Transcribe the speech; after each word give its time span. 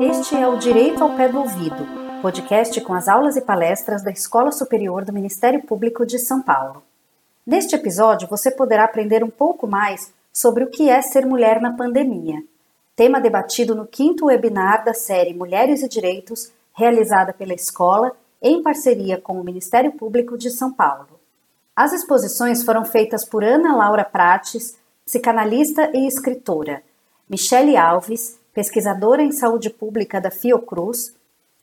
Este 0.00 0.36
é 0.36 0.48
o 0.48 0.56
Direito 0.56 1.02
ao 1.02 1.14
Pé 1.16 1.28
do 1.28 1.38
Ouvido, 1.38 1.86
podcast 2.22 2.80
com 2.80 2.94
as 2.94 3.08
aulas 3.08 3.36
e 3.36 3.40
palestras 3.40 4.02
da 4.02 4.10
Escola 4.10 4.52
Superior 4.52 5.04
do 5.04 5.12
Ministério 5.12 5.62
Público 5.62 6.06
de 6.06 6.18
São 6.18 6.40
Paulo. 6.40 6.82
Neste 7.46 7.74
episódio, 7.74 8.28
você 8.28 8.50
poderá 8.50 8.84
aprender 8.84 9.22
um 9.22 9.30
pouco 9.30 9.66
mais 9.66 10.12
sobre 10.32 10.64
o 10.64 10.70
que 10.70 10.88
é 10.88 11.02
ser 11.02 11.26
mulher 11.26 11.60
na 11.60 11.72
pandemia, 11.72 12.42
tema 12.96 13.20
debatido 13.20 13.74
no 13.74 13.86
quinto 13.86 14.26
webinar 14.26 14.84
da 14.84 14.94
série 14.94 15.34
Mulheres 15.34 15.82
e 15.82 15.88
Direitos, 15.88 16.52
realizada 16.72 17.32
pela 17.32 17.54
escola 17.54 18.12
em 18.40 18.62
parceria 18.62 19.20
com 19.20 19.40
o 19.40 19.44
Ministério 19.44 19.92
Público 19.92 20.38
de 20.38 20.50
São 20.50 20.72
Paulo. 20.72 21.13
As 21.76 21.92
exposições 21.92 22.62
foram 22.62 22.84
feitas 22.84 23.24
por 23.24 23.42
Ana 23.42 23.76
Laura 23.76 24.04
Prates, 24.04 24.76
psicanalista 25.04 25.90
e 25.92 26.06
escritora, 26.06 26.82
Michele 27.28 27.76
Alves, 27.76 28.38
pesquisadora 28.54 29.22
em 29.22 29.32
saúde 29.32 29.70
pública 29.70 30.20
da 30.20 30.30
Fiocruz, 30.30 31.14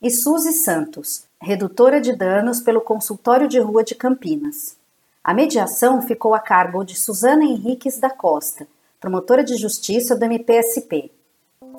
e 0.01 0.09
Suzy 0.09 0.51
Santos, 0.51 1.25
redutora 1.39 2.01
de 2.01 2.13
danos 2.13 2.59
pelo 2.59 2.81
Consultório 2.81 3.47
de 3.47 3.59
Rua 3.59 3.83
de 3.83 3.95
Campinas. 3.95 4.75
A 5.23 5.33
mediação 5.33 6.01
ficou 6.01 6.33
a 6.33 6.39
cargo 6.39 6.83
de 6.83 6.99
Suzana 6.99 7.45
Henriques 7.45 7.99
da 7.99 8.09
Costa, 8.09 8.67
promotora 8.99 9.43
de 9.43 9.55
justiça 9.55 10.15
do 10.15 10.25
MPSP. 10.25 11.11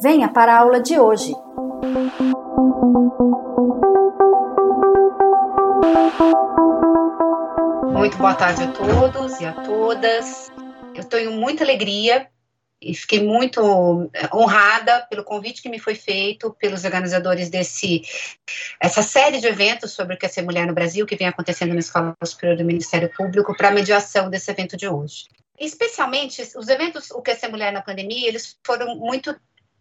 Venha 0.00 0.28
para 0.28 0.54
a 0.54 0.60
aula 0.60 0.80
de 0.80 0.98
hoje. 0.98 1.34
Muito 8.02 8.18
boa 8.18 8.34
tarde 8.34 8.64
a 8.64 8.72
todos 8.72 9.40
e 9.40 9.46
a 9.46 9.52
todas. 9.52 10.50
Eu 10.92 11.04
tenho 11.04 11.30
muita 11.30 11.62
alegria 11.62 12.26
e 12.80 12.96
fiquei 12.96 13.22
muito 13.22 14.10
eh, 14.12 14.28
honrada 14.34 15.06
pelo 15.08 15.22
convite 15.22 15.62
que 15.62 15.68
me 15.68 15.78
foi 15.78 15.94
feito 15.94 16.52
pelos 16.58 16.84
organizadores 16.84 17.48
desse 17.48 18.02
essa 18.80 19.04
série 19.04 19.38
de 19.38 19.46
eventos 19.46 19.92
sobre 19.92 20.16
o 20.16 20.18
que 20.18 20.26
é 20.26 20.28
ser 20.28 20.42
mulher 20.42 20.66
no 20.66 20.74
Brasil 20.74 21.06
que 21.06 21.14
vem 21.14 21.28
acontecendo 21.28 21.74
na 21.74 21.78
Escola 21.78 22.12
Superior 22.24 22.58
do 22.58 22.64
Ministério 22.64 23.08
Público 23.08 23.56
para 23.56 23.68
a 23.68 23.70
mediação 23.70 24.28
desse 24.28 24.50
evento 24.50 24.76
de 24.76 24.88
hoje. 24.88 25.28
Especialmente 25.56 26.42
os 26.56 26.66
eventos 26.66 27.08
o 27.12 27.22
que 27.22 27.30
é 27.30 27.36
ser 27.36 27.50
mulher 27.50 27.72
na 27.72 27.82
pandemia, 27.82 28.26
eles 28.26 28.58
foram 28.66 28.96
muito 28.96 29.32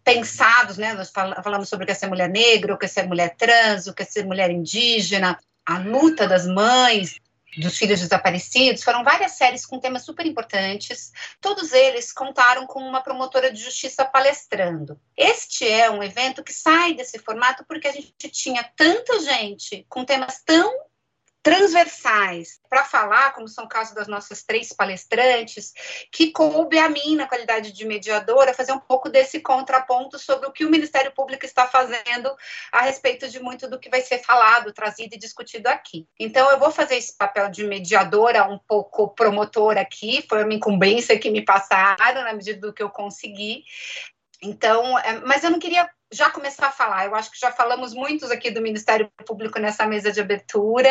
pensados, 0.04 0.78
né? 0.78 0.94
Nós 0.94 1.10
falamos 1.10 1.68
sobre 1.68 1.82
o 1.82 1.86
que 1.86 1.92
é 1.92 1.96
ser 1.96 2.06
mulher 2.06 2.28
negra, 2.28 2.72
o 2.72 2.78
que 2.78 2.84
é 2.84 2.88
ser 2.88 3.02
mulher 3.02 3.34
trans, 3.36 3.88
o 3.88 3.92
que 3.92 4.04
é 4.04 4.06
ser 4.06 4.24
mulher 4.24 4.48
indígena, 4.48 5.40
a 5.66 5.78
luta 5.78 6.28
das 6.28 6.46
mães, 6.46 7.20
dos 7.60 7.76
filhos 7.76 8.00
desaparecidos, 8.00 8.82
foram 8.82 9.04
várias 9.04 9.32
séries 9.32 9.66
com 9.66 9.78
temas 9.78 10.04
super 10.04 10.26
importantes. 10.26 11.12
Todos 11.40 11.72
eles 11.72 12.12
contaram 12.12 12.66
com 12.66 12.80
uma 12.80 13.02
promotora 13.02 13.52
de 13.52 13.62
justiça 13.62 14.04
palestrando. 14.04 14.98
Este 15.16 15.68
é 15.68 15.90
um 15.90 16.02
evento 16.02 16.42
que 16.42 16.52
sai 16.52 16.94
desse 16.94 17.18
formato 17.18 17.64
porque 17.66 17.88
a 17.88 17.92
gente 17.92 18.28
tinha 18.30 18.64
tanta 18.76 19.20
gente 19.20 19.84
com 19.88 20.04
temas 20.04 20.42
tão 20.44 20.72
transversais 21.42 22.60
para 22.70 22.84
falar, 22.84 23.32
como 23.32 23.48
são 23.48 23.64
o 23.64 23.68
caso 23.68 23.94
das 23.94 24.06
nossas 24.06 24.44
três 24.44 24.72
palestrantes, 24.72 25.72
que 26.10 26.30
coube 26.30 26.78
a 26.78 26.88
mim, 26.88 27.16
na 27.16 27.26
qualidade 27.26 27.72
de 27.72 27.84
mediadora, 27.84 28.54
fazer 28.54 28.72
um 28.72 28.78
pouco 28.78 29.08
desse 29.08 29.40
contraponto 29.40 30.18
sobre 30.18 30.46
o 30.46 30.52
que 30.52 30.64
o 30.64 30.70
Ministério 30.70 31.12
Público 31.12 31.44
está 31.44 31.66
fazendo 31.66 32.32
a 32.70 32.82
respeito 32.82 33.28
de 33.28 33.40
muito 33.40 33.68
do 33.68 33.78
que 33.78 33.90
vai 33.90 34.00
ser 34.00 34.18
falado, 34.18 34.72
trazido 34.72 35.14
e 35.14 35.18
discutido 35.18 35.66
aqui. 35.66 36.06
Então, 36.18 36.48
eu 36.50 36.58
vou 36.58 36.70
fazer 36.70 36.96
esse 36.96 37.16
papel 37.16 37.50
de 37.50 37.64
mediadora, 37.64 38.48
um 38.48 38.58
pouco 38.58 39.08
promotora 39.08 39.80
aqui, 39.80 40.24
foi 40.28 40.44
uma 40.44 40.54
incumbência 40.54 41.18
que 41.18 41.30
me 41.30 41.44
passaram 41.44 42.22
na 42.22 42.32
medida 42.32 42.60
do 42.60 42.72
que 42.72 42.82
eu 42.82 42.90
consegui. 42.90 43.64
Então, 44.42 44.98
é, 44.98 45.20
mas 45.20 45.42
eu 45.42 45.50
não 45.50 45.58
queria 45.58 45.88
já 46.12 46.30
começar 46.30 46.68
a 46.68 46.72
falar. 46.72 47.06
Eu 47.06 47.14
acho 47.14 47.30
que 47.30 47.40
já 47.40 47.50
falamos 47.50 47.94
muitos 47.94 48.30
aqui 48.30 48.50
do 48.50 48.60
Ministério 48.60 49.10
Público 49.26 49.58
nessa 49.58 49.86
mesa 49.86 50.12
de 50.12 50.20
abertura. 50.20 50.88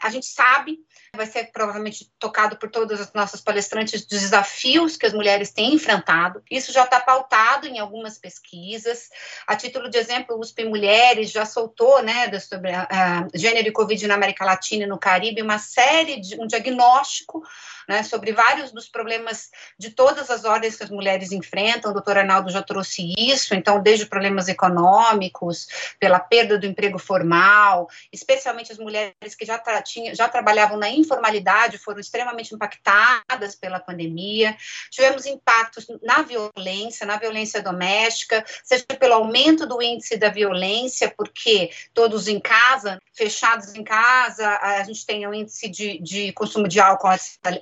A 0.00 0.08
gente 0.08 0.26
sabe, 0.26 0.78
vai 1.14 1.26
ser 1.26 1.50
provavelmente 1.52 2.10
tocado 2.18 2.56
por 2.56 2.70
todas 2.70 3.00
as 3.00 3.12
nossas 3.12 3.40
palestrantes, 3.40 4.06
dos 4.06 4.20
desafios 4.20 4.96
que 4.96 5.04
as 5.04 5.12
mulheres 5.12 5.52
têm 5.52 5.74
enfrentado. 5.74 6.42
Isso 6.50 6.72
já 6.72 6.84
está 6.84 7.00
pautado 7.00 7.66
em 7.66 7.78
algumas 7.78 8.18
pesquisas. 8.18 9.08
A 9.46 9.56
título 9.56 9.90
de 9.90 9.98
exemplo, 9.98 10.36
o 10.36 10.40
USP 10.40 10.64
Mulheres 10.64 11.30
já 11.30 11.44
soltou, 11.44 12.02
né, 12.02 12.38
sobre 12.38 12.72
a 12.72 13.26
gênero 13.34 13.68
e 13.68 13.72
Covid 13.72 14.06
na 14.06 14.14
América 14.14 14.44
Latina 14.44 14.84
e 14.84 14.88
no 14.88 14.98
Caribe, 14.98 15.42
uma 15.42 15.58
série 15.58 16.20
de 16.20 16.40
um 16.40 16.46
diagnóstico 16.46 17.42
né, 17.88 18.02
sobre 18.02 18.32
vários 18.32 18.70
dos 18.70 18.88
problemas 18.88 19.50
de 19.78 19.90
todas 19.90 20.30
as 20.30 20.44
ordens 20.44 20.76
que 20.76 20.84
as 20.84 20.90
mulheres 20.90 21.32
enfrentam. 21.32 21.90
O 21.90 21.94
doutor 21.94 22.18
Arnaldo 22.18 22.50
já 22.50 22.62
trouxe 22.62 23.12
isso, 23.18 23.54
então, 23.54 23.82
desde 23.82 24.06
problemas 24.06 24.48
econômicos, 24.52 25.66
pela 25.98 26.20
perda 26.20 26.58
do 26.58 26.66
emprego 26.66 26.98
formal, 26.98 27.88
especialmente 28.12 28.72
as 28.72 28.78
mulheres 28.78 29.34
que 29.36 29.44
já, 29.44 29.58
tra 29.58 29.82
tinha, 29.82 30.14
já 30.14 30.28
trabalhavam 30.28 30.78
na 30.78 30.88
informalidade 30.88 31.78
foram 31.78 32.00
extremamente 32.00 32.54
impactadas 32.54 33.54
pela 33.54 33.80
pandemia. 33.80 34.56
Tivemos 34.90 35.26
impactos 35.26 35.86
na 36.02 36.22
violência, 36.22 37.06
na 37.06 37.16
violência 37.16 37.62
doméstica, 37.62 38.44
seja 38.62 38.84
pelo 38.98 39.14
aumento 39.14 39.66
do 39.66 39.82
índice 39.82 40.16
da 40.16 40.28
violência, 40.28 41.12
porque 41.16 41.70
todos 41.92 42.28
em 42.28 42.40
casa, 42.40 43.00
fechados 43.12 43.74
em 43.74 43.84
casa, 43.84 44.58
a 44.60 44.82
gente 44.84 45.04
tem 45.04 45.26
um 45.26 45.34
índice 45.34 45.68
de, 45.68 45.98
de 45.98 46.32
consumo 46.32 46.68
de 46.68 46.80
álcool 46.80 47.08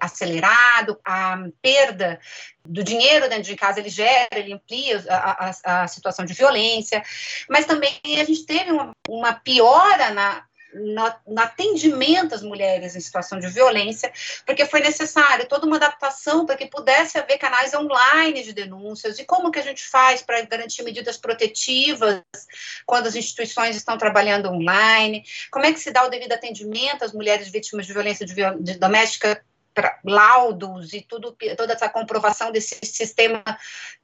acelerado, 0.01 0.99
a 1.05 1.39
perda 1.63 2.21
do 2.67 2.85
dinheiro 2.85 3.29
dentro 3.29 3.45
de 3.45 3.57
casa, 3.57 3.81
ele 3.81 3.89
gera, 3.89 4.29
ele 4.33 4.53
amplia 4.53 5.05
a, 5.09 5.49
a, 5.49 5.83
a 5.83 5.89
situação 5.89 6.25
de 6.25 6.35
violência, 6.35 7.03
mas 7.49 7.67
também 7.67 8.01
a 8.05 8.25
gente 8.25 8.45
teve 8.45 8.71
uma, 8.71 8.93
uma 9.09 9.33
piora 9.33 10.11
na, 10.11 10.45
no, 10.75 11.35
no, 11.35 11.41
atendimento 11.41 12.35
às 12.35 12.43
mulheres 12.43 12.95
em 12.95 13.01
situação 13.01 13.39
de 13.39 13.49
violência, 13.49 14.13
porque 14.47 14.67
foi 14.67 14.81
necessário 14.81 15.49
toda 15.49 15.67
uma 15.67 15.77
adaptação 15.77 16.47
para 16.47 16.57
que 16.57 16.67
pudesse 16.67 17.19
haver 17.19 17.39
canais 17.39 17.75
online 17.75 18.43
de 18.43 18.53
denúncias 18.53 19.19
e 19.19 19.25
como 19.25 19.51
que 19.51 19.59
a 19.59 19.63
gente 19.63 19.85
faz 19.85 20.23
para 20.23 20.41
garantir 20.43 20.83
medidas 20.83 21.17
protetivas 21.17 22.23
quando 22.87 23.07
as 23.07 23.17
instituições 23.17 23.77
estão 23.77 23.99
trabalhando 23.99 24.51
online, 24.51 25.25
como 25.51 25.67
é 25.67 25.73
que 25.73 25.81
se 25.81 25.91
dá 25.91 26.05
o 26.05 26.11
devido 26.11 26.33
atendimento 26.33 27.05
às 27.05 27.13
mulheres 27.13 27.49
vítimas 27.49 27.87
de 27.87 27.93
violência 27.93 28.27
de, 28.27 28.35
de 28.61 28.79
doméstica 28.79 29.43
laudos 30.05 30.93
e 30.93 31.01
tudo, 31.01 31.37
toda 31.57 31.73
essa 31.73 31.89
comprovação 31.89 32.51
desse 32.51 32.79
sistema 32.83 33.43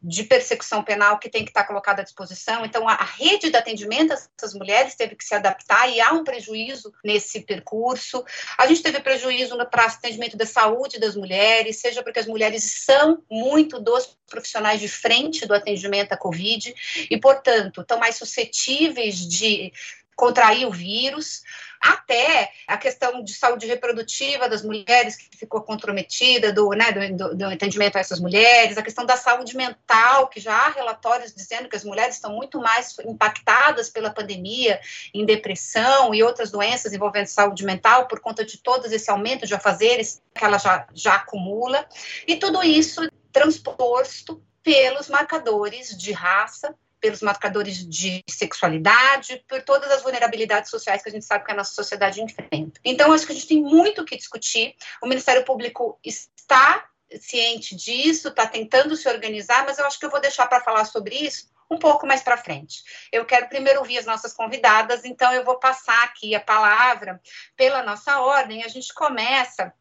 de 0.02 0.22
persecução 0.24 0.82
penal 0.82 1.18
que 1.18 1.28
tem 1.28 1.44
que 1.44 1.50
estar 1.50 1.64
colocado 1.64 2.00
à 2.00 2.02
disposição. 2.02 2.64
Então, 2.64 2.88
a, 2.88 2.94
a 2.94 3.04
rede 3.04 3.50
de 3.50 3.56
atendimento 3.56 4.12
a 4.12 4.14
essas 4.14 4.54
mulheres 4.54 4.94
teve 4.94 5.16
que 5.16 5.24
se 5.24 5.34
adaptar 5.34 5.88
e 5.88 6.00
há 6.00 6.12
um 6.12 6.24
prejuízo 6.24 6.92
nesse 7.04 7.40
percurso. 7.40 8.24
A 8.56 8.66
gente 8.66 8.82
teve 8.82 9.00
prejuízo 9.00 9.56
para 9.70 9.86
atendimento 9.86 10.36
da 10.36 10.46
saúde 10.46 10.98
das 10.98 11.16
mulheres, 11.16 11.78
seja 11.78 12.02
porque 12.02 12.20
as 12.20 12.26
mulheres 12.26 12.62
são 12.64 13.22
muito 13.30 13.80
dos 13.80 14.16
profissionais 14.26 14.80
de 14.80 14.88
frente 14.88 15.46
do 15.46 15.54
atendimento 15.54 16.12
à 16.12 16.16
Covid 16.16 16.74
e, 17.10 17.18
portanto, 17.18 17.80
estão 17.80 17.98
mais 17.98 18.16
suscetíveis 18.16 19.16
de 19.16 19.72
contrair 20.16 20.66
o 20.66 20.70
vírus, 20.70 21.42
até 21.80 22.50
a 22.66 22.76
questão 22.76 23.22
de 23.22 23.34
saúde 23.34 23.66
reprodutiva 23.66 24.48
das 24.48 24.62
mulheres 24.62 25.14
que 25.14 25.36
ficou 25.36 25.60
comprometida, 25.60 26.52
do, 26.52 26.70
né, 26.70 26.90
do, 27.12 27.36
do, 27.36 27.44
atendimento 27.46 27.96
a 27.96 28.00
essas 28.00 28.18
mulheres, 28.18 28.78
a 28.78 28.82
questão 28.82 29.04
da 29.04 29.16
saúde 29.16 29.54
mental, 29.54 30.28
que 30.28 30.40
já 30.40 30.54
há 30.54 30.70
relatórios 30.70 31.34
dizendo 31.34 31.68
que 31.68 31.76
as 31.76 31.84
mulheres 31.84 32.16
estão 32.16 32.32
muito 32.32 32.58
mais 32.58 32.96
impactadas 33.04 33.90
pela 33.90 34.10
pandemia, 34.10 34.80
em 35.12 35.26
depressão 35.26 36.14
e 36.14 36.22
outras 36.22 36.50
doenças 36.50 36.94
envolvendo 36.94 37.26
saúde 37.26 37.64
mental, 37.64 38.08
por 38.08 38.20
conta 38.20 38.44
de 38.44 38.58
todo 38.58 38.86
esse 38.86 39.10
aumento 39.10 39.46
de 39.46 39.54
afazeres 39.54 40.22
que 40.34 40.44
ela 40.44 40.58
já, 40.58 40.86
já 40.94 41.14
acumula, 41.16 41.86
e 42.26 42.36
tudo 42.36 42.62
isso 42.62 43.06
transposto 43.30 44.42
pelos 44.62 45.08
marcadores 45.08 45.96
de 45.96 46.10
raça, 46.10 46.74
pelos 47.00 47.22
marcadores 47.22 47.86
de 47.86 48.22
sexualidade, 48.28 49.44
por 49.48 49.62
todas 49.62 49.90
as 49.90 50.02
vulnerabilidades 50.02 50.70
sociais 50.70 51.02
que 51.02 51.08
a 51.08 51.12
gente 51.12 51.24
sabe 51.24 51.44
que 51.44 51.52
a 51.52 51.56
nossa 51.56 51.74
sociedade 51.74 52.22
enfrenta. 52.22 52.80
Então, 52.84 53.12
acho 53.12 53.26
que 53.26 53.32
a 53.32 53.34
gente 53.34 53.48
tem 53.48 53.62
muito 53.62 54.02
o 54.02 54.04
que 54.04 54.16
discutir. 54.16 54.74
O 55.02 55.06
Ministério 55.06 55.44
Público 55.44 55.98
está 56.04 56.88
ciente 57.20 57.76
disso, 57.76 58.28
está 58.28 58.46
tentando 58.46 58.96
se 58.96 59.08
organizar, 59.08 59.64
mas 59.64 59.78
eu 59.78 59.86
acho 59.86 59.98
que 59.98 60.06
eu 60.06 60.10
vou 60.10 60.20
deixar 60.20 60.46
para 60.46 60.60
falar 60.60 60.84
sobre 60.84 61.14
isso 61.14 61.48
um 61.70 61.78
pouco 61.78 62.06
mais 62.06 62.22
para 62.22 62.36
frente. 62.36 62.82
Eu 63.12 63.24
quero 63.24 63.48
primeiro 63.48 63.80
ouvir 63.80 63.98
as 63.98 64.06
nossas 64.06 64.32
convidadas, 64.32 65.04
então 65.04 65.32
eu 65.32 65.44
vou 65.44 65.58
passar 65.58 66.04
aqui 66.04 66.34
a 66.34 66.40
palavra 66.40 67.20
pela 67.56 67.82
nossa 67.82 68.20
ordem. 68.20 68.62
A 68.62 68.68
gente 68.68 68.92
começa 68.94 69.72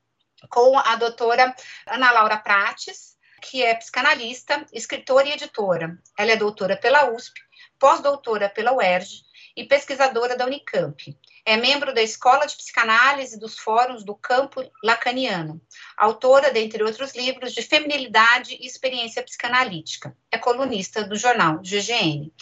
com 0.50 0.78
a 0.78 0.96
doutora 0.96 1.56
Ana 1.88 2.12
Laura 2.12 2.38
Prates, 2.38 3.15
que 3.42 3.64
é 3.64 3.74
psicanalista, 3.76 4.66
escritora 4.72 5.28
e 5.28 5.34
editora. 5.34 5.98
Ela 6.18 6.32
é 6.32 6.36
doutora 6.36 6.78
pela 6.78 7.12
USP, 7.12 7.40
pós-doutora 7.80 8.50
pela 8.50 8.74
UERJ 8.74 9.24
e 9.56 9.64
pesquisadora 9.64 10.36
da 10.36 10.46
Unicamp. 10.46 11.18
É 11.48 11.56
membro 11.58 11.94
da 11.94 12.02
Escola 12.02 12.48
de 12.48 12.56
Psicanálise 12.56 13.40
dos 13.40 13.60
Fóruns 13.60 14.04
do 14.04 14.16
Campo 14.16 14.68
Lacaniano, 14.84 15.62
autora, 15.96 16.52
dentre 16.52 16.84
outros 16.84 17.14
livros, 17.16 17.54
de 17.54 17.62
Feminilidade 17.62 18.58
e 18.60 18.66
Experiência 18.66 19.22
Psicanalítica. 19.22 20.18
É 20.32 20.40
colunista 20.40 21.04
do 21.04 21.16
jornal 21.16 21.60
GGN. 21.60 22.34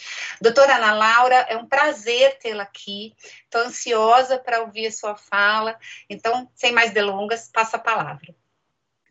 Doutora 0.42 0.78
Ana 0.78 0.94
Laura, 0.94 1.36
é 1.50 1.58
um 1.58 1.68
prazer 1.68 2.38
tê-la 2.40 2.64
aqui. 2.64 3.14
Estou 3.44 3.62
ansiosa 3.62 4.40
para 4.40 4.62
ouvir 4.62 4.88
a 4.88 4.92
sua 4.92 5.18
fala. 5.18 5.78
Então, 6.10 6.50
sem 6.56 6.72
mais 6.72 6.92
delongas, 6.92 7.50
passo 7.52 7.76
a 7.76 7.80
palavra. 7.80 8.34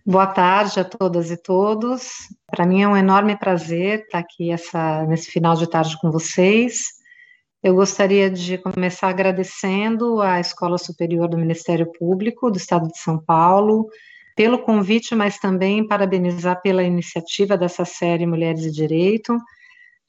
Boa 0.04 0.26
tarde 0.26 0.80
a 0.80 0.84
todas 0.84 1.30
e 1.30 1.36
todos. 1.36 2.10
Para 2.50 2.66
mim 2.66 2.82
é 2.82 2.88
um 2.88 2.96
enorme 2.96 3.38
prazer 3.38 4.00
estar 4.00 4.18
aqui 4.18 4.50
essa, 4.50 5.06
nesse 5.06 5.30
final 5.30 5.54
de 5.54 5.70
tarde 5.70 5.96
com 6.00 6.10
vocês. 6.10 6.86
Eu 7.62 7.76
gostaria 7.76 8.28
de 8.28 8.58
começar 8.58 9.08
agradecendo 9.08 10.20
à 10.20 10.40
Escola 10.40 10.76
Superior 10.76 11.28
do 11.28 11.38
Ministério 11.38 11.86
Público 11.92 12.50
do 12.50 12.56
Estado 12.56 12.88
de 12.88 12.98
São 12.98 13.16
Paulo 13.16 13.86
pelo 14.34 14.58
convite, 14.58 15.14
mas 15.14 15.38
também 15.38 15.86
parabenizar 15.86 16.60
pela 16.60 16.82
iniciativa 16.82 17.56
dessa 17.56 17.84
série 17.84 18.26
Mulheres 18.26 18.64
e 18.64 18.72
Direito. 18.72 19.38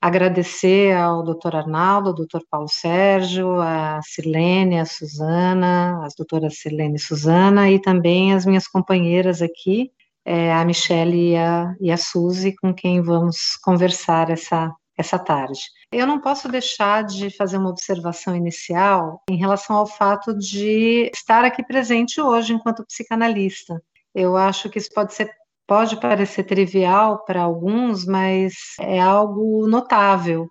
Agradecer 0.04 0.94
ao 0.98 1.24
doutor 1.24 1.56
Arnaldo, 1.56 2.10
ao 2.10 2.14
doutor 2.14 2.44
Paulo 2.52 2.68
Sérgio, 2.68 3.62
a 3.62 4.02
Silene, 4.04 4.78
a 4.78 4.84
Suzana, 4.84 6.06
as 6.06 6.14
doutoras 6.14 6.60
Silene 6.60 6.98
e 6.98 7.00
Suzana, 7.00 7.72
e 7.72 7.80
também 7.80 8.34
as 8.34 8.46
minhas 8.46 8.68
companheiras 8.68 9.42
aqui, 9.42 9.94
é, 10.26 10.52
a 10.52 10.66
Michelle 10.66 11.32
e 11.32 11.38
a, 11.38 11.74
e 11.80 11.90
a 11.90 11.96
Suzy, 11.96 12.54
com 12.54 12.74
quem 12.74 13.02
vamos 13.02 13.56
conversar 13.64 14.30
essa, 14.30 14.76
essa 14.98 15.18
tarde. 15.18 15.62
Eu 15.90 16.06
não 16.06 16.20
posso 16.20 16.50
deixar 16.50 17.06
de 17.06 17.30
fazer 17.30 17.56
uma 17.56 17.70
observação 17.70 18.36
inicial 18.36 19.22
em 19.30 19.38
relação 19.38 19.78
ao 19.78 19.88
fato 19.88 20.38
de 20.38 21.10
estar 21.16 21.46
aqui 21.46 21.64
presente 21.64 22.20
hoje 22.20 22.52
enquanto 22.52 22.86
psicanalista. 22.86 23.82
Eu 24.14 24.36
acho 24.36 24.70
que 24.70 24.80
isso 24.80 24.90
pode 24.94 25.14
ser 25.14 25.32
pode 25.68 26.00
parecer 26.00 26.44
trivial 26.44 27.24
para 27.26 27.42
alguns, 27.42 28.06
mas 28.06 28.54
é 28.80 29.00
algo 29.00 29.68
notável 29.68 30.48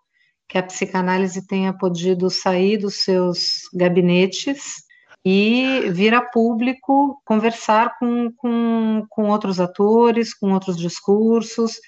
que 0.49 0.59
a 0.59 0.63
psicanálise 0.63 1.47
tenha 1.47 1.73
podido 1.73 2.29
sair 2.29 2.77
dos 2.77 3.03
seus 3.03 3.63
gabinetes 3.75 4.83
e 5.25 5.89
vir 5.91 6.15
a 6.15 6.21
público 6.21 7.21
conversar 7.25 7.97
com, 7.99 8.31
com, 8.37 9.07
com 9.09 9.29
outros 9.29 9.61
atores, 9.61 10.35
com 10.35 10.53
outros 10.53 10.77
discursos. 10.77 11.79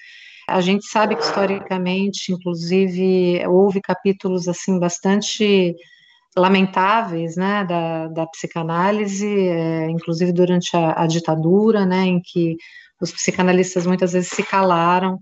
A 0.47 0.61
gente 0.61 0.85
sabe 0.87 1.15
que 1.15 1.23
historicamente, 1.23 2.31
inclusive, 2.31 3.45
houve 3.47 3.81
capítulos 3.81 4.47
assim 4.47 4.79
bastante 4.79 5.75
lamentáveis, 6.37 7.35
né, 7.37 7.63
da, 7.65 8.07
da 8.07 8.27
psicanálise, 8.27 9.47
é, 9.47 9.89
inclusive 9.89 10.31
durante 10.33 10.75
a, 10.75 11.03
a 11.03 11.07
ditadura, 11.07 11.85
né, 11.85 12.03
em 12.03 12.21
que 12.21 12.57
os 13.01 13.11
psicanalistas 13.11 13.85
muitas 13.85 14.13
vezes 14.13 14.29
se 14.29 14.43
calaram 14.43 15.19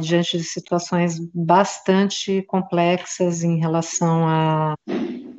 diante 0.00 0.36
de 0.36 0.44
situações 0.44 1.18
bastante 1.34 2.42
complexas 2.42 3.42
em 3.42 3.58
relação 3.58 4.28
a 4.28 4.74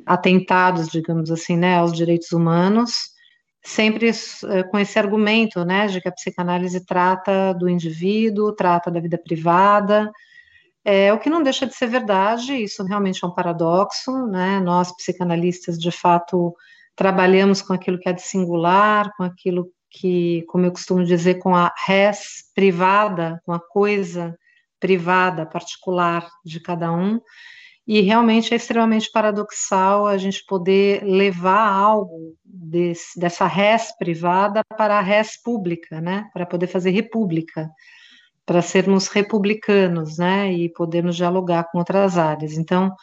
atentados, 0.04 0.88
digamos 0.88 1.30
assim, 1.30 1.56
né, 1.56 1.76
aos 1.76 1.92
direitos 1.92 2.32
humanos, 2.32 3.10
sempre 3.62 4.08
eh, 4.08 4.62
com 4.64 4.78
esse 4.78 4.98
argumento, 4.98 5.64
né, 5.64 5.86
de 5.86 6.00
que 6.00 6.08
a 6.08 6.12
psicanálise 6.12 6.84
trata 6.84 7.52
do 7.52 7.68
indivíduo, 7.68 8.54
trata 8.54 8.90
da 8.90 9.00
vida 9.00 9.18
privada, 9.18 10.10
é, 10.84 11.12
o 11.12 11.18
que 11.18 11.28
não 11.28 11.42
deixa 11.42 11.66
de 11.66 11.74
ser 11.74 11.86
verdade, 11.86 12.54
isso 12.54 12.82
realmente 12.82 13.22
é 13.22 13.28
um 13.28 13.34
paradoxo, 13.34 14.26
né, 14.26 14.58
nós 14.60 14.90
psicanalistas, 14.96 15.78
de 15.78 15.90
fato, 15.90 16.56
trabalhamos 16.96 17.60
com 17.60 17.74
aquilo 17.74 17.98
que 17.98 18.08
é 18.08 18.12
de 18.12 18.22
singular, 18.22 19.12
com 19.16 19.22
aquilo 19.22 19.70
que, 19.90 20.42
como 20.48 20.66
eu 20.66 20.72
costumo 20.72 21.04
dizer, 21.04 21.38
com 21.38 21.54
a 21.54 21.72
res 21.86 22.50
privada, 22.54 23.40
com 23.44 23.52
a 23.52 23.60
coisa 23.60 24.36
privada, 24.80 25.46
particular 25.46 26.28
de 26.44 26.60
cada 26.60 26.92
um, 26.92 27.20
e 27.86 28.02
realmente 28.02 28.52
é 28.52 28.56
extremamente 28.56 29.10
paradoxal 29.10 30.06
a 30.06 30.18
gente 30.18 30.44
poder 30.46 31.02
levar 31.02 31.66
algo 31.66 32.36
desse, 32.44 33.18
dessa 33.18 33.46
res 33.46 33.96
privada 33.96 34.62
para 34.76 34.98
a 34.98 35.00
res 35.00 35.42
pública, 35.42 36.00
né, 36.00 36.28
para 36.34 36.44
poder 36.44 36.66
fazer 36.66 36.90
república, 36.90 37.70
para 38.44 38.60
sermos 38.60 39.08
republicanos, 39.08 40.18
né, 40.18 40.52
e 40.52 40.68
podermos 40.68 41.16
dialogar 41.16 41.64
com 41.70 41.78
outras 41.78 42.18
áreas. 42.18 42.52
Então, 42.58 42.94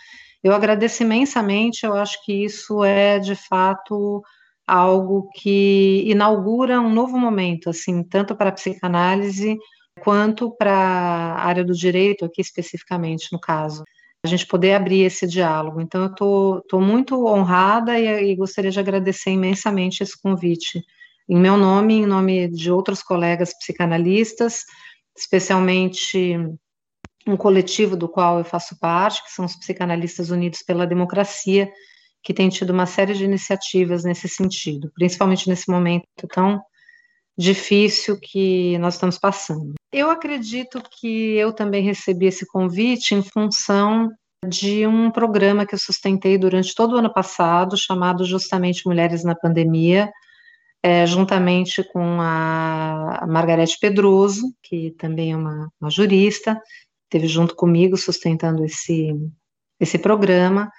eu 0.44 0.54
agradeço 0.54 1.02
imensamente, 1.02 1.84
eu 1.84 1.96
acho 1.96 2.24
que 2.24 2.46
isso 2.46 2.84
é, 2.84 3.18
de 3.18 3.36
fato, 3.36 4.24
algo 4.68 5.30
que 5.36 6.04
inaugura 6.08 6.82
um 6.82 6.92
novo 6.92 7.18
momento, 7.18 7.70
assim, 7.70 8.04
tanto 8.04 8.36
para 8.36 8.50
a 8.50 8.54
psicanálise 8.54 9.58
quanto 10.02 10.52
para 10.52 10.74
a 10.74 11.46
área 11.46 11.64
do 11.64 11.74
direito, 11.74 12.26
aqui 12.26 12.42
especificamente 12.42 13.32
no 13.32 13.40
caso, 13.40 13.84
a 14.24 14.28
gente 14.28 14.46
poder 14.48 14.74
abrir 14.74 15.02
esse 15.02 15.28
diálogo. 15.28 15.80
Então, 15.80 16.02
eu 16.04 16.60
estou 16.60 16.82
muito 16.82 17.26
honrada 17.28 17.98
e, 18.00 18.32
e 18.32 18.36
gostaria 18.36 18.72
de 18.72 18.80
agradecer 18.80 19.32
imensamente 19.32 20.02
esse 20.04 20.20
convite, 20.20 20.84
em 21.30 21.38
meu 21.38 21.58
nome, 21.58 21.96
em 21.96 22.06
nome 22.06 22.48
de 22.50 22.72
outros 22.72 23.02
colegas 23.02 23.54
psicanalistas, 23.58 24.64
especialmente 25.18 26.38
um 27.28 27.36
coletivo 27.36 27.96
do 27.96 28.08
qual 28.08 28.38
eu 28.38 28.46
faço 28.46 28.78
parte, 28.80 29.24
que 29.24 29.32
são 29.32 29.46
os 29.46 29.56
Psicanalistas 29.56 30.30
Unidos 30.30 30.62
pela 30.62 30.86
Democracia, 30.86 31.72
que 32.26 32.34
tem 32.34 32.50
tido 32.50 32.72
uma 32.72 32.88
série 32.88 33.14
de 33.14 33.24
iniciativas 33.24 34.04
nesse 34.04 34.28
sentido, 34.28 34.92
principalmente 34.96 35.48
nesse 35.48 35.70
momento 35.70 36.08
tão 36.34 36.60
difícil 37.38 38.20
que 38.20 38.80
nós 38.80 38.96
estamos 38.96 39.20
passando. 39.20 39.76
Eu 39.94 40.10
acredito 40.10 40.82
que 41.00 41.36
eu 41.36 41.54
também 41.54 41.84
recebi 41.84 42.26
esse 42.26 42.48
convite 42.48 43.14
em 43.14 43.22
função 43.22 44.10
de 44.44 44.88
um 44.88 45.12
programa 45.12 45.68
que 45.68 45.76
eu 45.76 45.80
sustentei 45.80 46.36
durante 46.36 46.74
todo 46.74 46.94
o 46.94 46.98
ano 46.98 47.14
passado, 47.14 47.78
chamado 47.78 48.26
justamente 48.26 48.88
Mulheres 48.88 49.24
na 49.24 49.36
Pandemia, 49.36 50.12
é, 50.82 51.06
juntamente 51.06 51.84
com 51.84 52.20
a 52.20 53.24
Margarete 53.28 53.78
Pedroso, 53.80 54.52
que 54.64 54.92
também 54.98 55.34
é 55.34 55.38
uma, 55.38 55.70
uma 55.80 55.92
jurista, 55.92 56.60
esteve 57.04 57.28
junto 57.28 57.56
comigo 57.56 57.96
sustentando 57.96 58.66
esse, 58.66 59.14
esse 59.80 60.00
programa, 60.00 60.72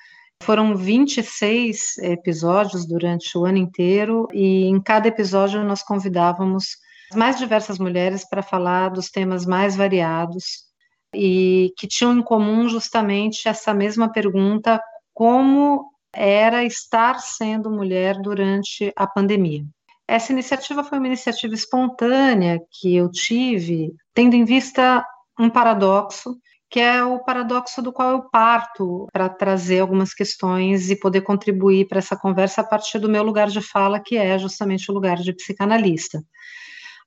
foram 0.43 0.77
26 0.77 1.99
episódios 1.99 2.87
durante 2.87 3.37
o 3.37 3.45
ano 3.45 3.59
inteiro, 3.59 4.29
e 4.33 4.65
em 4.65 4.81
cada 4.81 5.09
episódio 5.09 5.65
nós 5.65 5.83
convidávamos 5.83 6.77
as 7.11 7.17
mais 7.17 7.39
diversas 7.39 7.79
mulheres 7.79 8.29
para 8.29 8.43
falar 8.43 8.91
dos 8.91 9.11
temas 9.11 9.47
mais 9.47 9.77
variados 9.77 10.67
e 11.15 11.73
que 11.77 11.87
tinham 11.87 12.19
em 12.19 12.23
comum 12.23 12.69
justamente 12.69 13.49
essa 13.49 13.73
mesma 13.73 14.11
pergunta: 14.11 14.81
como 15.15 15.91
era 16.13 16.65
estar 16.65 17.21
sendo 17.21 17.71
mulher 17.71 18.21
durante 18.21 18.93
a 18.97 19.07
pandemia? 19.07 19.65
Essa 20.09 20.33
iniciativa 20.33 20.85
foi 20.85 20.99
uma 20.99 21.09
iniciativa 21.09 21.55
espontânea 21.55 22.61
que 22.71 22.95
eu 22.95 23.11
tive, 23.11 23.93
tendo 24.15 24.35
em 24.35 24.45
vista 24.45 25.05
um 25.39 25.51
paradoxo 25.51 26.37
que 26.77 26.81
é 26.81 27.03
o 27.03 27.19
paradoxo 27.21 27.81
do 27.81 27.91
qual 27.91 28.11
eu 28.11 28.29
parto 28.29 29.07
para 29.11 29.31
trazer 29.31 29.81
algumas 29.81 30.13
questões 30.13 30.91
e 30.91 31.01
poder 31.01 31.23
contribuir 31.23 31.89
para 31.89 32.01
essa 32.01 32.15
conversa 32.15 32.61
a 32.61 32.65
partir 32.65 32.99
do 32.99 33.09
meu 33.09 33.23
lugar 33.23 33.49
de 33.49 33.63
fala, 33.63 33.99
que 33.99 34.15
é 34.15 34.39
justamente 34.39 34.91
o 34.91 34.95
lugar 34.95 35.17
de 35.17 35.33
psicanalista. 35.33 36.23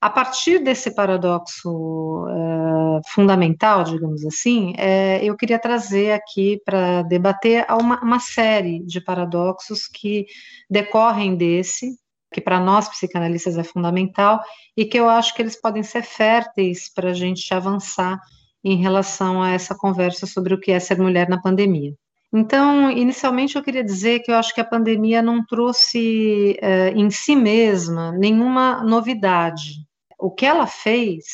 A 0.00 0.10
partir 0.10 0.58
desse 0.58 0.92
paradoxo 0.92 2.26
é, 2.28 3.10
fundamental, 3.12 3.84
digamos 3.84 4.26
assim, 4.26 4.74
é, 4.76 5.20
eu 5.22 5.36
queria 5.36 5.56
trazer 5.56 6.14
aqui 6.14 6.60
para 6.64 7.02
debater 7.02 7.64
uma, 7.70 8.02
uma 8.02 8.18
série 8.18 8.82
de 8.82 9.00
paradoxos 9.00 9.86
que 9.86 10.26
decorrem 10.68 11.36
desse, 11.36 11.92
que 12.34 12.40
para 12.40 12.58
nós 12.58 12.88
psicanalistas 12.88 13.56
é 13.56 13.62
fundamental, 13.62 14.40
e 14.76 14.84
que 14.84 14.98
eu 14.98 15.08
acho 15.08 15.32
que 15.32 15.40
eles 15.40 15.54
podem 15.54 15.84
ser 15.84 16.02
férteis 16.02 16.92
para 16.92 17.10
a 17.10 17.14
gente 17.14 17.54
avançar 17.54 18.18
em 18.62 18.76
relação 18.76 19.42
a 19.42 19.50
essa 19.50 19.74
conversa 19.74 20.26
sobre 20.26 20.54
o 20.54 20.60
que 20.60 20.72
é 20.72 20.80
ser 20.80 20.98
mulher 20.98 21.28
na 21.28 21.40
pandemia. 21.40 21.94
Então, 22.32 22.90
inicialmente 22.90 23.56
eu 23.56 23.62
queria 23.62 23.82
dizer 23.82 24.20
que 24.20 24.30
eu 24.30 24.36
acho 24.36 24.54
que 24.54 24.60
a 24.60 24.64
pandemia 24.64 25.20
não 25.20 25.44
trouxe 25.44 26.56
eh, 26.60 26.90
em 26.90 27.10
si 27.10 27.34
mesma 27.34 28.12
nenhuma 28.12 28.84
novidade. 28.84 29.84
O 30.16 30.30
que 30.30 30.46
ela 30.46 30.66
fez 30.66 31.24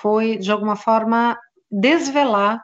foi, 0.00 0.36
de 0.36 0.52
alguma 0.52 0.76
forma, 0.76 1.36
desvelar 1.70 2.62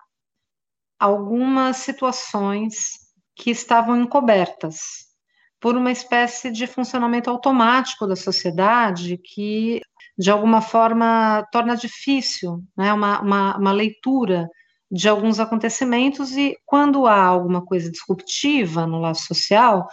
algumas 0.99 1.79
situações 1.79 3.01
que 3.35 3.51
estavam 3.51 4.01
encobertas 4.01 5.11
por 5.59 5.77
uma 5.77 5.91
espécie 5.91 6.51
de 6.51 6.67
funcionamento 6.67 7.31
automático 7.31 8.07
da 8.07 8.15
sociedade 8.15 9.17
que 9.17 9.81
de 10.19 10.31
alguma 10.31 10.61
forma 10.61 11.47
torna 11.51 11.77
difícil 11.77 12.63
né, 12.77 12.93
uma, 12.93 13.21
uma, 13.21 13.57
uma 13.57 13.73
leitura 13.73 14.49
de 14.91 15.09
alguns 15.09 15.41
acontecimentos 15.41 16.37
e 16.37 16.57
quando 16.67 17.07
há 17.07 17.23
alguma 17.23 17.65
coisa 17.65 17.91
disruptiva 17.91 18.87
no 18.87 19.01
laço 19.01 19.27
social, 19.27 19.89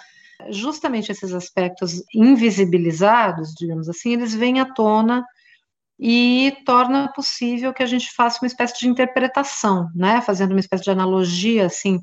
justamente 0.50 1.12
esses 1.12 1.34
aspectos 1.34 2.04
invisibilizados, 2.14 3.54
digamos 3.58 3.88
assim, 3.88 4.14
eles 4.14 4.34
vêm 4.34 4.60
à 4.60 4.66
tona 4.66 5.26
e 5.98 6.56
torna 6.66 7.12
possível 7.14 7.74
que 7.74 7.84
a 7.84 7.86
gente 7.86 8.12
faça 8.12 8.40
uma 8.42 8.48
espécie 8.48 8.80
de 8.80 8.88
interpretação, 8.88 9.90
né, 9.96 10.22
fazendo 10.22 10.52
uma 10.52 10.60
espécie 10.60 10.84
de 10.84 10.92
analogia, 10.92 11.66
assim, 11.66 12.02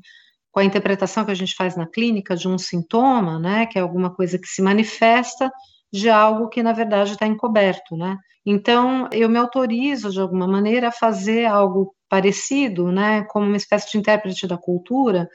com 0.51 0.59
a 0.59 0.63
interpretação 0.65 1.23
que 1.23 1.31
a 1.31 1.35
gente 1.35 1.55
faz 1.55 1.75
na 1.75 1.87
clínica 1.87 2.35
de 2.35 2.47
um 2.47 2.57
sintoma, 2.57 3.39
né, 3.39 3.67
que 3.67 3.77
é 3.77 3.81
alguma 3.81 4.13
coisa 4.13 4.39
que 4.39 4.47
se 4.47 4.61
manifesta 4.61 5.51
de 5.91 6.09
algo 6.09 6.49
que, 6.49 6.61
na 6.63 6.73
verdade, 6.73 7.13
está 7.13 7.27
encoberto, 7.27 7.95
né. 7.97 8.17
Então, 8.45 9.09
eu 9.11 9.27
me 9.29 9.37
autorizo, 9.37 10.09
de 10.11 10.21
alguma 10.21 10.47
maneira, 10.47 10.87
a 10.89 10.91
fazer 10.91 11.45
algo 11.45 11.93
parecido, 12.09 12.91
né, 12.91 13.23
como 13.25 13.45
uma 13.45 13.57
espécie 13.57 13.91
de 13.91 13.97
intérprete 13.97 14.47
da 14.47 14.57
cultura, 14.57 15.27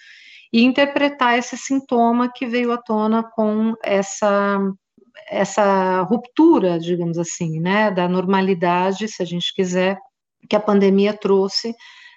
e 0.53 0.63
interpretar 0.63 1.39
esse 1.39 1.57
sintoma 1.57 2.31
que 2.33 2.47
veio 2.47 2.73
à 2.73 2.79
tona 2.79 3.23
com 3.23 3.75
essa 3.83 4.59
essa 5.29 6.03
ruptura, 6.03 6.79
digamos 6.79 7.19
assim, 7.19 7.61
né, 7.61 7.91
da 7.91 8.09
normalidade, 8.09 9.09
se 9.09 9.23
a 9.23 9.27
gente 9.27 9.55
quiser, 9.55 9.99
que 10.49 10.57
a 10.57 10.61
pandemia 10.61 11.15
trouxe, 11.15 11.75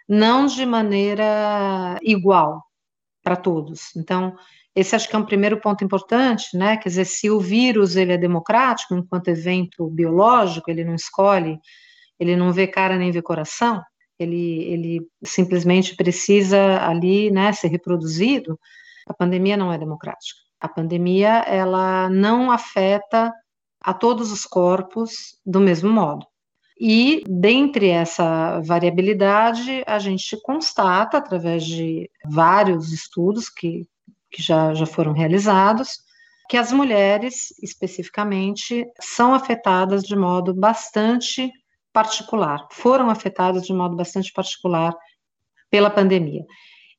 não 0.07 0.45
de 0.45 0.65
maneira 0.65 1.97
igual 2.01 2.63
para 3.23 3.35
todos. 3.35 3.95
Então, 3.95 4.35
esse 4.75 4.95
acho 4.95 5.07
que 5.07 5.15
é 5.15 5.19
um 5.19 5.25
primeiro 5.25 5.59
ponto 5.61 5.83
importante, 5.83 6.57
né? 6.57 6.75
Quer 6.77 6.89
dizer, 6.89 7.05
se 7.05 7.29
o 7.29 7.39
vírus 7.39 7.95
ele 7.95 8.11
é 8.13 8.17
democrático 8.17 8.93
enquanto 8.93 9.29
evento 9.29 9.87
biológico, 9.89 10.69
ele 10.69 10.83
não 10.83 10.95
escolhe, 10.95 11.57
ele 12.19 12.35
não 12.35 12.51
vê 12.51 12.67
cara 12.67 12.97
nem 12.97 13.11
vê 13.11 13.21
coração, 13.21 13.81
ele, 14.19 14.63
ele 14.63 15.07
simplesmente 15.23 15.95
precisa 15.95 16.81
ali, 16.85 17.31
né, 17.31 17.51
ser 17.53 17.67
reproduzido. 17.67 18.59
A 19.07 19.13
pandemia 19.13 19.57
não 19.57 19.71
é 19.71 19.77
democrática. 19.77 20.39
A 20.59 20.67
pandemia, 20.67 21.43
ela 21.47 22.09
não 22.09 22.51
afeta 22.51 23.31
a 23.81 23.93
todos 23.93 24.31
os 24.31 24.45
corpos 24.45 25.37
do 25.45 25.59
mesmo 25.59 25.91
modo. 25.91 26.25
E, 26.79 27.23
dentre 27.27 27.89
essa 27.89 28.59
variabilidade, 28.61 29.83
a 29.87 29.99
gente 29.99 30.37
constata, 30.41 31.17
através 31.17 31.63
de 31.63 32.09
vários 32.25 32.91
estudos 32.91 33.49
que, 33.49 33.87
que 34.31 34.41
já, 34.41 34.73
já 34.73 34.85
foram 34.85 35.13
realizados, 35.13 35.89
que 36.49 36.57
as 36.57 36.71
mulheres, 36.71 37.51
especificamente, 37.61 38.85
são 38.99 39.33
afetadas 39.33 40.03
de 40.03 40.15
modo 40.15 40.53
bastante 40.53 41.51
particular, 41.91 42.67
foram 42.71 43.09
afetadas 43.09 43.63
de 43.65 43.73
modo 43.73 43.95
bastante 43.95 44.31
particular 44.31 44.93
pela 45.69 45.89
pandemia. 45.89 46.45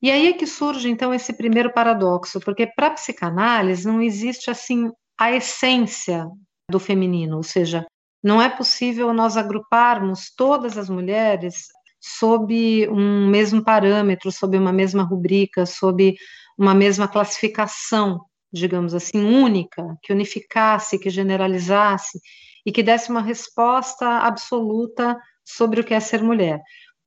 E 0.02 0.10
aí 0.10 0.28
é 0.28 0.32
que 0.32 0.46
surge, 0.46 0.88
então, 0.88 1.12
esse 1.14 1.32
primeiro 1.32 1.72
paradoxo, 1.72 2.40
porque 2.40 2.66
para 2.66 2.88
a 2.88 2.90
psicanálise 2.92 3.86
não 3.86 4.02
existe, 4.02 4.50
assim, 4.50 4.90
a 5.18 5.32
essência 5.32 6.26
do 6.70 6.78
feminino, 6.78 7.36
ou 7.36 7.42
seja, 7.42 7.86
não 8.22 8.42
é 8.42 8.48
possível 8.48 9.12
nós 9.14 9.36
agruparmos 9.36 10.32
todas 10.36 10.76
as 10.76 10.90
mulheres 10.90 11.68
sob 12.00 12.88
um 12.88 13.26
mesmo 13.26 13.62
parâmetro, 13.62 14.30
sob 14.30 14.56
uma 14.56 14.72
mesma 14.72 15.02
rubrica, 15.02 15.66
sob 15.66 16.14
uma 16.58 16.74
mesma 16.74 17.08
classificação, 17.08 18.20
digamos 18.52 18.94
assim, 18.94 19.22
única, 19.24 19.96
que 20.02 20.12
unificasse, 20.12 20.98
que 20.98 21.10
generalizasse 21.10 22.18
e 22.64 22.72
que 22.72 22.82
desse 22.82 23.10
uma 23.10 23.22
resposta 23.22 24.06
absoluta 24.06 25.16
sobre 25.44 25.80
o 25.80 25.84
que 25.84 25.94
é 25.94 26.00
ser 26.00 26.22
mulher. 26.22 26.60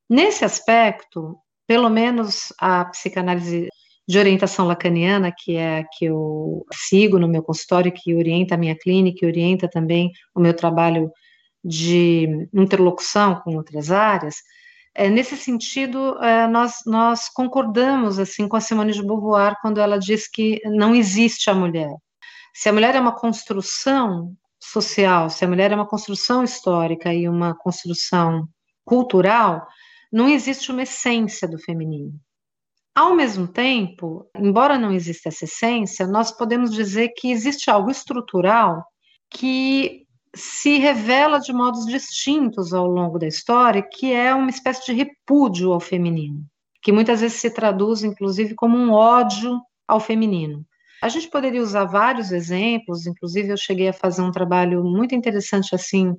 Nesse 0.10 0.46
aspecto, 0.46 1.38
pelo 1.68 1.90
menos 1.90 2.54
a 2.60 2.86
psicanálise 2.86 3.68
de 4.08 4.18
orientação 4.18 4.66
lacaniana, 4.66 5.32
que 5.32 5.56
é 5.56 5.80
a 5.80 5.84
que 5.84 6.06
eu 6.06 6.66
sigo 6.74 7.20
no 7.20 7.28
meu 7.28 7.44
consultório, 7.44 7.92
que 7.92 8.16
orienta 8.16 8.56
a 8.56 8.58
minha 8.58 8.76
clínica, 8.76 9.24
e 9.24 9.28
orienta 9.28 9.68
também 9.68 10.12
o 10.34 10.40
meu 10.40 10.54
trabalho 10.54 11.12
de 11.64 12.48
interlocução 12.52 13.36
com 13.42 13.56
outras 13.56 13.92
áreas, 13.92 14.38
é, 14.96 15.10
nesse 15.10 15.38
sentido, 15.38 16.18
é, 16.24 16.48
nós, 16.48 16.82
nós 16.86 17.30
concordamos 17.30 18.20
assim 18.20 18.48
com 18.48 18.58
a 18.58 18.62
Simone 18.62 18.92
de 18.92 19.06
Beauvoir 19.06 19.56
quando 19.62 19.80
ela 19.80 19.98
diz 19.98 20.28
que 20.28 20.60
não 20.66 20.96
existe 20.96 21.50
a 21.50 21.54
mulher. 21.54 21.94
Se 22.54 22.70
a 22.70 22.74
mulher 22.74 22.96
é 22.96 23.00
uma 23.00 23.16
construção 23.16 24.36
social, 24.60 25.30
se 25.30 25.46
a 25.46 25.48
mulher 25.48 25.72
é 25.72 25.76
uma 25.76 25.88
construção 25.88 26.44
histórica 26.44 27.14
e 27.14 27.30
uma 27.30 27.56
construção 27.56 28.48
cultural, 28.84 29.66
não 30.12 30.28
existe 30.28 30.72
uma 30.72 30.84
essência 30.84 31.48
do 31.48 31.60
feminino. 31.60 32.14
Ao 32.96 33.16
mesmo 33.16 33.48
tempo, 33.48 34.30
embora 34.36 34.78
não 34.78 34.92
exista 34.92 35.30
essa 35.30 35.46
essência, 35.46 36.08
nós 36.08 36.32
podemos 36.32 36.72
dizer 36.72 37.14
que 37.16 37.32
existe 37.32 37.70
algo 37.70 37.90
estrutural 37.90 38.84
que 39.30 40.06
se 40.36 40.78
revela 40.78 41.40
de 41.40 41.52
modos 41.52 41.86
distintos 41.86 42.74
ao 42.74 42.88
longo 42.88 43.18
da 43.18 43.28
história, 43.28 43.82
que 43.82 44.14
é 44.14 44.34
uma 44.34 44.50
espécie 44.50 44.86
de 44.86 44.94
repúdio 44.94 45.74
ao 45.74 45.80
feminino, 45.80 46.44
que 46.82 46.92
muitas 46.92 47.22
vezes 47.22 47.40
se 47.40 47.50
traduz, 47.50 48.04
inclusive, 48.04 48.56
como 48.56 48.78
um 48.78 48.92
ódio 48.92 49.60
ao 49.88 50.00
feminino. 50.00 50.66
A 51.02 51.10
gente 51.10 51.30
poderia 51.30 51.62
usar 51.62 51.86
vários 51.86 52.32
exemplos, 52.32 53.08
inclusive 53.08 53.50
eu 53.50 53.58
cheguei 53.58 53.88
a 53.88 53.94
fazer 53.94 54.22
um 54.22 54.32
trabalho 54.32 54.84
muito 54.84 55.16
interessante 55.16 55.74
assim 55.74 56.14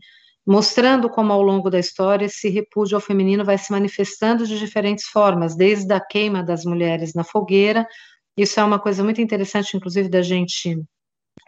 mostrando 0.47 1.09
como 1.09 1.33
ao 1.33 1.43
longo 1.43 1.71
da 1.71 1.79
história 1.79 2.27
esse 2.27 2.49
repúdio 2.49 2.97
ao 2.97 3.01
feminino 3.01 3.45
vai 3.45 3.59
se 3.59 3.71
manifestando 3.71 4.47
de 4.47 4.59
diferentes 4.59 5.05
formas, 5.07 5.55
desde 5.55 5.93
a 5.93 6.01
queima 6.01 6.43
das 6.43 6.65
mulheres 6.65 7.15
na 7.15 7.25
fogueira. 7.25 7.87
Isso 8.37 8.59
é 8.59 8.65
uma 8.65 8.79
coisa 8.79 9.05
muito 9.05 9.21
interessante, 9.21 9.77
inclusive, 9.77 10.09
da 10.09 10.23
gente 10.23 10.83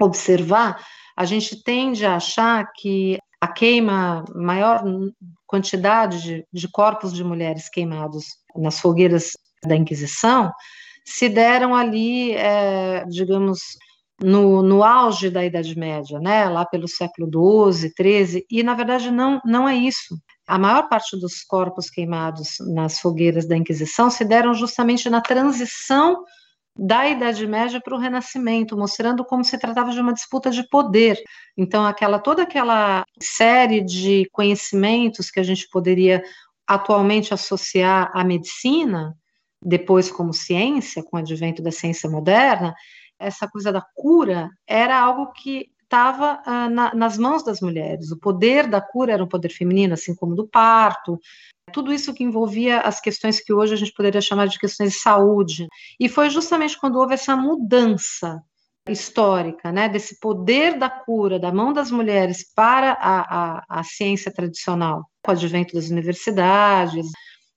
observar. 0.00 0.85
A 1.23 1.25
gente 1.25 1.62
tende 1.62 2.05
a 2.05 2.17
achar 2.17 2.73
que 2.73 3.17
a 3.41 3.47
queima, 3.47 4.25
maior 4.35 4.83
quantidade 5.47 6.21
de, 6.21 6.47
de 6.52 6.67
corpos 6.67 7.12
de 7.12 7.23
mulheres 7.23 7.69
queimados 7.69 8.25
nas 8.57 8.81
fogueiras 8.81 9.31
da 9.64 9.76
Inquisição, 9.76 10.50
se 11.07 11.29
deram 11.29 11.76
ali, 11.76 12.33
é, 12.33 13.05
digamos, 13.05 13.61
no, 14.21 14.64
no 14.64 14.83
auge 14.83 15.31
da 15.31 15.45
Idade 15.45 15.79
Média, 15.79 16.19
né, 16.19 16.49
lá 16.49 16.67
pelo 16.67 16.88
século 16.88 17.31
XII, 17.73 17.93
XIII, 17.97 18.45
e 18.50 18.64
na 18.64 18.75
verdade 18.75 19.09
não, 19.12 19.41
não 19.45 19.69
é 19.69 19.76
isso. 19.76 20.19
A 20.45 20.59
maior 20.59 20.88
parte 20.88 21.17
dos 21.21 21.45
corpos 21.45 21.88
queimados 21.88 22.57
nas 22.75 22.99
fogueiras 22.99 23.47
da 23.47 23.57
Inquisição 23.57 24.11
se 24.11 24.25
deram 24.25 24.55
justamente 24.55 25.09
na 25.09 25.21
transição 25.21 26.25
da 26.76 27.09
Idade 27.09 27.47
Média 27.47 27.81
para 27.81 27.95
o 27.95 27.99
Renascimento, 27.99 28.76
mostrando 28.76 29.25
como 29.25 29.45
se 29.45 29.59
tratava 29.59 29.91
de 29.93 30.00
uma 30.00 30.14
disputa 30.14 30.50
de 30.50 30.67
poder. 30.69 31.19
Então, 31.57 31.85
aquela 31.85 32.19
toda 32.19 32.43
aquela 32.43 33.05
série 33.21 33.83
de 33.83 34.29
conhecimentos 34.33 35.31
que 35.31 35.41
a 35.41 35.43
gente 35.43 35.69
poderia 35.69 36.23
atualmente 36.67 37.35
associar 37.35 38.11
à 38.14 38.25
medicina, 38.25 39.14
depois 39.62 40.11
como 40.11 40.33
ciência, 40.33 41.02
com 41.02 41.17
o 41.17 41.21
advento 41.21 41.62
da 41.62 41.71
ciência 41.71 42.09
moderna, 42.09 42.75
essa 43.19 43.47
coisa 43.49 43.71
da 43.71 43.85
cura 43.95 44.50
era 44.67 44.99
algo 44.99 45.33
que 45.33 45.71
estava 45.85 46.43
uh, 46.47 46.71
na, 46.71 46.95
nas 46.95 47.19
mãos 47.19 47.45
das 47.45 47.61
mulheres. 47.61 48.11
O 48.11 48.19
poder 48.19 48.67
da 48.67 48.81
cura 48.81 49.12
era 49.12 49.23
um 49.23 49.29
poder 49.29 49.50
feminino, 49.50 49.93
assim 49.93 50.14
como 50.14 50.35
do 50.35 50.49
parto. 50.49 51.21
Tudo 51.73 51.93
isso 51.93 52.14
que 52.14 52.25
envolvia 52.25 52.81
as 52.81 53.00
questões 53.00 53.41
que 53.41 53.52
hoje 53.52 53.75
a 53.75 53.76
gente 53.76 53.93
poderia 53.93 54.21
chamar 54.21 54.49
de 54.49 54.59
questões 54.59 54.93
de 54.93 54.99
saúde. 54.99 55.67
E 55.99 56.09
foi 56.09 56.31
justamente 56.31 56.79
quando 56.79 56.97
houve 56.97 57.14
essa 57.14 57.35
mudança 57.37 58.43
histórica, 58.88 59.71
né, 59.71 59.88
desse 59.88 60.19
poder 60.19 60.76
da 60.76 60.91
cura 60.91 61.38
da 61.38 61.52
mão 61.52 61.73
das 61.73 61.91
mulheres 61.91 62.45
para 62.55 62.93
a, 62.93 63.59
a, 63.59 63.64
a 63.69 63.85
ciência 63.85 64.33
tradicional, 64.33 65.09
com 65.23 65.31
o 65.31 65.35
advento 65.35 65.75
das 65.75 65.88
universidades, 65.88 67.07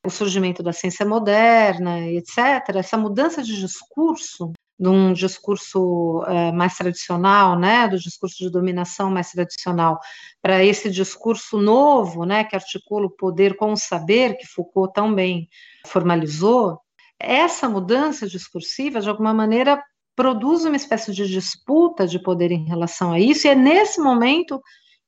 o 0.05 0.09
surgimento 0.09 0.61
da 0.61 0.71
ciência 0.71 1.05
moderna, 1.05 1.99
etc., 2.09 2.75
essa 2.75 2.97
mudança 2.97 3.41
de 3.41 3.59
discurso 3.59 4.53
de 4.77 4.89
um 4.89 5.13
discurso 5.13 6.23
é, 6.27 6.51
mais 6.51 6.75
tradicional, 6.75 7.57
né, 7.57 7.87
do 7.87 7.97
discurso 7.97 8.37
de 8.37 8.49
dominação 8.49 9.09
mais 9.09 9.31
tradicional, 9.31 9.99
para 10.41 10.63
esse 10.63 10.89
discurso 10.91 11.57
novo, 11.57 12.25
né, 12.25 12.43
que 12.43 12.55
articula 12.55 13.05
o 13.05 13.09
poder 13.09 13.55
com 13.55 13.71
o 13.71 13.77
saber, 13.77 14.37
que 14.37 14.45
Foucault 14.45 14.93
tão 14.93 15.13
bem 15.13 15.47
formalizou, 15.87 16.79
essa 17.19 17.69
mudança 17.69 18.27
discursiva, 18.27 18.99
de 18.99 19.09
alguma 19.09 19.33
maneira, 19.33 19.81
produz 20.15 20.65
uma 20.65 20.75
espécie 20.75 21.13
de 21.13 21.27
disputa 21.27 22.07
de 22.07 22.19
poder 22.19 22.51
em 22.51 22.65
relação 22.65 23.11
a 23.11 23.19
isso, 23.19 23.47
e 23.47 23.49
é 23.49 23.55
nesse 23.55 24.01
momento 24.01 24.61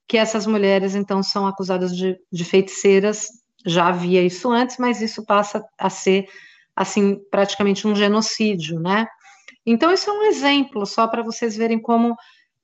que 0.08 0.18
essas 0.18 0.48
mulheres, 0.48 0.96
então, 0.96 1.22
são 1.22 1.46
acusadas 1.46 1.96
de, 1.96 2.18
de 2.32 2.46
feiticeiras, 2.46 3.28
já 3.66 3.88
havia 3.88 4.24
isso 4.24 4.50
antes, 4.50 4.78
mas 4.78 5.02
isso 5.02 5.26
passa 5.26 5.64
a 5.78 5.90
ser, 5.90 6.26
assim, 6.74 7.20
praticamente 7.30 7.86
um 7.86 7.94
genocídio, 7.94 8.80
né, 8.80 9.06
então, 9.72 9.92
isso 9.92 10.10
é 10.10 10.14
um 10.14 10.24
exemplo, 10.24 10.86
só 10.86 11.08
para 11.08 11.22
vocês 11.22 11.58
verem 11.58 11.80
como 11.80 12.16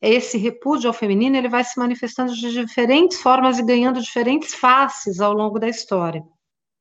esse 0.02 0.38
repúdio 0.38 0.88
ao 0.88 0.94
feminino 0.94 1.38
ele 1.38 1.50
vai 1.50 1.64
se 1.64 1.78
manifestando 1.78 2.34
de 2.34 2.52
diferentes 2.52 3.22
formas 3.22 3.60
e 3.60 3.64
ganhando 3.64 4.02
diferentes 4.02 4.54
faces 4.54 5.20
ao 5.20 5.34
longo 5.34 5.60
da 5.60 5.68
história. 5.70 6.24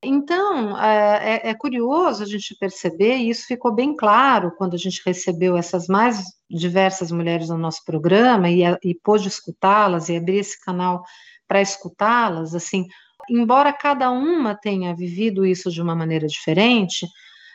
Então, 0.05 0.77
é, 0.81 1.41
é, 1.47 1.51
é, 1.51 1.55
curioso 1.55 2.25
a 2.25 2.27
gente 2.27 2.57
perceber, 2.59 3.19
e 3.19 3.31
isso 3.31 3.47
ficou 3.47 3.73
bem 3.73 3.95
claro 3.95 4.53
quando 4.57 4.75
a 4.75 4.79
gente 4.79 5.01
recebeu 5.07 5.57
essas 5.57 5.87
mais 5.87 6.25
diversas 6.51 7.13
mulheres 7.13 7.49
no 7.49 7.57
nosso 7.57 7.85
programa 7.85 8.51
e, 8.51 8.63
e 8.83 8.95
pôde 8.97 9.29
escutá-las 9.29 10.09
e 10.09 10.17
abrir 10.17 10.39
esse 10.39 10.61
canal 10.61 11.05
para 11.47 11.63
escutá-las, 11.63 12.55
assim, 12.55 12.87
embora 13.31 13.73
cada 13.73 14.11
uma 14.11 14.57
tenha 14.57 14.95
vivido 14.95 15.47
isso 15.47 15.71
de 15.71 15.81
uma 15.81 15.95
maneira 15.95 16.27
diferente, 16.27 17.07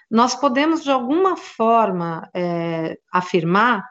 nós 0.10 0.36
podemos 0.36 0.84
de 0.84 0.92
alguma 0.92 1.36
forma 1.36 2.30
é, 2.34 2.98
afirmar 3.12 3.84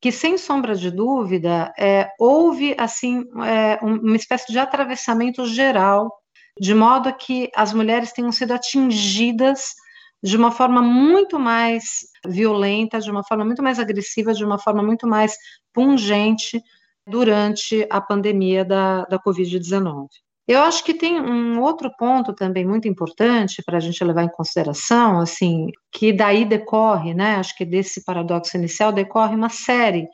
que, 0.00 0.10
sem 0.10 0.38
sombra 0.38 0.74
de 0.74 0.90
dúvida, 0.90 1.72
é, 1.78 2.08
houve 2.18 2.74
assim 2.78 3.24
é, 3.44 3.78
uma 3.82 4.16
espécie 4.16 4.50
de 4.50 4.58
atravessamento 4.58 5.44
geral 5.44 6.10
de 6.58 6.74
modo 6.74 7.14
que 7.14 7.50
as 7.54 7.72
mulheres 7.72 8.12
tenham 8.12 8.32
sido 8.32 8.52
atingidas 8.52 9.74
de 10.22 10.36
uma 10.36 10.50
forma 10.50 10.82
muito 10.82 11.38
mais 11.38 11.84
violenta, 12.26 13.00
de 13.00 13.10
uma 13.10 13.24
forma 13.24 13.44
muito 13.44 13.62
mais 13.62 13.78
agressiva, 13.78 14.34
de 14.34 14.44
uma 14.44 14.58
forma 14.58 14.82
muito 14.82 15.06
mais 15.06 15.34
pungente 15.72 16.62
durante 17.06 17.86
a 17.90 18.00
pandemia 18.00 18.64
da, 18.64 19.04
da 19.04 19.18
Covid-19. 19.18 20.08
Eu 20.50 20.62
acho 20.62 20.82
que 20.82 20.92
tem 20.92 21.20
um 21.20 21.60
outro 21.60 21.88
ponto 21.96 22.32
também 22.32 22.66
muito 22.66 22.88
importante 22.88 23.62
para 23.62 23.76
a 23.76 23.80
gente 23.80 24.02
levar 24.02 24.24
em 24.24 24.28
consideração, 24.28 25.20
assim, 25.20 25.68
que 25.92 26.12
daí 26.12 26.44
decorre, 26.44 27.14
né? 27.14 27.36
Acho 27.36 27.56
que 27.56 27.64
desse 27.64 28.04
paradoxo 28.04 28.56
inicial 28.56 28.90
decorre 28.90 29.36
uma 29.36 29.48
série 29.48 30.08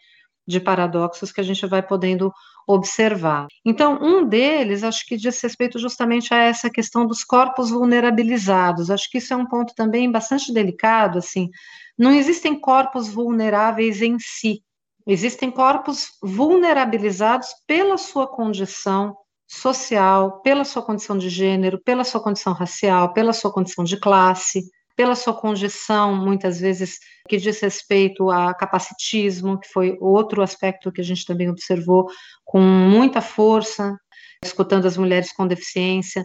de 0.46 0.60
paradoxos 0.60 1.32
que 1.32 1.40
a 1.40 1.42
gente 1.42 1.66
vai 1.66 1.82
podendo 1.82 2.30
observar. 2.68 3.46
Então, 3.64 3.98
um 4.02 4.28
deles, 4.28 4.84
acho 4.84 5.06
que 5.06 5.16
diz 5.16 5.40
respeito 5.40 5.78
justamente 5.78 6.34
a 6.34 6.36
essa 6.36 6.68
questão 6.68 7.06
dos 7.06 7.24
corpos 7.24 7.70
vulnerabilizados. 7.70 8.90
Acho 8.90 9.10
que 9.10 9.16
isso 9.16 9.32
é 9.32 9.36
um 9.38 9.46
ponto 9.46 9.72
também 9.74 10.12
bastante 10.12 10.52
delicado, 10.52 11.16
assim. 11.16 11.48
Não 11.96 12.12
existem 12.12 12.60
corpos 12.60 13.08
vulneráveis 13.08 14.02
em 14.02 14.18
si. 14.18 14.62
Existem 15.06 15.50
corpos 15.50 16.08
vulnerabilizados 16.22 17.48
pela 17.66 17.96
sua 17.96 18.26
condição 18.26 19.16
social, 19.46 20.40
pela 20.42 20.64
sua 20.64 20.82
condição 20.82 21.16
de 21.16 21.28
gênero, 21.28 21.80
pela 21.82 22.04
sua 22.04 22.20
condição 22.20 22.52
racial, 22.52 23.12
pela 23.12 23.32
sua 23.32 23.52
condição 23.52 23.84
de 23.84 23.98
classe, 23.98 24.62
pela 24.96 25.14
sua 25.14 25.34
condição, 25.34 26.16
muitas 26.16 26.58
vezes, 26.58 26.98
que 27.28 27.36
diz 27.36 27.60
respeito 27.60 28.30
a 28.30 28.54
capacitismo, 28.54 29.60
que 29.60 29.68
foi 29.68 29.96
outro 30.00 30.42
aspecto 30.42 30.90
que 30.90 31.02
a 31.02 31.04
gente 31.04 31.26
também 31.26 31.50
observou 31.50 32.08
com 32.44 32.60
muita 32.60 33.20
força, 33.20 33.94
escutando 34.42 34.86
as 34.86 34.96
mulheres 34.96 35.32
com 35.32 35.46
deficiência. 35.46 36.24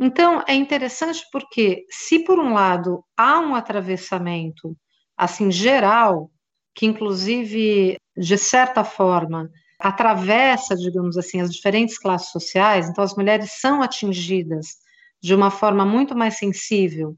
Então, 0.00 0.42
é 0.48 0.54
interessante 0.54 1.22
porque, 1.30 1.84
se 1.90 2.20
por 2.24 2.38
um 2.38 2.54
lado 2.54 3.04
há 3.16 3.38
um 3.38 3.54
atravessamento, 3.54 4.76
assim, 5.16 5.50
geral, 5.50 6.30
que 6.74 6.86
inclusive, 6.86 7.96
de 8.16 8.38
certa 8.38 8.82
forma, 8.82 9.50
atravessa, 9.88 10.76
digamos 10.76 11.16
assim, 11.16 11.40
as 11.40 11.54
diferentes 11.54 11.98
classes 11.98 12.30
sociais, 12.30 12.88
então 12.88 13.02
as 13.04 13.14
mulheres 13.14 13.52
são 13.52 13.82
atingidas 13.82 14.76
de 15.22 15.34
uma 15.34 15.50
forma 15.50 15.84
muito 15.84 16.16
mais 16.16 16.36
sensível 16.38 17.16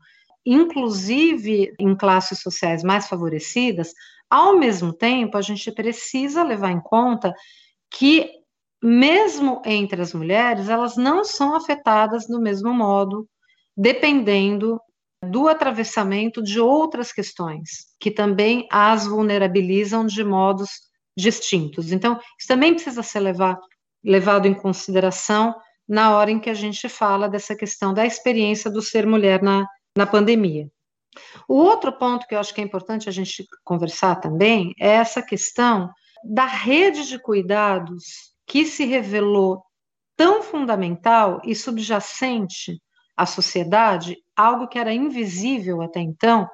inclusive 0.51 1.75
em 1.79 1.95
classes 1.95 2.41
sociais 2.41 2.83
mais 2.83 3.07
favorecidas, 3.07 3.93
ao 4.31 4.59
mesmo 4.59 4.95
tempo, 4.95 5.37
a 5.37 5.43
gente 5.43 5.71
precisa 5.71 6.43
levar 6.43 6.71
em 6.71 6.81
conta 6.81 7.35
que, 7.91 8.31
mesmo 8.83 9.61
entre 9.67 10.01
as 10.01 10.15
mulheres, 10.15 10.71
elas 10.71 10.97
não 10.97 11.23
são 11.23 11.55
afetadas 11.55 12.27
do 12.27 12.41
mesmo 12.41 12.73
modo, 12.73 13.29
dependendo 13.77 14.81
do 15.23 15.49
atravessamento 15.49 16.43
de 16.43 16.59
outras 16.59 17.13
questões, 17.13 17.87
que 18.01 18.11
também 18.11 18.67
as 18.71 19.07
vulnerabilizam 19.07 20.07
de 20.07 20.25
modos 20.25 20.88
distintos. 21.19 21.91
Então, 21.91 22.19
isso 22.39 22.47
também 22.47 22.73
precisa 22.73 23.03
ser 23.03 23.21
levar, 23.21 23.59
levado 24.05 24.47
em 24.47 24.55
consideração 24.55 25.55
na 25.87 26.17
hora 26.17 26.31
em 26.31 26.39
que 26.39 26.49
a 26.49 26.55
gente 26.55 26.89
fala 26.89 27.29
dessa 27.29 27.57
questão 27.57 27.93
da 27.93 28.07
experiência 28.07 28.71
do 28.71 28.81
ser 28.81 29.07
mulher 29.07 29.43
na, 29.43 29.67
na 29.97 30.07
pandemia. 30.07 30.71
O 31.49 31.55
outro 31.55 31.93
ponto 31.93 32.27
que 32.27 32.35
eu 32.35 32.39
acho 32.39 32.55
que 32.55 32.61
é 32.61 32.65
importante 32.65 33.09
a 33.09 33.13
gente 33.13 33.45
conversar 33.65 34.17
também 34.17 34.73
é 34.79 34.91
essa 34.91 35.21
questão 35.21 35.91
da 36.23 36.47
rede 36.47 37.09
de 37.09 37.19
cuidados 37.19 38.33
que 38.47 38.65
se 38.65 38.85
revelou 38.85 39.63
tão 40.17 40.43
fundamental 40.43 41.41
e 41.45 41.55
subjacente 41.55 42.81
à 43.17 43.27
sociedade, 43.27 44.17
algo 44.37 44.69
que 44.69 44.79
era 44.79 44.93
invisível 44.93 45.83
até 45.83 46.01
então, 46.01 46.49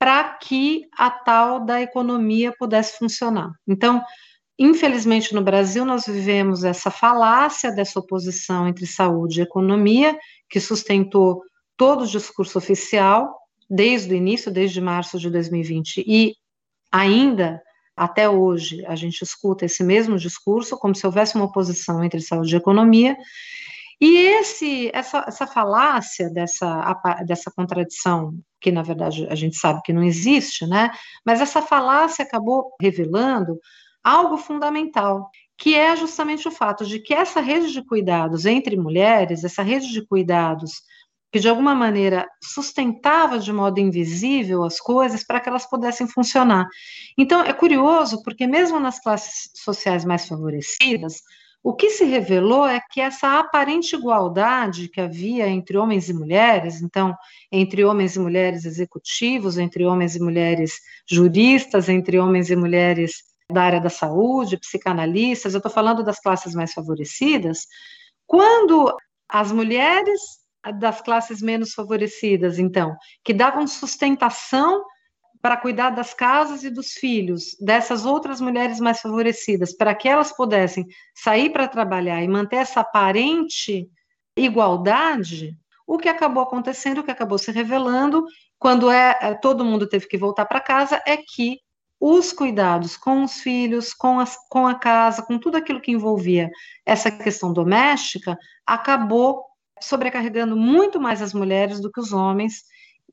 para 0.00 0.24
que 0.24 0.88
a 0.96 1.10
tal 1.10 1.62
da 1.62 1.82
economia 1.82 2.54
pudesse 2.58 2.96
funcionar. 2.96 3.52
Então, 3.68 4.02
infelizmente 4.58 5.34
no 5.34 5.42
Brasil 5.42 5.84
nós 5.84 6.06
vivemos 6.06 6.64
essa 6.64 6.90
falácia 6.90 7.70
dessa 7.70 8.00
oposição 8.00 8.66
entre 8.66 8.86
saúde 8.86 9.40
e 9.40 9.42
economia, 9.42 10.18
que 10.48 10.58
sustentou 10.58 11.42
todo 11.76 12.04
o 12.04 12.06
discurso 12.06 12.56
oficial, 12.56 13.36
desde 13.68 14.14
o 14.14 14.16
início, 14.16 14.50
desde 14.50 14.80
março 14.80 15.18
de 15.18 15.28
2020, 15.28 16.02
e 16.06 16.34
ainda 16.90 17.62
até 17.94 18.26
hoje 18.26 18.82
a 18.86 18.96
gente 18.96 19.22
escuta 19.22 19.66
esse 19.66 19.84
mesmo 19.84 20.16
discurso, 20.16 20.78
como 20.78 20.94
se 20.94 21.04
houvesse 21.04 21.34
uma 21.34 21.44
oposição 21.44 22.02
entre 22.02 22.22
saúde 22.22 22.54
e 22.54 22.58
economia, 22.58 23.18
e 24.00 24.16
esse, 24.16 24.90
essa, 24.94 25.24
essa 25.28 25.46
falácia 25.46 26.30
dessa, 26.30 26.94
dessa 27.26 27.50
contradição, 27.50 28.34
que 28.58 28.72
na 28.72 28.82
verdade 28.82 29.26
a 29.28 29.34
gente 29.34 29.56
sabe 29.56 29.82
que 29.82 29.92
não 29.92 30.02
existe, 30.02 30.66
né? 30.66 30.90
Mas 31.24 31.40
essa 31.40 31.60
falácia 31.60 32.24
acabou 32.24 32.72
revelando 32.80 33.58
algo 34.02 34.38
fundamental, 34.38 35.30
que 35.58 35.74
é 35.74 35.94
justamente 35.94 36.48
o 36.48 36.50
fato 36.50 36.86
de 36.86 36.98
que 36.98 37.12
essa 37.12 37.40
rede 37.40 37.72
de 37.72 37.84
cuidados 37.84 38.46
entre 38.46 38.74
mulheres, 38.74 39.44
essa 39.44 39.62
rede 39.62 39.92
de 39.92 40.06
cuidados 40.06 40.82
que 41.32 41.38
de 41.38 41.48
alguma 41.48 41.74
maneira 41.74 42.26
sustentava 42.42 43.38
de 43.38 43.52
modo 43.52 43.78
invisível 43.78 44.64
as 44.64 44.80
coisas 44.80 45.22
para 45.22 45.38
que 45.40 45.48
elas 45.48 45.68
pudessem 45.68 46.08
funcionar. 46.08 46.66
Então 47.16 47.42
é 47.42 47.52
curioso 47.52 48.22
porque 48.24 48.46
mesmo 48.46 48.80
nas 48.80 48.98
classes 48.98 49.50
sociais 49.54 50.04
mais 50.04 50.26
favorecidas, 50.26 51.22
o 51.62 51.74
que 51.74 51.90
se 51.90 52.04
revelou 52.04 52.66
é 52.66 52.80
que 52.90 53.00
essa 53.00 53.38
aparente 53.38 53.94
igualdade 53.94 54.88
que 54.88 55.00
havia 55.00 55.46
entre 55.48 55.76
homens 55.76 56.08
e 56.08 56.14
mulheres, 56.14 56.80
então 56.80 57.14
entre 57.52 57.84
homens 57.84 58.16
e 58.16 58.18
mulheres 58.18 58.64
executivos, 58.64 59.58
entre 59.58 59.84
homens 59.84 60.16
e 60.16 60.20
mulheres 60.20 60.80
juristas, 61.08 61.88
entre 61.88 62.18
homens 62.18 62.50
e 62.50 62.56
mulheres 62.56 63.22
da 63.52 63.62
área 63.62 63.80
da 63.80 63.90
saúde, 63.90 64.56
psicanalistas, 64.56 65.52
eu 65.52 65.58
estou 65.58 65.72
falando 65.72 66.02
das 66.02 66.20
classes 66.20 66.54
mais 66.54 66.72
favorecidas, 66.72 67.66
quando 68.26 68.96
as 69.28 69.52
mulheres 69.52 70.20
das 70.78 71.00
classes 71.00 71.42
menos 71.42 71.72
favorecidas, 71.72 72.58
então, 72.58 72.96
que 73.24 73.34
davam 73.34 73.66
sustentação 73.66 74.84
para 75.42 75.56
cuidar 75.56 75.90
das 75.90 76.12
casas 76.12 76.64
e 76.64 76.70
dos 76.70 76.92
filhos 76.92 77.56
dessas 77.60 78.04
outras 78.04 78.40
mulheres 78.40 78.78
mais 78.78 79.00
favorecidas, 79.00 79.72
para 79.72 79.94
que 79.94 80.08
elas 80.08 80.32
pudessem 80.32 80.86
sair 81.14 81.50
para 81.50 81.68
trabalhar 81.68 82.22
e 82.22 82.28
manter 82.28 82.56
essa 82.56 82.80
aparente 82.80 83.88
igualdade, 84.36 85.56
o 85.86 85.98
que 85.98 86.08
acabou 86.08 86.42
acontecendo, 86.42 86.98
o 86.98 87.02
que 87.02 87.10
acabou 87.10 87.38
se 87.38 87.50
revelando, 87.50 88.24
quando 88.58 88.90
é, 88.90 89.18
é 89.20 89.34
todo 89.34 89.64
mundo 89.64 89.88
teve 89.88 90.06
que 90.06 90.18
voltar 90.18 90.44
para 90.44 90.60
casa, 90.60 91.02
é 91.06 91.16
que 91.16 91.58
os 91.98 92.32
cuidados 92.32 92.96
com 92.96 93.24
os 93.24 93.40
filhos, 93.40 93.92
com, 93.92 94.18
as, 94.18 94.36
com 94.48 94.66
a 94.66 94.74
casa, 94.74 95.22
com 95.22 95.38
tudo 95.38 95.56
aquilo 95.56 95.80
que 95.80 95.92
envolvia 95.92 96.50
essa 96.86 97.10
questão 97.10 97.52
doméstica, 97.52 98.38
acabou 98.66 99.44
sobrecarregando 99.80 100.56
muito 100.56 101.00
mais 101.00 101.20
as 101.20 101.34
mulheres 101.34 101.80
do 101.80 101.90
que 101.90 102.00
os 102.00 102.12
homens, 102.12 102.64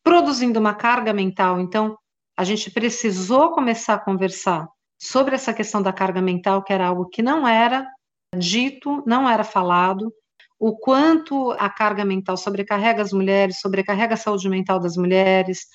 produzindo 0.04 0.60
uma 0.60 0.74
carga 0.74 1.14
mental. 1.14 1.60
Então, 1.60 1.98
a 2.38 2.44
gente 2.44 2.70
precisou 2.70 3.52
começar 3.52 3.96
a 3.96 4.00
conversar 4.00 4.68
sobre 5.00 5.34
essa 5.34 5.54
questão 5.54 5.82
da 5.82 5.92
carga 5.92 6.22
mental, 6.22 6.64
que 6.64 6.72
era 6.72 6.88
algo 6.88 7.10
que 7.10 7.24
não 7.24 7.48
era 7.48 7.88
dito, 8.36 9.04
não 9.08 9.28
era 9.28 9.44
falado, 9.44 10.14
o 10.60 10.76
quanto 10.78 11.52
a 11.52 11.70
carga 11.70 12.06
mental 12.06 12.38
sobrecarrega 12.38 13.02
as 13.02 13.12
mulheres, 13.12 13.60
sobrecarrega 13.60 14.14
a 14.14 14.18
saúde 14.18 14.48
mental 14.50 14.80
das 14.80 14.96
mulheres, 14.96 15.66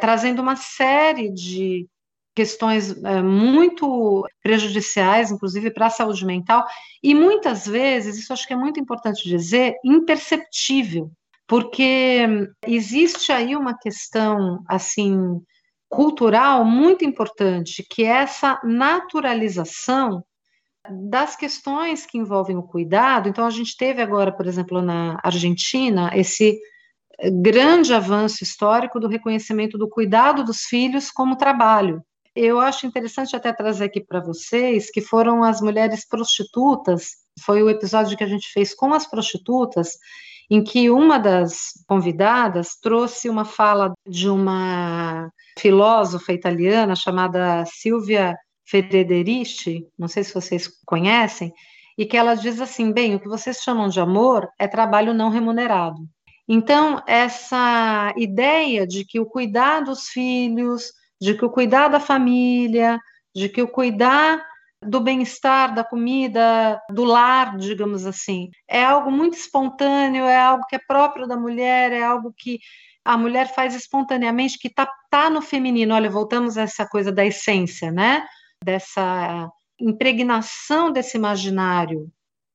trazendo 0.00 0.40
uma 0.40 0.56
série 0.56 1.32
de 1.32 1.88
questões 2.34 2.96
é, 3.04 3.20
muito 3.22 4.26
prejudiciais, 4.42 5.30
inclusive 5.30 5.70
para 5.70 5.86
a 5.86 5.90
saúde 5.90 6.24
mental, 6.24 6.64
e 7.02 7.14
muitas 7.14 7.66
vezes, 7.66 8.16
isso 8.16 8.32
acho 8.32 8.46
que 8.46 8.54
é 8.54 8.56
muito 8.56 8.80
importante 8.80 9.28
dizer, 9.28 9.74
imperceptível, 9.84 11.10
porque 11.46 12.26
existe 12.66 13.32
aí 13.32 13.54
uma 13.54 13.76
questão, 13.76 14.64
assim, 14.66 15.42
cultural 15.92 16.64
muito 16.64 17.04
importante, 17.04 17.86
que 17.88 18.02
é 18.02 18.22
essa 18.22 18.58
naturalização 18.64 20.24
das 20.88 21.36
questões 21.36 22.06
que 22.06 22.16
envolvem 22.16 22.56
o 22.56 22.62
cuidado. 22.62 23.28
Então, 23.28 23.46
a 23.46 23.50
gente 23.50 23.76
teve 23.76 24.00
agora, 24.00 24.32
por 24.32 24.46
exemplo, 24.46 24.80
na 24.80 25.20
Argentina, 25.22 26.10
esse 26.14 26.58
grande 27.42 27.92
avanço 27.92 28.42
histórico 28.42 28.98
do 28.98 29.06
reconhecimento 29.06 29.76
do 29.76 29.86
cuidado 29.86 30.42
dos 30.42 30.62
filhos 30.62 31.10
como 31.10 31.36
trabalho. 31.36 32.02
Eu 32.34 32.58
acho 32.58 32.86
interessante 32.86 33.36
até 33.36 33.52
trazer 33.52 33.84
aqui 33.84 34.00
para 34.00 34.18
vocês 34.18 34.90
que 34.90 35.02
foram 35.02 35.44
as 35.44 35.60
mulheres 35.60 36.08
prostitutas, 36.08 37.10
foi 37.44 37.62
o 37.62 37.68
episódio 37.68 38.16
que 38.16 38.24
a 38.24 38.28
gente 38.28 38.48
fez 38.50 38.74
com 38.74 38.94
as 38.94 39.06
prostitutas, 39.06 39.98
em 40.52 40.62
que 40.62 40.90
uma 40.90 41.18
das 41.18 41.82
convidadas 41.88 42.74
trouxe 42.78 43.30
uma 43.30 43.42
fala 43.42 43.94
de 44.06 44.28
uma 44.28 45.32
filósofa 45.58 46.30
italiana 46.30 46.94
chamada 46.94 47.64
Silvia 47.64 48.36
Federici, 48.62 49.86
não 49.98 50.08
sei 50.08 50.22
se 50.22 50.34
vocês 50.34 50.68
conhecem, 50.84 51.50
e 51.96 52.04
que 52.04 52.18
ela 52.18 52.34
diz 52.34 52.60
assim: 52.60 52.92
bem, 52.92 53.14
o 53.14 53.20
que 53.20 53.28
vocês 53.28 53.62
chamam 53.62 53.88
de 53.88 53.98
amor 53.98 54.46
é 54.58 54.68
trabalho 54.68 55.14
não 55.14 55.30
remunerado. 55.30 56.06
Então, 56.46 57.02
essa 57.06 58.12
ideia 58.18 58.86
de 58.86 59.06
que 59.06 59.18
o 59.18 59.24
cuidar 59.24 59.80
dos 59.80 60.08
filhos, 60.08 60.92
de 61.18 61.32
que 61.32 61.46
o 61.46 61.50
cuidar 61.50 61.88
da 61.88 61.98
família, 61.98 63.00
de 63.34 63.48
que 63.48 63.62
o 63.62 63.68
cuidar 63.68 64.44
do 64.84 65.00
bem-estar, 65.00 65.74
da 65.74 65.84
comida, 65.84 66.80
do 66.90 67.04
lar, 67.04 67.56
digamos 67.56 68.04
assim, 68.04 68.50
é 68.68 68.84
algo 68.84 69.10
muito 69.10 69.36
espontâneo, 69.36 70.24
é 70.24 70.36
algo 70.36 70.66
que 70.66 70.76
é 70.76 70.80
próprio 70.86 71.26
da 71.26 71.36
mulher, 71.36 71.92
é 71.92 72.02
algo 72.02 72.32
que 72.36 72.58
a 73.04 73.16
mulher 73.16 73.52
faz 73.54 73.74
espontaneamente, 73.74 74.58
que 74.58 74.68
está 74.68 74.88
tá 75.10 75.28
no 75.30 75.42
feminino. 75.42 75.94
Olha, 75.94 76.10
voltamos 76.10 76.56
a 76.56 76.62
essa 76.62 76.86
coisa 76.86 77.10
da 77.10 77.24
essência, 77.24 77.90
né? 77.90 78.24
Dessa 78.64 79.50
impregnação 79.80 80.92
desse 80.92 81.16
imaginário 81.16 82.10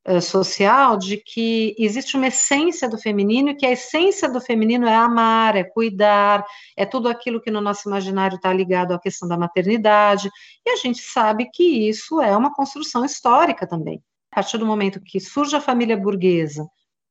uh, 0.08 0.22
social 0.22 0.98
de 0.98 1.18
que 1.18 1.76
existe 1.78 2.16
uma 2.16 2.28
essência 2.28 2.90
do 2.90 2.98
feminino 2.98 3.50
e 3.50 3.56
que 3.56 3.66
a 3.66 3.72
essência 3.72 4.30
do 4.30 4.40
feminino 4.40 4.88
é 4.88 4.96
amar, 4.96 5.56
é 5.56 5.64
cuidar, 5.64 6.46
é 6.76 6.86
tudo 6.86 7.10
aquilo 7.10 7.42
que 7.42 7.52
no 7.52 7.62
nosso 7.62 7.88
imaginário 7.88 8.36
está 8.36 8.52
ligado 8.54 8.94
à 8.94 9.00
questão 9.00 9.28
da 9.28 9.38
maternidade, 9.38 10.30
e 10.66 10.70
a 10.70 10.76
gente 10.76 11.02
sabe 11.02 11.50
que 11.52 11.64
isso 11.64 12.22
é 12.22 12.36
uma 12.36 12.54
construção 12.54 13.04
histórica 13.04 13.68
também. 13.68 14.02
A 14.32 14.36
partir 14.36 14.58
do 14.58 14.66
momento 14.66 15.02
que 15.02 15.20
surge 15.20 15.56
a 15.56 15.62
família 15.62 15.98
burguesa, 15.98 16.68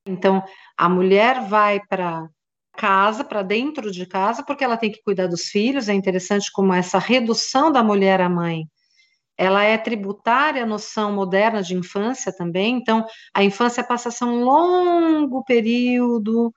então 0.07 0.43
a 0.77 0.89
mulher 0.89 1.43
vai 1.49 1.81
para 1.89 2.29
casa, 2.77 3.25
para 3.25 3.43
dentro 3.43 3.91
de 3.91 4.07
casa, 4.07 4.45
porque 4.45 4.63
ela 4.63 4.77
tem 4.77 4.93
que 4.93 5.03
cuidar 5.03 5.27
dos 5.27 5.47
filhos. 5.47 5.89
É 5.89 5.95
interessante 5.95 6.53
como 6.53 6.73
essa 6.73 6.99
redução 6.99 7.73
da 7.73 7.83
mulher 7.83 8.21
à 8.21 8.29
mãe 8.29 8.69
ela 9.39 9.63
é 9.63 9.77
tributária 9.77 10.63
à 10.63 10.67
noção 10.67 11.13
moderna 11.13 11.63
de 11.63 11.75
infância 11.75 12.33
também, 12.35 12.77
então 12.77 13.05
a 13.35 13.45
infância 13.45 13.85
passa 13.85 14.09
a 14.09 14.13
ser 14.13 14.25
um 14.25 14.43
longo 14.43 15.45
período 15.45 16.53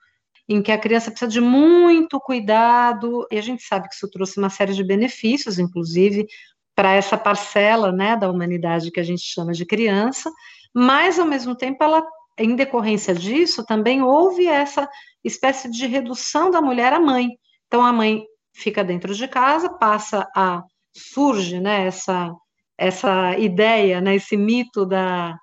em 0.48 0.60
que 0.60 0.72
a 0.72 0.78
criança 0.78 1.10
precisa 1.10 1.30
de 1.30 1.40
muito 1.40 2.18
cuidado, 2.18 3.24
e 3.30 3.38
a 3.38 3.42
gente 3.42 3.62
sabe 3.62 3.88
que 3.88 3.94
isso 3.94 4.10
trouxe 4.10 4.36
uma 4.36 4.50
série 4.50 4.74
de 4.74 4.82
benefícios, 4.82 5.60
inclusive, 5.60 6.26
para 6.74 6.92
essa 6.92 7.16
parcela 7.16 7.92
né, 7.92 8.16
da 8.16 8.28
humanidade 8.28 8.90
que 8.90 8.98
a 8.98 9.04
gente 9.04 9.22
chama 9.22 9.52
de 9.52 9.64
criança, 9.64 10.28
mas, 10.74 11.20
ao 11.20 11.26
mesmo 11.26 11.54
tempo, 11.54 11.84
ela, 11.84 12.04
em 12.36 12.56
decorrência 12.56 13.14
disso, 13.14 13.64
também 13.64 14.02
houve 14.02 14.48
essa 14.48 14.88
espécie 15.22 15.70
de 15.70 15.86
redução 15.86 16.50
da 16.50 16.60
mulher 16.60 16.92
à 16.92 16.98
mãe. 16.98 17.28
Então, 17.68 17.84
a 17.84 17.92
mãe 17.92 18.24
fica 18.52 18.82
dentro 18.82 19.14
de 19.14 19.28
casa, 19.28 19.68
passa 19.68 20.26
a 20.34 20.64
surge 20.92 21.60
né, 21.60 21.86
essa 21.86 22.34
essa 22.80 23.36
ideia, 23.38 24.00
né, 24.00 24.16
esse 24.16 24.36
mito 24.36 24.86
da 24.86 25.38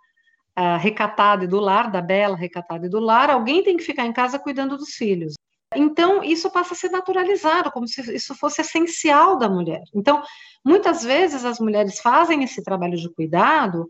recatada 0.80 1.44
e 1.44 1.48
do 1.48 1.60
lar, 1.60 1.92
da 1.92 2.02
bela 2.02 2.36
recatada 2.36 2.88
e 2.88 2.90
do 2.90 3.00
lar, 3.00 3.30
alguém 3.30 3.64
tem 3.64 3.78
que 3.78 3.84
ficar 3.84 4.08
em 4.08 4.12
casa 4.12 4.40
cuidando 4.40 4.76
dos 4.76 4.96
filhos. 4.96 5.36
Então, 5.76 6.24
isso 6.24 6.50
passa 6.50 6.74
a 6.74 6.78
ser 6.78 6.90
naturalizado, 6.90 7.72
como 7.72 7.88
se 7.88 8.02
isso 8.16 8.34
fosse 8.34 8.62
essencial 8.62 9.38
da 9.38 9.48
mulher. 9.48 9.84
Então, 9.94 10.24
muitas 10.66 11.04
vezes 11.04 11.46
as 11.46 11.60
mulheres 11.60 12.00
fazem 12.00 12.44
esse 12.44 12.64
trabalho 12.64 12.98
de 12.98 13.14
cuidado 13.14 13.88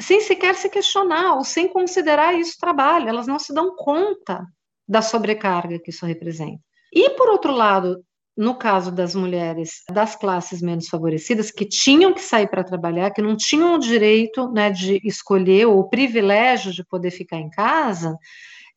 sem 0.00 0.22
sequer 0.22 0.54
se 0.54 0.70
questionar 0.70 1.34
ou 1.34 1.44
sem 1.44 1.68
considerar 1.68 2.32
isso 2.32 2.56
trabalho, 2.58 3.06
elas 3.06 3.26
não 3.26 3.38
se 3.38 3.52
dão 3.52 3.76
conta 3.76 4.46
da 4.88 5.02
sobrecarga 5.02 5.78
que 5.78 5.90
isso 5.90 6.06
representa. 6.06 6.62
E, 6.90 7.10
por 7.10 7.28
outro 7.28 7.52
lado, 7.52 8.02
no 8.40 8.54
caso 8.54 8.90
das 8.90 9.14
mulheres 9.14 9.82
das 9.92 10.16
classes 10.16 10.62
menos 10.62 10.88
favorecidas, 10.88 11.50
que 11.50 11.66
tinham 11.66 12.14
que 12.14 12.22
sair 12.22 12.48
para 12.48 12.64
trabalhar, 12.64 13.10
que 13.10 13.20
não 13.20 13.36
tinham 13.36 13.74
o 13.74 13.78
direito 13.78 14.50
né, 14.50 14.70
de 14.70 14.98
escolher 15.04 15.66
ou 15.66 15.78
o 15.78 15.90
privilégio 15.90 16.72
de 16.72 16.82
poder 16.82 17.10
ficar 17.10 17.36
em 17.36 17.50
casa, 17.50 18.16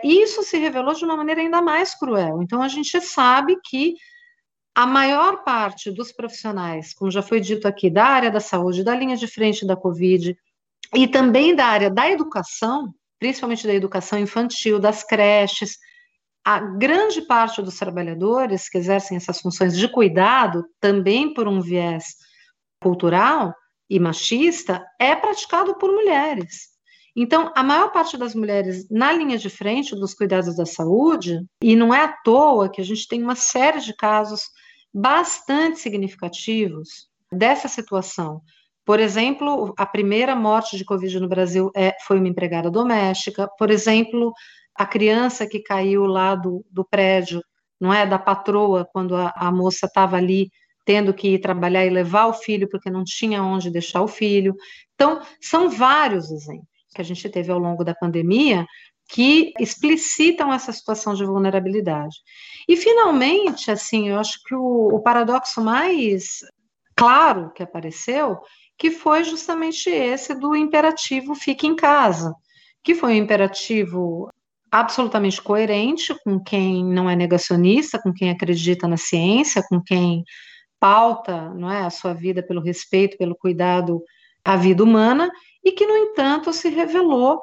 isso 0.04 0.44
se 0.44 0.58
revelou 0.58 0.94
de 0.94 1.06
uma 1.06 1.16
maneira 1.16 1.40
ainda 1.40 1.62
mais 1.62 1.96
cruel. 1.96 2.42
Então, 2.42 2.62
a 2.62 2.68
gente 2.68 3.00
sabe 3.00 3.56
que 3.64 3.96
a 4.76 4.86
maior 4.86 5.46
parte 5.46 5.90
dos 5.90 6.12
profissionais, 6.12 6.94
como 6.94 7.10
já 7.10 7.22
foi 7.22 7.40
dito 7.40 7.66
aqui, 7.66 7.90
da 7.90 8.04
área 8.04 8.30
da 8.30 8.42
saúde, 8.42 8.84
da 8.84 8.94
linha 8.94 9.16
de 9.16 9.28
frente 9.28 9.66
da 9.66 9.78
Covid, 9.78 10.38
e 10.94 11.08
também 11.08 11.56
da 11.56 11.68
área 11.68 11.90
da 11.90 12.12
educação, 12.12 12.94
principalmente 13.18 13.66
da 13.66 13.74
educação 13.74 14.20
infantil, 14.20 14.78
das 14.78 15.06
creches, 15.06 15.78
a 16.46 16.60
grande 16.60 17.22
parte 17.22 17.62
dos 17.62 17.78
trabalhadores 17.78 18.68
que 18.70 18.78
exercem 18.78 19.18
essas 19.18 19.40
funções 19.40 19.78
de 19.78 19.88
cuidado, 19.88 20.66
também 20.80 21.34
por 21.34 21.48
um 21.48 21.62
viés 21.62 22.16
cultural 22.82 23.54
e 23.90 24.00
machista, 24.00 24.86
é 25.00 25.16
praticado 25.16 25.76
por 25.76 25.92
mulheres. 25.92 26.74
Então, 27.16 27.52
a 27.56 27.64
maior 27.64 27.92
parte 27.92 28.18
das 28.18 28.34
mulheres 28.34 28.90
na 28.90 29.12
linha 29.12 29.38
de 29.38 29.50
frente 29.50 29.96
dos 29.96 30.14
cuidados 30.14 30.56
da 30.56 30.66
saúde, 30.66 31.40
e 31.62 31.76
não 31.76 31.94
é 31.94 32.04
à 32.04 32.08
toa 32.08 32.70
que 32.70 32.82
a 32.82 32.84
gente 32.84 33.08
tem 33.08 33.22
uma 33.22 33.36
série 33.36 33.80
de 33.80 33.96
casos 33.96 34.42
bastante 34.94 35.80
significativos 35.80 37.08
dessa 37.32 37.68
situação. 37.68 38.42
Por 38.86 39.00
exemplo, 39.00 39.74
a 39.78 39.86
primeira 39.86 40.36
morte 40.36 40.76
de 40.76 40.84
Covid 40.84 41.20
no 41.20 41.30
Brasil 41.30 41.72
é, 41.76 41.96
foi 42.06 42.18
uma 42.18 42.28
empregada 42.28 42.70
doméstica. 42.70 43.48
Por 43.58 43.72
exemplo, 43.72 44.34
a 44.76 44.86
criança 44.86 45.48
que 45.48 45.60
caiu 45.60 46.06
lá 46.06 46.36
do, 46.36 46.66
do 46.70 46.84
prédio, 46.84 47.42
não 47.80 47.94
é, 47.94 48.06
da 48.06 48.18
patroa, 48.18 48.88
quando 48.92 49.16
a, 49.16 49.34
a 49.36 49.52
moça 49.52 49.86
estava 49.86 50.18
ali 50.18 50.50
tendo 50.86 51.14
que 51.14 51.30
ir 51.36 51.40
trabalhar 51.40 51.86
e 51.86 51.90
levar 51.90 52.28
o 52.28 52.34
filho 52.34 52.70
porque 52.70 52.90
não 52.90 53.04
tinha 53.04 53.44
onde 53.44 53.70
deixar 53.70 54.02
o 54.02 54.08
filho. 54.08 54.56
Então, 54.96 55.22
são 55.42 55.70
vários 55.70 56.32
exemplos 56.32 56.68
que 56.94 57.02
a 57.02 57.06
gente 57.06 57.28
teve 57.30 57.52
ao 57.52 57.60
longo 57.60 57.84
da 57.84 57.96
pandemia 57.96 58.66
que 59.10 59.54
explicitam 59.60 60.54
essa 60.54 60.72
situação 60.72 61.14
de 61.14 61.26
vulnerabilidade. 61.26 62.16
E, 62.68 62.76
finalmente, 62.76 63.70
assim, 63.70 64.10
eu 64.10 64.20
acho 64.20 64.40
que 64.46 64.56
o, 64.56 64.96
o 64.96 65.02
paradoxo 65.02 65.62
mais 65.62 66.40
claro 66.96 67.52
que 67.54 67.64
apareceu, 67.64 68.40
que 68.78 68.92
foi 68.92 69.24
justamente 69.24 69.90
esse 69.90 70.34
do 70.34 70.56
imperativo 70.56 71.36
fique 71.36 71.68
em 71.68 71.76
casa, 71.76 72.34
que 72.84 72.96
foi 72.96 73.14
um 73.14 73.24
imperativo 73.24 74.30
absolutamente 74.74 75.40
coerente 75.40 76.16
com 76.24 76.40
quem 76.40 76.84
não 76.84 77.08
é 77.08 77.16
negacionista, 77.16 78.02
com 78.02 78.12
quem 78.12 78.32
acredita 78.32 78.88
na 78.88 78.98
ciência, 78.98 79.64
com 79.70 79.80
quem 79.80 80.24
pauta 80.80 81.54
não 81.54 81.72
é, 81.72 81.82
a 81.82 81.92
sua 81.92 82.12
vida 82.12 82.42
pelo 82.42 82.60
respeito, 82.60 83.16
pelo 83.16 83.36
cuidado 83.36 84.02
à 84.44 84.56
vida 84.56 84.84
humana, 84.84 85.32
e 85.64 85.72
que, 85.72 85.86
no 85.86 85.96
entanto, 85.96 86.52
se 86.52 86.70
revelou, 86.70 87.40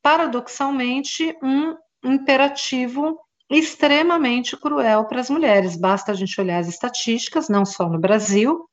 paradoxalmente, 0.00 1.36
um 1.42 1.76
imperativo 2.02 3.18
extremamente 3.50 4.56
cruel 4.56 5.04
para 5.04 5.20
as 5.20 5.28
mulheres. 5.28 5.76
Basta 5.76 6.12
a 6.12 6.14
gente 6.14 6.40
olhar 6.40 6.58
as 6.58 6.68
estatísticas, 6.68 7.50
não 7.50 7.66
só 7.66 7.86
no 7.86 8.00
Brasil, 8.00 8.64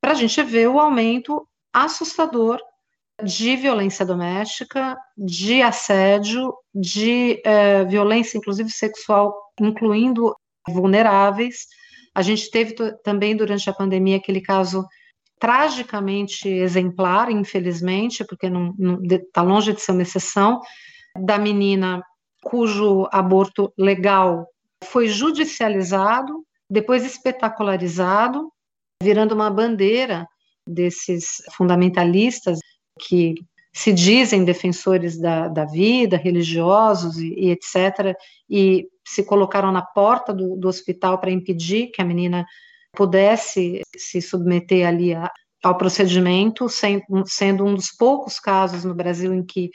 para 0.00 0.12
a 0.12 0.14
gente 0.14 0.40
ver 0.40 0.68
o 0.68 0.78
aumento 0.78 1.44
assustador 1.72 2.60
de 3.22 3.56
violência 3.56 4.04
doméstica, 4.04 4.96
de 5.16 5.62
assédio, 5.62 6.52
de 6.74 7.40
é, 7.44 7.84
violência, 7.84 8.38
inclusive 8.38 8.70
sexual, 8.70 9.34
incluindo 9.60 10.34
vulneráveis. 10.68 11.66
A 12.14 12.22
gente 12.22 12.50
teve 12.50 12.74
também 13.02 13.36
durante 13.36 13.68
a 13.70 13.72
pandemia 13.72 14.16
aquele 14.16 14.40
caso 14.40 14.84
tragicamente 15.38 16.48
exemplar, 16.48 17.30
infelizmente, 17.30 18.24
porque 18.24 18.50
está 19.02 19.42
longe 19.42 19.72
de 19.72 19.80
ser 19.80 19.92
uma 19.92 20.02
exceção, 20.02 20.60
da 21.16 21.38
menina 21.38 22.02
cujo 22.42 23.08
aborto 23.12 23.72
legal 23.78 24.46
foi 24.84 25.08
judicializado, 25.08 26.44
depois 26.68 27.04
espetacularizado, 27.04 28.50
virando 29.02 29.34
uma 29.34 29.50
bandeira 29.50 30.26
desses 30.66 31.42
fundamentalistas 31.56 32.58
que 33.00 33.34
se 33.72 33.92
dizem 33.92 34.44
defensores 34.44 35.18
da, 35.18 35.48
da 35.48 35.64
vida, 35.64 36.16
religiosos 36.16 37.18
e, 37.18 37.34
e, 37.34 37.50
etc., 37.50 38.16
e 38.48 38.86
se 39.06 39.24
colocaram 39.24 39.72
na 39.72 39.82
porta 39.82 40.32
do, 40.32 40.56
do 40.56 40.68
hospital 40.68 41.18
para 41.18 41.30
impedir 41.30 41.88
que 41.88 42.00
a 42.00 42.04
menina 42.04 42.46
pudesse 42.92 43.82
se 43.96 44.22
submeter 44.22 44.86
ali 44.86 45.12
a, 45.12 45.30
ao 45.62 45.76
procedimento, 45.76 46.68
sendo, 46.68 47.24
sendo, 47.26 47.64
um 47.64 47.74
dos 47.74 47.90
poucos 47.90 48.38
casos 48.38 48.84
no 48.84 48.94
Brasil 48.94 49.34
em 49.34 49.44
que 49.44 49.70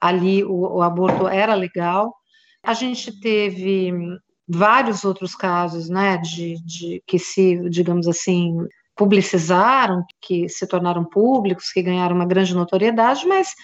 ali 0.00 0.42
o, 0.44 0.76
o 0.76 0.82
aborto 0.82 1.28
era 1.28 1.54
legal. 1.54 2.12
A 2.62 2.74
gente 2.74 3.20
teve 3.20 3.92
vários 4.48 5.04
outros 5.04 5.34
casos, 5.34 5.88
né, 5.88 6.18
de, 6.18 6.56
de 6.64 7.02
que 7.06 7.18
se, 7.18 7.68
digamos 7.70 8.08
assim, 8.08 8.56
publicizaram, 8.96 10.04
que 10.20 10.48
se 10.48 10.66
tornaram 10.66 11.04
públicos, 11.04 11.72
que 11.72 11.82
ganharam 11.82 12.14
uma 12.14 12.26
grande 12.26 12.54
notoriedade, 12.54 13.26
mas 13.26 13.54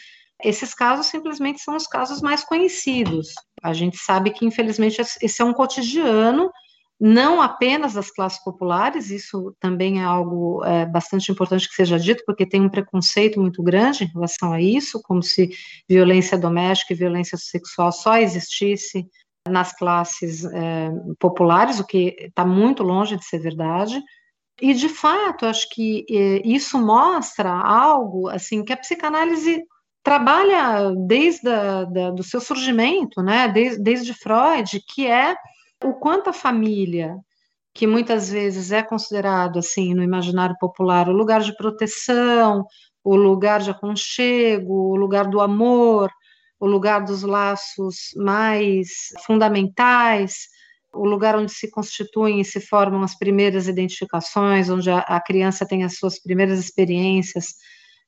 esses 0.43 0.75
casos 0.75 1.07
simplesmente 1.07 1.61
são 1.61 1.77
os 1.77 1.87
casos 1.87 2.21
mais 2.21 2.45
conhecidos. 2.45 3.29
A 3.63 3.73
gente 3.73 3.97
sabe 3.99 4.31
que, 4.31 4.45
infelizmente, 4.45 5.01
esse 5.01 5.43
é 5.43 5.45
um 5.45 5.53
cotidiano, 5.53 6.51
não 6.99 7.41
apenas 7.41 7.95
das 7.95 8.11
classes 8.11 8.43
populares, 8.45 9.11
isso 9.11 9.57
também 9.59 10.01
é 10.01 10.05
algo 10.05 10.63
é, 10.65 10.85
bastante 10.85 11.33
importante 11.33 11.67
que 11.67 11.75
seja 11.75 11.99
dito, 11.99 12.23
porque 12.27 12.45
tem 12.45 12.61
um 12.61 12.69
preconceito 12.69 13.41
muito 13.41 13.63
grande 13.63 14.05
em 14.05 14.09
relação 14.09 14.53
a 14.53 14.61
isso, 14.61 15.01
como 15.03 15.23
se 15.23 15.51
violência 15.89 16.37
doméstica 16.37 16.93
e 16.93 16.97
violência 16.97 17.39
sexual 17.39 17.91
só 17.91 18.19
existisse 18.19 19.07
nas 19.49 19.73
classes 19.73 20.45
é, 20.45 20.91
populares, 21.19 21.81
o 21.81 21.87
que 21.87 22.17
está 22.21 22.45
muito 22.45 22.83
longe 22.83 23.17
de 23.17 23.25
ser 23.25 23.39
verdade. 23.39 23.99
E, 24.61 24.75
de 24.75 24.89
fato, 24.89 25.47
acho 25.47 25.69
que 25.71 26.05
é, 26.11 26.43
isso 26.45 26.79
mostra 26.79 27.51
algo 27.51 28.29
assim 28.29 28.65
que 28.65 28.73
a 28.73 28.77
psicanálise 28.77 29.63
trabalha 30.03 30.95
desde 31.07 31.49
a, 31.49 31.85
da, 31.85 32.11
do 32.11 32.23
seu 32.23 32.41
surgimento, 32.41 33.23
né, 33.23 33.49
desde, 33.49 33.83
desde 33.83 34.15
Freud, 34.15 34.83
que 34.89 35.07
é 35.07 35.35
o 35.83 35.95
quanto 35.95 36.31
a 36.31 36.33
família, 36.33 37.17
que 37.75 37.87
muitas 37.87 38.31
vezes 38.31 38.73
é 38.73 38.83
considerado 38.83 39.59
assim 39.59 39.95
no 39.95 40.03
imaginário 40.03 40.57
popular 40.59 41.09
o 41.09 41.13
lugar 41.13 41.41
de 41.41 41.57
proteção, 41.57 42.65
o 43.03 43.17
lugar 43.17 43.61
de 43.61 43.71
aconchego, 43.71 44.91
o 44.91 44.97
lugar 44.97 45.27
do 45.27 45.41
amor, 45.41 46.11
o 46.59 46.67
lugar 46.67 47.03
dos 47.05 47.23
laços 47.23 48.11
mais 48.17 48.89
fundamentais, 49.25 50.49
o 50.93 51.05
lugar 51.05 51.37
onde 51.37 51.53
se 51.53 51.71
constituem 51.71 52.41
e 52.41 52.45
se 52.45 52.61
formam 52.61 53.03
as 53.03 53.17
primeiras 53.17 53.69
identificações, 53.69 54.69
onde 54.69 54.91
a, 54.91 54.99
a 54.99 55.21
criança 55.21 55.67
tem 55.67 55.85
as 55.85 55.97
suas 55.97 56.21
primeiras 56.21 56.59
experiências 56.59 57.55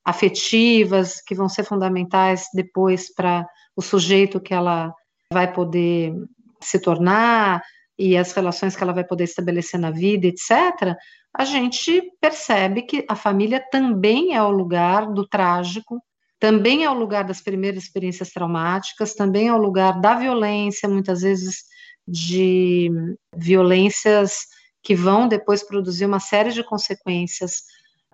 afetivas 0.04 1.22
que 1.22 1.34
vão 1.34 1.48
ser 1.48 1.64
fundamentais 1.64 2.46
depois 2.52 3.12
para 3.14 3.46
o 3.76 3.82
sujeito 3.82 4.40
que 4.40 4.52
ela 4.52 4.92
vai 5.32 5.52
poder 5.52 6.12
se 6.60 6.78
tornar 6.78 7.62
e 7.98 8.16
as 8.16 8.32
relações 8.32 8.74
que 8.74 8.82
ela 8.82 8.92
vai 8.92 9.04
poder 9.04 9.24
estabelecer 9.24 9.78
na 9.78 9.90
vida, 9.90 10.26
etc., 10.26 10.96
a 11.34 11.44
gente 11.44 12.02
percebe 12.20 12.82
que 12.82 13.06
a 13.08 13.16
família 13.16 13.64
também 13.70 14.34
é 14.34 14.42
o 14.42 14.50
lugar 14.50 15.06
do 15.06 15.26
trágico, 15.26 16.02
também 16.38 16.84
é 16.84 16.90
o 16.90 16.98
lugar 16.98 17.24
das 17.24 17.40
primeiras 17.40 17.84
experiências 17.84 18.30
traumáticas, 18.30 19.14
também 19.14 19.48
é 19.48 19.54
o 19.54 19.56
lugar 19.58 20.00
da 20.00 20.14
violência, 20.14 20.88
muitas 20.88 21.22
vezes 21.22 21.62
de 22.06 22.90
violências 23.34 24.46
que 24.82 24.94
vão 24.94 25.28
depois 25.28 25.62
produzir 25.62 26.06
uma 26.06 26.20
série 26.20 26.52
de 26.52 26.64
consequências 26.64 27.62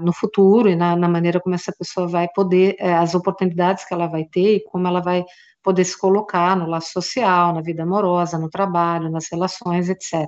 no 0.00 0.12
futuro 0.12 0.68
e 0.68 0.76
na, 0.76 0.96
na, 0.96 1.08
maneira 1.08 1.40
como 1.40 1.54
essa 1.54 1.72
pessoa 1.72 2.06
vai 2.06 2.28
poder, 2.28 2.76
é, 2.78 2.94
as 2.94 3.14
oportunidades 3.14 3.84
que 3.84 3.94
ela 3.94 4.06
vai 4.06 4.24
ter 4.24 4.56
e 4.56 4.64
como 4.64 4.86
ela 4.86 5.00
vai 5.00 5.24
poder 5.62 5.84
se 5.84 5.98
colocar 5.98 6.56
no 6.56 6.66
laço 6.66 6.92
social, 6.92 7.52
na 7.52 7.60
vida 7.60 7.82
amorosa, 7.82 8.38
no 8.38 8.48
trabalho, 8.48 9.10
nas 9.10 9.28
relações, 9.30 9.88
etc. 9.88 10.26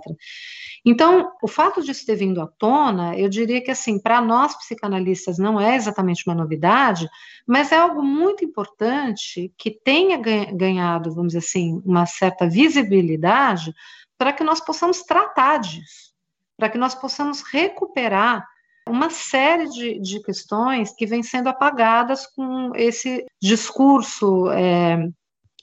Então, 0.85 1.31
o 1.43 1.49
fato 1.49 1.83
disso 1.83 2.07
ter 2.07 2.17
vindo 2.17 2.41
à 2.41 2.47
tona, 2.47 3.17
eu 3.17 3.29
diria 3.29 3.63
que, 3.63 3.71
assim, 3.71 3.99
para 3.99 4.21
nós 4.21 4.57
psicanalistas 4.57 5.39
não 5.39 5.61
é 5.61 5.77
exatamente 5.77 6.25
uma 6.27 6.35
novidade, 6.35 7.09
mas 7.47 7.71
é 7.71 7.77
algo 7.77 8.03
muito 8.03 8.45
importante 8.45 9.53
que 9.59 9.71
tenha 9.71 10.19
ganhado, 10.19 11.15
vamos 11.15 11.29
dizer 11.33 11.39
assim, 11.47 11.83
uma 11.85 12.07
certa 12.07 12.49
visibilidade 12.49 13.75
para 14.17 14.33
que 14.33 14.45
nós 14.45 14.61
possamos 14.61 15.03
tratar 15.03 15.59
disso, 15.59 16.13
para 16.57 16.69
que 16.69 16.79
nós 16.79 16.95
possamos 16.95 17.43
recuperar 17.43 18.47
uma 18.91 19.11
série 19.11 19.69
de, 19.69 20.01
de 20.01 20.23
questões 20.23 20.93
que 20.95 21.07
vêm 21.07 21.23
sendo 21.23 21.49
apagadas 21.49 22.27
com 22.27 22.73
esse 22.75 23.25
discurso, 23.41 24.51
é, 24.51 25.09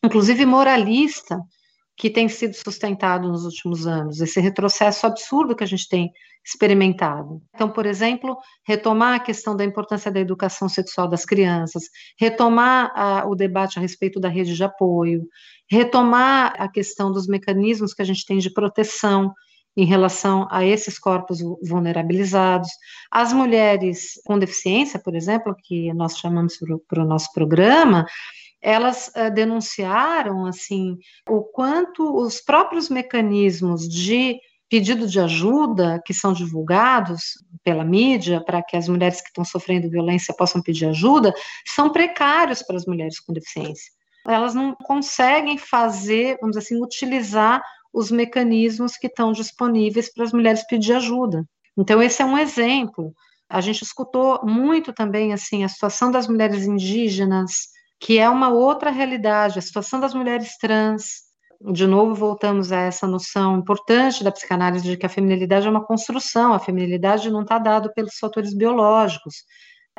inclusive 0.03 0.45
moralista, 0.45 1.39
que 1.97 2.09
tem 2.09 2.29
sido 2.29 2.53
sustentado 2.53 3.27
nos 3.27 3.43
últimos 3.43 3.87
anos, 3.87 4.21
esse 4.21 4.39
retrocesso 4.39 5.07
absurdo 5.07 5.55
que 5.55 5.63
a 5.63 5.67
gente 5.67 5.89
tem 5.89 6.11
experimentado. 6.45 7.41
Então, 7.53 7.69
por 7.69 7.85
exemplo, 7.85 8.37
retomar 8.65 9.15
a 9.15 9.19
questão 9.19 9.55
da 9.55 9.65
importância 9.65 10.11
da 10.11 10.19
educação 10.19 10.69
sexual 10.69 11.09
das 11.09 11.25
crianças, 11.25 11.85
retomar 12.17 12.91
a, 12.95 13.27
o 13.27 13.35
debate 13.35 13.79
a 13.79 13.81
respeito 13.81 14.19
da 14.19 14.29
rede 14.29 14.55
de 14.55 14.63
apoio, 14.63 15.27
retomar 15.69 16.53
a 16.57 16.69
questão 16.69 17.11
dos 17.11 17.27
mecanismos 17.27 17.93
que 17.93 18.01
a 18.01 18.05
gente 18.05 18.25
tem 18.25 18.37
de 18.37 18.53
proteção 18.53 19.33
em 19.77 19.85
relação 19.85 20.47
a 20.49 20.65
esses 20.65 20.97
corpos 20.97 21.39
vulnerabilizados. 21.61 22.67
As 23.11 23.31
mulheres 23.31 24.19
com 24.25 24.39
deficiência, 24.39 24.99
por 24.99 25.15
exemplo, 25.15 25.55
que 25.63 25.93
nós 25.93 26.17
chamamos 26.17 26.57
para 26.89 27.03
o 27.03 27.07
nosso 27.07 27.31
programa, 27.31 28.07
elas 28.59 29.09
uh, 29.09 29.31
denunciaram 29.31 30.47
assim 30.47 30.97
o 31.29 31.43
quanto 31.43 32.17
os 32.17 32.41
próprios 32.41 32.89
mecanismos 32.89 33.87
de 33.87 34.39
pedido 34.67 35.07
de 35.07 35.19
ajuda 35.19 36.01
que 36.03 36.13
são 36.13 36.33
divulgados 36.33 37.33
pela 37.63 37.85
mídia 37.85 38.41
para 38.43 38.61
que 38.63 38.75
as 38.75 38.87
mulheres 38.89 39.21
que 39.21 39.27
estão 39.27 39.45
sofrendo 39.45 39.89
violência 39.89 40.33
possam 40.33 40.61
pedir 40.61 40.87
ajuda 40.87 41.33
são 41.65 41.91
precários 41.91 42.63
para 42.63 42.75
as 42.75 42.85
mulheres 42.85 43.19
com 43.19 43.31
deficiência. 43.31 43.93
Elas 44.27 44.53
não 44.53 44.75
conseguem 44.75 45.57
fazer, 45.57 46.37
vamos 46.41 46.57
dizer 46.57 46.65
assim, 46.65 46.83
utilizar 46.83 47.63
os 47.93 48.11
mecanismos 48.11 48.97
que 48.97 49.07
estão 49.07 49.31
disponíveis 49.31 50.13
para 50.13 50.23
as 50.23 50.33
mulheres 50.33 50.65
pedir 50.67 50.93
ajuda. 50.93 51.45
Então, 51.77 52.01
esse 52.01 52.21
é 52.21 52.25
um 52.25 52.37
exemplo. 52.37 53.13
A 53.49 53.61
gente 53.61 53.83
escutou 53.83 54.41
muito 54.43 54.91
também 54.91 55.33
assim 55.33 55.63
a 55.63 55.69
situação 55.69 56.11
das 56.11 56.27
mulheres 56.27 56.65
indígenas, 56.65 57.69
que 57.99 58.17
é 58.17 58.29
uma 58.29 58.49
outra 58.49 58.89
realidade, 58.89 59.57
a 59.57 59.61
situação 59.61 59.99
das 59.99 60.13
mulheres 60.13 60.57
trans. 60.57 61.27
De 61.71 61.87
novo, 61.87 62.13
voltamos 62.13 62.71
a 62.71 62.81
essa 62.81 63.07
noção 63.07 63.57
importante 63.57 64.23
da 64.23 64.31
psicanálise 64.31 64.83
de 64.83 64.97
que 64.97 65.05
a 65.05 65.09
feminilidade 65.09 65.65
é 65.65 65.69
uma 65.69 65.83
construção, 65.83 66.53
a 66.53 66.59
feminilidade 66.59 67.31
não 67.31 67.41
está 67.41 67.57
dada 67.57 67.91
pelos 67.91 68.17
fatores 68.19 68.53
biológicos. 68.53 69.43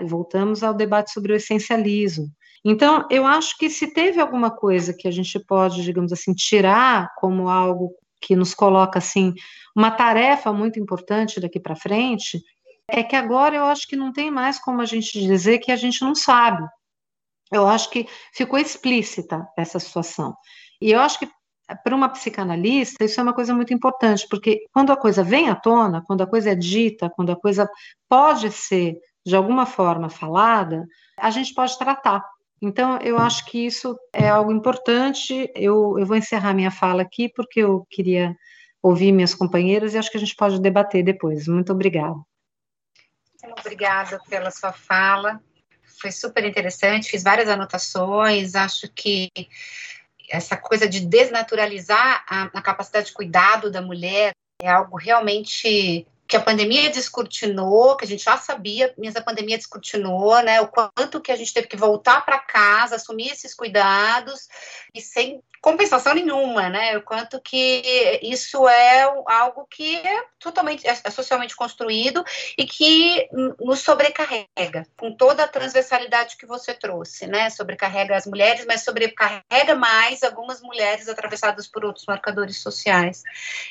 Voltamos 0.00 0.62
ao 0.62 0.72
debate 0.72 1.10
sobre 1.12 1.32
o 1.32 1.36
essencialismo. 1.36 2.28
Então, 2.70 3.06
eu 3.10 3.26
acho 3.26 3.56
que 3.56 3.70
se 3.70 3.94
teve 3.94 4.20
alguma 4.20 4.50
coisa 4.50 4.92
que 4.92 5.08
a 5.08 5.10
gente 5.10 5.38
pode, 5.40 5.82
digamos 5.82 6.12
assim, 6.12 6.34
tirar 6.34 7.14
como 7.16 7.48
algo 7.48 7.94
que 8.20 8.36
nos 8.36 8.52
coloca 8.52 8.98
assim 8.98 9.32
uma 9.74 9.90
tarefa 9.90 10.52
muito 10.52 10.78
importante 10.78 11.40
daqui 11.40 11.58
para 11.58 11.74
frente, 11.74 12.38
é 12.86 13.02
que 13.02 13.16
agora 13.16 13.56
eu 13.56 13.64
acho 13.64 13.88
que 13.88 13.96
não 13.96 14.12
tem 14.12 14.30
mais 14.30 14.58
como 14.58 14.82
a 14.82 14.84
gente 14.84 15.18
dizer 15.18 15.60
que 15.60 15.72
a 15.72 15.76
gente 15.76 16.02
não 16.02 16.14
sabe. 16.14 16.62
Eu 17.50 17.66
acho 17.66 17.88
que 17.88 18.06
ficou 18.34 18.58
explícita 18.58 19.48
essa 19.56 19.78
situação. 19.78 20.36
E 20.78 20.90
eu 20.90 21.00
acho 21.00 21.20
que 21.20 21.28
para 21.82 21.96
uma 21.96 22.10
psicanalista 22.10 23.02
isso 23.02 23.18
é 23.18 23.22
uma 23.22 23.32
coisa 23.32 23.54
muito 23.54 23.72
importante, 23.72 24.26
porque 24.28 24.66
quando 24.74 24.92
a 24.92 24.96
coisa 24.96 25.24
vem 25.24 25.48
à 25.48 25.54
tona, 25.54 26.02
quando 26.06 26.20
a 26.20 26.26
coisa 26.26 26.50
é 26.50 26.54
dita, 26.54 27.08
quando 27.08 27.32
a 27.32 27.36
coisa 27.36 27.66
pode 28.06 28.50
ser 28.50 28.98
de 29.24 29.34
alguma 29.34 29.64
forma 29.64 30.10
falada, 30.10 30.86
a 31.18 31.30
gente 31.30 31.54
pode 31.54 31.78
tratar. 31.78 32.22
Então, 32.60 32.98
eu 32.98 33.18
acho 33.18 33.44
que 33.46 33.66
isso 33.66 33.98
é 34.12 34.28
algo 34.28 34.52
importante. 34.52 35.50
Eu, 35.54 35.98
eu 35.98 36.06
vou 36.06 36.16
encerrar 36.16 36.54
minha 36.54 36.70
fala 36.70 37.02
aqui, 37.02 37.28
porque 37.28 37.60
eu 37.60 37.86
queria 37.88 38.36
ouvir 38.82 39.12
minhas 39.12 39.34
companheiras 39.34 39.94
e 39.94 39.98
acho 39.98 40.10
que 40.10 40.16
a 40.16 40.20
gente 40.20 40.34
pode 40.34 40.60
debater 40.60 41.04
depois. 41.04 41.46
Muito 41.46 41.72
obrigada. 41.72 42.16
Obrigada 43.60 44.18
pela 44.28 44.50
sua 44.50 44.72
fala. 44.72 45.40
Foi 46.00 46.12
super 46.12 46.44
interessante, 46.44 47.10
fiz 47.10 47.22
várias 47.22 47.48
anotações. 47.48 48.54
Acho 48.54 48.88
que 48.92 49.28
essa 50.28 50.56
coisa 50.56 50.88
de 50.88 51.00
desnaturalizar 51.00 52.24
a, 52.28 52.44
a 52.44 52.62
capacidade 52.62 53.06
de 53.06 53.12
cuidado 53.12 53.70
da 53.70 53.80
mulher 53.80 54.32
é 54.60 54.68
algo 54.68 54.96
realmente 54.96 56.06
que 56.28 56.36
a 56.36 56.42
pandemia 56.42 56.90
descortinou, 56.90 57.96
que 57.96 58.04
a 58.04 58.08
gente 58.08 58.22
já 58.22 58.36
sabia, 58.36 58.92
mas 58.98 59.16
a 59.16 59.22
pandemia 59.22 59.56
descortinou, 59.56 60.38
né? 60.42 60.60
O 60.60 60.68
quanto 60.68 61.22
que 61.22 61.32
a 61.32 61.36
gente 61.36 61.54
teve 61.54 61.66
que 61.66 61.76
voltar 61.76 62.22
para 62.26 62.38
casa, 62.38 62.96
assumir 62.96 63.32
esses 63.32 63.54
cuidados 63.54 64.46
e 64.94 65.00
sem 65.00 65.42
compensação 65.62 66.12
nenhuma, 66.14 66.68
né? 66.68 66.98
O 66.98 67.02
quanto 67.02 67.40
que 67.40 68.20
isso 68.22 68.68
é 68.68 69.10
algo 69.26 69.66
que 69.70 69.96
é 69.96 70.24
totalmente 70.38 70.86
é, 70.86 71.00
é 71.02 71.10
socialmente 71.10 71.56
construído 71.56 72.22
e 72.58 72.66
que 72.66 73.26
nos 73.58 73.80
sobrecarrega, 73.80 74.86
com 74.98 75.16
toda 75.16 75.44
a 75.44 75.48
transversalidade 75.48 76.36
que 76.36 76.44
você 76.44 76.74
trouxe, 76.74 77.26
né? 77.26 77.48
Sobrecarrega 77.48 78.14
as 78.14 78.26
mulheres, 78.26 78.66
mas 78.66 78.84
sobrecarrega 78.84 79.74
mais 79.74 80.22
algumas 80.22 80.60
mulheres 80.60 81.08
atravessadas 81.08 81.66
por 81.66 81.86
outros 81.86 82.04
marcadores 82.04 82.60
sociais. 82.60 83.22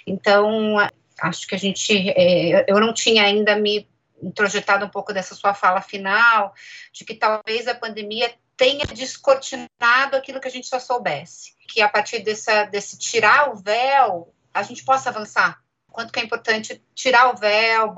Então, 0.08 0.78
acho 1.22 1.48
que 1.48 1.56
a 1.56 1.58
gente, 1.58 2.10
é, 2.10 2.66
eu 2.68 2.80
não 2.80 2.94
tinha 2.94 3.24
ainda 3.24 3.56
me 3.56 3.88
introjetado 4.22 4.86
um 4.86 4.90
pouco 4.90 5.14
dessa 5.14 5.36
sua 5.36 5.54
fala 5.54 5.82
final, 5.82 6.54
de 6.92 7.06
que 7.06 7.14
talvez 7.14 7.68
a 7.68 7.76
pandemia 7.76 8.34
tenha 8.56 8.86
descortinado 8.86 10.16
aquilo 10.16 10.40
que 10.42 10.48
a 10.48 10.52
gente 10.52 10.68
só 10.68 10.80
soubesse, 10.80 11.54
que 11.68 11.82
a 11.82 11.90
partir 11.90 12.20
dessa, 12.20 12.64
desse 12.64 12.98
tirar 12.98 13.52
o 13.52 13.56
véu, 13.56 14.34
a 14.54 14.64
gente 14.64 14.84
possa 14.84 15.10
avançar 15.10 15.62
quanto 15.98 16.14
que 16.14 16.20
é 16.20 16.24
importante 16.24 16.80
tirar 16.94 17.34
o 17.34 17.38
véu, 17.38 17.92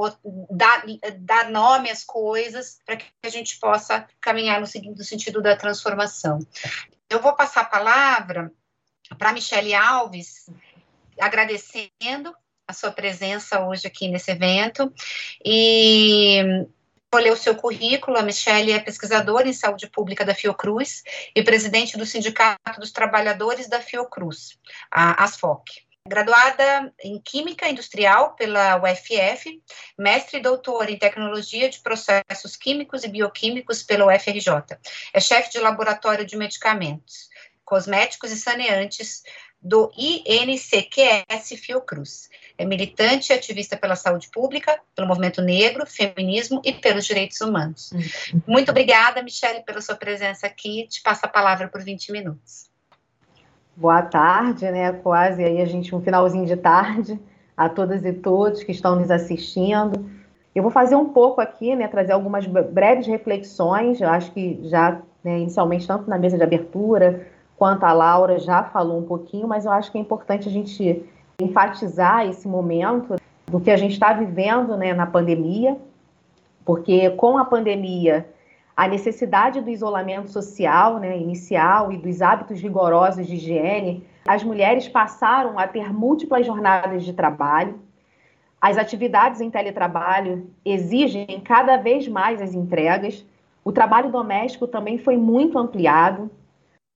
dar, 0.49 0.83
dar 1.19 1.49
nome 1.49 1.89
às 1.89 2.01
coisas, 2.05 2.79
para 2.85 2.95
que 2.95 3.05
a 3.21 3.27
gente 3.27 3.59
possa 3.59 4.07
caminhar 4.21 4.61
no, 4.61 4.67
no 4.95 5.03
sentido 5.03 5.41
da 5.41 5.57
transformação. 5.57 6.39
Eu 7.09 7.21
vou 7.21 7.35
passar 7.35 7.61
a 7.61 7.65
palavra 7.65 8.53
para 9.17 9.33
Michele 9.33 9.73
Alves, 9.73 10.49
agradecendo 11.19 12.33
a 12.69 12.73
sua 12.73 12.91
presença 12.91 13.65
hoje 13.65 13.87
aqui 13.87 14.07
nesse 14.07 14.29
evento 14.29 14.93
e 15.43 16.67
vou 17.11 17.33
o 17.33 17.35
seu 17.35 17.55
currículo. 17.55 18.15
A 18.15 18.21
Michele 18.21 18.71
é 18.71 18.79
pesquisadora 18.79 19.47
em 19.47 19.53
saúde 19.53 19.89
pública 19.89 20.23
da 20.23 20.35
Fiocruz 20.35 21.01
e 21.35 21.41
presidente 21.41 21.97
do 21.97 22.05
Sindicato 22.05 22.79
dos 22.79 22.91
Trabalhadores 22.91 23.67
da 23.67 23.81
Fiocruz, 23.81 24.59
a 24.91 25.23
ASFOC. 25.23 25.81
Graduada 26.07 26.93
em 27.03 27.19
Química 27.19 27.67
Industrial 27.67 28.35
pela 28.35 28.77
UFF, 28.77 29.61
mestre 29.97 30.37
e 30.37 30.41
doutor 30.41 30.89
em 30.89 30.97
Tecnologia 30.97 31.69
de 31.69 31.79
Processos 31.79 32.55
Químicos 32.55 33.03
e 33.03 33.07
Bioquímicos 33.07 33.81
pela 33.81 34.05
UFRJ. 34.05 34.77
É 35.11 35.19
chefe 35.19 35.51
de 35.51 35.59
laboratório 35.59 36.25
de 36.25 36.37
medicamentos, 36.37 37.29
cosméticos 37.65 38.31
e 38.31 38.37
saneantes 38.37 39.23
do 39.61 39.91
INCQS 39.97 41.59
Fiocruz. 41.61 42.29
É 42.59 42.65
militante 42.65 43.31
e 43.31 43.35
ativista 43.35 43.75
pela 43.75 43.95
saúde 43.95 44.29
pública, 44.29 44.79
pelo 44.95 45.07
movimento 45.07 45.41
negro, 45.41 45.87
feminismo 45.87 46.61
e 46.63 46.71
pelos 46.73 47.05
direitos 47.05 47.41
humanos. 47.41 47.91
Muito 48.45 48.69
obrigada, 48.69 49.23
Michele, 49.23 49.61
pela 49.61 49.81
sua 49.81 49.95
presença 49.95 50.45
aqui. 50.45 50.85
Te 50.87 51.01
passo 51.01 51.25
a 51.25 51.29
palavra 51.29 51.69
por 51.69 51.81
20 51.81 52.11
minutos 52.11 52.69
boa 53.79 54.01
tarde, 54.01 54.69
né? 54.69 54.91
Quase 54.91 55.41
aí 55.41 55.61
a 55.61 55.65
gente 55.65 55.95
um 55.95 56.01
finalzinho 56.01 56.45
de 56.45 56.57
tarde 56.57 57.17
a 57.55 57.69
todas 57.69 58.03
e 58.03 58.11
todos 58.11 58.61
que 58.61 58.73
estão 58.73 58.97
nos 58.97 59.09
assistindo. 59.09 60.09
Eu 60.53 60.61
vou 60.61 60.71
fazer 60.71 60.95
um 60.95 61.09
pouco 61.09 61.39
aqui, 61.39 61.73
né? 61.75 61.87
Trazer 61.87 62.11
algumas 62.11 62.45
breves 62.45 63.07
reflexões. 63.07 64.01
Eu 64.01 64.09
acho 64.09 64.31
que 64.31 64.59
já 64.63 65.01
né, 65.23 65.39
inicialmente 65.39 65.87
tanto 65.87 66.09
na 66.09 66.17
mesa 66.17 66.37
de 66.37 66.43
abertura 66.43 67.25
quanto 67.55 67.85
a 67.85 67.93
Laura 67.93 68.37
já 68.37 68.63
falou 68.63 68.99
um 68.99 69.05
pouquinho, 69.05 69.47
mas 69.47 69.65
eu 69.65 69.71
acho 69.71 69.91
que 69.91 69.97
é 69.97 70.01
importante 70.01 70.47
a 70.47 70.51
gente 70.51 71.05
enfatizar 71.39 72.27
esse 72.27 72.47
momento 72.47 73.15
do 73.47 73.59
que 73.59 73.71
a 73.71 73.77
gente 73.77 73.93
está 73.93 74.13
vivendo, 74.13 74.77
né, 74.77 74.93
na 74.93 75.05
pandemia, 75.05 75.77
porque 76.65 77.09
com 77.11 77.37
a 77.37 77.45
pandemia 77.45 78.27
a 78.79 78.87
necessidade 78.87 79.59
do 79.59 79.69
isolamento 79.69 80.29
social 80.29 80.99
né, 80.99 81.17
inicial 81.17 81.91
e 81.91 81.97
dos 81.97 82.21
hábitos 82.21 82.61
rigorosos 82.61 83.27
de 83.27 83.35
higiene, 83.35 84.07
as 84.25 84.41
mulheres 84.41 84.87
passaram 84.87 85.59
a 85.59 85.67
ter 85.67 85.93
múltiplas 85.93 86.45
jornadas 86.45 87.03
de 87.03 87.11
trabalho. 87.11 87.77
As 88.61 88.77
atividades 88.77 89.41
em 89.41 89.49
teletrabalho 89.49 90.49
exigem 90.63 91.41
cada 91.43 91.75
vez 91.75 92.07
mais 92.07 92.41
as 92.41 92.53
entregas. 92.53 93.25
O 93.65 93.71
trabalho 93.73 94.11
doméstico 94.11 94.65
também 94.65 94.97
foi 94.97 95.17
muito 95.17 95.57
ampliado. 95.57 96.31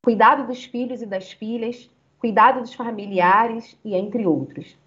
Cuidado 0.06 0.47
dos 0.47 0.63
filhos 0.63 1.01
e 1.01 1.06
das 1.06 1.34
filhas, 1.34 1.89
cuidado 2.23 2.62
dos 2.62 2.73
familiares 2.73 3.77
e 3.83 3.93
entre 3.93 4.25
outros. 4.25 4.77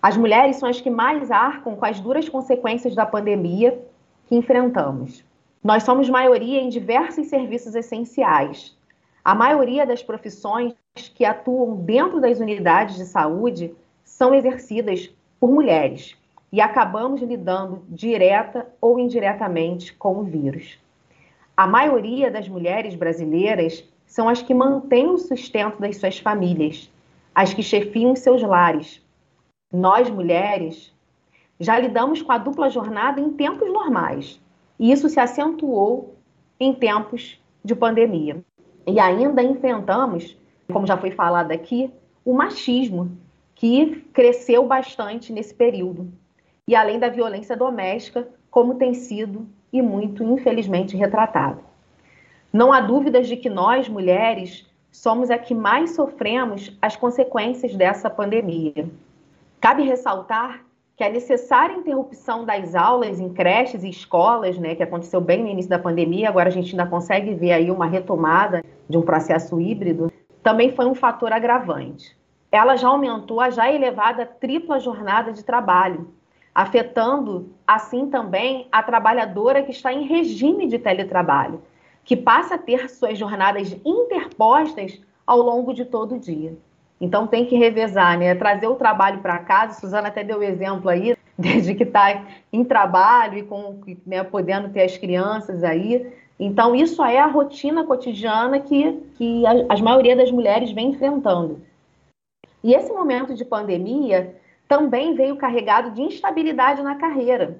As 0.00 0.16
mulheres 0.16 0.54
são 0.58 0.68
as 0.68 0.80
que 0.80 0.88
mais 0.88 1.28
arcam 1.28 1.74
com 1.74 1.84
as 1.84 1.98
duras 1.98 2.28
consequências 2.28 2.94
da 2.94 3.04
pandemia 3.04 3.84
que 4.28 4.36
enfrentamos. 4.36 5.24
Nós 5.60 5.82
somos 5.82 6.08
maioria 6.08 6.60
em 6.60 6.68
diversos 6.68 7.26
serviços 7.26 7.74
essenciais. 7.74 8.78
A 9.24 9.34
maioria 9.34 9.84
das 9.84 10.04
profissões 10.04 10.72
que 11.16 11.24
atuam 11.24 11.74
dentro 11.74 12.20
das 12.20 12.38
unidades 12.38 12.94
de 12.94 13.06
saúde 13.06 13.74
são 14.04 14.32
exercidas 14.32 15.10
por 15.40 15.50
mulheres 15.50 16.16
e 16.52 16.60
acabamos 16.60 17.20
lidando 17.22 17.82
direta 17.88 18.68
ou 18.80 19.00
indiretamente 19.00 19.92
com 19.94 20.18
o 20.18 20.22
vírus. 20.22 20.78
A 21.56 21.66
maioria 21.66 22.30
das 22.30 22.48
mulheres 22.48 22.94
brasileiras 22.94 23.82
são 24.06 24.28
as 24.28 24.42
que 24.42 24.54
mantêm 24.54 25.08
o 25.08 25.18
sustento 25.18 25.80
das 25.80 25.96
suas 25.96 26.18
famílias, 26.18 26.90
as 27.34 27.52
que 27.52 27.62
chefiam 27.62 28.14
seus 28.14 28.42
lares. 28.42 29.02
Nós, 29.72 30.08
mulheres, 30.08 30.94
já 31.58 31.78
lidamos 31.78 32.22
com 32.22 32.32
a 32.32 32.38
dupla 32.38 32.70
jornada 32.70 33.20
em 33.20 33.30
tempos 33.30 33.72
normais 33.72 34.40
e 34.78 34.92
isso 34.92 35.08
se 35.08 35.20
acentuou 35.20 36.16
em 36.58 36.72
tempos 36.74 37.40
de 37.64 37.74
pandemia. 37.74 38.44
E 38.86 39.00
ainda 39.00 39.42
enfrentamos, 39.42 40.36
como 40.72 40.86
já 40.86 40.96
foi 40.96 41.10
falado 41.10 41.52
aqui, 41.52 41.90
o 42.24 42.32
machismo, 42.32 43.16
que 43.54 44.04
cresceu 44.12 44.66
bastante 44.66 45.32
nesse 45.32 45.54
período. 45.54 46.12
E 46.66 46.74
além 46.74 46.98
da 46.98 47.08
violência 47.08 47.56
doméstica, 47.56 48.28
como 48.50 48.74
tem 48.74 48.94
sido 48.94 49.46
e 49.72 49.82
muito, 49.82 50.22
infelizmente, 50.22 50.96
retratado. 50.96 51.60
Não 52.54 52.72
há 52.72 52.80
dúvidas 52.80 53.26
de 53.26 53.36
que 53.36 53.50
nós, 53.50 53.88
mulheres, 53.88 54.64
somos 54.92 55.28
a 55.28 55.36
que 55.36 55.52
mais 55.52 55.96
sofremos 55.96 56.78
as 56.80 56.94
consequências 56.94 57.74
dessa 57.74 58.08
pandemia. 58.08 58.88
Cabe 59.60 59.82
ressaltar 59.82 60.60
que 60.96 61.02
a 61.02 61.10
necessária 61.10 61.74
interrupção 61.74 62.44
das 62.44 62.76
aulas 62.76 63.18
em 63.18 63.28
creches 63.28 63.82
e 63.82 63.88
escolas, 63.88 64.56
né, 64.56 64.76
que 64.76 64.84
aconteceu 64.84 65.20
bem 65.20 65.42
no 65.42 65.48
início 65.48 65.68
da 65.68 65.80
pandemia, 65.80 66.28
agora 66.28 66.48
a 66.48 66.52
gente 66.52 66.70
ainda 66.70 66.88
consegue 66.88 67.34
ver 67.34 67.50
aí 67.50 67.72
uma 67.72 67.86
retomada 67.86 68.62
de 68.88 68.96
um 68.96 69.02
processo 69.02 69.60
híbrido, 69.60 70.12
também 70.40 70.70
foi 70.76 70.86
um 70.86 70.94
fator 70.94 71.32
agravante. 71.32 72.16
Ela 72.52 72.76
já 72.76 72.86
aumentou 72.86 73.40
a 73.40 73.50
já 73.50 73.68
elevada 73.72 74.24
tripla 74.24 74.78
jornada 74.78 75.32
de 75.32 75.44
trabalho, 75.44 76.08
afetando 76.54 77.52
assim 77.66 78.08
também 78.08 78.68
a 78.70 78.80
trabalhadora 78.80 79.60
que 79.60 79.72
está 79.72 79.92
em 79.92 80.06
regime 80.06 80.68
de 80.68 80.78
teletrabalho, 80.78 81.60
que 82.04 82.16
passa 82.16 82.56
a 82.56 82.58
ter 82.58 82.88
suas 82.90 83.18
jornadas 83.18 83.74
interpostas 83.84 85.00
ao 85.26 85.38
longo 85.38 85.72
de 85.72 85.84
todo 85.84 86.16
o 86.16 86.18
dia. 86.18 86.56
Então 87.00 87.26
tem 87.26 87.46
que 87.46 87.56
revezar, 87.56 88.18
né? 88.18 88.34
Trazer 88.34 88.66
o 88.66 88.76
trabalho 88.76 89.20
para 89.20 89.38
casa. 89.38 89.80
Suzana 89.80 90.08
até 90.08 90.22
deu 90.22 90.38
o 90.38 90.42
exemplo 90.42 90.88
aí 90.88 91.16
de 91.38 91.74
que 91.74 91.84
está 91.84 92.24
em 92.52 92.64
trabalho 92.64 93.38
e 93.38 93.42
com, 93.42 93.80
né, 94.06 94.22
podendo 94.22 94.68
ter 94.68 94.82
as 94.82 94.96
crianças 94.96 95.64
aí. 95.64 96.12
Então 96.38 96.74
isso 96.74 97.02
é 97.02 97.18
a 97.18 97.26
rotina 97.26 97.84
cotidiana 97.84 98.60
que, 98.60 98.92
que 99.16 99.46
a, 99.46 99.52
a 99.68 99.82
maioria 99.82 100.16
das 100.16 100.30
mulheres 100.30 100.72
vem 100.72 100.90
enfrentando. 100.90 101.60
E 102.62 102.74
esse 102.74 102.92
momento 102.92 103.34
de 103.34 103.44
pandemia 103.44 104.34
também 104.66 105.14
veio 105.14 105.36
carregado 105.36 105.90
de 105.90 106.02
instabilidade 106.02 106.82
na 106.82 106.94
carreira, 106.94 107.58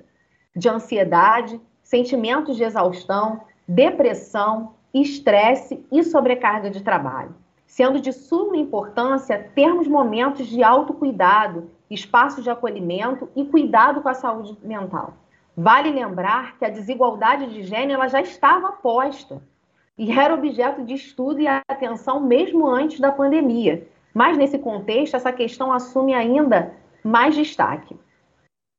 de 0.56 0.68
ansiedade, 0.68 1.60
sentimentos 1.82 2.56
de 2.56 2.64
exaustão, 2.64 3.42
depressão, 3.66 4.74
estresse 4.92 5.84
e 5.90 6.02
sobrecarga 6.04 6.70
de 6.70 6.82
trabalho 6.82 7.34
sendo 7.74 8.00
de 8.00 8.12
suma 8.12 8.56
importância 8.56 9.50
termos 9.52 9.88
momentos 9.88 10.46
de 10.46 10.62
autocuidado, 10.62 11.68
espaços 11.90 12.44
de 12.44 12.48
acolhimento 12.48 13.28
e 13.34 13.44
cuidado 13.44 14.00
com 14.00 14.08
a 14.08 14.14
saúde 14.14 14.56
mental. 14.62 15.14
Vale 15.56 15.90
lembrar 15.90 16.56
que 16.56 16.64
a 16.64 16.70
desigualdade 16.70 17.52
de 17.52 17.64
gênero 17.64 18.08
já 18.08 18.20
estava 18.20 18.70
posta 18.70 19.42
e 19.98 20.12
era 20.12 20.34
objeto 20.34 20.84
de 20.84 20.94
estudo 20.94 21.40
e 21.40 21.48
atenção 21.48 22.20
mesmo 22.20 22.64
antes 22.64 23.00
da 23.00 23.10
pandemia. 23.10 23.88
Mas 24.14 24.36
nesse 24.36 24.56
contexto, 24.56 25.16
essa 25.16 25.32
questão 25.32 25.72
assume 25.72 26.14
ainda 26.14 26.72
mais 27.02 27.34
destaque. 27.34 27.96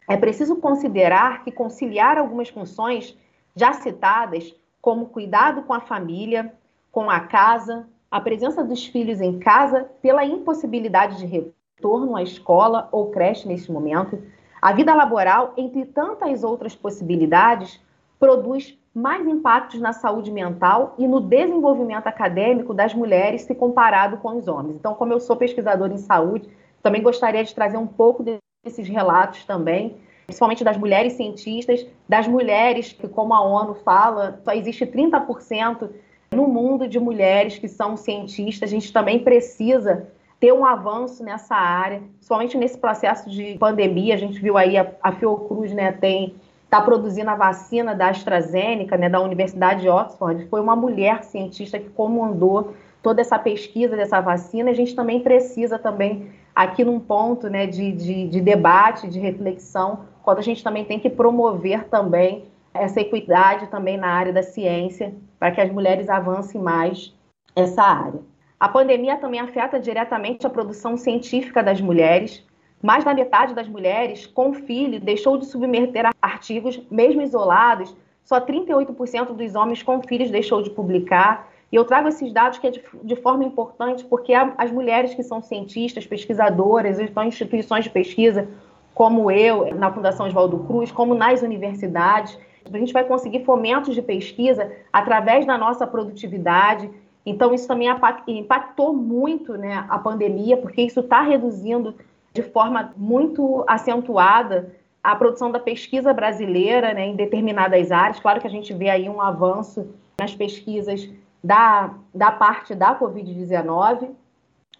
É 0.09 0.15
preciso 0.15 0.55
considerar 0.55 1.43
que 1.43 1.51
conciliar 1.51 2.17
algumas 2.17 2.47
funções 2.47 3.17
já 3.53 3.73
citadas, 3.73 4.55
como 4.85 5.07
cuidado 5.07 5.63
com 5.63 5.73
a 5.73 5.79
família, 5.79 6.53
com 6.91 7.09
a 7.09 7.19
casa, 7.21 7.87
a 8.11 8.21
presença 8.21 8.63
dos 8.63 8.85
filhos 8.85 9.19
em 9.19 9.39
casa 9.39 9.89
pela 9.99 10.23
impossibilidade 10.23 11.17
de 11.17 11.25
retorno 11.25 12.15
à 12.15 12.21
escola 12.21 12.87
ou 12.91 13.09
creche 13.09 13.47
neste 13.47 13.71
momento, 13.71 14.21
a 14.61 14.71
vida 14.73 14.93
laboral, 14.93 15.55
entre 15.57 15.85
tantas 15.85 16.43
outras 16.43 16.75
possibilidades, 16.75 17.81
produz 18.19 18.77
mais 18.93 19.27
impactos 19.27 19.81
na 19.81 19.91
saúde 19.91 20.31
mental 20.31 20.93
e 20.99 21.07
no 21.07 21.19
desenvolvimento 21.19 22.05
acadêmico 22.05 22.71
das 22.71 22.93
mulheres 22.93 23.41
se 23.41 23.55
comparado 23.55 24.17
com 24.17 24.38
os 24.38 24.47
homens. 24.47 24.75
Então, 24.75 24.93
como 24.93 25.13
eu 25.13 25.19
sou 25.19 25.36
pesquisadora 25.36 25.95
em 25.95 25.97
saúde, 25.97 26.47
também 26.83 27.01
gostaria 27.01 27.43
de 27.43 27.55
trazer 27.55 27.77
um 27.77 27.88
pouco 27.88 28.23
desses 28.63 28.88
relatos 28.88 29.45
também, 29.45 29.97
principalmente 30.26 30.63
das 30.63 30.78
mulheres 30.78 31.13
cientistas, 31.13 31.86
das 32.07 32.28
mulheres 32.28 32.91
que, 32.91 33.07
como 33.07 33.34
a 33.34 33.41
ONU 33.41 33.76
fala, 33.76 34.39
só 34.43 34.51
existe 34.53 34.86
30% 34.86 35.89
no 36.32 36.47
mundo 36.47 36.88
de 36.88 36.99
mulheres 36.99 37.57
que 37.57 37.67
são 37.67 37.95
cientistas, 37.95 38.69
a 38.69 38.71
gente 38.71 38.91
também 38.91 39.19
precisa 39.19 40.07
ter 40.39 40.51
um 40.51 40.65
avanço 40.65 41.23
nessa 41.23 41.55
área, 41.55 42.01
principalmente 42.17 42.57
nesse 42.57 42.78
processo 42.78 43.30
de 43.30 43.57
pandemia. 43.57 44.15
A 44.15 44.17
gente 44.17 44.39
viu 44.39 44.57
aí 44.57 44.78
a, 44.78 44.91
a 45.01 45.11
Fiocruz, 45.11 45.71
né, 45.71 45.91
tem 45.91 46.36
está 46.65 46.82
produzindo 46.82 47.30
a 47.30 47.36
vacina 47.36 47.95
da 47.95 48.09
AstraZeneca, 48.09 48.97
né, 48.97 49.07
da 49.07 49.21
Universidade 49.21 49.82
de 49.82 49.89
Oxford. 49.89 50.45
Foi 50.47 50.59
uma 50.59 50.76
mulher 50.76 51.23
cientista 51.23 51.80
que 51.80 51.89
comandou 51.89 52.73
toda 53.01 53.21
essa 53.21 53.38
pesquisa 53.38 53.95
dessa 53.95 54.19
vacina, 54.19 54.71
a 54.71 54.73
gente 54.73 54.95
também 54.95 55.19
precisa 55.19 55.78
também 55.78 56.32
aqui 56.55 56.84
num 56.84 56.99
ponto 56.99 57.47
né, 57.49 57.67
de, 57.67 57.91
de, 57.91 58.28
de 58.28 58.41
debate, 58.41 59.07
de 59.07 59.19
reflexão, 59.19 59.99
quando 60.26 60.39
a 60.39 60.41
gente 60.41 60.63
também 60.63 60.84
tem 60.84 60.99
que 60.99 61.09
promover 61.09 61.88
também 61.88 62.45
essa 62.73 62.99
equidade 62.99 63.67
também 63.67 63.95
na 63.95 64.07
área 64.07 64.34
da 64.34 64.41
ciência, 64.41 65.13
para 65.39 65.51
que 65.51 65.61
as 65.61 65.71
mulheres 65.71 66.09
avancem 66.09 66.59
mais 66.59 67.13
essa 67.55 67.84
área. 67.84 68.19
A 68.59 68.67
pandemia 68.67 69.17
também 69.17 69.39
afeta 69.39 69.80
diretamente 69.80 70.45
a 70.45 70.49
produção 70.49 70.97
científica 70.97 71.61
das 71.61 71.80
mulheres. 71.80 72.43
Mais 72.82 73.03
da 73.03 73.13
metade 73.13 73.53
das 73.53 73.67
mulheres 73.67 74.26
com 74.26 74.53
filho 74.53 74.99
deixou 74.99 75.38
de 75.38 75.45
submeter 75.45 76.09
artigos, 76.21 76.82
mesmo 76.89 77.21
isolados. 77.21 77.95
Só 78.23 78.41
38% 78.41 79.34
dos 79.34 79.55
homens 79.55 79.84
com 79.84 80.01
filhos 80.01 80.32
deixou 80.32 80.61
de 80.61 80.71
publicar. 80.71 81.47
E 81.71 81.76
eu 81.76 81.86
trago 81.86 82.07
esses 82.07 82.34
dados 82.34 82.57
que 82.57 82.67
é 82.67 82.71
de, 82.71 82.84
de 83.03 83.15
forma 83.15 83.43
importante, 83.43 84.03
porque 84.05 84.34
as 84.34 84.71
mulheres 84.71 85.13
que 85.13 85.23
são 85.23 85.41
cientistas, 85.41 86.05
pesquisadoras, 86.05 86.99
estão 86.99 87.23
em 87.23 87.28
instituições 87.28 87.84
de 87.84 87.89
pesquisa, 87.89 88.47
como 88.95 89.29
eu, 89.29 89.75
na 89.75 89.91
Fundação 89.91 90.25
Oswaldo 90.25 90.59
Cruz, 90.59 90.89
como 90.89 91.13
nas 91.13 91.41
universidades, 91.41 92.39
a 92.73 92.77
gente 92.77 92.93
vai 92.93 93.03
conseguir 93.03 93.43
fomentos 93.43 93.93
de 93.93 94.01
pesquisa 94.01 94.71
através 94.91 95.45
da 95.45 95.57
nossa 95.57 95.85
produtividade. 95.85 96.89
Então, 97.25 97.53
isso 97.53 97.67
também 97.67 97.89
impactou 98.27 98.93
muito 98.93 99.57
né, 99.57 99.85
a 99.89 99.99
pandemia, 99.99 100.55
porque 100.55 100.81
isso 100.81 101.01
está 101.01 101.21
reduzindo 101.21 101.93
de 102.33 102.41
forma 102.41 102.93
muito 102.95 103.65
acentuada 103.67 104.73
a 105.03 105.13
produção 105.15 105.51
da 105.51 105.59
pesquisa 105.59 106.13
brasileira 106.13 106.93
né, 106.93 107.05
em 107.05 107.15
determinadas 107.17 107.91
áreas. 107.91 108.19
Claro 108.19 108.39
que 108.39 108.47
a 108.47 108.49
gente 108.49 108.73
vê 108.73 108.89
aí 108.89 109.09
um 109.09 109.21
avanço 109.21 109.87
nas 110.17 110.33
pesquisas 110.33 111.07
da, 111.43 111.93
da 112.13 112.31
parte 112.31 112.73
da 112.73 112.97
Covid-19, 112.97 114.09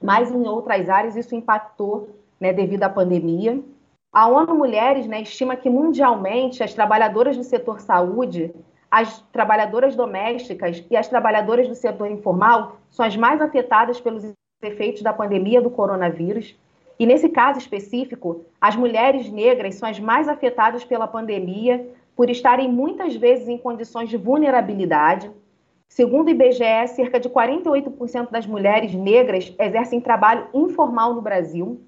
mas 0.01 0.32
em 0.32 0.47
outras 0.47 0.89
áreas 0.89 1.18
isso 1.18 1.36
impactou 1.36 2.09
né, 2.39 2.53
devido 2.53 2.84
à 2.84 2.89
pandemia. 2.89 3.61
A 4.16 4.28
ONU 4.30 4.55
Mulheres 4.55 5.05
né, 5.07 5.22
estima 5.22 5.57
que 5.57 5.70
mundialmente 5.70 6.63
as 6.63 6.74
trabalhadoras 6.74 7.36
do 7.36 7.43
setor 7.43 7.82
saúde, 7.82 8.55
as 8.89 9.20
trabalhadoras 9.34 9.93
domésticas 9.93 10.82
e 10.89 10.95
as 10.95 11.09
trabalhadoras 11.09 11.68
do 11.68 11.76
setor 11.76 12.09
informal 12.09 12.78
são 12.89 13.05
as 13.05 13.18
mais 13.18 13.41
afetadas 13.41 13.99
pelos 13.99 14.24
efeitos 14.63 15.01
da 15.01 15.11
pandemia 15.11 15.61
do 15.61 15.70
coronavírus. 15.70 16.57
E 16.97 17.05
nesse 17.05 17.28
caso 17.28 17.59
específico, 17.59 18.45
as 18.61 18.74
mulheres 18.74 19.30
negras 19.30 19.76
são 19.76 19.89
as 19.89 19.99
mais 19.99 20.30
afetadas 20.30 20.86
pela 20.86 21.09
pandemia 21.09 21.86
por 22.16 22.30
estarem 22.30 22.72
muitas 22.72 23.18
vezes 23.18 23.49
em 23.49 23.57
condições 23.57 24.07
de 24.07 24.16
vulnerabilidade 24.16 25.30
Segundo 25.88 26.28
o 26.28 26.32
IBGE, 26.32 26.88
cerca 26.88 27.20
de 27.20 27.30
48% 27.30 28.30
das 28.30 28.45
mulheres 28.45 28.93
negras 28.93 29.53
exercem 29.57 30.01
trabalho 30.01 30.47
informal 30.53 31.13
no 31.13 31.22
Brasil, 31.22 31.80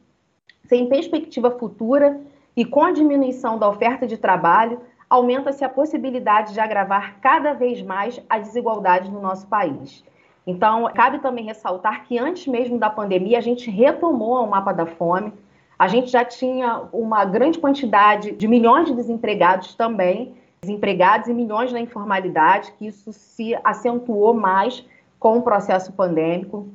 sem 0.67 0.87
perspectiva 0.87 1.51
futura 1.51 2.19
e 2.55 2.65
com 2.65 2.83
a 2.83 2.91
diminuição 2.91 3.57
da 3.57 3.69
oferta 3.69 4.05
de 4.05 4.17
trabalho, 4.17 4.79
aumenta-se 5.09 5.63
a 5.63 5.69
possibilidade 5.69 6.53
de 6.53 6.59
agravar 6.59 7.19
cada 7.21 7.53
vez 7.53 7.81
mais 7.81 8.21
a 8.29 8.37
desigualdade 8.39 9.09
no 9.09 9.21
nosso 9.21 9.47
país. 9.47 10.03
Então, 10.45 10.89
cabe 10.93 11.19
também 11.19 11.45
ressaltar 11.45 12.05
que 12.05 12.17
antes 12.17 12.47
mesmo 12.47 12.77
da 12.77 12.89
pandemia, 12.89 13.37
a 13.37 13.41
gente 13.41 13.69
retomou 13.69 14.43
o 14.43 14.49
mapa 14.49 14.71
da 14.71 14.85
fome, 14.85 15.33
a 15.77 15.87
gente 15.87 16.09
já 16.09 16.25
tinha 16.25 16.83
uma 16.91 17.23
grande 17.25 17.59
quantidade 17.59 18.31
de 18.31 18.47
milhões 18.47 18.87
de 18.87 18.95
desempregados 18.95 19.75
também, 19.75 20.33
desempregados 20.61 21.27
e 21.27 21.33
milhões 21.33 21.71
na 21.71 21.79
informalidade, 21.79 22.71
que 22.79 22.87
isso 22.87 23.13
se 23.13 23.55
acentuou 23.63 24.33
mais 24.33 24.83
com 25.19 25.37
o 25.37 25.41
processo 25.41 25.93
pandêmico. 25.93 26.67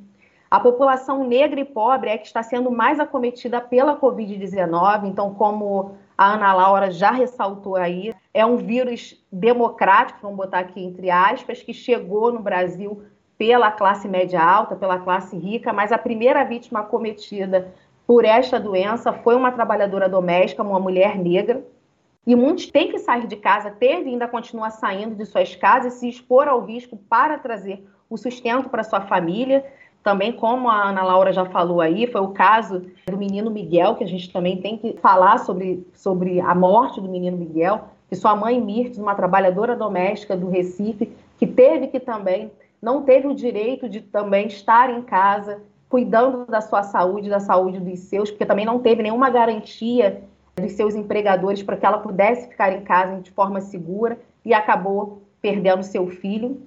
A 0.53 0.61
população 0.61 1.27
negra 1.27 1.61
e 1.61 1.65
pobre 1.65 2.11
é 2.11 2.19
que 2.19 2.27
está 2.27 2.43
sendo 2.43 2.71
mais 2.71 3.01
acometida 3.01 3.59
pela 3.59 3.99
Covid-19, 3.99 5.07
então, 5.07 5.33
como 5.33 5.93
a 6.17 6.35
Ana 6.35 6.53
Laura 6.53 6.91
já 6.91 7.11
ressaltou 7.11 7.75
aí, 7.75 8.15
é 8.35 8.45
um 8.45 8.59
vírus 8.59 9.19
democrático, 9.33 10.19
vamos 10.21 10.37
botar 10.37 10.59
aqui 10.59 10.85
entre 10.85 11.11
aspas, 11.11 11.63
que 11.63 11.73
chegou 11.73 12.31
no 12.31 12.41
Brasil 12.41 13.03
pela 13.39 13.71
classe 13.71 14.07
média 14.07 14.45
alta, 14.45 14.77
pela 14.77 14.99
classe 14.99 15.39
rica, 15.39 15.73
mas 15.73 15.91
a 15.91 15.97
primeira 15.97 16.45
vítima 16.45 16.81
acometida 16.81 17.73
por 18.07 18.23
esta 18.23 18.61
doença 18.61 19.11
foi 19.11 19.35
uma 19.35 19.53
trabalhadora 19.53 20.07
doméstica, 20.07 20.63
uma 20.63 20.79
mulher 20.79 21.17
negra, 21.17 21.65
e 22.27 22.37
muitos 22.37 22.67
têm 22.67 22.91
que 22.91 22.99
sair 22.99 23.27
de 23.27 23.37
casa, 23.37 23.71
teve 23.71 24.11
e 24.11 24.13
ainda 24.13 24.29
continua 24.29 24.69
saindo 24.69 25.15
de 25.15 25.25
suas 25.25 25.57
casas, 25.57 25.95
se 25.95 26.07
expor 26.07 26.47
ao 26.47 26.61
risco 26.61 26.95
para 27.09 27.39
trazer 27.39 27.83
o 28.11 28.19
sustento 28.19 28.69
para 28.69 28.85
sua 28.85 29.01
família. 29.01 29.65
Também, 30.03 30.33
como 30.33 30.69
a 30.69 30.89
Ana 30.89 31.03
Laura 31.03 31.33
já 31.33 31.45
falou 31.45 31.81
aí, 31.81 32.07
foi 32.07 32.21
o 32.21 32.29
caso 32.29 32.83
do 33.07 33.17
menino 33.17 33.51
Miguel, 33.51 33.95
que 33.95 34.03
a 34.03 34.07
gente 34.07 34.33
também 34.33 34.61
tem 34.61 34.77
que 34.77 34.97
falar 35.01 35.39
sobre, 35.39 35.87
sobre 35.95 36.41
a 36.41 36.55
morte 36.55 37.01
do 37.01 37.09
menino 37.09 37.37
Miguel, 37.37 37.85
que 38.09 38.17
sua 38.17 38.35
mãe 38.35 38.61
Mirtes, 38.61 38.99
uma 38.99 39.15
trabalhadora 39.15 39.77
doméstica 39.77 40.37
do 40.37 40.51
Recife, 40.51 41.13
que 41.39 41.47
teve 41.47 41.87
que 41.87 42.01
também, 42.01 42.51
não 42.81 43.03
teve 43.03 43.29
o 43.29 43.35
direito 43.35 43.89
de 43.89 44.01
também 44.01 44.49
estar 44.49 44.91
em 44.91 45.03
casa, 45.03 45.61
cuidando 45.89 46.47
da 46.47 46.61
sua 46.61 46.83
saúde, 46.83 47.31
da 47.31 47.39
saúde 47.39 47.79
dos 47.79 48.01
seus, 48.01 48.31
porque 48.31 48.47
também 48.47 48.67
não 48.67 48.81
teve 48.81 49.03
nenhuma 49.03 49.31
garantia 49.31 50.23
dos 50.57 50.73
seus 50.73 50.95
empregadores 50.95 51.63
para 51.63 51.77
que 51.77 51.87
ela 51.87 51.99
pudesse 51.99 52.49
ficar 52.49 52.73
em 52.73 52.83
casa 52.83 53.21
de 53.21 53.31
forma 53.31 53.61
segura 53.61 54.19
e 54.45 54.53
acabou 54.53 55.23
perdendo 55.41 55.83
seu 55.83 56.07
filho, 56.09 56.61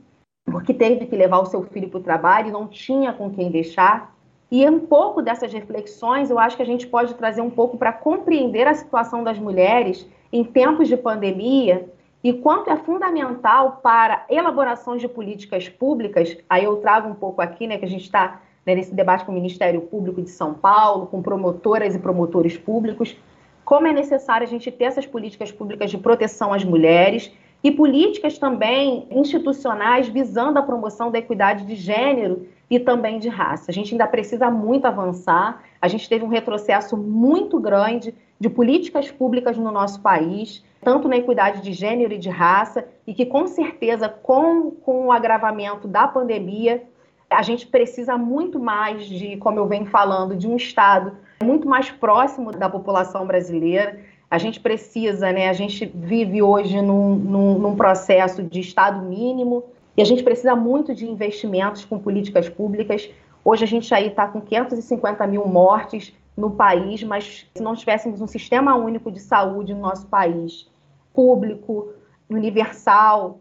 porque 0.46 0.74
teve 0.74 1.06
que 1.06 1.16
levar 1.16 1.39
o 1.39 1.46
seu 1.46 1.64
filho 1.64 1.89
para 1.89 2.00
o 2.00 2.04
trabalho 2.04 2.50
e 2.50 2.52
não 2.52 2.68
tinha 2.68 3.12
com 3.12 3.30
quem 3.30 3.50
deixar. 3.50 4.16
E 4.52 4.68
um 4.70 4.80
pouco 4.80 5.22
dessas 5.22 5.52
reflexões 5.52 6.30
eu 6.30 6.38
acho 6.38 6.56
que 6.56 6.62
a 6.62 6.66
gente 6.66 6.86
pode 6.86 7.16
trazer 7.16 7.41
um 7.41 7.50
pouco 7.50 7.78
para 7.78 7.91
compreender 7.91 8.68
a 8.68 8.74
situação 8.74 9.24
das 9.24 9.39
mulheres 9.39 10.08
em 10.32 10.43
tempos 10.43 10.88
de 10.88 10.96
pandemia 10.96 11.89
e 12.24 12.34
quanto 12.34 12.70
é 12.70 12.78
fundamental 12.78 13.80
para 13.84 14.26
elaborações 14.30 15.02
de 15.02 15.08
políticas 15.08 15.68
públicas. 15.68 16.38
Aí 16.50 16.64
eu 16.64 16.78
trago 16.78 17.10
um 17.10 17.16
pouco 17.16 17.41
aqui, 17.41 17.68
né, 17.68 17.78
que 17.78 17.86
a 17.86 17.89
gente 17.89 18.04
está 18.04 18.41
né, 18.66 18.76
nesse 18.76 18.93
debate 18.93 19.26
com 19.26 19.32
o 19.32 19.36
Ministério 19.36 19.82
Público 19.82 20.22
de 20.22 20.30
São 20.30 20.54
Paulo, 20.54 21.08
com 21.08 21.22
promotoras 21.22 21.96
e 21.96 22.00
promotores 22.00 22.58
públicos, 22.58 23.16
como 23.64 23.88
é 23.88 23.93
necessário 23.93 24.46
a 24.46 24.50
gente 24.50 24.72
ter 24.72 24.86
essas 24.86 25.06
políticas 25.06 25.52
públicas 25.52 25.89
de 25.89 25.98
proteção 25.98 26.54
às 26.54 26.64
mulheres 26.64 27.32
e 27.64 27.72
políticas 27.72 28.38
também 28.38 29.08
institucionais 29.10 30.08
visando 30.08 30.60
a 30.60 30.64
promoção 30.64 31.10
da 31.10 31.20
equidade 31.20 31.66
de 31.66 31.76
gênero 31.76 32.47
e 32.70 32.80
também 32.80 33.20
de 33.20 33.30
raça. 33.30 33.66
A 33.70 33.74
gente 33.74 33.93
ainda 33.93 34.08
precisa 34.08 34.49
muito 34.49 34.86
avançar. 34.86 35.64
A 35.82 35.88
gente 35.88 36.08
teve 36.08 36.24
um 36.24 36.30
retrocesso 36.30 36.95
muito 36.97 37.60
grande 37.60 38.14
de 38.39 38.49
políticas 38.49 39.12
públicas 39.12 39.58
no 39.58 39.72
nosso 39.72 40.01
país, 40.01 40.64
tanto 40.82 41.08
na 41.08 41.18
equidade 41.18 41.62
de 41.62 41.74
gênero 41.74 42.14
e 42.14 42.18
de 42.18 42.30
raça, 42.30 42.86
e 43.08 43.14
que 43.14 43.26
com 43.26 43.47
certeza, 43.47 44.10
com, 44.10 44.72
com 44.72 45.08
o 45.08 45.12
agravamento 45.12 45.88
da 45.88 46.08
pandemia, 46.08 46.84
a 47.30 47.41
gente 47.41 47.66
precisa 47.66 48.18
muito 48.18 48.60
mais 48.60 49.06
de, 49.06 49.38
como 49.38 49.60
eu 49.60 49.68
venho 49.68 49.86
falando, 49.86 50.36
de 50.36 50.47
um 50.47 50.56
Estado 50.56 51.14
muito 51.43 51.68
mais 51.68 51.89
próximo 51.89 52.51
da 52.51 52.70
população 52.70 53.26
brasileira. 53.26 53.99
A 54.30 54.38
gente 54.38 54.59
precisa, 54.59 55.32
né? 55.32 55.49
A 55.49 55.53
gente 55.53 55.86
vive 55.86 56.41
hoje 56.41 56.82
num, 56.82 57.15
num, 57.15 57.59
num 57.59 57.76
processo 57.76 58.41
de 58.43 58.59
Estado 58.59 59.01
mínimo 59.05 59.63
e 59.95 60.01
a 60.01 60.05
gente 60.05 60.23
precisa 60.23 60.55
muito 60.55 60.93
de 60.93 61.07
investimentos 61.09 61.86
com 61.86 61.99
políticas 61.99 62.49
públicas. 62.49 63.09
Hoje 63.43 63.63
a 63.63 63.67
gente 63.67 63.93
aí 63.93 64.07
está 64.07 64.28
com 64.28 64.41
550 64.41 65.26
mil 65.28 65.45
mortes 65.47 66.13
no 66.36 66.51
país, 66.51 67.03
mas 67.03 67.47
se 67.55 67.63
não 67.63 67.76
tivéssemos 67.76 68.19
um 68.19 68.28
sistema 68.28 68.76
único 68.76 69.11
de 69.11 69.19
saúde 69.19 69.73
no 69.73 69.82
nosso 69.82 70.07
país, 70.07 70.69
público, 71.13 71.93
universal, 72.30 73.39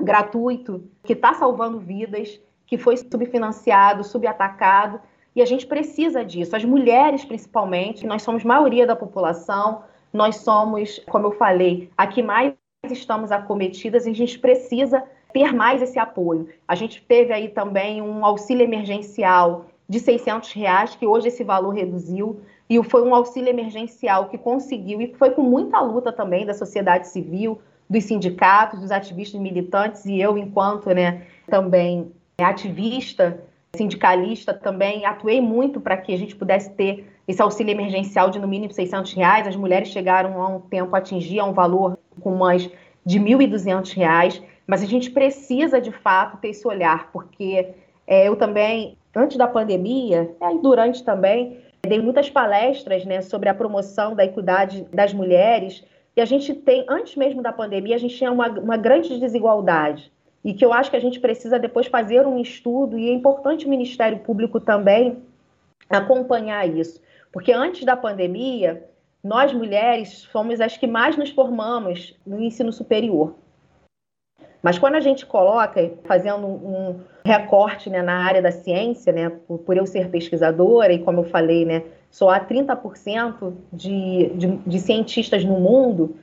gratuito, 0.00 0.88
que 1.04 1.12
está 1.12 1.34
salvando 1.34 1.78
vidas, 1.78 2.40
que 2.66 2.78
foi 2.78 2.96
subfinanciado, 2.96 4.02
subatacado, 4.02 5.00
e 5.34 5.42
a 5.42 5.44
gente 5.44 5.66
precisa 5.66 6.24
disso. 6.24 6.56
As 6.56 6.64
mulheres, 6.64 7.24
principalmente, 7.24 8.06
nós 8.06 8.22
somos 8.22 8.44
maioria 8.44 8.86
da 8.86 8.96
população, 8.96 9.82
nós 10.12 10.36
somos, 10.36 11.00
como 11.08 11.28
eu 11.28 11.32
falei, 11.32 11.90
a 11.96 12.06
que 12.06 12.22
mais 12.22 12.54
estamos 12.90 13.32
acometidas 13.32 14.06
e 14.06 14.10
a 14.10 14.14
gente 14.14 14.38
precisa 14.38 15.02
ter 15.32 15.52
mais 15.52 15.80
esse 15.80 15.98
apoio. 15.98 16.48
A 16.68 16.74
gente 16.74 17.02
teve 17.02 17.32
aí 17.32 17.48
também 17.48 18.02
um 18.02 18.24
auxílio 18.24 18.64
emergencial 18.64 19.66
de 19.88 19.98
600 20.00 20.52
reais, 20.52 20.94
que 20.94 21.06
hoje 21.06 21.28
esse 21.28 21.44
valor 21.44 21.70
reduziu, 21.70 22.40
e 22.68 22.82
foi 22.82 23.02
um 23.02 23.14
auxílio 23.14 23.50
emergencial 23.50 24.28
que 24.28 24.38
conseguiu, 24.38 25.00
e 25.00 25.14
foi 25.14 25.30
com 25.30 25.42
muita 25.42 25.80
luta 25.80 26.12
também 26.12 26.46
da 26.46 26.54
sociedade 26.54 27.08
civil, 27.08 27.60
dos 27.88 28.04
sindicatos, 28.04 28.80
dos 28.80 28.90
ativistas 28.90 29.40
militantes, 29.40 30.06
e 30.06 30.18
eu, 30.20 30.38
enquanto 30.38 30.88
né, 30.90 31.26
também 31.46 32.10
ativista, 32.38 33.42
sindicalista 33.76 34.54
também, 34.54 35.04
atuei 35.04 35.40
muito 35.40 35.80
para 35.80 35.96
que 35.96 36.12
a 36.12 36.18
gente 36.18 36.34
pudesse 36.34 36.70
ter 36.70 37.11
esse 37.26 37.40
auxílio 37.40 37.72
emergencial 37.72 38.30
de 38.30 38.38
no 38.38 38.48
mínimo 38.48 38.72
600 38.72 39.12
reais. 39.12 39.46
As 39.46 39.56
mulheres 39.56 39.88
chegaram 39.88 40.40
a 40.42 40.48
um 40.48 40.60
tempo 40.60 40.94
a 40.94 40.98
atingir 40.98 41.40
um 41.42 41.52
valor 41.52 41.98
com 42.20 42.34
mais 42.34 42.68
de 43.04 43.18
1.200 43.18 43.94
reais, 43.94 44.42
mas 44.66 44.82
a 44.82 44.86
gente 44.86 45.10
precisa 45.10 45.80
de 45.80 45.90
fato 45.90 46.36
ter 46.38 46.48
esse 46.48 46.66
olhar, 46.66 47.10
porque 47.12 47.74
É, 48.04 48.28
eu 48.28 48.34
também, 48.36 48.98
antes 49.14 49.36
da 49.36 49.46
pandemia, 49.46 50.34
e 50.40 50.58
durante 50.58 51.04
também, 51.04 51.58
dei 51.86 52.00
muitas 52.00 52.28
palestras 52.28 53.04
né, 53.04 53.22
sobre 53.22 53.48
a 53.48 53.54
promoção 53.54 54.14
da 54.14 54.24
equidade 54.24 54.86
das 54.92 55.14
mulheres. 55.14 55.84
E 56.16 56.20
a 56.20 56.24
gente 56.24 56.52
tem, 56.52 56.84
antes 56.88 57.16
mesmo 57.16 57.40
da 57.42 57.52
pandemia, 57.52 57.94
a 57.94 57.98
gente 57.98 58.16
tinha 58.16 58.30
uma, 58.30 58.48
uma 58.48 58.76
grande 58.76 59.18
desigualdade. 59.18 60.12
E 60.44 60.52
que 60.52 60.64
eu 60.64 60.72
acho 60.72 60.90
que 60.90 60.96
a 60.96 61.00
gente 61.00 61.20
precisa 61.20 61.58
depois 61.58 61.86
fazer 61.86 62.26
um 62.26 62.40
estudo, 62.40 62.98
e 62.98 63.08
é 63.08 63.12
importante 63.12 63.66
o 63.66 63.70
Ministério 63.70 64.18
Público 64.18 64.58
também 64.58 65.22
acompanhar 65.88 66.68
isso. 66.68 67.00
Porque 67.32 67.52
antes 67.52 67.84
da 67.84 67.96
pandemia, 67.96 68.86
nós 69.24 69.52
mulheres 69.52 70.24
fomos 70.24 70.60
as 70.60 70.76
que 70.76 70.86
mais 70.86 71.16
nos 71.16 71.30
formamos 71.30 72.14
no 72.26 72.40
ensino 72.40 72.72
superior. 72.72 73.34
Mas 74.62 74.78
quando 74.78 74.94
a 74.94 75.00
gente 75.00 75.26
coloca, 75.26 75.92
fazendo 76.04 76.46
um 76.46 77.00
recorte 77.24 77.90
né, 77.90 78.00
na 78.00 78.24
área 78.24 78.40
da 78.40 78.52
ciência, 78.52 79.12
né, 79.12 79.30
por, 79.46 79.76
eu 79.76 79.86
ser 79.86 80.08
pesquisadora, 80.08 80.92
e 80.92 81.00
como 81.00 81.20
eu 81.20 81.24
falei, 81.24 81.64
né, 81.64 81.82
só 82.10 82.30
há 82.30 82.40
30% 82.40 83.54
de, 83.72 84.30
de, 84.34 84.46
de 84.58 84.78
cientistas 84.78 85.44
no 85.44 85.58
mundo, 85.58 86.16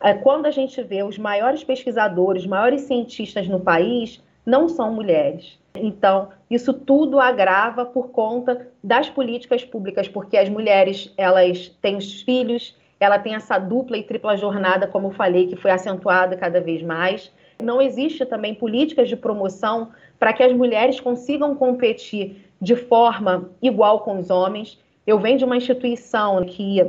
é, 0.00 0.14
quando 0.14 0.46
a 0.46 0.50
gente 0.50 0.80
vê 0.82 1.02
os 1.02 1.18
maiores 1.18 1.64
pesquisadores, 1.64 2.42
os 2.42 2.48
maiores 2.48 2.82
cientistas 2.82 3.48
no 3.48 3.58
país, 3.58 4.22
não 4.44 4.68
são 4.68 4.92
mulheres. 4.92 5.58
Então, 5.74 6.28
isso 6.50 6.72
tudo 6.72 7.20
agrava 7.20 7.84
por 7.84 8.08
conta 8.08 8.68
das 8.82 9.08
políticas 9.08 9.64
públicas, 9.64 10.08
porque 10.08 10.36
as 10.36 10.48
mulheres, 10.48 11.12
elas 11.16 11.68
têm 11.80 11.96
os 11.96 12.22
filhos, 12.22 12.76
ela 12.98 13.18
tem 13.18 13.34
essa 13.34 13.58
dupla 13.58 13.96
e 13.96 14.02
tripla 14.02 14.36
jornada, 14.36 14.86
como 14.86 15.08
eu 15.08 15.12
falei, 15.12 15.46
que 15.46 15.56
foi 15.56 15.70
acentuada 15.70 16.36
cada 16.36 16.60
vez 16.60 16.82
mais. 16.82 17.32
Não 17.62 17.80
existe 17.80 18.26
também 18.26 18.54
políticas 18.54 19.08
de 19.08 19.16
promoção 19.16 19.90
para 20.18 20.32
que 20.32 20.42
as 20.42 20.52
mulheres 20.52 21.00
consigam 21.00 21.54
competir 21.54 22.44
de 22.60 22.76
forma 22.76 23.50
igual 23.62 24.00
com 24.00 24.18
os 24.18 24.28
homens. 24.28 24.78
Eu 25.06 25.18
venho 25.18 25.38
de 25.38 25.44
uma 25.44 25.56
instituição 25.56 26.44
que 26.44 26.80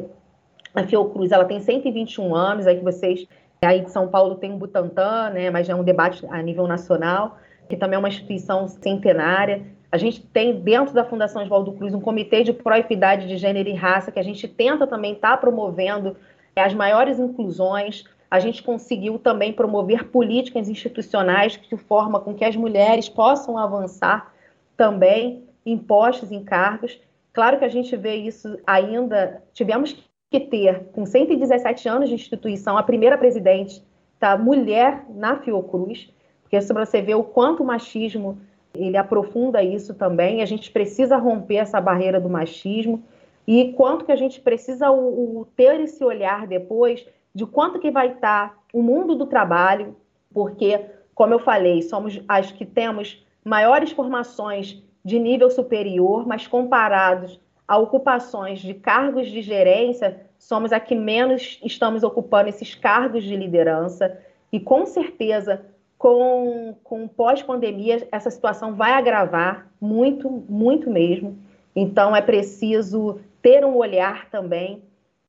a 0.73 0.83
Fiocruz 0.83 1.31
ela 1.31 1.45
tem 1.45 1.59
121 1.59 2.35
anos, 2.35 2.67
aí 2.67 2.77
que 2.77 2.83
vocês 2.83 3.27
aí 3.63 3.81
de 3.81 3.91
São 3.91 4.07
Paulo 4.07 4.35
tem 4.35 4.53
o 4.53 4.57
Butantan, 4.57 5.29
né, 5.29 5.49
mas 5.49 5.69
é 5.69 5.75
um 5.75 5.83
debate 5.83 6.25
a 6.29 6.41
nível 6.41 6.67
nacional, 6.67 7.37
que 7.69 7.77
também 7.77 7.95
é 7.95 7.99
uma 7.99 8.09
instituição 8.09 8.67
centenária. 8.67 9.63
A 9.91 9.97
gente 9.97 10.25
tem 10.25 10.59
dentro 10.61 10.93
da 10.93 11.05
Fundação 11.05 11.43
Oswaldo 11.43 11.73
Cruz 11.73 11.93
um 11.93 12.01
comitê 12.01 12.43
de 12.43 12.53
pró-equidade 12.53 13.27
de 13.27 13.37
gênero 13.37 13.69
e 13.69 13.73
raça 13.73 14.11
que 14.11 14.19
a 14.19 14.23
gente 14.23 14.47
tenta 14.47 14.87
também 14.87 15.13
estar 15.13 15.31
tá 15.31 15.37
promovendo 15.37 16.17
as 16.55 16.73
maiores 16.73 17.19
inclusões 17.19 18.03
a 18.31 18.39
gente 18.39 18.63
conseguiu 18.63 19.19
também 19.19 19.51
promover 19.51 20.05
políticas 20.05 20.69
institucionais 20.69 21.57
que 21.57 21.75
forma 21.75 22.21
com 22.21 22.33
que 22.33 22.45
as 22.45 22.55
mulheres 22.55 23.09
possam 23.09 23.57
avançar 23.57 24.33
também 24.77 25.43
em 25.65 25.77
postos, 25.77 26.31
em 26.31 26.41
cargos. 26.41 26.97
Claro 27.33 27.59
que 27.59 27.65
a 27.65 27.69
gente 27.69 27.93
vê 27.97 28.15
isso 28.15 28.57
ainda, 28.65 29.43
tivemos 29.53 29.93
que 30.31 30.39
ter, 30.39 30.85
com 30.93 31.05
117 31.05 31.89
anos 31.89 32.07
de 32.07 32.15
instituição, 32.15 32.77
a 32.77 32.83
primeira 32.83 33.17
presidente 33.17 33.83
tá, 34.17 34.37
mulher 34.37 35.03
na 35.09 35.35
Fiocruz, 35.35 36.09
porque 36.41 36.61
se 36.61 36.73
você 36.73 37.01
vê 37.01 37.13
o 37.13 37.23
quanto 37.23 37.61
o 37.61 37.65
machismo 37.65 38.39
ele 38.73 38.95
aprofunda 38.95 39.61
isso 39.61 39.93
também, 39.93 40.41
a 40.41 40.45
gente 40.45 40.71
precisa 40.71 41.17
romper 41.17 41.57
essa 41.57 41.81
barreira 41.81 42.21
do 42.21 42.29
machismo 42.29 43.03
e 43.45 43.73
quanto 43.73 44.05
que 44.05 44.11
a 44.13 44.15
gente 44.15 44.39
precisa 44.39 44.89
o, 44.89 45.41
o 45.41 45.45
ter 45.53 45.81
esse 45.81 46.01
olhar 46.01 46.47
depois 46.47 47.05
de 47.35 47.45
quanto 47.45 47.79
que 47.79 47.91
vai 47.91 48.13
estar 48.13 48.57
o 48.73 48.81
mundo 48.81 49.15
do 49.15 49.25
trabalho, 49.25 49.97
porque, 50.33 50.79
como 51.13 51.33
eu 51.33 51.39
falei, 51.39 51.81
somos 51.81 52.21
as 52.25 52.53
que 52.53 52.65
temos 52.65 53.25
maiores 53.43 53.91
formações 53.91 54.81
de 55.03 55.19
nível 55.19 55.49
superior, 55.49 56.25
mas 56.25 56.47
comparados 56.47 57.37
a 57.71 57.77
ocupações 57.77 58.59
de 58.59 58.73
cargos 58.73 59.31
de 59.31 59.41
gerência, 59.41 60.25
somos 60.37 60.73
a 60.73 60.79
que 60.81 60.93
menos 60.93 61.57
estamos 61.63 62.03
ocupando 62.03 62.49
esses 62.49 62.75
cargos 62.75 63.23
de 63.23 63.33
liderança. 63.33 64.19
E 64.51 64.59
com 64.59 64.85
certeza, 64.85 65.65
com, 65.97 66.75
com 66.83 67.07
pós-pandemia, 67.07 68.05
essa 68.11 68.29
situação 68.29 68.75
vai 68.75 68.91
agravar 68.91 69.71
muito, 69.79 70.29
muito 70.49 70.89
mesmo. 70.89 71.39
Então, 71.73 72.13
é 72.13 72.21
preciso 72.21 73.21
ter 73.41 73.63
um 73.63 73.77
olhar 73.77 74.29
também 74.29 74.83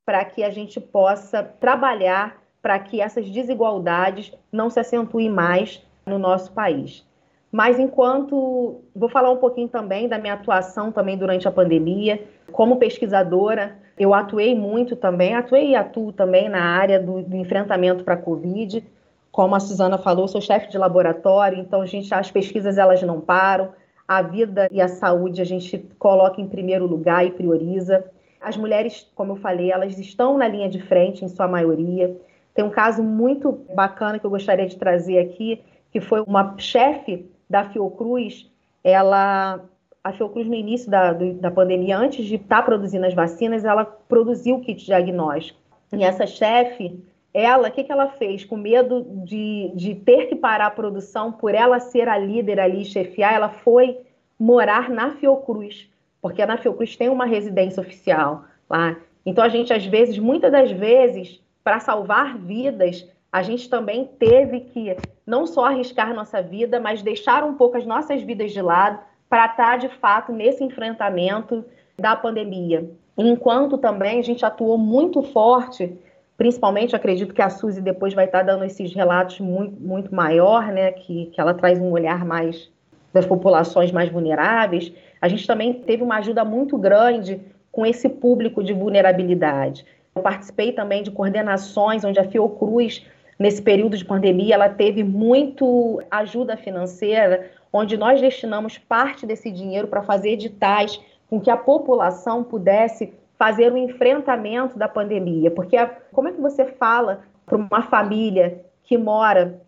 para 0.05 0.25
que 0.25 0.43
a 0.43 0.49
gente 0.49 0.81
possa 0.81 1.41
trabalhar 1.41 2.43
para 2.61 2.77
que 2.77 2.99
essas 2.99 3.29
desigualdades 3.29 4.33
não 4.51 4.69
se 4.69 4.81
acentuem 4.81 5.29
mais 5.29 5.81
no 6.05 6.19
nosso 6.19 6.51
país. 6.51 7.07
Mas 7.53 7.77
enquanto 7.77 8.81
vou 8.95 9.07
falar 9.07 9.29
um 9.29 9.37
pouquinho 9.37 9.67
também 9.67 10.09
da 10.09 10.17
minha 10.17 10.33
atuação 10.33 10.91
também 10.91 11.15
durante 11.15 11.47
a 11.47 11.51
pandemia, 11.51 12.19
como 12.51 12.77
pesquisadora, 12.77 13.77
eu 13.95 14.11
atuei 14.11 14.55
muito 14.55 14.95
também, 14.95 15.35
atuei 15.35 15.69
e 15.69 15.75
atuo 15.75 16.11
também 16.11 16.49
na 16.49 16.63
área 16.63 16.99
do, 16.99 17.21
do 17.21 17.35
enfrentamento 17.35 18.03
para 18.03 18.15
a 18.15 18.17
Covid. 18.17 18.83
Como 19.31 19.53
a 19.53 19.59
Suzana 19.59 19.99
falou, 19.99 20.27
sou 20.27 20.41
chefe 20.41 20.67
de 20.71 20.79
laboratório, 20.79 21.59
então 21.59 21.85
gente 21.85 22.11
as 22.11 22.31
pesquisas 22.31 22.79
elas 22.79 23.03
não 23.03 23.21
param, 23.21 23.69
a 24.07 24.23
vida 24.23 24.67
e 24.71 24.81
a 24.81 24.87
saúde 24.87 25.39
a 25.39 25.45
gente 25.45 25.77
coloca 25.99 26.41
em 26.41 26.47
primeiro 26.47 26.87
lugar 26.87 27.23
e 27.23 27.29
prioriza. 27.29 28.03
As 28.41 28.57
mulheres, 28.57 29.07
como 29.13 29.33
eu 29.33 29.35
falei, 29.35 29.71
elas 29.71 29.99
estão 29.99 30.39
na 30.39 30.47
linha 30.47 30.67
de 30.67 30.81
frente, 30.81 31.23
em 31.23 31.27
sua 31.27 31.47
maioria. 31.47 32.17
Tem 32.55 32.65
um 32.65 32.71
caso 32.71 33.03
muito 33.03 33.63
bacana 33.75 34.17
que 34.17 34.25
eu 34.25 34.31
gostaria 34.31 34.65
de 34.65 34.75
trazer 34.75 35.19
aqui, 35.19 35.61
que 35.91 36.01
foi 36.01 36.19
uma 36.21 36.55
chefe 36.57 37.31
da 37.49 37.65
Fiocruz, 37.65 38.49
ela 38.83 39.59
a 40.03 40.11
Fiocruz, 40.11 40.45
no 40.47 40.53
início 40.53 40.91
da, 40.91 41.13
da 41.13 41.49
pandemia, 41.49 41.97
antes 41.97 42.25
de 42.25 42.35
estar 42.35 42.57
tá 42.57 42.61
produzindo 42.63 43.05
as 43.05 43.13
vacinas, 43.13 43.63
ela 43.63 43.85
produziu 43.85 44.55
o 44.57 44.59
kit 44.59 44.85
diagnóstico. 44.85 45.57
E 45.93 46.03
essa 46.03 46.27
chefe, 46.27 46.99
ela, 47.33 47.69
o 47.69 47.71
que, 47.71 47.85
que 47.85 47.91
ela 47.91 48.09
fez? 48.09 48.43
Com 48.43 48.57
medo 48.57 49.05
de, 49.23 49.71
de 49.73 49.95
ter 49.95 50.27
que 50.27 50.35
parar 50.35 50.67
a 50.67 50.71
produção, 50.71 51.31
por 51.31 51.55
ela 51.55 51.79
ser 51.79 52.09
a 52.09 52.17
líder 52.17 52.59
ali, 52.59 52.83
chefiar, 52.83 53.33
ela 53.33 53.49
foi 53.49 53.99
morar 54.37 54.89
na 54.89 55.11
Fiocruz 55.11 55.87
porque 56.23 56.45
na 56.45 56.57
Fiocruz 56.57 56.95
tem 56.95 57.09
uma 57.09 57.25
residência 57.25 57.81
oficial 57.81 58.45
lá. 58.69 58.95
Então 59.25 59.43
a 59.43 59.49
gente 59.49 59.73
às 59.73 59.85
vezes, 59.85 60.17
muitas 60.17 60.49
das 60.49 60.71
vezes, 60.71 61.41
para 61.61 61.81
salvar 61.81 62.37
vidas, 62.37 63.05
a 63.33 63.41
gente 63.41 63.67
também 63.67 64.07
teve 64.19 64.59
que 64.59 64.95
não 65.25 65.47
só 65.47 65.65
arriscar 65.65 66.13
nossa 66.13 66.39
vida, 66.39 66.79
mas 66.79 67.01
deixar 67.01 67.43
um 67.43 67.55
pouco 67.55 67.75
as 67.75 67.83
nossas 67.83 68.21
vidas 68.21 68.51
de 68.51 68.61
lado 68.61 68.99
para 69.27 69.47
estar 69.47 69.77
de 69.79 69.89
fato 69.89 70.31
nesse 70.31 70.63
enfrentamento 70.63 71.65
da 71.97 72.15
pandemia. 72.15 72.87
Enquanto 73.17 73.75
também 73.79 74.19
a 74.19 74.21
gente 74.21 74.45
atuou 74.45 74.77
muito 74.77 75.23
forte, 75.23 75.97
principalmente 76.37 76.95
acredito 76.95 77.33
que 77.33 77.41
a 77.41 77.49
Suzy 77.49 77.81
depois 77.81 78.13
vai 78.13 78.25
estar 78.25 78.43
dando 78.43 78.65
esses 78.65 78.93
relatos 78.93 79.39
muito, 79.39 79.81
muito 79.81 80.13
maior, 80.13 80.67
né, 80.67 80.91
que, 80.91 81.25
que 81.33 81.41
ela 81.41 81.55
traz 81.55 81.79
um 81.79 81.89
olhar 81.89 82.23
mais 82.23 82.69
das 83.11 83.25
populações 83.25 83.91
mais 83.91 84.11
vulneráveis, 84.11 84.93
a 85.19 85.27
gente 85.27 85.47
também 85.47 85.73
teve 85.73 86.03
uma 86.03 86.17
ajuda 86.17 86.45
muito 86.45 86.77
grande 86.77 87.41
com 87.71 87.83
esse 87.83 88.07
público 88.07 88.63
de 88.63 88.73
vulnerabilidade. 88.73 89.83
Eu 90.15 90.21
participei 90.21 90.71
também 90.71 91.01
de 91.01 91.09
coordenações 91.09 92.03
onde 92.03 92.19
a 92.19 92.23
Fiocruz, 92.23 93.03
nesse 93.43 93.61
período 93.61 93.97
de 93.97 94.05
pandemia, 94.05 94.55
ela 94.55 94.69
teve 94.69 95.03
muito 95.03 96.01
ajuda 96.09 96.55
financeira, 96.55 97.51
onde 97.73 97.97
nós 97.97 98.21
destinamos 98.21 98.77
parte 98.77 99.25
desse 99.25 99.51
dinheiro 99.51 99.89
para 99.89 100.01
fazer 100.01 100.29
editais 100.29 100.97
com 101.29 101.41
que 101.41 101.51
a 101.51 101.57
população 101.57 102.41
pudesse 102.41 103.13
fazer 103.37 103.73
o 103.73 103.77
enfrentamento 103.77 104.79
da 104.79 104.87
pandemia. 104.87 105.51
Porque 105.51 105.75
como 106.13 106.29
é 106.29 106.31
que 106.31 106.39
você 106.39 106.63
fala 106.63 107.23
para 107.45 107.57
uma 107.57 107.81
família 107.81 108.63
que 108.81 108.97
mora 108.97 109.61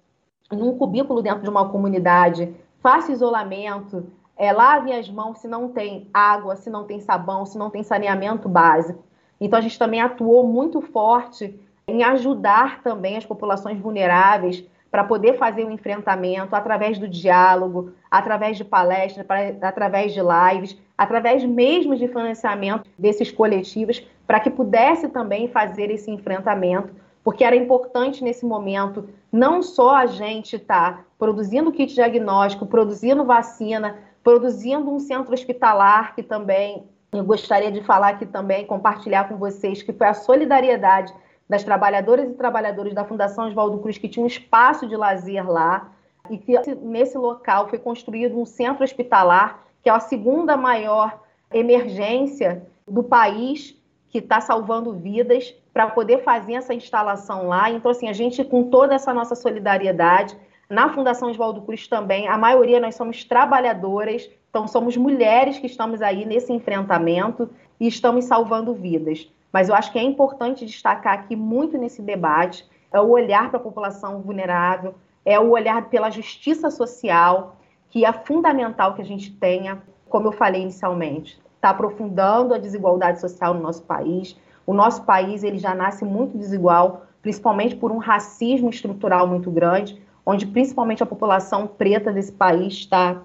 num 0.49 0.77
cubículo 0.77 1.21
dentro 1.21 1.43
de 1.43 1.49
uma 1.49 1.67
comunidade, 1.67 2.55
faça 2.79 3.11
isolamento, 3.11 4.07
é, 4.37 4.53
lave 4.53 4.93
as 4.93 5.09
mãos 5.09 5.39
se 5.39 5.49
não 5.49 5.67
tem 5.67 6.07
água, 6.13 6.55
se 6.55 6.69
não 6.69 6.85
tem 6.85 7.01
sabão, 7.01 7.45
se 7.45 7.57
não 7.57 7.69
tem 7.69 7.83
saneamento 7.83 8.47
básico. 8.47 9.03
Então, 9.37 9.59
a 9.59 9.61
gente 9.61 9.77
também 9.77 9.99
atuou 9.99 10.47
muito 10.47 10.79
forte 10.79 11.59
em 11.87 12.03
ajudar 12.03 12.81
também 12.81 13.17
as 13.17 13.25
populações 13.25 13.79
vulneráveis 13.79 14.63
para 14.89 15.03
poder 15.03 15.37
fazer 15.37 15.65
o 15.65 15.71
enfrentamento 15.71 16.55
através 16.55 16.97
do 16.97 17.07
diálogo, 17.07 17.91
através 18.09 18.57
de 18.57 18.63
palestras, 18.63 19.25
através 19.61 20.13
de 20.13 20.21
lives, 20.21 20.77
através 20.97 21.43
mesmo 21.43 21.95
de 21.95 22.07
financiamento 22.07 22.89
desses 22.97 23.29
coletivos, 23.29 24.01
para 24.25 24.39
que 24.39 24.49
pudesse 24.49 25.09
também 25.09 25.49
fazer 25.49 25.91
esse 25.91 26.09
enfrentamento, 26.09 26.93
porque 27.23 27.43
era 27.43 27.55
importante 27.55 28.23
nesse 28.23 28.45
momento 28.45 29.09
não 29.31 29.61
só 29.61 29.95
a 29.95 30.05
gente 30.05 30.55
estar 30.55 30.97
tá 30.97 31.03
produzindo 31.19 31.71
kit 31.71 31.93
diagnóstico, 31.93 32.65
produzindo 32.65 33.25
vacina, 33.25 33.97
produzindo 34.23 34.89
um 34.89 34.99
centro 34.99 35.33
hospitalar 35.33 36.15
que 36.15 36.23
também 36.23 36.85
eu 37.11 37.23
gostaria 37.23 37.71
de 37.71 37.81
falar 37.81 38.09
aqui 38.09 38.25
também, 38.25 38.65
compartilhar 38.65 39.27
com 39.27 39.37
vocês, 39.37 39.81
que 39.81 39.93
foi 39.93 40.07
a 40.07 40.13
solidariedade 40.13 41.13
das 41.47 41.63
trabalhadoras 41.63 42.29
e 42.29 42.33
trabalhadores 42.33 42.93
da 42.93 43.05
Fundação 43.05 43.47
Oswaldo 43.47 43.79
Cruz, 43.79 43.97
que 43.97 44.09
tinha 44.09 44.23
um 44.23 44.27
espaço 44.27 44.87
de 44.87 44.95
lazer 44.95 45.49
lá. 45.49 45.91
e 46.29 46.37
que 46.37 46.57
nesse 46.75 47.17
local 47.17 47.69
foi 47.69 47.77
construído 47.77 48.39
um 48.39 48.45
centro 48.45 48.83
hospitalar, 48.83 49.63
que 49.83 49.89
é 49.89 49.93
a 49.93 49.99
segunda 49.99 50.57
maior 50.57 51.19
emergência 51.53 52.65
do 52.87 53.03
país, 53.03 53.75
que 54.09 54.19
está 54.19 54.41
salvando 54.41 54.93
vidas, 54.93 55.53
para 55.73 55.87
poder 55.87 56.23
fazer 56.23 56.53
essa 56.53 56.73
instalação 56.73 57.47
lá. 57.47 57.69
Então, 57.69 57.91
assim, 57.91 58.07
a 58.07 58.13
gente, 58.13 58.43
com 58.43 58.69
toda 58.69 58.95
essa 58.95 59.13
nossa 59.13 59.35
solidariedade, 59.35 60.35
na 60.69 60.89
Fundação 60.89 61.29
Oswaldo 61.29 61.61
Cruz 61.61 61.87
também, 61.87 62.27
a 62.27 62.37
maioria 62.37 62.79
nós 62.79 62.95
somos 62.95 63.23
trabalhadoras, 63.23 64.29
então 64.49 64.67
somos 64.67 64.97
mulheres 64.97 65.59
que 65.59 65.67
estamos 65.67 66.01
aí 66.01 66.25
nesse 66.25 66.51
enfrentamento 66.51 67.49
e 67.79 67.87
estamos 67.87 68.25
salvando 68.25 68.73
vidas. 68.73 69.29
Mas 69.55 69.69
eu 69.69 69.75
acho 69.75 69.89
que 69.93 69.97
é 69.97 70.03
importante 70.03 70.65
destacar 70.65 71.13
aqui 71.13 71.33
muito 71.33 71.77
nesse 71.77 72.01
debate 72.01 72.69
é 72.91 72.99
o 72.99 73.07
olhar 73.07 73.49
para 73.49 73.57
a 73.57 73.63
população 73.63 74.19
vulnerável, 74.21 74.95
é 75.23 75.39
o 75.39 75.51
olhar 75.51 75.87
pela 75.87 76.09
justiça 76.09 76.69
social, 76.69 77.55
que 77.87 78.03
é 78.03 78.11
fundamental 78.11 78.95
que 78.95 79.01
a 79.01 79.05
gente 79.05 79.31
tenha, 79.31 79.81
como 80.09 80.27
eu 80.27 80.33
falei 80.33 80.61
inicialmente, 80.61 81.41
está 81.55 81.69
aprofundando 81.69 82.53
a 82.53 82.57
desigualdade 82.57 83.21
social 83.21 83.53
no 83.53 83.61
nosso 83.61 83.83
país. 83.83 84.37
O 84.67 84.73
nosso 84.73 85.05
país 85.05 85.41
ele 85.41 85.57
já 85.57 85.73
nasce 85.73 86.03
muito 86.03 86.37
desigual, 86.37 87.05
principalmente 87.21 87.77
por 87.77 87.93
um 87.93 87.97
racismo 87.97 88.69
estrutural 88.69 89.25
muito 89.25 89.49
grande, 89.49 90.01
onde 90.25 90.45
principalmente 90.45 91.01
a 91.01 91.05
população 91.05 91.65
preta 91.65 92.11
desse 92.11 92.33
país 92.33 92.73
está 92.73 93.21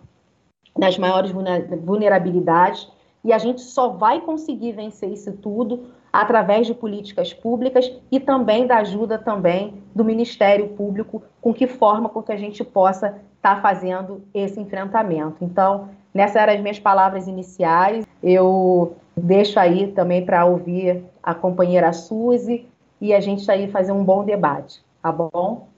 nas 0.78 0.96
maiores 0.96 1.32
vulnerabilidades, 1.32 2.88
e 3.24 3.32
a 3.32 3.38
gente 3.38 3.60
só 3.60 3.88
vai 3.88 4.20
conseguir 4.20 4.72
vencer 4.72 5.10
isso 5.10 5.32
tudo 5.32 5.86
através 6.12 6.66
de 6.66 6.74
políticas 6.74 7.32
públicas 7.32 7.92
e 8.10 8.18
também 8.18 8.66
da 8.66 8.78
ajuda 8.78 9.18
também 9.18 9.74
do 9.94 10.04
Ministério 10.04 10.68
Público, 10.68 11.22
com 11.40 11.54
que 11.54 11.66
forma 11.66 12.08
com 12.08 12.22
que 12.22 12.32
a 12.32 12.36
gente 12.36 12.64
possa 12.64 13.08
estar 13.36 13.56
tá 13.56 13.60
fazendo 13.60 14.22
esse 14.34 14.58
enfrentamento. 14.58 15.36
Então, 15.40 15.88
nessas 16.12 16.36
eram 16.36 16.54
as 16.54 16.60
minhas 16.60 16.78
palavras 16.78 17.28
iniciais. 17.28 18.04
Eu 18.22 18.96
deixo 19.16 19.60
aí 19.60 19.92
também 19.92 20.24
para 20.24 20.44
ouvir 20.44 21.04
a 21.22 21.34
companheira 21.34 21.92
Suzy 21.92 22.66
e 23.00 23.14
a 23.14 23.20
gente 23.20 23.48
aí 23.50 23.70
fazer 23.70 23.92
um 23.92 24.04
bom 24.04 24.24
debate, 24.24 24.82
tá 25.02 25.12
bom? 25.12 25.68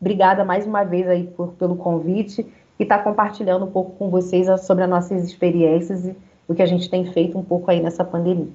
Obrigada 0.00 0.44
mais 0.44 0.66
uma 0.66 0.84
vez 0.84 1.06
aí 1.08 1.24
por, 1.24 1.52
pelo 1.52 1.76
convite 1.76 2.46
e 2.78 2.82
estar 2.82 2.98
tá 2.98 3.04
compartilhando 3.04 3.64
um 3.64 3.70
pouco 3.70 3.92
com 3.92 4.10
vocês 4.10 4.48
sobre 4.62 4.84
as 4.84 4.90
nossas 4.90 5.24
experiências 5.24 6.04
e 6.06 6.16
o 6.48 6.54
que 6.54 6.62
a 6.62 6.66
gente 6.66 6.88
tem 6.88 7.10
feito 7.12 7.38
um 7.38 7.44
pouco 7.44 7.70
aí 7.70 7.80
nessa 7.80 8.04
pandemia. 8.04 8.48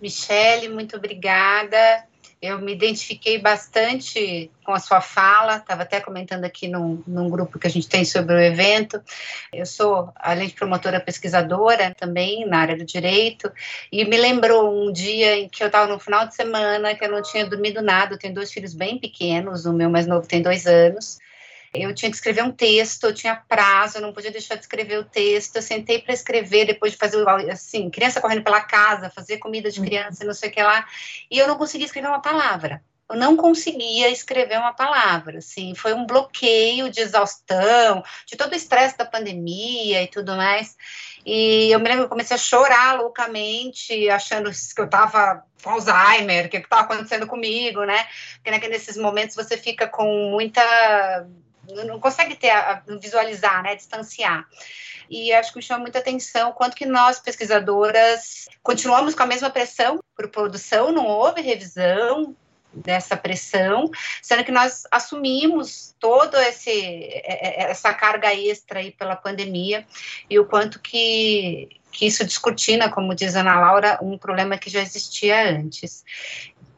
Michele, 0.00 0.68
muito 0.68 0.96
obrigada. 0.96 1.76
Eu 2.40 2.58
me 2.58 2.72
identifiquei 2.72 3.38
bastante 3.38 4.50
com 4.64 4.72
a 4.72 4.78
sua 4.78 5.02
fala, 5.02 5.56
estava 5.56 5.82
até 5.82 6.00
comentando 6.00 6.44
aqui 6.46 6.68
num, 6.68 7.02
num, 7.06 7.28
grupo 7.28 7.58
que 7.58 7.66
a 7.66 7.70
gente 7.70 7.86
tem 7.86 8.02
sobre 8.02 8.34
o 8.34 8.40
evento. 8.40 8.98
Eu 9.52 9.66
sou, 9.66 10.10
além 10.16 10.48
de 10.48 10.54
promotora 10.54 10.98
pesquisadora, 10.98 11.94
também 11.94 12.46
na 12.46 12.60
área 12.60 12.78
do 12.78 12.84
direito, 12.84 13.52
e 13.92 14.06
me 14.06 14.16
lembrou 14.16 14.72
um 14.72 14.90
dia 14.90 15.36
em 15.36 15.50
que 15.50 15.62
eu 15.62 15.66
estava 15.66 15.86
no 15.92 16.00
final 16.00 16.26
de 16.26 16.34
semana, 16.34 16.94
que 16.94 17.04
eu 17.04 17.10
não 17.10 17.20
tinha 17.20 17.44
dormido 17.44 17.82
nada. 17.82 18.14
Eu 18.14 18.18
tenho 18.18 18.32
dois 18.32 18.50
filhos 18.50 18.72
bem 18.72 18.98
pequenos, 18.98 19.66
o 19.66 19.72
meu 19.74 19.90
mais 19.90 20.06
novo 20.06 20.26
tem 20.26 20.40
dois 20.40 20.66
anos, 20.66 21.18
eu 21.72 21.94
tinha 21.94 22.10
que 22.10 22.16
escrever 22.16 22.42
um 22.42 22.50
texto, 22.50 23.04
eu 23.04 23.14
tinha 23.14 23.36
prazo, 23.36 23.98
eu 23.98 24.02
não 24.02 24.12
podia 24.12 24.30
deixar 24.30 24.56
de 24.56 24.62
escrever 24.62 24.98
o 24.98 25.04
texto. 25.04 25.56
Eu 25.56 25.62
sentei 25.62 26.00
para 26.00 26.12
escrever 26.12 26.66
depois 26.66 26.92
de 26.92 26.98
fazer, 26.98 27.24
assim, 27.50 27.88
criança 27.90 28.20
correndo 28.20 28.42
pela 28.42 28.60
casa, 28.60 29.10
fazer 29.10 29.38
comida 29.38 29.70
de 29.70 29.78
uhum. 29.78 29.86
criança, 29.86 30.24
não 30.24 30.34
sei 30.34 30.50
o 30.50 30.52
que 30.52 30.62
lá, 30.62 30.84
e 31.30 31.38
eu 31.38 31.46
não 31.46 31.56
conseguia 31.56 31.86
escrever 31.86 32.08
uma 32.08 32.20
palavra. 32.20 32.82
Eu 33.08 33.16
não 33.16 33.36
conseguia 33.36 34.08
escrever 34.08 34.56
uma 34.56 34.72
palavra, 34.72 35.38
assim, 35.38 35.74
foi 35.74 35.92
um 35.92 36.06
bloqueio 36.06 36.88
de 36.90 37.00
exaustão, 37.00 38.04
de 38.24 38.36
todo 38.36 38.52
o 38.52 38.56
estresse 38.56 38.96
da 38.96 39.04
pandemia 39.04 40.02
e 40.02 40.06
tudo 40.06 40.36
mais. 40.36 40.76
E 41.26 41.70
eu 41.72 41.80
me 41.80 41.88
lembro 41.88 42.02
que 42.02 42.06
eu 42.06 42.10
comecei 42.10 42.36
a 42.36 42.38
chorar 42.38 42.96
loucamente, 42.96 44.08
achando 44.08 44.50
que 44.50 44.80
eu 44.80 44.84
estava 44.84 45.44
com 45.62 45.70
Alzheimer, 45.70 46.46
o 46.46 46.48
que 46.48 46.56
estava 46.58 46.82
acontecendo 46.82 47.26
comigo, 47.26 47.84
né? 47.84 48.06
Porque 48.42 48.68
nesses 48.68 48.96
momentos 48.96 49.36
você 49.36 49.56
fica 49.56 49.88
com 49.88 50.30
muita 50.30 51.26
não 51.74 52.00
consegue 52.00 52.36
ter 52.36 52.50
a, 52.50 52.82
visualizar, 53.00 53.62
né, 53.62 53.74
distanciar. 53.74 54.46
E 55.08 55.32
acho 55.32 55.50
que 55.52 55.58
me 55.58 55.62
chama 55.62 55.80
muita 55.80 55.98
atenção 55.98 56.52
quanto 56.52 56.76
que 56.76 56.86
nós 56.86 57.18
pesquisadoras 57.18 58.48
continuamos 58.62 59.14
com 59.14 59.24
a 59.24 59.26
mesma 59.26 59.50
pressão 59.50 59.98
por 60.16 60.28
produção, 60.28 60.92
não 60.92 61.06
houve 61.06 61.40
revisão 61.40 62.36
dessa 62.72 63.16
pressão, 63.16 63.90
sendo 64.22 64.44
que 64.44 64.52
nós 64.52 64.84
assumimos 64.90 65.94
toda 65.98 66.40
essa 66.40 67.92
carga 67.92 68.32
extra 68.34 68.78
aí 68.78 68.92
pela 68.92 69.16
pandemia 69.16 69.84
e 70.28 70.38
o 70.38 70.44
quanto 70.44 70.78
que, 70.78 71.68
que 71.90 72.06
isso 72.06 72.24
descortina, 72.24 72.88
como 72.88 73.14
diz 73.14 73.34
a 73.34 73.40
Ana 73.40 73.60
Laura, 73.60 73.98
um 74.00 74.16
problema 74.16 74.56
que 74.56 74.70
já 74.70 74.80
existia 74.80 75.50
antes. 75.50 76.04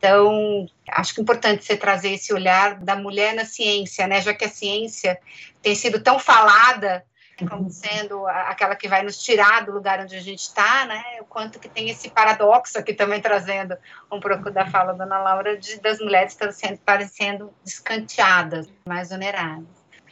Então, 0.02 0.66
acho 0.90 1.14
que 1.14 1.20
é 1.20 1.22
importante 1.22 1.64
você 1.64 1.76
trazer 1.76 2.14
esse 2.14 2.34
olhar 2.34 2.74
da 2.74 2.96
mulher 2.96 3.34
na 3.34 3.44
ciência, 3.44 4.04
né? 4.08 4.20
Já 4.20 4.34
que 4.34 4.44
a 4.44 4.48
ciência 4.48 5.16
tem 5.62 5.76
sido 5.76 6.02
tão 6.02 6.18
falada 6.18 7.04
como 7.48 7.70
sendo 7.70 8.26
aquela 8.26 8.74
que 8.74 8.88
vai 8.88 9.04
nos 9.04 9.22
tirar 9.22 9.64
do 9.64 9.70
lugar 9.70 10.00
onde 10.00 10.16
a 10.16 10.20
gente 10.20 10.40
está, 10.40 10.86
né? 10.86 11.04
O 11.20 11.24
quanto 11.24 11.60
que 11.60 11.68
tem 11.68 11.88
esse 11.88 12.10
paradoxo 12.10 12.76
aqui 12.76 12.92
também 12.92 13.20
trazendo 13.20 13.76
um 14.10 14.18
pouco 14.18 14.50
da 14.50 14.66
fala 14.66 14.92
da 14.92 15.04
Ana 15.04 15.18
Laura 15.20 15.56
de, 15.56 15.80
das 15.80 16.00
mulheres 16.00 16.32
estarem 16.32 16.52
sendo, 16.52 16.74
estarem 16.74 17.06
sendo 17.06 17.54
descanteadas, 17.62 18.68
mais 18.84 19.12
oneradas. 19.12 19.68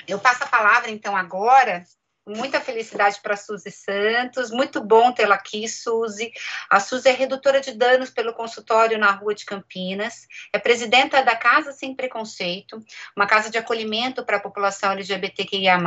Eu 0.06 0.20
passo 0.20 0.44
a 0.44 0.46
palavra 0.46 0.88
então 0.88 1.16
agora 1.16 1.84
Muita 2.26 2.60
felicidade 2.60 3.18
para 3.22 3.34
Suzy 3.34 3.70
Santos, 3.70 4.50
muito 4.50 4.82
bom 4.84 5.10
tê-la 5.10 5.36
aqui, 5.36 5.66
Suzy. 5.66 6.30
A 6.68 6.78
Suzy 6.78 7.08
é 7.08 7.12
redutora 7.12 7.60
de 7.60 7.72
danos 7.72 8.10
pelo 8.10 8.34
consultório 8.34 8.98
na 8.98 9.10
Rua 9.10 9.34
de 9.34 9.46
Campinas, 9.46 10.28
é 10.52 10.58
presidenta 10.58 11.22
da 11.22 11.34
Casa 11.34 11.72
Sem 11.72 11.94
Preconceito, 11.94 12.78
uma 13.16 13.26
casa 13.26 13.50
de 13.50 13.56
acolhimento 13.56 14.24
para 14.24 14.36
a 14.36 14.40
população 14.40 14.92
LGBTQIA+, 14.92 15.78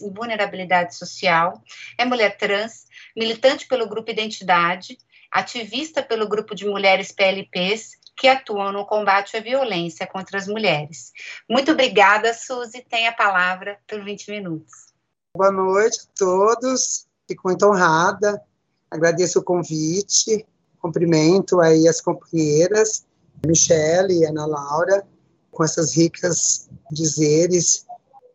em 0.00 0.12
vulnerabilidade 0.14 0.94
social, 0.94 1.60
é 1.98 2.04
mulher 2.04 2.36
trans, 2.36 2.86
militante 3.16 3.66
pelo 3.66 3.88
Grupo 3.88 4.12
Identidade, 4.12 4.96
ativista 5.30 6.02
pelo 6.02 6.28
Grupo 6.28 6.54
de 6.54 6.66
Mulheres 6.66 7.10
PLPs, 7.10 7.98
que 8.16 8.28
atuam 8.28 8.70
no 8.70 8.86
combate 8.86 9.36
à 9.36 9.40
violência 9.40 10.06
contra 10.06 10.38
as 10.38 10.46
mulheres. 10.46 11.12
Muito 11.48 11.72
obrigada, 11.72 12.32
Suzy. 12.32 12.82
Tem 12.82 13.08
a 13.08 13.12
palavra 13.12 13.78
por 13.88 14.04
20 14.04 14.30
minutos. 14.30 14.89
Boa 15.36 15.52
noite 15.52 16.00
a 16.00 16.18
todos, 16.18 17.06
fico 17.28 17.42
muito 17.46 17.64
honrada, 17.64 18.42
agradeço 18.90 19.38
o 19.38 19.44
convite, 19.44 20.44
cumprimento 20.80 21.60
aí 21.60 21.86
as 21.86 22.00
companheiras, 22.00 23.06
Michele 23.46 24.18
e 24.18 24.26
Ana 24.26 24.44
Laura, 24.44 25.06
com 25.52 25.62
essas 25.62 25.94
ricas 25.94 26.68
dizeres. 26.90 27.86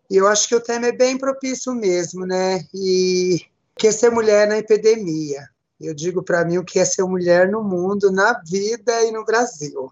E 0.09 0.15
eu 0.15 0.25
acho 0.25 0.47
que 0.47 0.55
o 0.55 0.61
tema 0.61 0.87
é 0.87 0.93
bem 0.93 1.17
propício 1.17 1.75
mesmo, 1.75 2.25
né? 2.25 2.65
E 2.73 3.41
que 3.77 3.87
é 3.87 3.91
ser 3.91 4.09
mulher 4.09 4.47
na 4.47 4.57
epidemia. 4.57 5.49
Eu 5.81 5.93
digo 5.93 6.23
para 6.23 6.45
mim 6.45 6.59
o 6.59 6.63
que 6.63 6.79
é 6.79 6.85
ser 6.85 7.03
mulher 7.03 7.51
no 7.51 7.61
mundo, 7.61 8.09
na 8.09 8.39
vida 8.39 9.03
e 9.03 9.11
no 9.11 9.25
Brasil. 9.25 9.91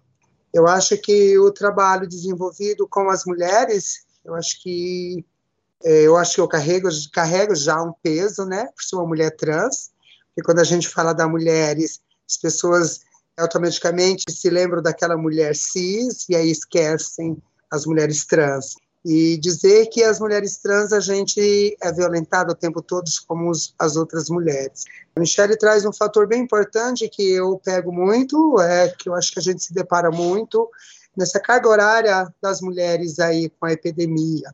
Eu 0.53 0.67
acho 0.67 0.97
que 0.97 1.37
o 1.37 1.51
trabalho 1.51 2.07
desenvolvido 2.07 2.87
com 2.87 3.09
as 3.09 3.25
mulheres, 3.25 4.05
eu 4.23 4.33
acho 4.35 4.63
que 4.63 5.25
eu 5.83 6.15
acho 6.17 6.35
que 6.35 6.41
eu 6.41 6.47
carrego, 6.47 6.89
carrego 7.11 7.55
já 7.55 7.81
um 7.81 7.93
peso, 8.01 8.45
né, 8.45 8.65
por 8.75 8.83
ser 8.83 8.95
uma 8.95 9.07
mulher 9.07 9.35
trans, 9.35 9.91
e 10.37 10.41
quando 10.41 10.59
a 10.59 10.63
gente 10.63 10.87
fala 10.87 11.13
da 11.13 11.27
mulheres, 11.27 11.99
as 12.29 12.37
pessoas 12.37 13.01
automaticamente 13.37 14.31
se 14.31 14.49
lembram 14.49 14.81
daquela 14.81 15.17
mulher 15.17 15.55
cis 15.55 16.25
e 16.29 16.35
aí 16.35 16.49
esquecem 16.49 17.37
as 17.71 17.85
mulheres 17.85 18.25
trans. 18.25 18.75
E 19.05 19.37
dizer 19.37 19.87
que 19.87 20.01
as 20.01 20.19
mulheres 20.19 20.57
trans 20.57 20.93
a 20.93 20.99
gente 21.01 21.75
é 21.81 21.91
violentada 21.91 22.53
o 22.53 22.55
tempo 22.55 22.81
todo 22.81 23.09
como 23.27 23.51
as 23.77 23.95
outras 23.97 24.29
mulheres. 24.29 24.85
A 25.15 25.19
Michelle 25.19 25.57
traz 25.57 25.85
um 25.85 25.91
fator 25.91 26.25
bem 26.25 26.41
importante 26.41 27.09
que 27.09 27.33
eu 27.33 27.59
pego 27.63 27.91
muito, 27.91 28.59
é 28.61 28.87
que 28.87 29.09
eu 29.09 29.13
acho 29.13 29.33
que 29.33 29.39
a 29.39 29.41
gente 29.41 29.61
se 29.61 29.73
depara 29.73 30.09
muito 30.09 30.69
nessa 31.17 31.39
carga 31.39 31.67
horária 31.67 32.33
das 32.41 32.61
mulheres 32.61 33.19
aí 33.19 33.49
com 33.59 33.65
a 33.65 33.73
epidemia. 33.73 34.53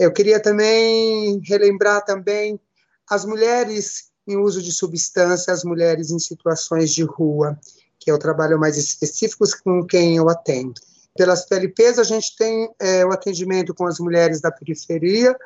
Eu 0.00 0.10
queria 0.10 0.40
também 0.40 1.42
relembrar 1.44 2.02
também 2.02 2.58
as 3.06 3.26
mulheres 3.26 4.10
em 4.26 4.34
uso 4.38 4.62
de 4.62 4.72
substância, 4.72 5.52
as 5.52 5.62
mulheres 5.62 6.10
em 6.10 6.18
situações 6.18 6.94
de 6.94 7.02
rua, 7.02 7.54
que 7.98 8.10
é 8.10 8.14
o 8.14 8.18
trabalho 8.18 8.58
mais 8.58 8.78
específico 8.78 9.44
com 9.62 9.84
quem 9.84 10.16
eu 10.16 10.30
atendo. 10.30 10.72
Pelas 11.14 11.44
PLPs, 11.44 11.98
a 11.98 12.02
gente 12.02 12.34
tem 12.34 12.74
é, 12.78 13.04
o 13.04 13.12
atendimento 13.12 13.74
com 13.74 13.84
as 13.84 13.98
mulheres 13.98 14.40
da 14.40 14.50
periferia, 14.50 15.36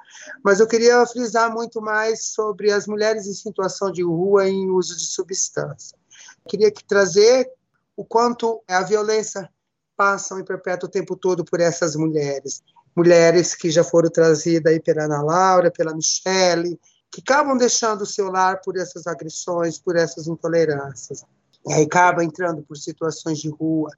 mas 0.45 0.61
eu 0.61 0.69
queria 0.69 1.05
frisar 1.05 1.53
muito 1.53 1.83
mais 1.83 2.27
sobre 2.27 2.71
as 2.71 2.87
mulheres 2.87 3.27
em 3.27 3.35
situação 3.35 3.91
de 3.91 4.05
rua 4.05 4.49
em 4.49 4.71
uso 4.71 4.97
de 4.97 5.07
substância. 5.07 5.99
Queria 6.49 6.73
trazer 6.87 7.51
o 7.97 8.05
quanto 8.05 8.63
a 8.69 8.83
violência 8.83 9.51
passa 9.97 10.39
e 10.39 10.45
perpétua 10.45 10.89
o 10.89 10.93
tempo 10.93 11.17
todo 11.17 11.45
por 11.45 11.61
essas 11.61 11.97
mulheres 11.97 12.63
mulheres 12.95 13.55
que 13.55 13.70
já 13.70 13.82
foram 13.82 14.11
trazidas 14.11 14.72
aí 14.72 14.80
pela 14.80 15.05
Ana 15.05 15.22
Laura, 15.22 15.70
pela 15.70 15.95
Michele, 15.95 16.78
que 17.11 17.20
acabam 17.20 17.57
deixando 17.57 18.03
o 18.03 18.07
seu 18.07 18.30
lar 18.30 18.61
por 18.61 18.76
essas 18.76 19.07
agressões, 19.07 19.78
por 19.78 19.97
essas 19.97 20.26
intolerâncias. 20.26 21.24
E 21.66 21.72
aí 21.72 21.84
acaba 21.84 22.24
entrando 22.24 22.62
por 22.62 22.76
situações 22.76 23.38
de 23.38 23.49
rua. 23.49 23.90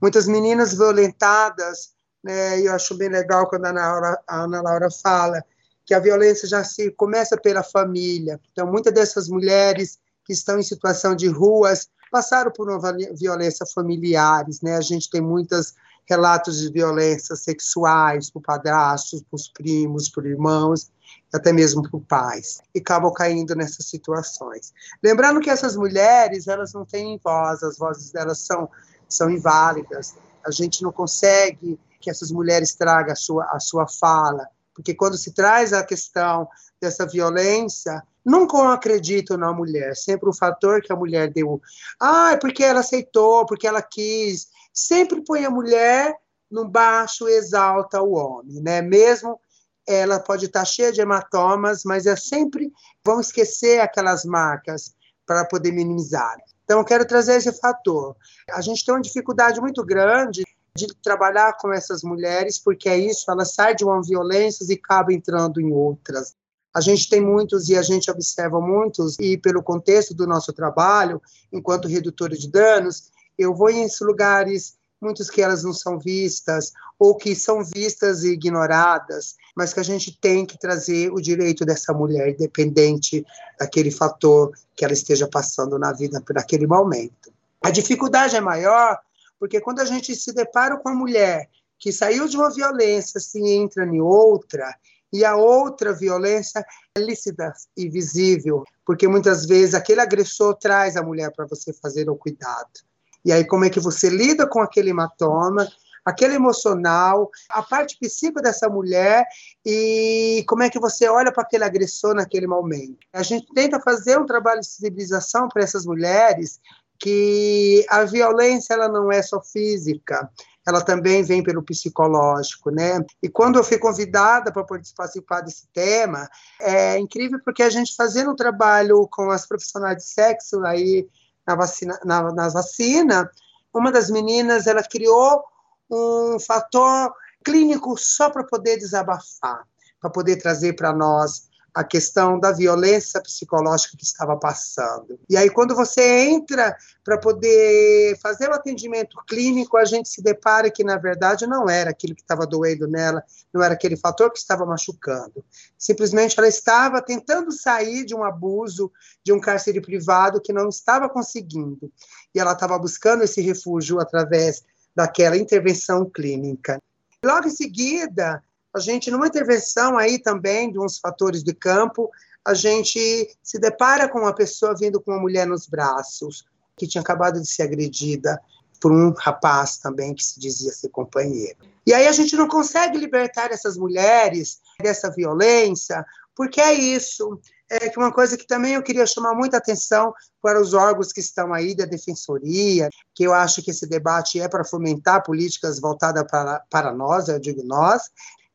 Muitas 0.00 0.26
meninas 0.26 0.74
violentadas, 0.74 1.90
né, 2.22 2.60
e 2.60 2.66
eu 2.66 2.74
acho 2.74 2.94
bem 2.96 3.08
legal 3.08 3.48
quando 3.48 3.66
a 3.66 3.70
Ana, 3.70 3.82
Laura, 3.82 4.22
a 4.26 4.40
Ana 4.42 4.62
Laura 4.62 4.88
fala 4.90 5.42
que 5.84 5.94
a 5.94 5.98
violência 5.98 6.46
já 6.46 6.62
se 6.62 6.90
começa 6.90 7.36
pela 7.36 7.62
família. 7.62 8.38
Então, 8.52 8.70
muitas 8.70 8.92
dessas 8.92 9.28
mulheres 9.28 9.98
que 10.24 10.34
estão 10.34 10.58
em 10.58 10.62
situação 10.62 11.16
de 11.16 11.28
ruas 11.28 11.88
passaram 12.10 12.50
por 12.50 12.70
uma 12.70 12.78
violência 13.14 13.64
familiares, 13.74 14.60
né? 14.60 14.76
A 14.76 14.82
gente 14.82 15.08
tem 15.08 15.22
muitos 15.22 15.72
relatos 16.08 16.60
de 16.60 16.72
violências 16.72 17.40
sexuais 17.40 18.30
por 18.30 18.40
padrastos, 18.40 19.22
por 19.30 19.38
primos, 19.54 20.08
por 20.08 20.24
irmãos, 20.26 20.90
até 21.32 21.52
mesmo 21.52 21.88
por 21.90 22.00
pais, 22.00 22.60
e 22.74 22.78
acabam 22.78 23.12
caindo 23.12 23.54
nessas 23.54 23.86
situações. 23.86 24.72
Lembrando 25.02 25.40
que 25.40 25.50
essas 25.50 25.76
mulheres, 25.76 26.48
elas 26.48 26.72
não 26.72 26.84
têm 26.84 27.20
voz, 27.22 27.62
as 27.62 27.76
vozes 27.76 28.10
delas 28.10 28.38
são, 28.38 28.68
são 29.08 29.30
inválidas, 29.30 30.14
a 30.46 30.50
gente 30.50 30.82
não 30.82 30.90
consegue 30.90 31.78
que 32.00 32.10
essas 32.10 32.30
mulheres 32.30 32.74
tragam 32.74 33.12
a 33.12 33.16
sua, 33.16 33.44
a 33.52 33.60
sua 33.60 33.86
fala, 33.86 34.48
porque 34.74 34.94
quando 34.94 35.18
se 35.18 35.32
traz 35.32 35.72
a 35.72 35.82
questão 35.82 36.48
dessa 36.80 37.04
violência, 37.04 38.02
nunca 38.24 38.72
acredito 38.72 39.36
na 39.36 39.52
mulher, 39.52 39.96
sempre 39.96 40.28
o 40.28 40.34
fator 40.34 40.80
que 40.80 40.92
a 40.92 40.96
mulher 40.96 41.30
deu, 41.30 41.60
ah, 42.00 42.32
é 42.32 42.36
porque 42.36 42.62
ela 42.62 42.80
aceitou, 42.80 43.44
porque 43.44 43.66
ela 43.66 43.82
quis, 43.82 44.48
sempre 44.86 45.22
põe 45.24 45.44
a 45.44 45.50
mulher 45.50 46.14
no 46.50 46.68
baixo, 46.68 47.28
exalta 47.28 48.00
o 48.02 48.12
homem, 48.12 48.60
né? 48.62 48.80
Mesmo 48.80 49.38
ela 49.86 50.20
pode 50.20 50.46
estar 50.46 50.64
cheia 50.64 50.92
de 50.92 51.00
hematomas, 51.00 51.82
mas 51.84 52.06
é 52.06 52.14
sempre 52.14 52.70
vão 53.04 53.20
esquecer 53.20 53.80
aquelas 53.80 54.24
marcas 54.24 54.94
para 55.26 55.44
poder 55.44 55.72
minimizar. 55.72 56.36
Então, 56.64 56.78
eu 56.78 56.84
quero 56.84 57.06
trazer 57.06 57.36
esse 57.36 57.50
fator. 57.52 58.14
A 58.50 58.60
gente 58.60 58.84
tem 58.84 58.94
uma 58.94 59.00
dificuldade 59.00 59.58
muito 59.60 59.82
grande 59.82 60.44
de 60.76 60.86
trabalhar 61.02 61.56
com 61.56 61.72
essas 61.72 62.02
mulheres, 62.02 62.58
porque 62.58 62.88
é 62.88 62.98
isso, 62.98 63.30
elas 63.30 63.54
saem 63.54 63.74
de 63.74 63.84
uma 63.84 64.02
violência 64.02 64.64
e 64.68 64.74
acabam 64.74 65.14
entrando 65.14 65.60
em 65.60 65.72
outras. 65.72 66.34
A 66.74 66.80
gente 66.82 67.08
tem 67.08 67.20
muitos 67.20 67.70
e 67.70 67.76
a 67.76 67.82
gente 67.82 68.10
observa 68.10 68.60
muitos, 68.60 69.16
e 69.18 69.38
pelo 69.38 69.62
contexto 69.62 70.14
do 70.14 70.26
nosso 70.26 70.52
trabalho, 70.52 71.20
enquanto 71.50 71.88
redutora 71.88 72.36
de 72.36 72.48
danos, 72.50 73.10
eu 73.38 73.54
vou 73.54 73.70
em 73.70 73.86
lugares 74.00 74.76
muitos 75.00 75.30
que 75.30 75.40
elas 75.40 75.62
não 75.62 75.72
são 75.72 75.98
vistas, 75.98 76.72
ou 76.98 77.16
que 77.16 77.34
são 77.34 77.62
vistas 77.62 78.24
e 78.24 78.32
ignoradas, 78.32 79.36
mas 79.56 79.72
que 79.72 79.80
a 79.80 79.84
gente 79.84 80.18
tem 80.20 80.44
que 80.44 80.58
trazer 80.58 81.12
o 81.12 81.20
direito 81.20 81.64
dessa 81.64 81.92
mulher, 81.92 82.30
independente 82.30 83.24
daquele 83.58 83.90
fator 83.90 84.52
que 84.74 84.84
ela 84.84 84.92
esteja 84.92 85.28
passando 85.28 85.78
na 85.78 85.92
vida 85.92 86.20
por 86.20 86.36
aquele 86.36 86.66
momento. 86.66 87.32
A 87.62 87.70
dificuldade 87.70 88.36
é 88.36 88.40
maior 88.40 88.98
porque 89.38 89.60
quando 89.60 89.80
a 89.80 89.84
gente 89.84 90.14
se 90.16 90.32
depara 90.32 90.76
com 90.78 90.88
a 90.88 90.94
mulher 90.94 91.48
que 91.78 91.92
saiu 91.92 92.26
de 92.26 92.36
uma 92.36 92.50
violência, 92.50 93.20
se 93.20 93.40
entra 93.40 93.84
em 93.86 94.00
outra, 94.00 94.74
e 95.12 95.24
a 95.24 95.36
outra 95.36 95.92
violência 95.92 96.64
é 96.94 97.00
lícita 97.00 97.52
e 97.76 97.88
visível, 97.88 98.64
porque 98.84 99.06
muitas 99.06 99.46
vezes 99.46 99.74
aquele 99.74 100.00
agressor 100.00 100.54
traz 100.56 100.96
a 100.96 101.02
mulher 101.02 101.32
para 101.34 101.46
você 101.46 101.72
fazer 101.72 102.10
o 102.10 102.16
cuidado. 102.16 102.87
E 103.24 103.32
aí, 103.32 103.44
como 103.44 103.64
é 103.64 103.70
que 103.70 103.80
você 103.80 104.08
lida 104.08 104.46
com 104.46 104.60
aquele 104.60 104.90
hematoma, 104.90 105.66
aquele 106.08 106.34
emocional, 106.34 107.30
a 107.50 107.62
parte 107.62 107.98
psíquica 108.00 108.40
dessa 108.40 108.68
mulher 108.68 109.26
e 109.64 110.42
como 110.48 110.62
é 110.62 110.70
que 110.70 110.78
você 110.78 111.06
olha 111.08 111.30
para 111.30 111.42
aquele 111.42 111.64
agressor 111.64 112.14
naquele 112.14 112.46
momento. 112.46 112.98
A 113.12 113.22
gente 113.22 113.46
tenta 113.54 113.78
fazer 113.80 114.18
um 114.18 114.26
trabalho 114.26 114.60
de 114.60 114.66
sensibilização 114.66 115.48
para 115.48 115.62
essas 115.62 115.84
mulheres 115.84 116.60
que 116.98 117.84
a 117.88 118.04
violência 118.04 118.74
ela 118.74 118.88
não 118.88 119.12
é 119.12 119.22
só 119.22 119.40
física, 119.40 120.28
ela 120.66 120.82
também 120.82 121.22
vem 121.22 121.42
pelo 121.42 121.62
psicológico, 121.62 122.70
né? 122.70 123.00
E 123.22 123.28
quando 123.28 123.56
eu 123.56 123.64
fui 123.64 123.78
convidada 123.78 124.52
para 124.52 124.64
participar 124.64 125.40
desse 125.40 125.68
tema, 125.72 126.28
é 126.60 126.98
incrível 126.98 127.38
porque 127.44 127.62
a 127.62 127.70
gente 127.70 127.94
fazendo 127.94 128.32
um 128.32 128.36
trabalho 128.36 129.06
com 129.10 129.30
as 129.30 129.46
profissionais 129.46 129.96
de 129.98 130.04
sexo 130.04 130.62
aí 130.64 131.06
na 131.48 131.54
vacina, 131.54 131.98
na, 132.04 132.30
na 132.30 133.30
uma 133.72 133.90
das 133.90 134.10
meninas 134.10 134.66
ela 134.66 134.82
criou 134.82 135.42
um 135.90 136.38
fator 136.38 137.10
clínico 137.42 137.96
só 137.96 138.28
para 138.28 138.44
poder 138.44 138.76
desabafar, 138.76 139.64
para 139.98 140.10
poder 140.10 140.36
trazer 140.36 140.74
para 140.74 140.92
nós 140.92 141.47
a 141.78 141.84
questão 141.84 142.40
da 142.40 142.50
violência 142.50 143.22
psicológica 143.22 143.96
que 143.96 144.02
estava 144.02 144.36
passando. 144.36 145.16
E 145.30 145.36
aí, 145.36 145.48
quando 145.48 145.76
você 145.76 146.24
entra 146.24 146.76
para 147.04 147.16
poder 147.16 148.18
fazer 148.20 148.48
o 148.48 148.52
atendimento 148.52 149.16
clínico, 149.28 149.76
a 149.76 149.84
gente 149.84 150.08
se 150.08 150.20
depara 150.20 150.72
que, 150.72 150.82
na 150.82 150.96
verdade, 150.96 151.46
não 151.46 151.70
era 151.70 151.90
aquilo 151.90 152.16
que 152.16 152.20
estava 152.20 152.44
doendo 152.44 152.88
nela, 152.88 153.22
não 153.54 153.62
era 153.62 153.74
aquele 153.74 153.96
fator 153.96 154.32
que 154.32 154.40
estava 154.40 154.66
machucando. 154.66 155.44
Simplesmente 155.78 156.36
ela 156.36 156.48
estava 156.48 157.00
tentando 157.00 157.52
sair 157.52 158.04
de 158.04 158.12
um 158.12 158.24
abuso, 158.24 158.90
de 159.22 159.32
um 159.32 159.38
cárcere 159.38 159.80
privado 159.80 160.40
que 160.40 160.52
não 160.52 160.68
estava 160.68 161.08
conseguindo. 161.08 161.92
E 162.34 162.40
ela 162.40 162.54
estava 162.54 162.76
buscando 162.76 163.22
esse 163.22 163.40
refúgio 163.40 164.00
através 164.00 164.64
daquela 164.96 165.36
intervenção 165.36 166.10
clínica. 166.10 166.82
Logo 167.24 167.46
em 167.46 167.52
seguida, 167.52 168.42
a 168.74 168.80
gente, 168.80 169.10
numa 169.10 169.26
intervenção 169.26 169.96
aí 169.96 170.18
também 170.18 170.70
de 170.70 170.78
uns 170.78 170.98
fatores 170.98 171.42
de 171.42 171.54
campo, 171.54 172.10
a 172.44 172.54
gente 172.54 173.36
se 173.42 173.58
depara 173.58 174.08
com 174.08 174.20
uma 174.20 174.34
pessoa 174.34 174.74
vindo 174.74 175.00
com 175.00 175.10
uma 175.10 175.20
mulher 175.20 175.46
nos 175.46 175.66
braços, 175.66 176.46
que 176.76 176.86
tinha 176.86 177.02
acabado 177.02 177.40
de 177.40 177.46
ser 177.46 177.62
agredida 177.62 178.40
por 178.80 178.92
um 178.92 179.12
rapaz 179.12 179.78
também 179.78 180.14
que 180.14 180.24
se 180.24 180.38
dizia 180.38 180.72
ser 180.72 180.88
companheiro. 180.88 181.58
E 181.86 181.92
aí 181.92 182.06
a 182.06 182.12
gente 182.12 182.36
não 182.36 182.46
consegue 182.46 182.96
libertar 182.96 183.50
essas 183.50 183.76
mulheres 183.76 184.60
dessa 184.80 185.10
violência, 185.10 186.04
porque 186.34 186.60
é 186.60 186.72
isso. 186.72 187.40
É 187.70 187.90
que 187.90 187.98
uma 187.98 188.12
coisa 188.12 188.36
que 188.36 188.46
também 188.46 188.74
eu 188.74 188.82
queria 188.82 189.04
chamar 189.04 189.34
muita 189.34 189.58
atenção 189.58 190.14
para 190.40 190.60
os 190.60 190.72
órgãos 190.72 191.12
que 191.12 191.20
estão 191.20 191.52
aí 191.52 191.74
da 191.74 191.84
defensoria, 191.84 192.88
que 193.14 193.24
eu 193.24 193.34
acho 193.34 193.62
que 193.62 193.72
esse 193.72 193.86
debate 193.86 194.40
é 194.40 194.48
para 194.48 194.64
fomentar 194.64 195.22
políticas 195.22 195.78
voltadas 195.78 196.24
para, 196.30 196.62
para 196.70 196.94
nós, 196.94 197.28
eu 197.28 197.38
digo 197.38 197.62
nós, 197.64 198.04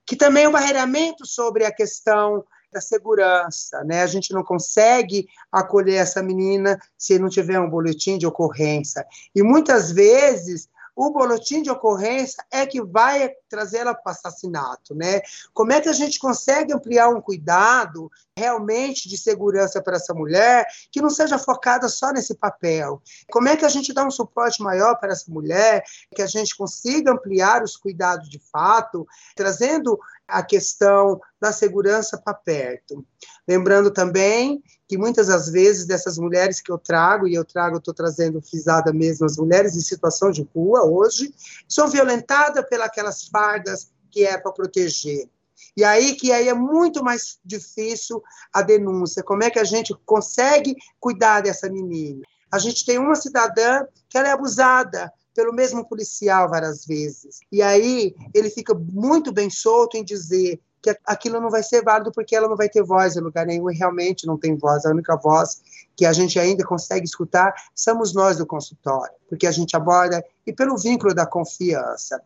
que 0.05 0.15
também 0.15 0.45
é 0.45 0.49
um 0.49 0.51
barreiramento 0.51 1.25
sobre 1.25 1.65
a 1.65 1.71
questão 1.71 2.43
da 2.71 2.81
segurança, 2.81 3.83
né? 3.83 4.01
A 4.01 4.07
gente 4.07 4.33
não 4.33 4.43
consegue 4.43 5.27
acolher 5.51 5.95
essa 5.95 6.23
menina 6.23 6.79
se 6.97 7.19
não 7.19 7.29
tiver 7.29 7.59
um 7.59 7.69
boletim 7.69 8.17
de 8.17 8.25
ocorrência. 8.25 9.05
E 9.33 9.43
muitas 9.43 9.91
vezes 9.91 10.67
o 10.95 11.11
boletim 11.11 11.61
de 11.61 11.71
ocorrência 11.71 12.43
é 12.51 12.65
que 12.65 12.81
vai 12.81 13.31
trazer 13.49 13.79
ela 13.79 13.95
para 13.95 14.11
o 14.11 14.11
assassinato, 14.11 14.93
né? 14.93 15.21
Como 15.53 15.71
é 15.71 15.81
que 15.81 15.89
a 15.89 15.93
gente 15.93 16.19
consegue 16.19 16.73
ampliar 16.73 17.09
um 17.09 17.21
cuidado 17.21 18.11
realmente 18.37 19.07
de 19.07 19.17
segurança 19.17 19.81
para 19.81 19.97
essa 19.97 20.13
mulher 20.13 20.65
que 20.91 21.01
não 21.01 21.09
seja 21.09 21.37
focada 21.37 21.87
só 21.87 22.11
nesse 22.11 22.35
papel? 22.35 23.01
Como 23.31 23.47
é 23.47 23.55
que 23.55 23.65
a 23.65 23.69
gente 23.69 23.93
dá 23.93 24.05
um 24.05 24.11
suporte 24.11 24.61
maior 24.61 24.95
para 24.99 25.13
essa 25.13 25.31
mulher, 25.31 25.83
que 26.15 26.21
a 26.21 26.27
gente 26.27 26.55
consiga 26.55 27.11
ampliar 27.11 27.63
os 27.63 27.77
cuidados 27.77 28.29
de 28.29 28.39
fato, 28.39 29.07
trazendo 29.35 29.99
a 30.27 30.41
questão 30.41 31.19
da 31.39 31.51
segurança 31.51 32.17
para 32.17 32.33
perto. 32.33 33.05
Lembrando 33.47 33.91
também 33.91 34.63
que 34.87 34.97
muitas 34.97 35.27
das 35.27 35.49
vezes 35.49 35.85
dessas 35.85 36.17
mulheres 36.17 36.61
que 36.61 36.71
eu 36.71 36.77
trago, 36.77 37.27
e 37.27 37.35
eu 37.35 37.45
trago, 37.45 37.77
estou 37.77 37.93
trazendo 37.93 38.41
frisada 38.41 38.91
mesmo, 38.93 39.25
as 39.25 39.37
mulheres 39.37 39.75
em 39.75 39.81
situação 39.81 40.31
de 40.31 40.47
rua 40.55 40.85
hoje, 40.85 41.33
são 41.67 41.87
violentadas 41.87 42.65
pelas 42.67 43.27
fardas 43.27 43.91
que 44.09 44.25
é 44.25 44.37
para 44.37 44.51
proteger. 44.51 45.27
E 45.75 45.83
aí 45.83 46.15
que 46.15 46.31
aí 46.31 46.47
é 46.47 46.53
muito 46.53 47.03
mais 47.03 47.39
difícil 47.43 48.21
a 48.51 48.61
denúncia. 48.61 49.23
Como 49.23 49.43
é 49.43 49.49
que 49.49 49.59
a 49.59 49.63
gente 49.63 49.93
consegue 50.05 50.75
cuidar 50.99 51.41
dessa 51.41 51.69
menina? 51.69 52.21
A 52.51 52.59
gente 52.59 52.85
tem 52.85 52.97
uma 52.99 53.15
cidadã 53.15 53.85
que 54.09 54.17
ela 54.17 54.27
é 54.27 54.31
abusada, 54.31 55.11
pelo 55.33 55.53
mesmo 55.53 55.87
policial 55.87 56.49
várias 56.49 56.85
vezes. 56.85 57.39
E 57.51 57.61
aí 57.61 58.15
ele 58.33 58.49
fica 58.49 58.73
muito 58.73 59.31
bem 59.31 59.49
solto 59.49 59.97
em 59.97 60.03
dizer 60.03 60.59
que 60.81 60.95
aquilo 61.05 61.39
não 61.39 61.49
vai 61.49 61.63
ser 61.63 61.81
válido 61.81 62.11
porque 62.11 62.35
ela 62.35 62.47
não 62.47 62.57
vai 62.57 62.67
ter 62.67 62.83
voz 62.83 63.15
em 63.15 63.21
lugar 63.21 63.45
nenhum 63.45 63.71
e 63.71 63.75
realmente 63.75 64.27
não 64.27 64.37
tem 64.37 64.57
voz. 64.57 64.85
A 64.85 64.89
única 64.91 65.15
voz 65.15 65.61
que 65.95 66.05
a 66.05 66.11
gente 66.11 66.37
ainda 66.37 66.65
consegue 66.65 67.05
escutar 67.05 67.53
somos 67.73 68.13
nós 68.13 68.37
do 68.37 68.45
consultório, 68.45 69.13
porque 69.29 69.47
a 69.47 69.51
gente 69.51 69.75
aborda 69.75 70.23
e 70.45 70.51
pelo 70.51 70.77
vínculo 70.77 71.13
da 71.15 71.25
confiança. 71.25 72.21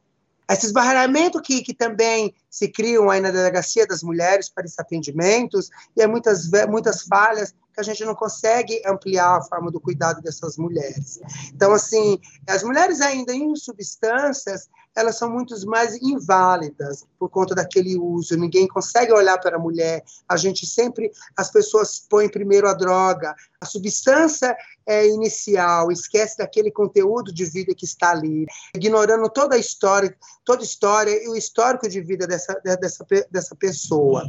Esses 0.50 0.72
barreiramento 0.72 1.42
que, 1.42 1.62
que 1.62 1.74
também 1.74 2.34
se 2.50 2.70
criam 2.70 3.10
aí 3.10 3.20
na 3.20 3.32
delegacia 3.32 3.86
das 3.86 4.02
mulheres 4.02 4.50
para 4.50 4.66
esses 4.66 4.80
atendimentos 4.80 5.70
e 5.96 6.02
é 6.02 6.08
muitas, 6.08 6.50
muitas 6.70 7.04
falhas 7.04 7.54
que 7.74 7.82
a 7.82 7.84
gente 7.84 8.04
não 8.06 8.16
consegue 8.16 8.82
ampliar 8.86 9.38
a 9.38 9.42
forma 9.42 9.70
do 9.70 9.80
cuidado 9.80 10.22
dessas 10.22 10.58
mulheres. 10.58 11.20
Então, 11.54 11.74
assim, 11.74 12.20
as 12.48 12.64
mulheres 12.64 13.02
ainda 13.02 13.34
em 13.34 13.56
substâncias, 13.56 14.70
elas 14.98 15.16
são 15.16 15.30
muito 15.30 15.56
mais 15.68 15.96
inválidas 16.02 17.06
por 17.20 17.30
conta 17.30 17.54
daquele 17.54 17.96
uso. 17.96 18.36
Ninguém 18.36 18.68
consegue 18.68 19.14
olhar 19.14 19.38
para 19.38 19.58
a 19.58 19.60
mulher. 19.60 20.04
A 20.28 20.36
gente 20.36 20.66
sempre, 20.66 21.12
as 21.38 21.52
pessoas 21.52 22.00
põem 22.10 22.28
primeiro 22.28 22.68
a 22.68 22.74
droga, 22.74 23.36
a 23.62 23.66
substância 23.68 24.58
é 24.88 25.08
inicial, 25.08 25.92
esquece 25.92 26.40
daquele 26.40 26.72
conteúdo 26.72 27.32
de 27.32 27.46
vida 27.46 27.76
que 27.76 27.86
está 27.86 28.10
ali, 28.10 28.48
ignorando 28.76 29.30
toda 29.30 29.56
a 29.56 29.60
história, 29.60 30.18
toda 30.44 30.62
a 30.62 30.66
história 30.66 31.12
e 31.24 31.30
o 31.30 31.36
histórico 31.36 31.88
de 31.88 32.02
vida 32.02 32.26
dessa, 32.26 32.60
dessa, 32.64 33.06
dessa 33.30 33.56
pessoa. 33.56 34.24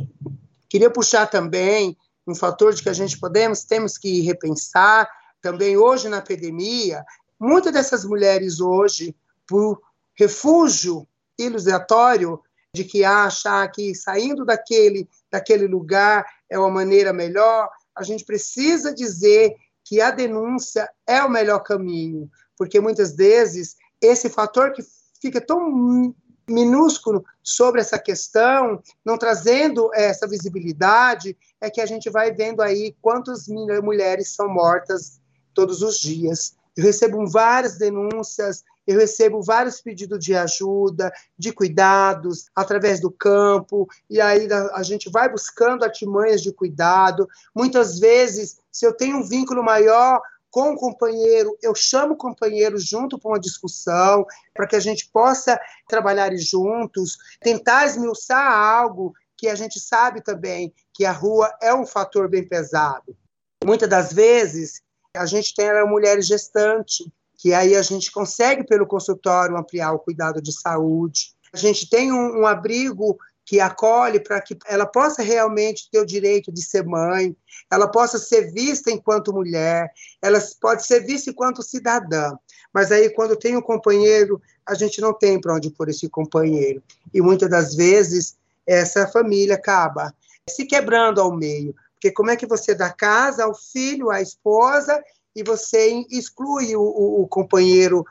Queria 0.69 0.91
puxar 0.91 1.29
também 1.29 1.97
um 2.27 2.35
fator 2.35 2.75
de 2.75 2.83
que 2.83 2.91
a 2.91 2.95
gente 2.95 3.19
podemos, 3.19 3.64
temos 3.64 3.97
que 3.97 4.21
repensar, 4.21 5.09
também 5.41 5.79
hoje 5.79 6.11
na 6.11 6.21
pandemia, 6.21 7.03
muitas 7.41 7.73
dessas 7.73 8.05
mulheres 8.05 8.61
hoje, 8.61 9.16
por 9.47 9.81
refúgio 10.19 11.07
ilustratório 11.39 12.41
de 12.75 12.85
que 12.85 13.05
acha 13.05 13.66
que 13.69 13.95
saindo 13.95 14.45
daquele, 14.45 15.09
daquele 15.31 15.66
lugar 15.66 16.27
é 16.51 16.59
uma 16.59 16.71
maneira 16.71 17.12
melhor, 17.12 17.71
a 17.95 18.03
gente 18.03 18.25
precisa 18.25 18.93
dizer 18.93 19.55
que 19.85 20.01
a 20.01 20.11
denúncia 20.11 20.91
é 21.07 21.23
o 21.23 21.31
melhor 21.31 21.61
caminho, 21.61 22.31
porque 22.57 22.81
muitas 22.81 23.16
vezes 23.16 23.77
esse 24.01 24.29
fator 24.29 24.73
que 24.73 24.83
fica 25.21 25.41
tão 25.41 26.14
minúsculo 26.49 27.25
sobre 27.43 27.81
essa 27.81 27.99
questão, 27.99 28.83
não 29.05 29.19
trazendo 29.19 29.91
essa 29.95 30.27
visibilidade, 30.27 31.37
é 31.61 31.71
que 31.71 31.81
a 31.81 31.87
gente 31.87 32.11
vai 32.11 32.33
vendo 32.33 32.62
aí 32.62 32.97
quantas 33.01 33.47
mulheres 33.83 34.35
são 34.35 34.49
mortas 34.49 35.21
todos 35.55 35.83
os 35.83 35.99
dias. 35.99 36.57
Eu 36.77 36.85
recebo 36.85 37.27
várias 37.27 37.77
denúncias 37.77 38.64
eu 38.89 38.99
recebo 38.99 39.43
vários 39.43 39.82
pedidos 39.82 40.18
de 40.24 40.34
ajuda, 40.34 41.12
de 41.39 41.53
cuidados, 41.53 42.47
através 42.57 43.01
do 43.01 43.11
campo, 43.11 43.86
e 44.09 44.18
aí 44.18 44.49
a 44.72 44.82
gente 44.82 45.11
vai 45.11 45.28
buscando 45.28 45.84
artimanhas 45.84 46.41
de 46.41 46.51
cuidado. 46.51 47.28
Muitas 47.55 47.99
vezes, 47.99 48.57
se 48.72 48.86
eu 48.86 48.95
tenho 48.95 49.18
um 49.18 49.22
vínculo 49.22 49.62
maior 49.62 50.22
com 50.51 50.72
o 50.72 50.76
companheiro, 50.76 51.55
eu 51.62 51.74
chamo 51.74 52.14
o 52.14 52.16
companheiro 52.16 52.78
junto 52.78 53.18
para 53.18 53.32
uma 53.32 53.39
discussão, 53.39 54.24
para 54.55 54.66
que 54.66 54.74
a 54.74 54.80
gente 54.80 55.11
possa 55.12 55.61
trabalhar 55.86 56.34
juntos, 56.39 57.18
tentar 57.43 57.84
esmiuçar 57.84 58.51
algo 58.51 59.12
que 59.36 59.49
a 59.49 59.55
gente 59.55 59.78
sabe 59.78 60.22
também 60.22 60.72
que 60.95 61.05
a 61.05 61.12
rua 61.12 61.55
é 61.61 61.74
um 61.74 61.84
fator 61.84 62.26
bem 62.26 62.49
pesado. 62.49 63.14
Muitas 63.62 63.89
das 63.89 64.14
vezes, 64.14 64.80
a 65.14 65.26
gente 65.26 65.55
tem 65.55 65.68
a 65.68 65.84
mulher 65.84 66.22
gestante, 66.22 67.12
que 67.39 67.55
aí 67.55 67.76
a 67.76 67.82
gente 67.82 68.11
consegue, 68.11 68.64
pelo 68.64 68.86
consultório, 68.86 69.57
ampliar 69.57 69.93
o 69.93 70.01
cuidado 70.01 70.43
de 70.43 70.53
saúde. 70.53 71.32
A 71.55 71.57
gente 71.57 71.89
tem 71.89 72.12
um, 72.12 72.41
um 72.41 72.47
abrigo 72.47 73.16
que 73.47 73.61
acolhe 73.61 74.20
para 74.20 74.43
que 74.43 74.59
ela 74.66 74.84
possa 74.84 75.22
realmente 75.22 75.89
ter 75.91 76.01
o 76.01 76.05
direito 76.05 76.53
de 76.53 76.62
ser 76.62 76.84
mãe, 76.84 77.34
ela 77.70 77.89
possa 77.89 78.18
ser 78.18 78.53
vista 78.53 78.91
enquanto 78.91 79.32
mulher, 79.32 79.91
ela 80.20 80.39
pode 80.61 80.84
ser 80.84 81.01
vista 81.07 81.30
enquanto 81.30 81.62
cidadã. 81.62 82.36
Mas 82.74 82.93
aí, 82.93 83.09
quando 83.09 83.36
tem 83.36 83.57
um 83.57 83.62
companheiro, 83.62 84.43
a 84.66 84.74
gente 84.74 85.01
não 85.01 85.14
tem 85.14 85.41
para 85.41 85.55
onde 85.55 85.70
pôr 85.70 85.89
esse 85.89 86.09
companheiro. 86.11 86.82
E 87.14 87.22
muitas 87.22 87.49
das 87.49 87.74
vezes, 87.74 88.36
essa 88.66 89.07
família 89.07 89.55
acaba 89.55 90.12
se 90.47 90.66
quebrando 90.66 91.20
ao 91.20 91.34
meio. 91.34 91.74
Porque 91.95 92.11
como 92.12 92.30
é 92.30 92.36
que 92.36 92.47
você 92.47 92.74
dá 92.74 92.91
casa 92.91 93.45
ao 93.45 93.55
filho, 93.55 94.11
à 94.11 94.20
esposa, 94.20 95.03
e 95.39 95.43
você 95.45 96.05
exclui 96.11 96.74
o, 96.74 96.82
o, 96.82 97.22
o 97.22 97.28
companheiro, 97.28 98.05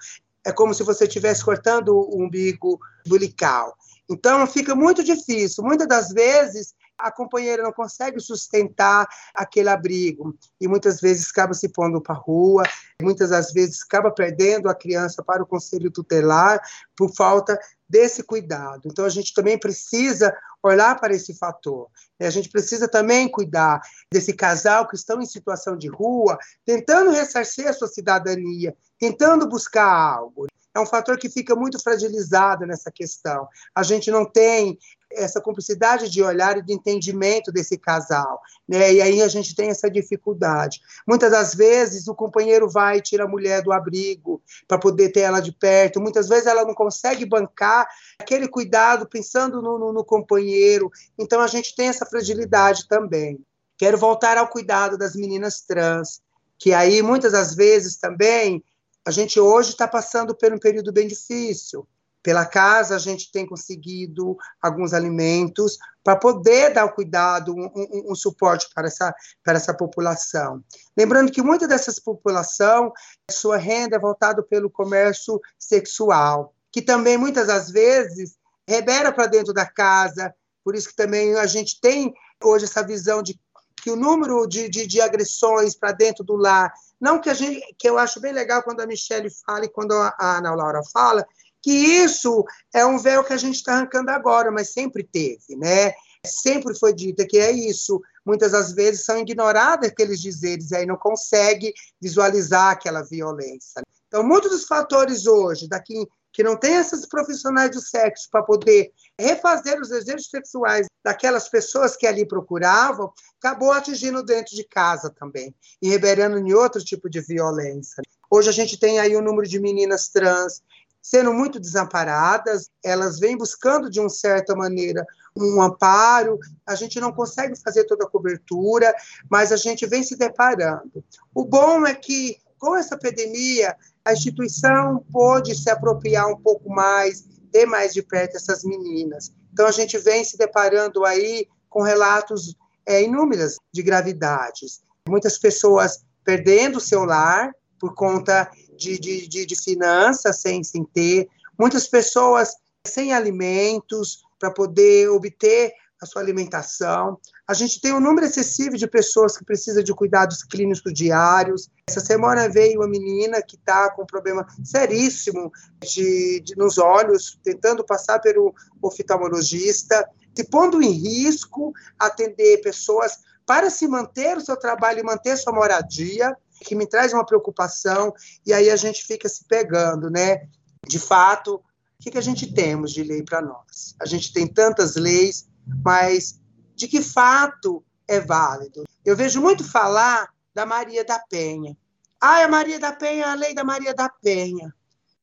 é 0.45 0.51
como 0.53 0.73
se 0.73 0.81
você 0.81 1.03
estivesse 1.03 1.43
cortando 1.43 1.89
o 1.89 2.23
umbigo 2.23 2.79
umbilical. 3.05 3.75
Então, 4.09 4.47
fica 4.47 4.73
muito 4.73 5.03
difícil. 5.03 5.61
Muitas 5.61 5.87
das 5.89 6.09
vezes, 6.13 6.73
a 6.97 7.11
companheira 7.11 7.61
não 7.61 7.73
consegue 7.73 8.19
sustentar 8.21 9.05
aquele 9.35 9.67
abrigo 9.67 10.35
e 10.59 10.69
muitas 10.69 11.01
vezes 11.01 11.29
acaba 11.29 11.53
se 11.53 11.67
pondo 11.69 12.01
para 12.01 12.15
a 12.15 12.17
rua, 12.17 12.63
muitas 13.01 13.29
das 13.29 13.51
vezes 13.51 13.83
acaba 13.83 14.09
perdendo 14.09 14.69
a 14.69 14.75
criança 14.75 15.21
para 15.21 15.43
o 15.43 15.45
conselho 15.45 15.91
tutelar 15.91 16.59
por 16.95 17.13
falta 17.13 17.59
desse 17.89 18.23
cuidado. 18.23 18.81
Então, 18.85 19.05
a 19.05 19.09
gente 19.09 19.33
também 19.33 19.57
precisa 19.57 20.35
olhar 20.61 20.99
para 20.99 21.13
esse 21.13 21.33
fator. 21.33 21.87
A 22.19 22.29
gente 22.29 22.49
precisa 22.49 22.87
também 22.87 23.29
cuidar 23.29 23.79
desse 24.11 24.33
casal 24.33 24.87
que 24.87 24.95
estão 24.95 25.21
em 25.21 25.25
situação 25.25 25.77
de 25.77 25.87
rua, 25.87 26.37
tentando 26.65 27.11
ressarcir 27.11 27.67
a 27.67 27.73
sua 27.73 27.87
cidadania, 27.87 28.75
tentando 28.99 29.47
buscar 29.47 29.85
algo 29.85 30.47
é 30.77 30.79
um 30.79 30.85
fator 30.85 31.17
que 31.17 31.29
fica 31.29 31.55
muito 31.55 31.81
fragilizado 31.81 32.65
nessa 32.65 32.91
questão. 32.91 33.47
A 33.73 33.83
gente 33.83 34.11
não 34.11 34.25
tem 34.25 34.77
essa 35.11 35.41
cumplicidade 35.41 36.09
de 36.09 36.21
olhar 36.21 36.57
e 36.57 36.61
de 36.61 36.73
entendimento 36.73 37.51
desse 37.51 37.77
casal, 37.77 38.41
né? 38.67 38.93
E 38.93 39.01
aí 39.01 39.21
a 39.21 39.27
gente 39.27 39.55
tem 39.55 39.69
essa 39.69 39.89
dificuldade. 39.89 40.81
Muitas 41.07 41.31
das 41.31 41.53
vezes 41.53 42.07
o 42.07 42.15
companheiro 42.15 42.69
vai 42.69 42.97
e 42.97 43.01
tira 43.01 43.23
a 43.23 43.27
mulher 43.27 43.61
do 43.61 43.71
abrigo 43.71 44.41
para 44.67 44.77
poder 44.77 45.09
ter 45.09 45.21
ela 45.21 45.39
de 45.39 45.51
perto. 45.51 46.01
Muitas 46.01 46.27
vezes 46.27 46.47
ela 46.47 46.65
não 46.65 46.73
consegue 46.73 47.25
bancar 47.25 47.87
aquele 48.19 48.47
cuidado 48.47 49.07
pensando 49.07 49.61
no, 49.61 49.79
no, 49.79 49.93
no 49.93 50.03
companheiro. 50.03 50.91
Então 51.17 51.41
a 51.41 51.47
gente 51.47 51.75
tem 51.75 51.87
essa 51.87 52.05
fragilidade 52.05 52.87
também. 52.87 53.39
Quero 53.77 53.97
voltar 53.97 54.37
ao 54.37 54.47
cuidado 54.47 54.97
das 54.97 55.15
meninas 55.15 55.61
trans, 55.61 56.21
que 56.57 56.73
aí 56.73 57.01
muitas 57.01 57.31
das 57.31 57.55
vezes 57.55 57.95
também 57.95 58.63
a 59.05 59.11
gente 59.11 59.39
hoje 59.39 59.69
está 59.69 59.87
passando 59.87 60.35
por 60.35 60.51
um 60.51 60.59
período 60.59 60.91
bem 60.91 61.07
difícil. 61.07 61.87
Pela 62.23 62.45
casa, 62.45 62.95
a 62.95 62.99
gente 62.99 63.31
tem 63.31 63.45
conseguido 63.45 64.35
alguns 64.61 64.93
alimentos 64.93 65.77
para 66.03 66.15
poder 66.15 66.73
dar 66.73 66.85
o 66.85 66.93
cuidado, 66.93 67.53
um, 67.53 67.65
um, 67.75 68.11
um, 68.11 68.15
suporte 68.15 68.67
para 68.73 68.87
essa, 68.87 69.13
para 69.43 69.57
essa 69.57 69.73
população. 69.73 70.63
Lembrando 70.95 71.31
que 71.31 71.41
muita 71.41 71.67
dessa 71.67 71.93
população, 72.03 72.91
sua 73.29 73.57
renda 73.57 73.95
é 73.95 73.99
voltada 73.99 74.41
pelo 74.43 74.69
comércio 74.69 75.39
sexual, 75.57 76.53
que 76.71 76.81
também, 76.81 77.17
muitas 77.17 77.47
das 77.47 77.69
vezes, 77.69 78.35
rebera 78.67 79.11
para 79.11 79.27
dentro 79.27 79.53
da 79.53 79.65
casa, 79.65 80.33
por 80.63 80.75
isso 80.75 80.89
que 80.89 80.95
também 80.95 81.35
a 81.35 81.45
gente 81.45 81.79
tem 81.79 82.13
hoje 82.43 82.65
essa 82.65 82.83
visão 82.83 83.23
de 83.23 83.39
que 83.81 83.91
o 83.91 83.95
número 83.95 84.45
de, 84.47 84.67
de, 84.67 84.85
de 84.85 84.99
agressões 84.99 85.75
para 85.75 85.91
dentro 85.91 86.23
do 86.23 86.35
lar 86.35 86.73
não 86.99 87.21
que 87.21 87.29
a 87.29 87.33
gente, 87.33 87.61
que 87.77 87.87
eu 87.87 87.97
acho 87.97 88.19
bem 88.19 88.33
legal 88.33 88.63
quando 88.63 88.81
a 88.81 88.87
Michelle 88.87 89.29
fala 89.29 89.65
e 89.65 89.69
quando 89.69 89.93
a 89.93 90.15
Ana 90.19 90.55
Laura 90.55 90.81
fala, 90.91 91.25
que 91.67 91.73
isso 91.73 92.45
é 92.73 92.85
um 92.85 92.97
véu 92.97 93.25
que 93.25 93.33
a 93.33 93.37
gente 93.37 93.55
está 93.55 93.73
arrancando 93.73 94.09
agora, 94.09 94.49
mas 94.49 94.71
sempre 94.71 95.03
teve, 95.03 95.57
né? 95.57 95.91
Sempre 96.25 96.73
foi 96.79 96.93
dito 96.93 97.27
que 97.27 97.37
é 97.37 97.51
isso. 97.51 98.01
Muitas 98.25 98.53
das 98.53 98.71
vezes 98.71 99.03
são 99.03 99.17
ignorados 99.17 99.89
aqueles 99.89 100.21
dizeres, 100.21 100.71
e 100.71 100.77
aí 100.77 100.85
não 100.85 100.95
consegue 100.95 101.73
visualizar 101.99 102.71
aquela 102.71 103.01
violência. 103.01 103.81
Então, 104.07 104.23
muitos 104.23 104.49
dos 104.49 104.63
fatores 104.63 105.27
hoje, 105.27 105.67
daqui 105.67 106.07
que 106.31 106.41
não 106.41 106.55
tem 106.55 106.75
esses 106.75 107.05
profissionais 107.05 107.71
do 107.71 107.81
sexo 107.81 108.29
para 108.31 108.43
poder 108.43 108.93
refazer 109.19 109.81
os 109.81 109.89
desejos 109.89 110.29
sexuais 110.29 110.87
daquelas 111.03 111.49
pessoas 111.49 111.97
que 111.97 112.07
ali 112.07 112.25
procuravam, 112.25 113.11
acabou 113.41 113.73
atingindo 113.73 114.23
dentro 114.23 114.55
de 114.55 114.63
casa 114.63 115.13
também, 115.19 115.53
e 115.81 115.89
reverberando 115.89 116.37
em 116.37 116.53
outro 116.53 116.81
tipo 116.81 117.09
de 117.09 117.19
violência. 117.19 118.01
Hoje 118.31 118.47
a 118.47 118.53
gente 118.53 118.79
tem 118.79 118.99
aí 118.99 119.17
um 119.17 119.21
número 119.21 119.47
de 119.47 119.59
meninas 119.59 120.07
trans 120.07 120.61
sendo 121.07 121.33
muito 121.33 121.57
desamparadas, 121.57 122.69
elas 122.83 123.17
vêm 123.17 123.37
buscando 123.37 123.89
de 123.89 123.97
uma 123.97 124.09
certa 124.09 124.53
maneira 124.53 125.05
um 125.37 125.61
amparo, 125.61 126.37
a 126.65 126.75
gente 126.75 126.99
não 126.99 127.13
consegue 127.13 127.55
fazer 127.55 127.85
toda 127.85 128.03
a 128.03 128.09
cobertura, 128.09 128.93
mas 129.29 129.53
a 129.53 129.55
gente 129.55 129.85
vem 129.85 130.03
se 130.03 130.17
deparando. 130.17 131.01
O 131.33 131.45
bom 131.45 131.87
é 131.87 131.95
que 131.95 132.35
com 132.59 132.75
essa 132.75 132.95
epidemia 132.95 133.73
a 134.03 134.11
instituição 134.11 135.05
pôde 135.09 135.55
se 135.55 135.69
apropriar 135.69 136.27
um 136.27 136.41
pouco 136.41 136.69
mais, 136.69 137.25
ter 137.53 137.65
mais 137.65 137.93
de 137.93 138.01
perto 138.01 138.35
essas 138.35 138.65
meninas. 138.65 139.31
Então, 139.53 139.65
a 139.65 139.71
gente 139.71 139.97
vem 139.97 140.25
se 140.25 140.37
deparando 140.37 141.05
aí 141.05 141.47
com 141.69 141.83
relatos 141.83 142.53
é, 142.85 143.01
inúmeros 143.01 143.55
de 143.73 143.81
gravidades. 143.81 144.81
Muitas 145.07 145.37
pessoas 145.37 146.03
perdendo 146.25 146.79
o 146.79 146.81
seu 146.81 147.05
lar 147.05 147.53
por 147.79 147.93
conta 147.93 148.49
de, 148.77 148.99
de, 148.99 149.27
de, 149.27 149.45
de 149.45 149.55
finanças, 149.61 150.37
sem, 150.37 150.63
sem 150.63 150.83
ter. 150.85 151.27
Muitas 151.59 151.87
pessoas 151.87 152.55
sem 152.85 153.13
alimentos 153.13 154.23
para 154.39 154.51
poder 154.51 155.09
obter 155.09 155.73
a 156.01 156.05
sua 156.05 156.21
alimentação. 156.21 157.19
A 157.47 157.53
gente 157.53 157.81
tem 157.81 157.91
um 157.91 157.99
número 157.99 158.27
excessivo 158.27 158.77
de 158.77 158.87
pessoas 158.87 159.37
que 159.37 159.43
precisam 159.43 159.83
de 159.83 159.93
cuidados 159.93 160.43
clínicos 160.43 160.93
diários. 160.93 161.69
Essa 161.89 161.99
semana 161.99 162.47
veio 162.47 162.79
uma 162.79 162.87
menina 162.87 163.41
que 163.41 163.55
está 163.55 163.89
com 163.91 164.03
um 164.03 164.05
problema 164.05 164.45
seríssimo 164.63 165.51
de, 165.81 166.41
de, 166.41 166.55
nos 166.55 166.77
olhos, 166.77 167.39
tentando 167.43 167.83
passar 167.83 168.19
pelo 168.19 168.53
oftalmologista, 168.81 170.07
se 170.35 170.43
pondo 170.43 170.81
em 170.83 170.91
risco 170.91 171.73
atender 171.97 172.61
pessoas 172.61 173.19
para 173.45 173.69
se 173.69 173.87
manter 173.87 174.37
o 174.37 174.41
seu 174.41 174.57
trabalho 174.57 174.99
e 174.99 175.03
manter 175.03 175.35
sua 175.37 175.53
moradia, 175.53 176.35
que 176.61 176.75
me 176.75 176.87
traz 176.87 177.13
uma 177.13 177.25
preocupação, 177.25 178.13
e 178.45 178.53
aí 178.53 178.69
a 178.69 178.75
gente 178.75 179.03
fica 179.05 179.29
se 179.29 179.45
pegando, 179.45 180.09
né? 180.09 180.47
De 180.87 180.99
fato, 180.99 181.61
O 181.99 182.03
que, 182.03 182.11
que 182.11 182.17
a 182.17 182.21
gente 182.21 182.53
temos 182.53 182.91
de 182.93 183.03
lei 183.03 183.23
para 183.23 183.41
nós? 183.41 183.95
A 183.99 184.05
gente 184.05 184.31
tem 184.31 184.45
tantas 184.47 184.95
leis, 184.95 185.47
mas 185.83 186.39
de 186.75 186.87
que 186.87 187.01
fato 187.01 187.83
é 188.07 188.19
válido? 188.19 188.83
Eu 189.03 189.15
vejo 189.15 189.41
muito 189.41 189.63
falar 189.63 190.29
da 190.53 190.65
Maria 190.65 191.03
da 191.03 191.17
Penha. 191.17 191.75
Ah, 192.21 192.43
a 192.43 192.47
Maria 192.47 192.79
da 192.79 192.93
Penha, 192.93 193.27
a 193.27 193.33
lei 193.33 193.53
da 193.53 193.63
Maria 193.63 193.93
da 193.95 194.09
Penha. 194.09 194.73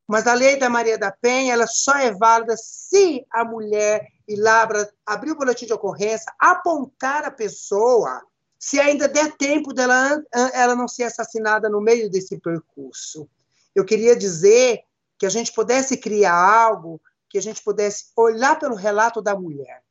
Mas 0.06 0.26
a 0.26 0.34
lei 0.34 0.58
da 0.58 0.68
Maria 0.68 0.98
da 0.98 1.12
Penha, 1.12 1.54
ela 1.54 1.66
só 1.66 1.96
é 1.96 2.12
válida 2.12 2.56
se 2.56 3.24
a 3.30 3.44
mulher 3.44 4.06
ir 4.28 4.36
lá 4.36 4.68
abrir 5.06 5.30
o 5.30 5.36
boletim 5.36 5.66
de 5.66 5.72
ocorrência, 5.72 6.30
apontar 6.38 7.24
a 7.24 7.30
pessoa, 7.30 8.20
se 8.64 8.80
ainda 8.80 9.06
der 9.06 9.36
tempo 9.36 9.74
dela 9.74 10.24
ela 10.54 10.74
não 10.74 10.88
ser 10.88 11.02
assassinada 11.02 11.68
no 11.68 11.82
meio 11.82 12.08
desse 12.10 12.38
percurso. 12.38 13.28
Eu 13.74 13.84
queria 13.84 14.16
dizer 14.16 14.80
que 15.18 15.26
a 15.26 15.28
gente 15.28 15.52
pudesse 15.52 15.98
criar 15.98 16.34
algo 16.34 16.98
que 17.28 17.36
a 17.36 17.42
gente 17.42 17.62
pudesse 17.62 18.06
olhar 18.16 18.58
pelo 18.58 18.74
relato 18.74 19.20
da 19.20 19.36
mulher, 19.36 19.82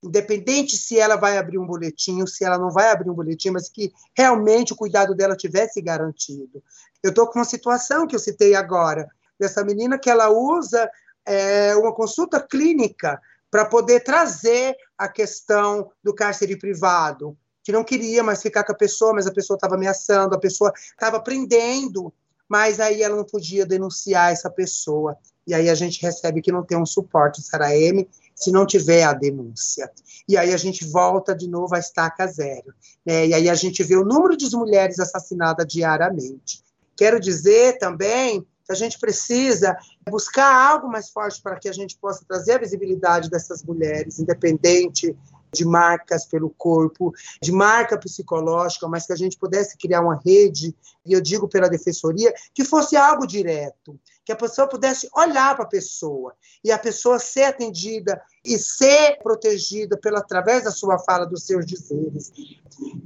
independente 0.00 0.76
se 0.76 0.96
ela 0.96 1.16
vai 1.16 1.38
abrir 1.38 1.58
um 1.58 1.66
boletim 1.66 2.20
ou 2.20 2.26
se 2.28 2.44
ela 2.44 2.56
não 2.56 2.70
vai 2.70 2.92
abrir 2.92 3.10
um 3.10 3.14
boletim, 3.14 3.50
mas 3.50 3.68
que 3.68 3.92
realmente 4.16 4.72
o 4.72 4.76
cuidado 4.76 5.12
dela 5.12 5.34
tivesse 5.34 5.82
garantido. 5.82 6.62
Eu 7.02 7.10
estou 7.10 7.26
com 7.26 7.40
uma 7.40 7.44
situação 7.44 8.06
que 8.06 8.14
eu 8.14 8.20
citei 8.20 8.54
agora, 8.54 9.08
dessa 9.40 9.64
menina 9.64 9.98
que 9.98 10.08
ela 10.08 10.30
usa 10.30 10.88
é, 11.26 11.74
uma 11.74 11.92
consulta 11.92 12.40
clínica 12.40 13.20
para 13.50 13.64
poder 13.64 14.04
trazer 14.04 14.76
a 14.96 15.08
questão 15.08 15.90
do 16.00 16.14
cárcere 16.14 16.56
privado, 16.56 17.36
que 17.70 17.72
não 17.72 17.84
queria 17.84 18.22
mais 18.22 18.42
ficar 18.42 18.64
com 18.64 18.72
a 18.72 18.76
pessoa, 18.76 19.14
mas 19.14 19.28
a 19.28 19.32
pessoa 19.32 19.56
estava 19.56 19.76
ameaçando, 19.76 20.34
a 20.34 20.38
pessoa 20.38 20.72
estava 20.74 21.20
prendendo, 21.20 22.12
mas 22.48 22.80
aí 22.80 23.00
ela 23.00 23.14
não 23.14 23.24
podia 23.24 23.64
denunciar 23.64 24.32
essa 24.32 24.50
pessoa. 24.50 25.16
E 25.46 25.54
aí 25.54 25.70
a 25.70 25.74
gente 25.74 26.02
recebe 26.02 26.42
que 26.42 26.50
não 26.50 26.64
tem 26.64 26.76
um 26.76 26.84
suporte 26.84 27.40
M 27.72 28.08
se 28.34 28.50
não 28.50 28.66
tiver 28.66 29.04
a 29.04 29.12
denúncia. 29.12 29.88
E 30.28 30.36
aí 30.36 30.52
a 30.52 30.56
gente 30.56 30.84
volta 30.84 31.34
de 31.34 31.48
novo 31.48 31.74
à 31.74 31.78
estaca 31.78 32.26
zero. 32.26 32.74
Né? 33.06 33.28
E 33.28 33.34
aí 33.34 33.48
a 33.48 33.54
gente 33.54 33.84
vê 33.84 33.96
o 33.96 34.04
número 34.04 34.36
de 34.36 34.50
mulheres 34.56 34.98
assassinadas 34.98 35.66
diariamente. 35.68 36.64
Quero 36.96 37.20
dizer 37.20 37.78
também 37.78 38.44
a 38.68 38.74
gente 38.74 38.98
precisa 38.98 39.76
buscar 40.08 40.52
algo 40.70 40.88
mais 40.88 41.10
forte 41.10 41.42
para 41.42 41.58
que 41.58 41.68
a 41.68 41.72
gente 41.72 41.96
possa 41.96 42.24
trazer 42.26 42.52
a 42.52 42.58
visibilidade 42.58 43.28
dessas 43.28 43.64
mulheres, 43.64 44.20
independente 44.20 45.16
de 45.52 45.64
marcas 45.64 46.24
pelo 46.24 46.50
corpo, 46.50 47.12
de 47.42 47.52
marca 47.52 47.98
psicológica, 47.98 48.88
mas 48.88 49.06
que 49.06 49.12
a 49.12 49.16
gente 49.16 49.38
pudesse 49.38 49.76
criar 49.76 50.00
uma 50.00 50.20
rede, 50.24 50.74
e 51.04 51.12
eu 51.12 51.20
digo 51.20 51.48
pela 51.48 51.68
defensoria, 51.68 52.32
que 52.54 52.64
fosse 52.64 52.96
algo 52.96 53.26
direto, 53.26 53.98
que 54.24 54.32
a 54.32 54.36
pessoa 54.36 54.68
pudesse 54.68 55.08
olhar 55.14 55.56
para 55.56 55.64
a 55.64 55.68
pessoa 55.68 56.34
e 56.62 56.70
a 56.70 56.78
pessoa 56.78 57.18
ser 57.18 57.44
atendida 57.44 58.22
e 58.44 58.58
ser 58.58 59.18
protegida 59.22 59.96
pela 59.96 60.20
através 60.20 60.64
da 60.64 60.70
sua 60.70 60.98
fala, 60.98 61.26
dos 61.26 61.44
seus 61.44 61.66
dizeres. 61.66 62.30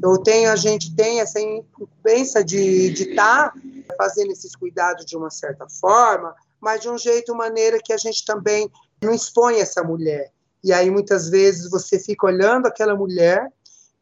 Eu 0.03 0.19
tenho, 0.19 0.51
a 0.51 0.57
gente 0.57 0.95
tem 0.95 1.21
essa 1.21 1.41
incumbência 1.41 2.45
de 2.45 2.93
estar 2.93 3.53
tá 3.53 3.55
fazendo 3.97 4.33
esses 4.33 4.55
cuidados 4.55 5.07
de 5.07 5.17
uma 5.17 5.31
certa 5.31 5.67
forma, 5.69 6.35
mas 6.61 6.81
de 6.81 6.89
um 6.89 6.99
jeito, 6.99 7.35
maneira 7.35 7.79
que 7.83 7.93
a 7.93 7.97
gente 7.97 8.25
também 8.25 8.71
não 9.03 9.13
expõe 9.13 9.61
essa 9.61 9.83
mulher. 9.83 10.33
E 10.65 10.73
aí 10.73 10.91
muitas 10.91 11.29
vezes 11.29 11.71
você 11.71 11.99
fica 11.99 12.27
olhando 12.27 12.67
aquela 12.67 12.97
mulher, 12.97 13.53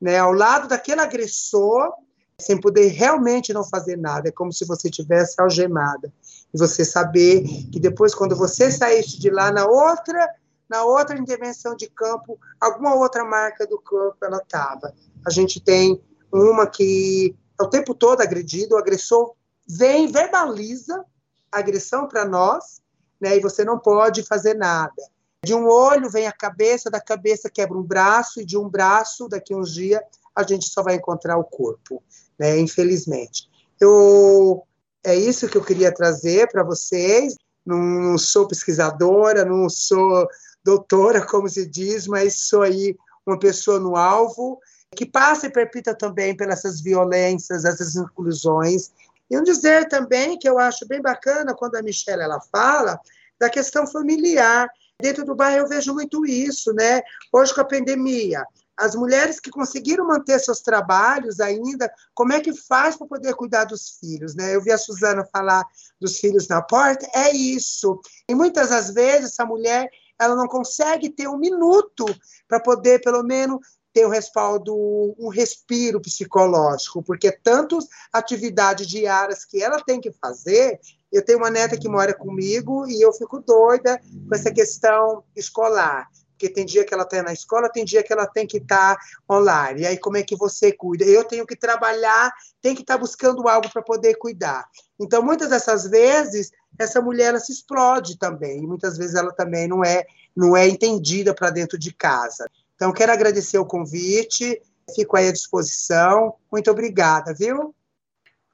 né, 0.01 0.19
ao 0.19 0.33
lado 0.33 0.69
daquele 0.69 1.01
agressor, 1.01 1.93
sem 2.39 2.59
poder 2.61 2.87
realmente 2.87 3.53
não 3.53 3.65
fazer 3.65 3.99
nada. 3.99 4.29
É 4.29 4.33
como 4.33 4.53
se 4.53 4.65
você 4.65 4.89
tivesse 4.89 5.41
algemada. 5.41 6.13
E 6.55 6.59
você 6.59 6.85
saber 6.85 7.43
que 7.73 7.81
depois, 7.81 8.15
quando 8.15 8.37
você 8.37 8.71
saísse 8.71 9.19
de 9.19 9.29
lá 9.29 9.51
na 9.51 9.67
outra, 9.67 10.29
na 10.69 10.85
outra 10.85 11.19
intervenção 11.19 11.75
de 11.75 11.89
campo, 11.89 12.39
alguma 12.61 12.95
outra 12.95 13.25
marca 13.25 13.67
do 13.67 13.81
corpo 13.81 14.25
ela 14.25 14.39
estava. 14.39 14.95
A 15.27 15.31
gente 15.31 15.61
tem 15.61 16.01
uma 16.33 16.67
que 16.67 17.35
é 17.61 17.63
o 17.63 17.69
tempo 17.69 17.93
todo 17.93 18.21
agredido, 18.21 18.77
o 18.77 18.79
agressor 18.79 19.35
vem, 19.69 20.11
verbaliza 20.11 21.05
a 21.51 21.59
agressão 21.59 22.07
para 22.07 22.25
nós, 22.25 22.81
né, 23.21 23.37
e 23.37 23.41
você 23.41 23.65
não 23.65 23.79
pode 23.79 24.23
fazer 24.23 24.55
nada. 24.55 25.03
De 25.45 25.55
um 25.55 25.67
olho 25.67 26.09
vem 26.09 26.27
a 26.27 26.33
cabeça, 26.33 26.91
da 26.91 27.01
cabeça 27.01 27.51
quebra 27.51 27.77
um 27.77 27.83
braço, 27.83 28.41
e 28.41 28.45
de 28.45 28.57
um 28.57 28.69
braço, 28.69 29.29
daqui 29.29 29.53
a 29.53 29.57
uns 29.57 29.75
dias, 29.75 30.01
a 30.35 30.43
gente 30.43 30.69
só 30.69 30.83
vai 30.83 30.95
encontrar 30.95 31.37
o 31.37 31.45
corpo, 31.45 32.03
né, 32.39 32.59
infelizmente. 32.59 33.51
Eu, 33.81 34.63
é 35.05 35.15
isso 35.17 35.49
que 35.49 35.57
eu 35.57 35.65
queria 35.65 35.93
trazer 35.93 36.49
para 36.51 36.63
vocês. 36.63 37.35
Não 37.67 38.17
sou 38.17 38.47
pesquisadora, 38.47 39.45
não 39.45 39.69
sou 39.69 40.29
doutora, 40.65 41.25
como 41.27 41.49
se 41.49 41.67
diz, 41.67 42.07
mas 42.07 42.47
sou 42.49 42.63
aí 42.63 42.97
uma 43.27 43.39
pessoa 43.39 43.81
no 43.81 43.97
alvo 43.97 44.61
que 44.95 45.07
passa 45.07 45.47
e 45.47 45.51
perpita 45.51 45.95
também 45.95 46.37
pelas 46.37 46.81
violências, 46.81 47.65
essas 47.65 47.97
inclusões, 47.97 48.93
e 49.31 49.39
um 49.39 49.43
dizer 49.43 49.89
também 49.89 50.39
que 50.39 50.47
eu 50.47 50.59
acho 50.59 50.87
bem 50.87 51.01
bacana 51.01 51.55
quando 51.55 51.77
a 51.77 51.83
Michelle 51.83 52.23
ela 52.23 52.41
fala 52.53 53.01
da 53.41 53.49
questão 53.49 53.87
familiar. 53.87 54.69
Dentro 55.03 55.25
do 55.25 55.35
bairro 55.35 55.65
eu 55.65 55.69
vejo 55.69 55.93
muito 55.93 56.25
isso, 56.25 56.73
né? 56.73 57.03
Hoje 57.33 57.53
com 57.53 57.61
a 57.61 57.65
pandemia, 57.65 58.47
as 58.77 58.95
mulheres 58.95 59.41
que 59.41 59.51
conseguiram 59.51 60.07
manter 60.07 60.39
seus 60.39 60.61
trabalhos 60.61 61.41
ainda, 61.41 61.93
como 62.15 62.33
é 62.33 62.41
que 62.41 62.55
faz 62.55 62.97
para 62.97 63.09
poder 63.09 63.35
cuidar 63.35 63.65
dos 63.65 63.99
filhos, 63.99 64.37
né? 64.37 64.55
Eu 64.55 64.63
vi 64.63 64.71
a 64.71 64.79
Suzana 64.79 65.25
falar 65.25 65.65
dos 66.01 66.19
filhos 66.19 66.47
na 66.47 66.63
porta, 66.63 67.05
é 67.15 67.33
isso. 67.33 68.01
E 68.29 68.35
muitas 68.35 68.71
das 68.71 68.91
vezes 68.91 69.33
essa 69.33 69.45
mulher 69.45 69.91
ela 70.19 70.37
não 70.37 70.47
consegue 70.47 71.11
ter 71.11 71.29
um 71.29 71.37
minuto 71.37 72.07
para 72.47 72.61
poder, 72.61 73.01
pelo 73.01 73.25
menos, 73.25 73.59
ter 73.93 74.07
um 74.07 74.11
respaldo, 74.11 74.75
um 75.19 75.29
respiro 75.29 76.01
psicológico, 76.01 77.03
porque 77.03 77.31
tantas 77.33 77.89
atividades 78.13 78.87
diárias 78.87 79.45
que 79.45 79.63
ela 79.63 79.83
tem 79.83 80.01
que 80.01 80.13
fazer. 80.13 80.81
Eu 81.13 81.25
tenho 81.25 81.39
uma 81.39 81.51
neta 81.51 81.77
que 81.77 81.89
mora 81.89 82.15
comigo 82.15 82.89
e 82.89 83.03
eu 83.03 83.13
fico 83.13 83.41
doida 83.41 84.01
com 84.29 84.35
essa 84.35 84.51
questão 84.51 85.23
escolar. 85.37 86.09
Porque 86.31 86.49
tem 86.49 86.67
dia 86.67 86.85
que 86.85 86.93
ela 86.93 87.05
está 87.05 87.23
na 87.23 87.33
escola, 87.33 87.69
tem 87.69 87.85
dia 87.85 88.03
que 88.03 88.13
ela 88.13 88.27
tem 88.27 88.47
que 88.47 88.57
estar 88.57 88.97
tá 88.97 89.03
online. 89.31 89.83
E 89.83 89.87
aí, 89.87 89.99
como 89.99 90.17
é 90.17 90.23
que 90.23 90.35
você 90.35 90.73
cuida? 90.73 91.05
Eu 91.05 91.23
tenho 91.23 91.47
que 91.47 91.55
trabalhar, 91.55 92.33
tem 92.61 92.75
que 92.75 92.81
estar 92.81 92.95
tá 92.95 93.01
buscando 93.01 93.47
algo 93.47 93.71
para 93.71 93.83
poder 93.83 94.15
cuidar. 94.15 94.67
Então, 94.99 95.23
muitas 95.23 95.51
dessas 95.51 95.85
vezes, 95.85 96.51
essa 96.77 97.01
mulher 97.01 97.27
ela 97.27 97.39
se 97.39 97.53
explode 97.53 98.19
também. 98.19 98.59
E 98.59 98.67
muitas 98.67 98.97
vezes 98.97 99.15
ela 99.15 99.33
também 99.33 99.69
não 99.69 99.85
é, 99.85 100.05
não 100.35 100.57
é 100.57 100.67
entendida 100.67 101.33
para 101.33 101.51
dentro 101.51 101.79
de 101.79 101.93
casa. 101.93 102.51
Então, 102.75 102.93
quero 102.93 103.13
agradecer 103.13 103.59
o 103.59 103.67
convite, 103.67 104.61
fico 104.97 105.17
aí 105.17 105.29
à 105.29 105.33
disposição. 105.33 106.35
Muito 106.51 106.71
obrigada, 106.71 107.33
viu? 107.33 107.73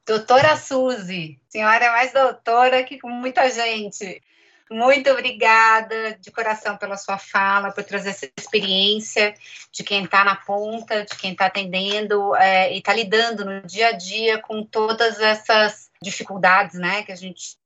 Doutora 0.09 0.57
Suzy, 0.57 1.39
senhora 1.51 1.85
é 1.85 1.91
mais 1.91 2.15
doutora 2.15 2.83
que 2.83 2.99
muita 3.05 3.51
gente. 3.51 4.23
Muito 4.71 5.11
obrigada 5.11 6.17
de 6.19 6.31
coração 6.31 6.79
pela 6.79 6.97
sua 6.97 7.19
fala, 7.19 7.71
por 7.71 7.85
trazer 7.85 8.09
essa 8.11 8.31
experiência 8.39 9.35
de 9.71 9.85
quem 9.85 10.05
está 10.05 10.25
na 10.25 10.35
ponta, 10.35 11.05
de 11.05 11.15
quem 11.15 11.33
está 11.33 11.45
atendendo 11.45 12.35
é, 12.37 12.73
e 12.73 12.79
está 12.79 12.95
lidando 12.95 13.45
no 13.45 13.61
dia 13.67 13.89
a 13.89 13.93
dia 13.93 14.39
com 14.39 14.65
todas 14.65 15.21
essas 15.21 15.91
dificuldades, 16.03 16.79
né, 16.79 17.03
que 17.03 17.13
a 17.13 17.17
gente 17.17 17.59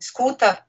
escuta 0.00 0.64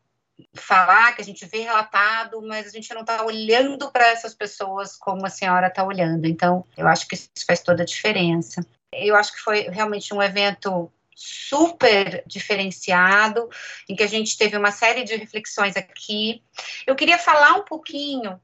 falar, 0.56 1.14
que 1.14 1.22
a 1.22 1.26
gente 1.26 1.46
vê 1.46 1.60
relatado, 1.60 2.42
mas 2.42 2.66
a 2.66 2.72
gente 2.72 2.92
não 2.92 3.02
está 3.02 3.24
olhando 3.24 3.92
para 3.92 4.08
essas 4.08 4.34
pessoas 4.34 4.98
como 4.98 5.28
a 5.28 5.30
senhora 5.30 5.68
está 5.68 5.84
olhando. 5.84 6.26
Então, 6.26 6.66
eu 6.76 6.88
acho 6.88 7.08
que 7.08 7.14
isso 7.14 7.30
faz 7.46 7.62
toda 7.62 7.84
a 7.84 7.86
diferença. 7.86 8.66
Eu 8.92 9.16
acho 9.16 9.34
que 9.34 9.42
foi 9.42 9.70
realmente 9.70 10.12
um 10.12 10.24
evento 10.24 10.92
super 11.20 12.24
diferenciado, 12.26 13.50
em 13.90 13.96
que 13.96 14.04
a 14.04 14.08
gente 14.08 14.38
teve 14.38 14.56
uma 14.56 14.72
série 14.72 15.04
de 15.04 15.16
reflexões 15.18 15.76
aqui. 15.76 16.42
Eu 16.88 16.96
queria 16.96 17.18
falar 17.18 17.56
um 17.56 17.66
pouquinho 17.66 18.40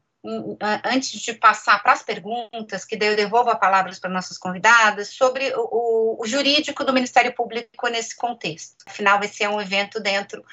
antes 0.84 1.22
de 1.22 1.34
passar 1.34 1.82
para 1.84 1.94
as 1.94 2.02
perguntas, 2.02 2.84
que 2.84 2.98
daí 2.98 3.10
eu 3.10 3.16
devolvo 3.16 3.52
a 3.52 3.56
palavra 3.56 3.92
para 4.02 4.10
nossas 4.10 4.38
convidadas, 4.38 5.10
sobre 5.10 5.54
o, 5.56 6.18
o, 6.20 6.26
jurídico 6.26 6.84
do 6.84 6.92
Ministério 6.92 7.34
Público 7.34 7.88
nesse 7.88 8.16
contexto. 8.16 8.76
Afinal, 8.88 9.24
esse 9.24 9.44
é 9.44 9.50
um 9.50 9.62
evento 9.62 10.00
dentro 10.00 10.44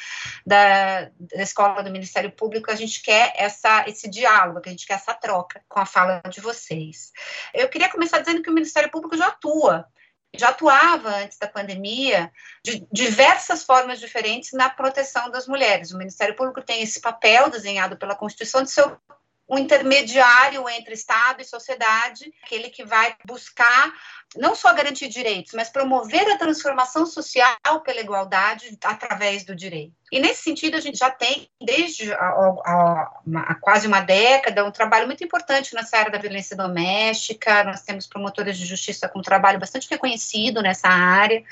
da, 0.44 1.10
da 1.18 1.42
escola 1.42 1.82
do 1.82 1.90
Ministério 1.90 2.30
Público, 2.30 2.70
a 2.70 2.74
gente 2.74 3.00
quer 3.02 3.32
essa, 3.34 3.88
esse 3.88 4.10
diálogo, 4.10 4.60
a 4.64 4.68
gente 4.68 4.86
quer 4.86 4.94
essa 4.94 5.14
troca 5.14 5.62
com 5.68 5.80
a 5.80 5.86
fala 5.86 6.20
de 6.28 6.40
vocês. 6.40 7.10
Eu 7.54 7.68
queria 7.68 7.88
começar 7.88 8.18
dizendo 8.18 8.42
que 8.42 8.50
o 8.50 8.54
Ministério 8.54 8.90
Público 8.90 9.16
já 9.16 9.28
atua 9.28 9.86
já 10.34 10.48
atuava 10.48 11.10
antes 11.16 11.38
da 11.38 11.46
pandemia 11.46 12.30
de 12.64 12.86
diversas 12.90 13.64
formas 13.64 14.00
diferentes 14.00 14.52
na 14.52 14.70
proteção 14.70 15.30
das 15.30 15.46
mulheres. 15.46 15.92
O 15.92 15.98
Ministério 15.98 16.34
Público 16.34 16.62
tem 16.62 16.82
esse 16.82 17.00
papel 17.00 17.50
desenhado 17.50 17.96
pela 17.96 18.14
Constituição 18.14 18.62
de 18.62 18.70
ser 18.70 18.96
um 19.49 19.59
intermediário 19.59 20.68
entre 20.68 20.95
Estado 20.95 21.43
e 21.43 21.45
sociedade, 21.45 22.32
aquele 22.43 22.70
que 22.70 22.84
vai 22.84 23.14
buscar 23.26 23.93
não 24.36 24.55
só 24.55 24.72
garantir 24.72 25.09
direitos, 25.09 25.53
mas 25.53 25.68
promover 25.68 26.26
a 26.30 26.38
transformação 26.38 27.05
social 27.05 27.80
pela 27.84 28.01
igualdade 28.01 28.78
através 28.82 29.45
do 29.45 29.55
direito. 29.55 29.93
E 30.11 30.18
nesse 30.18 30.43
sentido, 30.43 30.76
a 30.76 30.80
gente 30.80 30.99
já 30.99 31.11
tem, 31.11 31.51
desde 31.61 32.12
há 32.12 33.55
quase 33.61 33.86
uma 33.86 34.01
década, 34.01 34.64
um 34.64 34.70
trabalho 34.70 35.07
muito 35.07 35.22
importante 35.22 35.74
nessa 35.74 35.99
área 35.99 36.11
da 36.11 36.18
violência 36.18 36.57
doméstica. 36.57 37.64
Nós 37.64 37.82
temos 37.82 38.07
promotores 38.07 38.57
de 38.57 38.64
justiça 38.64 39.09
com 39.09 39.18
um 39.18 39.22
trabalho 39.22 39.59
bastante 39.59 39.88
reconhecido 39.90 40.62
nessa 40.62 40.88
área 40.88 41.43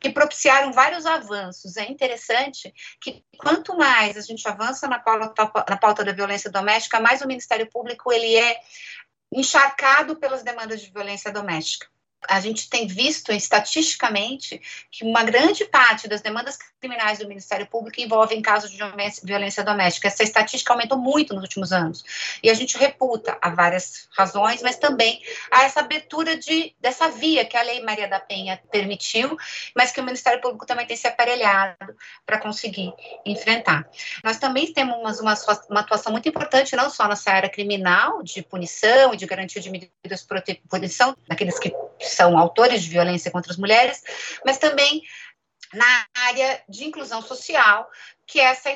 que 0.00 0.10
propiciaram 0.10 0.72
vários 0.72 1.06
avanços. 1.06 1.76
É 1.76 1.90
interessante 1.90 2.72
que 3.00 3.24
quanto 3.38 3.76
mais 3.76 4.16
a 4.16 4.20
gente 4.20 4.46
avança 4.48 4.86
na 4.88 4.98
pauta, 4.98 5.64
na 5.68 5.76
pauta 5.76 6.04
da 6.04 6.12
violência 6.12 6.50
doméstica, 6.50 7.00
mais 7.00 7.22
o 7.22 7.26
Ministério 7.26 7.68
Público 7.70 8.12
ele 8.12 8.36
é 8.36 8.60
encharcado 9.32 10.16
pelas 10.16 10.42
demandas 10.42 10.80
de 10.80 10.90
violência 10.90 11.32
doméstica 11.32 11.88
a 12.28 12.40
gente 12.40 12.68
tem 12.68 12.86
visto 12.86 13.32
estatisticamente 13.32 14.60
que 14.90 15.04
uma 15.04 15.22
grande 15.22 15.64
parte 15.64 16.08
das 16.08 16.20
demandas 16.20 16.58
criminais 16.80 17.18
do 17.18 17.28
Ministério 17.28 17.66
Público 17.66 18.00
envolvem 18.00 18.42
casos 18.42 18.70
de 18.70 18.78
violência 19.22 19.64
doméstica. 19.64 20.08
Essa 20.08 20.22
estatística 20.22 20.72
aumentou 20.72 20.98
muito 20.98 21.34
nos 21.34 21.42
últimos 21.42 21.72
anos. 21.72 22.04
E 22.42 22.50
a 22.50 22.54
gente 22.54 22.78
reputa 22.78 23.36
a 23.40 23.50
várias 23.50 24.08
razões, 24.16 24.62
mas 24.62 24.76
também 24.76 25.22
a 25.50 25.64
essa 25.64 25.80
abertura 25.80 26.36
de, 26.36 26.74
dessa 26.80 27.08
via 27.08 27.44
que 27.44 27.56
a 27.56 27.62
Lei 27.62 27.82
Maria 27.82 28.08
da 28.08 28.20
Penha 28.20 28.60
permitiu, 28.70 29.36
mas 29.74 29.92
que 29.92 30.00
o 30.00 30.04
Ministério 30.04 30.40
Público 30.40 30.66
também 30.66 30.86
tem 30.86 30.96
se 30.96 31.06
aparelhado 31.06 31.94
para 32.24 32.38
conseguir 32.38 32.92
enfrentar. 33.24 33.88
Nós 34.22 34.38
também 34.38 34.72
temos 34.72 35.20
uma, 35.20 35.34
uma 35.70 35.80
atuação 35.80 36.12
muito 36.12 36.28
importante, 36.28 36.76
não 36.76 36.90
só 36.90 37.08
nessa 37.08 37.30
área 37.30 37.48
criminal, 37.48 38.22
de 38.22 38.42
punição 38.42 39.14
e 39.14 39.16
de 39.16 39.26
garantia 39.26 39.60
de 39.60 39.70
medidas 39.70 40.26
de 40.46 40.60
punição, 40.68 41.16
daqueles 41.28 41.58
que 41.58 41.74
são 42.08 42.38
autores 42.38 42.82
de 42.82 42.90
violência 42.90 43.30
contra 43.30 43.52
as 43.52 43.58
mulheres, 43.58 44.02
mas 44.44 44.58
também 44.58 45.02
na 45.72 46.06
área 46.14 46.62
de 46.68 46.84
inclusão 46.84 47.20
social, 47.22 47.88
que 48.26 48.40
essa 48.40 48.70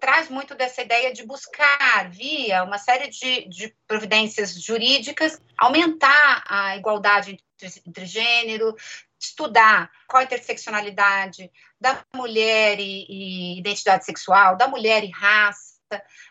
traz 0.00 0.30
muito 0.30 0.54
dessa 0.54 0.80
ideia 0.80 1.12
de 1.12 1.24
buscar, 1.24 2.10
via 2.10 2.64
uma 2.64 2.78
série 2.78 3.08
de, 3.08 3.46
de 3.48 3.74
providências 3.86 4.54
jurídicas, 4.54 5.40
aumentar 5.58 6.42
a 6.48 6.76
igualdade 6.76 7.32
entre, 7.32 7.82
entre 7.86 8.06
gênero, 8.06 8.74
estudar 9.18 9.90
qual 10.08 10.22
a 10.22 10.24
interseccionalidade 10.24 11.52
da 11.78 12.02
mulher 12.14 12.80
e, 12.80 13.06
e, 13.08 13.58
identidade 13.58 14.04
sexual, 14.06 14.56
da 14.56 14.66
mulher 14.66 15.04
e 15.04 15.10
raça. 15.10 15.76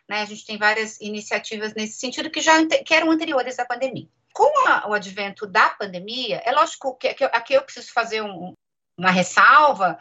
Né? 0.07 0.21
A 0.21 0.25
gente 0.25 0.45
tem 0.45 0.57
várias 0.57 0.99
iniciativas 0.99 1.73
nesse 1.75 1.99
sentido 1.99 2.31
que 2.31 2.41
já 2.41 2.65
que 2.65 2.93
eram 2.93 3.11
anteriores 3.11 3.59
à 3.59 3.65
pandemia 3.65 4.09
com 4.33 4.67
a, 4.67 4.87
o 4.89 4.93
advento 4.93 5.45
da 5.47 5.69
pandemia, 5.69 6.41
é 6.45 6.51
lógico 6.51 6.95
que, 6.97 7.13
que 7.13 7.23
aqui 7.23 7.53
eu 7.53 7.61
preciso 7.61 7.91
fazer 7.91 8.21
um, 8.21 8.53
uma 8.99 9.11
ressalva 9.11 9.97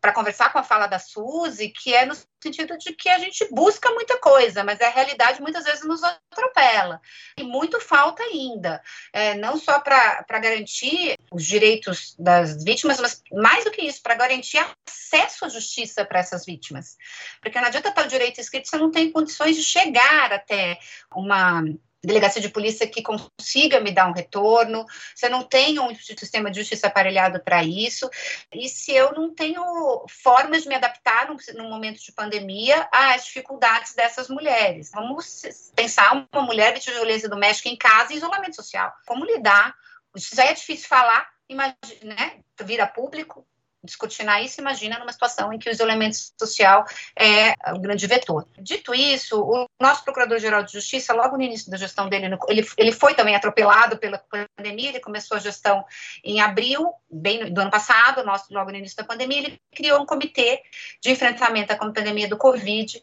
para 0.00 0.12
conversar 0.12 0.50
com 0.50 0.58
a 0.58 0.62
fala 0.62 0.86
da 0.86 0.98
Suzy, 0.98 1.68
que 1.68 1.94
é 1.94 2.06
no 2.06 2.16
sentido 2.42 2.76
de 2.78 2.92
que 2.94 3.08
a 3.08 3.18
gente 3.18 3.46
busca 3.52 3.90
muita 3.90 4.18
coisa, 4.18 4.64
mas 4.64 4.80
a 4.80 4.88
realidade 4.88 5.42
muitas 5.42 5.64
vezes 5.64 5.84
nos 5.84 6.02
atropela. 6.02 7.00
E 7.38 7.44
muito 7.44 7.78
falta 7.80 8.22
ainda, 8.22 8.82
é, 9.12 9.34
não 9.34 9.58
só 9.58 9.78
para 9.78 10.24
garantir 10.40 11.16
os 11.30 11.44
direitos 11.44 12.16
das 12.18 12.64
vítimas, 12.64 12.98
mas 12.98 13.22
mais 13.30 13.64
do 13.64 13.70
que 13.70 13.82
isso, 13.82 14.02
para 14.02 14.14
garantir 14.14 14.58
acesso 14.88 15.44
à 15.44 15.48
justiça 15.48 16.04
para 16.04 16.20
essas 16.20 16.46
vítimas. 16.46 16.96
Porque 17.42 17.60
não 17.60 17.68
adianta 17.68 17.90
estar 17.90 18.04
o 18.04 18.08
direito 18.08 18.40
escrito, 18.40 18.68
você 18.68 18.78
não 18.78 18.90
tem 18.90 19.12
condições 19.12 19.56
de 19.56 19.62
chegar 19.62 20.32
até 20.32 20.78
uma 21.14 21.62
delegacia 22.06 22.40
de 22.40 22.48
polícia 22.48 22.86
que 22.86 23.02
consiga 23.02 23.80
me 23.80 23.92
dar 23.92 24.08
um 24.08 24.12
retorno, 24.12 24.84
se 25.14 25.26
eu 25.26 25.30
não 25.30 25.42
tenho 25.42 25.82
um 25.82 25.94
sistema 25.94 26.50
de 26.50 26.60
justiça 26.60 26.86
aparelhado 26.86 27.42
para 27.42 27.62
isso, 27.64 28.08
e 28.52 28.68
se 28.68 28.92
eu 28.92 29.12
não 29.12 29.34
tenho 29.34 29.62
formas 30.08 30.62
de 30.62 30.68
me 30.68 30.74
adaptar 30.74 31.28
num, 31.28 31.36
num, 31.54 31.68
momento 31.68 32.02
de 32.02 32.12
pandemia 32.12 32.88
às 32.92 33.24
dificuldades 33.24 33.94
dessas 33.94 34.28
mulheres. 34.28 34.90
Vamos 34.92 35.42
pensar 35.74 36.26
uma 36.32 36.42
mulher 36.42 36.78
de 36.78 36.90
violência 36.90 37.28
doméstica 37.28 37.68
em 37.68 37.76
casa 37.76 38.12
e 38.12 38.16
isolamento 38.16 38.56
social. 38.56 38.92
Como 39.06 39.24
lidar? 39.24 39.74
Isso 40.14 40.34
já 40.36 40.44
é 40.44 40.52
difícil 40.52 40.88
falar, 40.88 41.28
imagina, 41.48 41.76
né? 42.02 42.40
Vira 42.62 42.86
público, 42.86 43.46
descortinar 43.84 44.42
isso, 44.42 44.60
imagina 44.60 44.98
numa 44.98 45.12
situação 45.12 45.52
em 45.52 45.58
que 45.58 45.68
o 45.68 45.72
isolamento 45.72 46.16
social 46.38 46.84
é 47.18 47.54
o 47.72 47.78
grande 47.78 48.06
vetor. 48.06 48.46
Dito 48.58 48.94
isso, 48.94 49.40
o 49.40 49.66
nosso 49.80 50.02
Procurador-Geral 50.04 50.62
de 50.62 50.72
Justiça, 50.72 51.12
logo 51.12 51.36
no 51.36 51.42
início 51.42 51.70
da 51.70 51.76
gestão 51.76 52.08
dele, 52.08 52.26
ele, 52.48 52.66
ele 52.78 52.92
foi 52.92 53.14
também 53.14 53.36
atropelado 53.36 53.98
pela 53.98 54.18
pandemia, 54.18 54.88
ele 54.88 55.00
começou 55.00 55.36
a 55.36 55.40
gestão 55.40 55.84
em 56.24 56.40
abril, 56.40 56.92
bem 57.10 57.52
do 57.52 57.60
ano 57.60 57.70
passado, 57.70 58.24
nosso, 58.24 58.52
logo 58.52 58.70
no 58.70 58.76
início 58.76 58.96
da 58.96 59.04
pandemia, 59.04 59.38
ele 59.38 59.60
criou 59.74 60.00
um 60.00 60.06
comitê 60.06 60.62
de 61.02 61.10
enfrentamento 61.10 61.72
à 61.72 61.76
pandemia 61.76 62.28
do 62.28 62.36
Covid, 62.36 63.02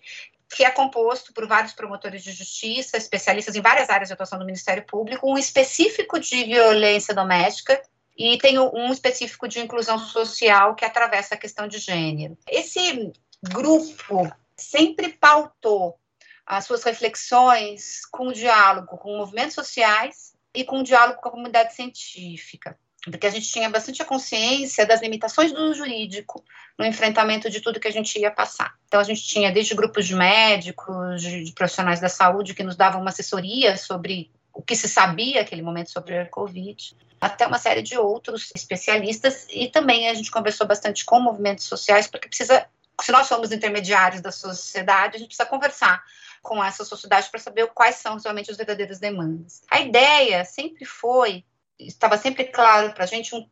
que 0.53 0.65
é 0.65 0.69
composto 0.69 1.33
por 1.33 1.47
vários 1.47 1.73
promotores 1.73 2.23
de 2.23 2.33
justiça, 2.33 2.97
especialistas 2.97 3.55
em 3.55 3.61
várias 3.61 3.89
áreas 3.89 4.09
de 4.09 4.13
atuação 4.13 4.37
do 4.37 4.45
Ministério 4.45 4.85
Público, 4.85 5.31
um 5.31 5.37
específico 5.37 6.19
de 6.19 6.43
violência 6.43 7.13
doméstica, 7.13 7.81
e 8.17 8.37
tem 8.37 8.59
um 8.59 8.91
específico 8.91 9.47
de 9.47 9.59
inclusão 9.59 9.97
social 9.97 10.75
que 10.75 10.85
atravessa 10.85 11.35
a 11.35 11.37
questão 11.37 11.67
de 11.67 11.79
gênero. 11.79 12.37
Esse 12.47 13.11
grupo 13.43 14.31
sempre 14.55 15.09
pautou 15.09 15.97
as 16.45 16.65
suas 16.65 16.83
reflexões 16.83 18.05
com 18.11 18.27
o 18.27 18.33
diálogo 18.33 18.97
com 18.97 19.17
movimentos 19.17 19.55
sociais 19.55 20.33
e 20.53 20.63
com 20.63 20.79
o 20.79 20.83
diálogo 20.83 21.21
com 21.21 21.29
a 21.29 21.31
comunidade 21.31 21.73
científica, 21.73 22.77
porque 23.05 23.25
a 23.25 23.29
gente 23.29 23.49
tinha 23.49 23.69
bastante 23.69 24.01
a 24.01 24.05
consciência 24.05 24.85
das 24.85 25.01
limitações 25.01 25.51
do 25.51 25.73
jurídico 25.73 26.43
no 26.77 26.85
enfrentamento 26.85 27.49
de 27.49 27.61
tudo 27.61 27.79
que 27.79 27.87
a 27.87 27.91
gente 27.91 28.19
ia 28.19 28.29
passar. 28.29 28.75
Então, 28.87 28.99
a 28.99 29.03
gente 29.03 29.23
tinha 29.23 29.51
desde 29.51 29.73
grupos 29.73 30.05
de 30.05 30.15
médicos, 30.15 31.21
de, 31.21 31.51
profissionais 31.53 31.99
da 31.99 32.09
saúde 32.09 32.53
que 32.53 32.63
nos 32.63 32.75
davam 32.75 33.01
uma 33.01 33.09
assessoria 33.09 33.77
sobre 33.77 34.29
o 34.53 34.61
que 34.61 34.75
se 34.75 34.87
sabia 34.87 35.39
naquele 35.41 35.61
momento 35.61 35.91
sobre 35.91 36.17
a 36.17 36.25
Covid, 36.25 36.95
até 37.19 37.45
uma 37.45 37.59
série 37.59 37.81
de 37.81 37.97
outros 37.97 38.51
especialistas, 38.55 39.47
e 39.49 39.67
também 39.69 40.09
a 40.09 40.13
gente 40.13 40.31
conversou 40.31 40.67
bastante 40.67 41.05
com 41.05 41.19
movimentos 41.19 41.65
sociais, 41.65 42.07
porque 42.07 42.27
precisa, 42.27 42.65
se 43.01 43.11
nós 43.11 43.27
somos 43.27 43.51
intermediários 43.51 44.21
da 44.21 44.31
sociedade, 44.31 45.15
a 45.15 45.19
gente 45.19 45.27
precisa 45.27 45.47
conversar 45.47 46.03
com 46.41 46.63
essa 46.63 46.83
sociedade 46.83 47.29
para 47.29 47.39
saber 47.39 47.67
quais 47.67 47.95
são 47.95 48.17
realmente 48.17 48.49
as 48.49 48.57
verdadeiras 48.57 48.99
demandas. 48.99 49.61
A 49.69 49.79
ideia 49.79 50.43
sempre 50.43 50.85
foi, 50.85 51.45
estava 51.79 52.17
sempre 52.17 52.45
claro 52.45 52.93
para 52.93 53.03
a 53.03 53.07
gente, 53.07 53.35
um, 53.35 53.47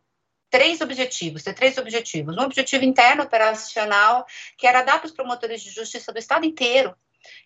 três 0.50 0.82
objetivos, 0.82 1.44
ter 1.44 1.54
três 1.54 1.78
objetivos. 1.78 2.36
Um 2.36 2.42
objetivo 2.42 2.84
interno 2.84 3.24
operacional, 3.24 4.26
que 4.58 4.66
era 4.66 4.82
dar 4.82 4.98
para 4.98 5.06
os 5.06 5.14
promotores 5.14 5.62
de 5.62 5.70
justiça 5.70 6.12
do 6.12 6.18
Estado 6.18 6.46
inteiro 6.46 6.96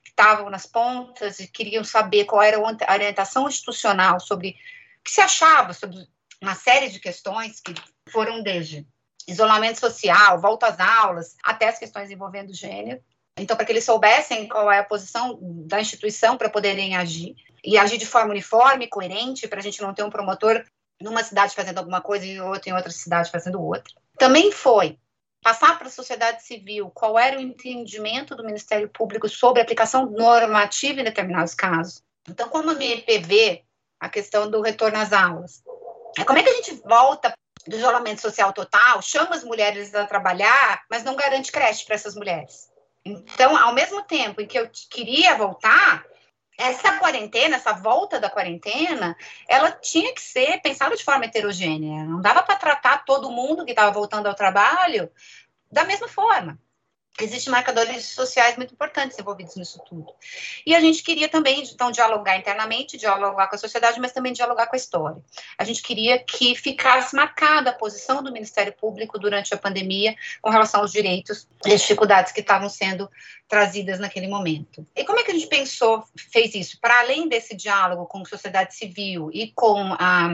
que 0.04 0.10
estavam 0.10 0.50
nas 0.50 0.66
pontas 0.66 1.40
e 1.40 1.48
queriam 1.48 1.84
saber 1.84 2.26
qual 2.26 2.42
era 2.42 2.58
a 2.58 2.94
orientação 2.94 3.48
institucional 3.48 4.20
sobre 4.20 4.50
o 4.50 5.04
que 5.04 5.12
se 5.12 5.22
achava 5.22 5.74
sobre 5.74 5.98
uma 6.42 6.56
série 6.56 6.90
de 6.90 7.00
questões 7.00 7.60
que 7.60 7.74
foram 8.10 8.44
desde 8.44 8.86
isolamento 9.28 9.80
social, 9.80 10.40
volta 10.40 10.68
às 10.68 10.80
aulas, 10.80 11.36
até 11.44 11.70
as 11.70 11.80
questões 11.80 12.12
envolvendo 12.12 12.54
gênero. 12.54 13.02
Então, 13.38 13.56
para 13.56 13.66
que 13.66 13.72
eles 13.72 13.86
soubessem 13.86 14.48
qual 14.48 14.72
é 14.72 14.80
a 14.80 14.84
posição 14.84 15.40
da 15.42 15.82
instituição 15.82 16.38
para 16.38 16.50
poderem 16.50 16.96
agir, 16.96 17.36
e 17.64 17.78
agir 17.78 17.98
de 17.98 18.06
forma 18.06 18.32
uniforme, 18.32 18.88
coerente, 18.88 19.48
para 19.48 19.60
a 19.60 19.64
gente 19.64 19.82
não 19.82 19.94
ter 19.94 20.04
um 20.04 20.10
promotor 20.10 20.64
numa 21.02 21.24
cidade 21.24 21.56
fazendo 21.56 21.78
alguma 21.78 22.02
coisa 22.02 22.26
e 22.26 22.40
outro 22.40 22.70
em 22.70 22.74
outra 22.74 22.92
cidade 22.92 23.32
fazendo 23.32 23.62
outra. 23.62 23.94
Também 24.18 24.52
foi 24.52 25.00
passar 25.44 25.78
para 25.78 25.88
a 25.88 25.92
sociedade 25.92 26.44
civil 26.44 26.90
qual 26.90 27.20
era 27.20 27.38
o 27.38 27.42
entendimento 27.42 28.36
do 28.36 28.46
Ministério 28.46 28.90
Público 28.90 29.28
sobre 29.28 29.60
a 29.60 29.64
aplicação 29.64 30.10
normativa 30.10 31.02
em 31.02 31.04
determinados 31.04 31.54
casos. 31.54 32.02
Então, 32.28 32.48
como 32.50 32.72
a 32.72 32.74
MPV, 32.74 33.64
a 34.00 34.10
questão 34.10 34.50
do 34.50 34.62
retorno 34.62 34.98
às 34.98 35.12
aulas. 35.12 35.62
É 36.18 36.24
como 36.24 36.40
é 36.40 36.44
que 36.44 36.50
a 36.50 36.54
gente 36.54 36.82
volta 36.86 37.34
do 37.68 37.76
isolamento 37.76 38.22
social 38.22 38.52
total, 38.54 39.02
chama 39.02 39.36
as 39.36 39.44
mulheres 39.44 39.94
a 39.94 40.06
trabalhar, 40.06 40.84
mas 40.90 41.04
não 41.04 41.16
garante 41.16 41.52
creche 41.52 41.86
para 41.86 41.96
essas 41.96 42.16
mulheres. 42.16 42.70
Então, 43.06 43.58
ao 43.58 43.74
mesmo 43.74 44.02
tempo 44.04 44.42
em 44.42 44.48
que 44.48 44.58
eu 44.58 44.70
queria 44.90 45.36
voltar, 45.36 46.06
essa 46.58 47.00
quarentena, 47.00 47.56
essa 47.56 47.74
volta 47.74 48.20
da 48.20 48.30
quarentena, 48.30 49.16
ela 49.48 49.72
tinha 49.72 50.14
que 50.14 50.22
ser 50.22 50.62
pensada 50.62 50.96
de 50.96 51.04
forma 51.04 51.26
heterogênea. 51.26 52.04
Não 52.06 52.22
dava 52.22 52.44
para 52.44 52.56
tratar 52.56 53.06
todo 53.06 53.32
mundo 53.32 53.66
que 53.66 53.72
estava 53.72 53.92
voltando 53.92 54.28
ao 54.28 54.36
trabalho 54.36 55.10
da 55.72 55.84
mesma 55.84 56.08
forma. 56.08 56.60
Existem 57.22 57.52
marcadores 57.52 58.06
sociais 58.06 58.58
muito 58.58 58.74
importantes 58.74 59.20
envolvidos 59.20 59.56
nisso 59.56 59.80
tudo. 59.88 60.12
E 60.66 60.74
a 60.74 60.80
gente 60.80 61.04
queria 61.04 61.30
também, 61.30 61.62
então, 61.62 61.92
dialogar 61.92 62.38
internamente, 62.38 62.98
dialogar 62.98 63.48
com 63.48 63.56
a 63.56 63.60
sociedade, 63.60 64.00
mas 64.00 64.12
também 64.12 64.34
dialogar 64.34 64.66
com 64.66 64.76
a 64.76 64.78
história. 64.78 65.22
A 65.56 65.64
gente 65.64 65.84
queria 65.84 66.18
que 66.18 66.56
ficasse 66.56 67.16
marcada 67.16 67.70
a 67.70 67.74
posição 67.74 68.24
do 68.24 68.32
Ministério 68.32 68.74
Público 68.74 69.20
durante 69.20 69.54
a 69.54 69.58
pandemia 69.58 70.16
com 70.42 70.50
relação 70.50 70.82
aos 70.82 70.92
direitos 70.92 71.48
e 71.64 71.72
as 71.72 71.82
dificuldades 71.82 72.32
que 72.32 72.42
estavam 72.42 72.68
sendo 72.68 73.08
trazidas 73.48 74.00
naquele 74.00 74.28
momento. 74.28 74.86
E 74.96 75.04
como 75.04 75.20
é 75.20 75.24
que 75.24 75.30
a 75.30 75.36
gente 75.36 75.48
pensou, 75.48 76.04
fez 76.16 76.56
isso? 76.56 76.80
Para 76.82 77.00
além 77.00 77.30
desse 77.30 77.56
diálogo 77.56 78.08
com 78.08 78.24
a 78.24 78.26
sociedade 78.26 78.76
civil 78.76 79.30
e 79.32 79.52
com 79.52 79.94
a 80.00 80.30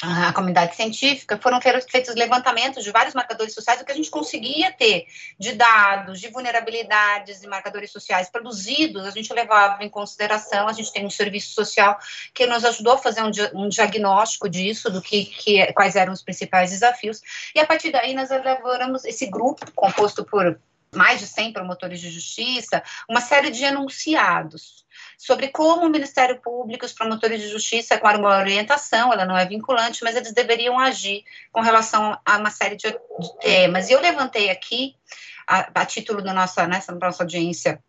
a 0.00 0.32
comunidade 0.32 0.76
científica, 0.76 1.36
foram 1.42 1.60
feitos 1.60 2.14
levantamentos 2.14 2.84
de 2.84 2.92
vários 2.92 3.14
marcadores 3.14 3.52
sociais, 3.52 3.80
o 3.80 3.84
que 3.84 3.90
a 3.90 3.94
gente 3.94 4.10
conseguia 4.10 4.70
ter 4.70 5.06
de 5.38 5.52
dados, 5.52 6.20
de 6.20 6.28
vulnerabilidades 6.28 7.42
e 7.42 7.48
marcadores 7.48 7.90
sociais 7.90 8.30
produzidos, 8.30 9.04
a 9.04 9.10
gente 9.10 9.32
levava 9.32 9.82
em 9.82 9.88
consideração, 9.88 10.68
a 10.68 10.72
gente 10.72 10.92
tem 10.92 11.04
um 11.04 11.10
serviço 11.10 11.52
social 11.52 11.98
que 12.32 12.46
nos 12.46 12.64
ajudou 12.64 12.92
a 12.92 12.98
fazer 12.98 13.22
um, 13.22 13.30
um 13.54 13.68
diagnóstico 13.68 14.48
disso, 14.48 14.88
do 14.88 15.02
que, 15.02 15.24
que, 15.24 15.72
quais 15.72 15.96
eram 15.96 16.12
os 16.12 16.22
principais 16.22 16.70
desafios, 16.70 17.20
e 17.52 17.58
a 17.58 17.66
partir 17.66 17.90
daí 17.90 18.14
nós 18.14 18.30
elaboramos 18.30 19.04
esse 19.04 19.26
grupo, 19.26 19.68
composto 19.72 20.24
por 20.24 20.60
mais 20.94 21.18
de 21.20 21.26
100 21.26 21.52
promotores 21.52 22.00
de 22.00 22.08
justiça, 22.08 22.82
uma 23.08 23.20
série 23.20 23.50
de 23.50 23.64
enunciados, 23.64 24.86
sobre 25.18 25.48
como 25.48 25.84
o 25.84 25.90
Ministério 25.90 26.40
Público, 26.40 26.86
os 26.86 26.92
promotores 26.92 27.42
de 27.42 27.48
justiça, 27.48 27.98
com 27.98 28.06
uma 28.06 28.38
orientação, 28.38 29.12
ela 29.12 29.24
não 29.24 29.36
é 29.36 29.44
vinculante, 29.44 30.04
mas 30.04 30.14
eles 30.14 30.32
deveriam 30.32 30.78
agir 30.78 31.24
com 31.50 31.60
relação 31.60 32.16
a 32.24 32.36
uma 32.38 32.50
série 32.50 32.76
de, 32.76 32.88
de 32.88 33.38
temas. 33.40 33.90
E 33.90 33.92
eu 33.92 34.00
levantei 34.00 34.48
aqui, 34.48 34.94
a, 35.44 35.68
a 35.74 35.84
título 35.84 36.22
da 36.22 36.32
nossa, 36.32 36.68
nessa 36.68 36.94
nossa 36.94 37.24
audiência, 37.24 37.82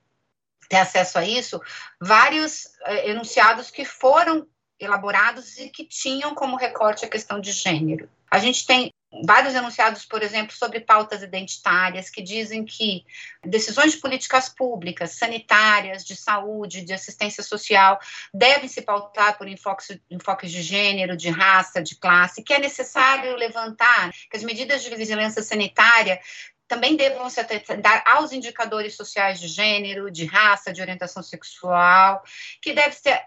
ter 0.68 0.78
acesso 0.78 1.20
a 1.20 1.26
isso, 1.26 1.62
vários 2.02 2.72
eh, 2.86 3.12
enunciados 3.12 3.70
que 3.70 3.86
foram 3.86 4.48
elaborados 4.80 5.58
e 5.58 5.70
que 5.70 5.84
tinham 5.84 6.34
como 6.34 6.58
recorte 6.58 7.06
a 7.06 7.10
questão 7.10 7.40
de 7.40 7.52
gênero. 7.52 8.10
A 8.32 8.40
gente 8.40 8.66
tem 8.66 8.92
vários 9.26 9.56
enunciados, 9.56 10.06
por 10.06 10.22
exemplo, 10.22 10.56
sobre 10.56 10.80
pautas 10.80 11.24
identitárias, 11.24 12.10
que 12.10 12.22
dizem 12.22 12.64
que 12.64 13.06
decisões 13.44 13.94
de 13.94 13.98
políticas 13.98 14.50
públicas, 14.50 15.12
sanitárias, 15.12 16.06
de 16.06 16.16
saúde, 16.16 16.82
de 16.82 16.94
assistência 16.94 17.42
social, 17.42 18.00
devem 18.34 18.70
se 18.70 18.82
pautar 18.82 19.38
por 19.38 19.48
enfoques, 19.48 20.00
enfoques 20.10 20.52
de 20.52 20.62
gênero, 20.62 21.18
de 21.18 21.30
raça, 21.30 21.82
de 21.82 21.96
classe, 21.96 22.44
que 22.44 22.54
é 22.54 22.60
necessário 22.60 23.36
levantar 23.36 24.12
que 24.30 24.38
as 24.38 24.44
medidas 24.44 24.84
de 24.84 24.96
vigilância 24.96 25.42
sanitária 25.42 26.20
também 26.68 26.96
devam 26.96 27.28
se 27.32 27.40
atentar 27.40 28.04
aos 28.06 28.32
indicadores 28.32 28.96
sociais 28.96 29.40
de 29.40 29.48
gênero, 29.48 30.12
de 30.12 30.26
raça, 30.26 30.72
de 30.72 30.82
orientação 30.82 31.24
sexual, 31.24 32.24
que 32.62 32.74
deve 32.74 32.94
ser 32.94 33.20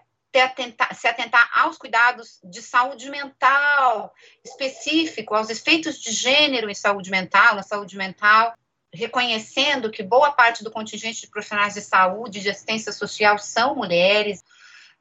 se 0.95 1.07
atentar 1.07 1.47
aos 1.53 1.77
cuidados 1.77 2.39
de 2.43 2.61
saúde 2.61 3.09
mental 3.09 4.11
específico, 4.43 5.35
aos 5.35 5.49
efeitos 5.49 6.01
de 6.01 6.11
gênero 6.11 6.69
em 6.69 6.75
saúde 6.75 7.11
mental, 7.11 7.55
na 7.55 7.61
saúde 7.61 7.95
mental, 7.95 8.55
reconhecendo 8.91 9.91
que 9.91 10.01
boa 10.01 10.31
parte 10.31 10.63
do 10.63 10.71
contingente 10.71 11.21
de 11.21 11.27
profissionais 11.27 11.75
de 11.75 11.81
saúde, 11.81 12.41
de 12.41 12.49
assistência 12.49 12.91
social, 12.91 13.37
são 13.37 13.75
mulheres. 13.75 14.43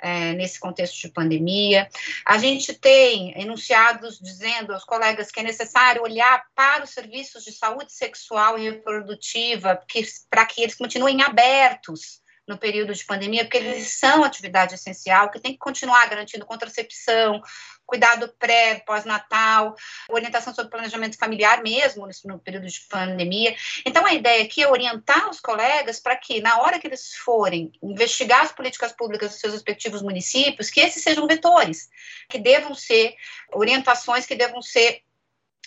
É, 0.05 0.33
nesse 0.33 0.59
contexto 0.59 1.01
de 1.01 1.11
pandemia. 1.11 1.89
A 2.27 2.37
gente 2.37 2.75
tem 2.75 3.41
enunciados 3.41 4.19
dizendo 4.19 4.73
aos 4.73 4.83
colegas 4.83 5.31
que 5.31 5.39
é 5.39 5.45
necessário 5.45 6.03
olhar 6.03 6.45
para 6.57 6.83
os 6.83 6.91
serviços 6.91 7.45
de 7.45 7.53
saúde 7.53 7.93
sexual 7.93 8.59
e 8.59 8.69
reprodutiva 8.69 9.81
para 10.29 10.45
que 10.45 10.61
eles 10.61 10.75
continuem 10.75 11.23
abertos 11.23 12.21
no 12.53 12.59
período 12.59 12.95
de 12.95 13.05
pandemia, 13.05 13.45
porque 13.45 13.57
eles 13.57 13.99
são 13.99 14.23
atividade 14.23 14.75
essencial, 14.75 15.31
que 15.31 15.41
tem 15.41 15.53
que 15.53 15.59
continuar 15.59 16.07
garantindo 16.09 16.45
contracepção, 16.45 17.43
cuidado 17.87 18.33
pré, 18.39 18.83
pós-natal, 18.87 19.75
orientação 20.09 20.55
sobre 20.55 20.71
planejamento 20.71 21.17
familiar 21.17 21.63
mesmo 21.63 22.07
no 22.25 22.39
período 22.39 22.67
de 22.67 22.81
pandemia. 22.83 23.57
Então, 23.85 24.05
a 24.07 24.13
ideia 24.13 24.45
aqui 24.45 24.63
é 24.63 24.69
orientar 24.69 25.29
os 25.29 25.41
colegas 25.41 25.99
para 25.99 26.17
que, 26.17 26.41
na 26.41 26.61
hora 26.61 26.79
que 26.79 26.87
eles 26.87 27.15
forem 27.15 27.73
investigar 27.83 28.43
as 28.43 28.53
políticas 28.53 28.93
públicas 28.93 29.31
dos 29.31 29.41
seus 29.41 29.53
respectivos 29.55 30.03
municípios, 30.03 30.71
que 30.71 30.81
esses 30.81 31.03
sejam 31.03 31.27
vetores, 31.27 31.89
que 32.29 32.39
devam 32.39 32.75
ser 32.75 33.15
orientações 33.53 34.27
que 34.27 34.35
devam 34.35 34.61
ser 34.63 35.03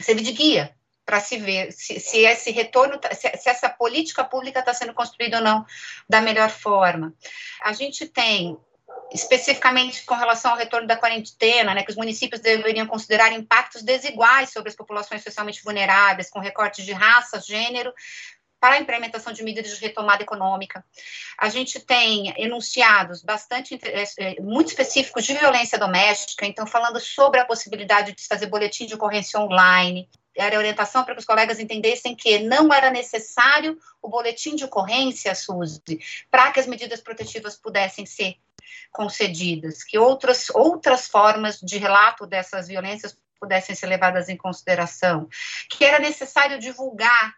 servir 0.02 0.24
de 0.24 0.32
guia 0.32 0.74
para 1.06 1.19
se 1.19 1.38
ver 1.38 1.72
se, 1.72 1.99
se, 1.99 2.26
esse 2.26 2.52
retorno, 2.52 2.98
tá, 2.98 3.14
se, 3.14 3.30
se 3.38 3.49
essa 3.49 3.69
política 3.69 4.23
pública 4.23 4.60
está 4.60 4.73
sendo 4.73 4.94
construída 4.94 5.38
ou 5.38 5.44
não 5.44 5.65
da 6.10 6.19
melhor 6.19 6.49
forma. 6.49 7.14
A 7.61 7.73
gente 7.73 8.07
tem 8.07 8.57
especificamente 9.14 10.03
com 10.03 10.15
relação 10.15 10.52
ao 10.52 10.57
retorno 10.57 10.88
da 10.88 10.98
quarentena, 10.98 11.73
né, 11.73 11.84
que 11.84 11.91
os 11.91 11.98
municípios 11.98 12.41
deveriam 12.41 12.88
considerar 12.88 13.32
impactos 13.32 13.84
desiguais 13.84 14.52
sobre 14.52 14.69
as 14.69 14.76
populações 14.76 15.23
socialmente 15.23 15.64
vulneráveis, 15.64 16.30
com 16.30 16.40
recortes 16.40 16.86
de 16.86 16.91
raça, 16.91 17.40
gênero, 17.40 17.94
para 18.60 18.76
a 18.76 18.80
implementação 18.80 19.32
de 19.32 19.44
medidas 19.44 19.77
de 19.77 19.86
retomada 19.86 20.23
econômica. 20.23 20.84
A 21.38 21.49
gente 21.49 21.80
tem 21.80 22.34
enunciados 22.38 23.22
bastante 23.22 23.80
é, 23.84 24.03
é, 24.18 24.41
muito 24.41 24.69
específicos 24.69 25.23
de 25.23 25.36
violência 25.36 25.77
doméstica, 25.77 26.45
então 26.45 26.65
falando 26.65 26.99
sobre 26.99 27.40
a 27.40 27.45
possibilidade 27.45 28.14
de 28.14 28.27
fazer 28.27 28.48
boletim 28.48 28.88
de 28.88 28.95
ocorrência 28.95 29.40
online, 29.40 30.10
era 30.36 30.57
orientação 30.57 31.03
para 31.03 31.14
que 31.14 31.20
os 31.20 31.26
colegas 31.26 31.60
entendessem 31.60 32.16
que 32.16 32.40
não 32.40 32.74
era 32.74 32.91
necessário 32.91 33.78
o 34.02 34.10
boletim 34.10 34.56
de 34.56 34.66
ocorrência, 34.66 35.34
Suzy, 35.34 35.99
para 36.30 36.52
que 36.52 36.60
as 36.60 36.68
medidas 36.68 37.02
protetivas 37.02 37.56
pudessem 37.56 38.06
ser 38.06 38.36
concedidas, 38.91 39.84
que 39.84 39.98
outras, 39.98 40.49
outras 40.49 41.07
formas 41.07 41.60
de 41.60 41.78
relato 41.78 42.26
dessas 42.26 42.68
violências 42.68 43.18
pudessem 43.40 43.76
ser 43.76 43.88
levadas 43.88 44.30
em 44.30 44.38
consideração, 44.38 45.28
que 45.70 45.84
era 45.84 45.99
necessário 45.99 46.60
divulgar 46.60 47.36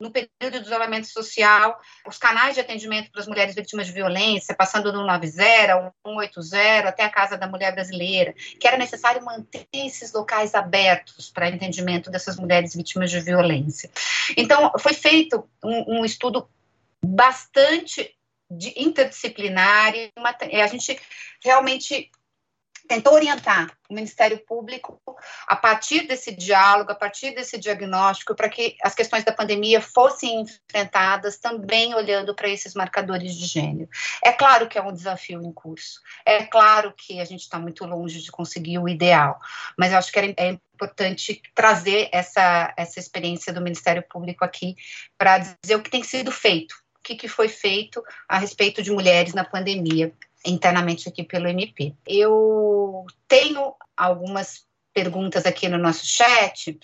no 0.00 0.10
período 0.10 0.60
de 0.60 0.66
isolamento 0.66 1.06
social, 1.06 1.78
os 2.06 2.16
canais 2.16 2.54
de 2.54 2.60
atendimento 2.60 3.10
para 3.12 3.20
as 3.20 3.28
mulheres 3.28 3.54
vítimas 3.54 3.86
de 3.86 3.92
violência, 3.92 4.54
passando 4.54 4.90
do 4.90 5.04
90, 5.04 5.92
180, 6.04 6.88
até 6.88 7.04
a 7.04 7.10
Casa 7.10 7.36
da 7.36 7.46
Mulher 7.46 7.72
Brasileira, 7.74 8.34
que 8.58 8.66
era 8.66 8.78
necessário 8.78 9.22
manter 9.22 9.68
esses 9.72 10.12
locais 10.12 10.54
abertos 10.54 11.30
para 11.30 11.48
atendimento 11.48 12.10
dessas 12.10 12.36
mulheres 12.36 12.74
vítimas 12.74 13.10
de 13.10 13.20
violência. 13.20 13.90
Então, 14.36 14.72
foi 14.78 14.94
feito 14.94 15.46
um, 15.62 15.98
um 15.98 16.04
estudo 16.04 16.48
bastante 17.04 18.16
interdisciplinar, 18.76 19.94
e 19.94 20.10
uma, 20.16 20.34
a 20.40 20.66
gente 20.66 20.98
realmente 21.42 22.10
tentou 22.90 23.14
orientar 23.14 23.70
o 23.88 23.94
Ministério 23.94 24.36
Público 24.44 25.00
a 25.46 25.54
partir 25.54 26.08
desse 26.08 26.34
diálogo, 26.34 26.90
a 26.90 26.94
partir 26.96 27.32
desse 27.36 27.56
diagnóstico, 27.56 28.34
para 28.34 28.48
que 28.48 28.76
as 28.82 28.96
questões 28.96 29.22
da 29.22 29.30
pandemia 29.30 29.80
fossem 29.80 30.40
enfrentadas 30.40 31.38
também 31.38 31.94
olhando 31.94 32.34
para 32.34 32.48
esses 32.48 32.74
marcadores 32.74 33.36
de 33.36 33.46
gênero. 33.46 33.88
É 34.24 34.32
claro 34.32 34.68
que 34.68 34.76
é 34.76 34.82
um 34.82 34.92
desafio 34.92 35.40
em 35.40 35.52
curso, 35.52 36.00
é 36.26 36.42
claro 36.42 36.92
que 36.96 37.20
a 37.20 37.24
gente 37.24 37.42
está 37.42 37.60
muito 37.60 37.86
longe 37.86 38.20
de 38.20 38.32
conseguir 38.32 38.80
o 38.80 38.88
ideal, 38.88 39.38
mas 39.78 39.92
eu 39.92 39.98
acho 39.98 40.10
que 40.10 40.18
é 40.18 40.58
importante 40.74 41.40
trazer 41.54 42.08
essa, 42.10 42.74
essa 42.76 42.98
experiência 42.98 43.52
do 43.52 43.60
Ministério 43.60 44.02
Público 44.02 44.44
aqui 44.44 44.74
para 45.16 45.38
dizer 45.38 45.76
o 45.76 45.82
que 45.82 45.90
tem 45.90 46.02
sido 46.02 46.32
feito, 46.32 46.72
o 46.98 47.02
que, 47.04 47.14
que 47.14 47.28
foi 47.28 47.46
feito 47.46 48.02
a 48.28 48.36
respeito 48.36 48.82
de 48.82 48.90
mulheres 48.90 49.32
na 49.32 49.44
pandemia 49.44 50.12
internamente 50.44 51.08
aqui 51.08 51.22
pelo 51.22 51.48
MP. 51.48 51.94
Eu 52.06 53.06
tenho 53.28 53.74
algumas 53.96 54.66
perguntas 54.92 55.46
aqui 55.46 55.68
no 55.68 55.78
nosso 55.78 56.04
chat. 56.04 56.78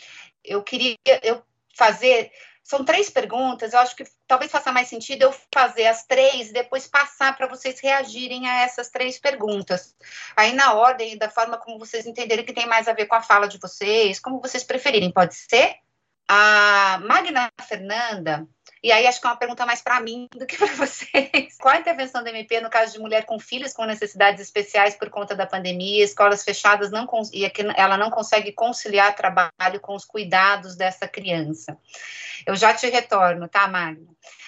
Eu 0.45 0.62
queria 0.62 0.97
eu 1.23 1.43
fazer. 1.74 2.31
São 2.62 2.85
três 2.85 3.09
perguntas, 3.09 3.73
eu 3.73 3.78
acho 3.78 3.95
que 3.95 4.05
talvez 4.27 4.51
faça 4.51 4.73
mais 4.73 4.89
sentido 4.89 5.23
eu 5.23 5.35
fazer 5.55 5.87
as 5.87 6.05
três 6.05 6.49
e 6.49 6.53
depois 6.53 6.89
passar 6.89 7.37
para 7.37 7.47
vocês 7.47 7.78
reagirem 7.78 8.49
a 8.49 8.62
essas 8.62 8.91
três 8.91 9.20
perguntas. 9.20 9.95
Aí, 10.37 10.53
na 10.53 10.74
ordem, 10.74 11.16
da 11.16 11.31
forma 11.31 11.59
como 11.59 11.78
vocês 11.78 12.07
entenderem 12.07 12.45
que 12.45 12.53
tem 12.53 12.66
mais 12.66 12.89
a 12.89 12.93
ver 12.93 13.07
com 13.07 13.15
a 13.15 13.23
fala 13.23 13.47
de 13.47 13.59
vocês, 13.59 14.19
como 14.19 14.41
vocês 14.41 14.65
preferirem, 14.65 15.12
pode 15.12 15.37
ser? 15.37 15.77
A 16.27 17.01
Magna 17.05 17.49
Fernanda 17.69 18.49
e 18.86 18.92
aí 18.92 19.04
acho 19.04 19.20
que 19.20 19.26
é 19.26 19.30
uma 19.30 19.36
pergunta 19.36 19.66
mais 19.66 19.82
para 19.82 20.00
mim 20.00 20.28
do 20.32 20.46
que 20.46 20.56
para 20.56 20.68
vocês. 20.76 21.56
Qual 21.58 21.74
a 21.74 21.78
intervenção 21.78 22.22
da 22.22 22.30
MP 22.30 22.60
no 22.60 22.70
caso 22.70 22.92
de 22.92 23.00
mulher 23.00 23.26
com 23.26 23.36
filhos 23.36 23.72
com 23.72 23.84
necessidades 23.84 24.40
especiais 24.40 24.94
por 24.94 25.10
conta 25.10 25.34
da 25.34 25.44
pandemia, 25.44 26.04
escolas 26.04 26.44
fechadas 26.44 26.92
não 26.92 27.04
e 27.32 27.50
ela 27.76 27.96
não 27.96 28.10
consegue 28.10 28.52
conciliar 28.52 29.16
trabalho 29.16 29.80
com 29.80 29.96
os 29.96 30.04
cuidados 30.04 30.76
dessa 30.76 31.08
criança? 31.08 31.76
Eu 32.46 32.54
já 32.54 32.72
te 32.72 32.88
retorno, 32.88 33.48
tá, 33.48 33.66
Magna? 33.66 34.06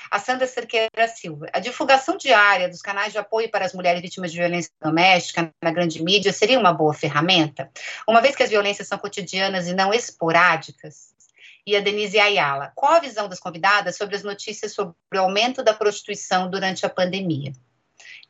A 0.09 0.20
Sandra 0.20 0.47
Cerqueira 0.47 1.09
Silva. 1.09 1.48
A 1.52 1.59
divulgação 1.59 2.16
diária 2.16 2.69
dos 2.69 2.81
canais 2.81 3.12
de 3.12 3.19
apoio 3.19 3.51
para 3.51 3.65
as 3.65 3.74
mulheres 3.74 4.01
vítimas 4.01 4.31
de 4.31 4.39
violência 4.39 4.70
doméstica 4.81 5.52
na 5.60 5.73
grande 5.73 6.01
mídia 6.01 6.32
seria 6.32 6.60
uma 6.60 6.73
boa 6.73 6.94
ferramenta? 6.94 7.69
Uma 8.06 8.20
vez 8.20 8.36
que 8.36 8.44
as 8.44 8.51
violências 8.51 8.86
são 8.86 8.98
cotidianas 8.98 9.66
e 9.66 9.74
não 9.74 9.93
esporádicas? 9.93 11.18
E 11.69 11.77
a 11.77 11.81
Denise 11.81 12.19
Ayala. 12.19 12.73
Qual 12.74 12.93
a 12.93 12.99
visão 12.99 13.28
das 13.28 13.39
convidadas 13.39 13.95
sobre 13.95 14.16
as 14.16 14.23
notícias 14.23 14.73
sobre 14.73 14.95
o 15.15 15.19
aumento 15.19 15.62
da 15.62 15.74
prostituição 15.74 16.49
durante 16.49 16.86
a 16.86 16.89
pandemia? 16.89 17.53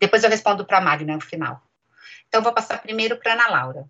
Depois 0.01 0.25
eu 0.25 0.31
respondo 0.31 0.65
para 0.65 0.79
a 0.79 0.81
Magna 0.81 1.15
no 1.15 1.21
final. 1.21 1.63
Então, 2.27 2.43
vou 2.43 2.53
passar 2.53 2.83
primeiro 2.83 3.17
para 3.17 3.35
Ana 3.35 3.49
Laura. 3.49 3.85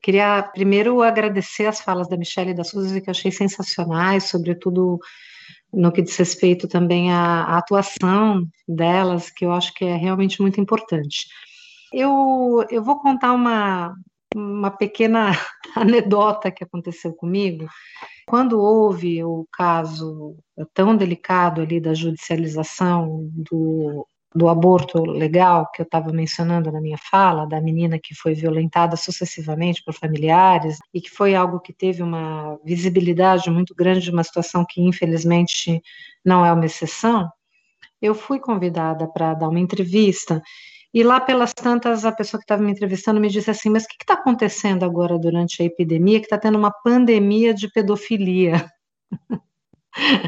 Queria 0.00 0.44
primeiro 0.44 1.02
agradecer 1.02 1.66
as 1.66 1.80
falas 1.80 2.08
da 2.08 2.16
Michelle 2.16 2.52
e 2.52 2.54
da 2.54 2.62
Suzy, 2.62 3.00
que 3.00 3.10
eu 3.10 3.12
achei 3.12 3.32
sensacionais, 3.32 4.28
sobretudo 4.28 5.00
no 5.72 5.90
que 5.90 6.00
diz 6.00 6.16
respeito 6.16 6.68
também 6.68 7.12
à, 7.12 7.42
à, 7.42 7.58
atuação 7.58 8.46
delas, 8.68 9.30
que 9.30 9.44
eu 9.44 9.52
acho 9.52 9.74
que 9.74 9.84
é 9.84 9.96
realmente 9.96 10.40
muito 10.40 10.60
importante. 10.60 11.26
Eu, 11.92 12.64
eu 12.70 12.84
vou 12.84 13.00
contar 13.00 13.32
uma, 13.32 13.96
uma 14.32 14.70
pequena 14.70 15.32
anedota 15.74 16.52
que 16.52 16.62
aconteceu 16.62 17.12
comigo. 17.12 17.68
Quando 18.28 18.60
houve 18.60 19.24
o 19.24 19.46
caso 19.50 20.36
tão 20.74 20.94
delicado 20.94 21.62
ali 21.62 21.80
da 21.80 21.94
judicialização 21.94 23.26
do 23.32 24.06
do 24.34 24.46
aborto 24.46 25.02
legal 25.02 25.70
que 25.72 25.80
eu 25.80 25.84
estava 25.84 26.12
mencionando 26.12 26.70
na 26.70 26.82
minha 26.82 26.98
fala, 26.98 27.46
da 27.46 27.62
menina 27.62 27.98
que 27.98 28.14
foi 28.14 28.34
violentada 28.34 28.94
sucessivamente 28.94 29.82
por 29.82 29.94
familiares 29.94 30.78
e 30.92 31.00
que 31.00 31.10
foi 31.10 31.34
algo 31.34 31.58
que 31.58 31.72
teve 31.72 32.02
uma 32.02 32.58
visibilidade 32.62 33.50
muito 33.50 33.74
grande 33.74 34.02
de 34.02 34.10
uma 34.10 34.22
situação 34.22 34.66
que 34.68 34.82
infelizmente 34.82 35.80
não 36.22 36.44
é 36.44 36.52
uma 36.52 36.66
exceção, 36.66 37.26
eu 38.02 38.14
fui 38.14 38.38
convidada 38.38 39.08
para 39.10 39.32
dar 39.32 39.48
uma 39.48 39.58
entrevista 39.58 40.42
e 40.92 41.02
lá 41.02 41.20
pelas 41.20 41.52
tantas 41.52 42.04
a 42.04 42.12
pessoa 42.12 42.38
que 42.38 42.44
estava 42.44 42.62
me 42.62 42.72
entrevistando 42.72 43.20
me 43.20 43.28
disse 43.28 43.50
assim, 43.50 43.70
mas 43.70 43.84
o 43.84 43.88
que 43.88 43.96
está 44.00 44.14
acontecendo 44.14 44.84
agora 44.84 45.18
durante 45.18 45.62
a 45.62 45.66
epidemia 45.66 46.18
que 46.18 46.26
está 46.26 46.38
tendo 46.38 46.58
uma 46.58 46.70
pandemia 46.70 47.52
de 47.52 47.70
pedofilia? 47.70 48.64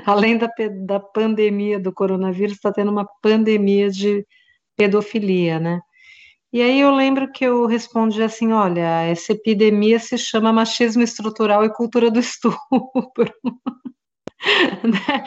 além 0.06 0.36
da, 0.36 0.48
da 0.84 1.00
pandemia 1.00 1.78
do 1.78 1.92
coronavírus, 1.92 2.56
está 2.56 2.72
tendo 2.72 2.90
uma 2.90 3.06
pandemia 3.22 3.90
de 3.90 4.26
pedofilia, 4.76 5.58
né? 5.58 5.80
E 6.52 6.60
aí 6.62 6.80
eu 6.80 6.90
lembro 6.90 7.30
que 7.30 7.44
eu 7.44 7.66
respondi 7.66 8.22
assim, 8.22 8.52
olha, 8.52 9.02
essa 9.02 9.32
epidemia 9.32 10.00
se 10.00 10.18
chama 10.18 10.52
machismo 10.52 11.02
estrutural 11.02 11.64
e 11.64 11.72
cultura 11.72 12.10
do 12.10 12.18
estupro, 12.18 13.32
né? 14.82 15.24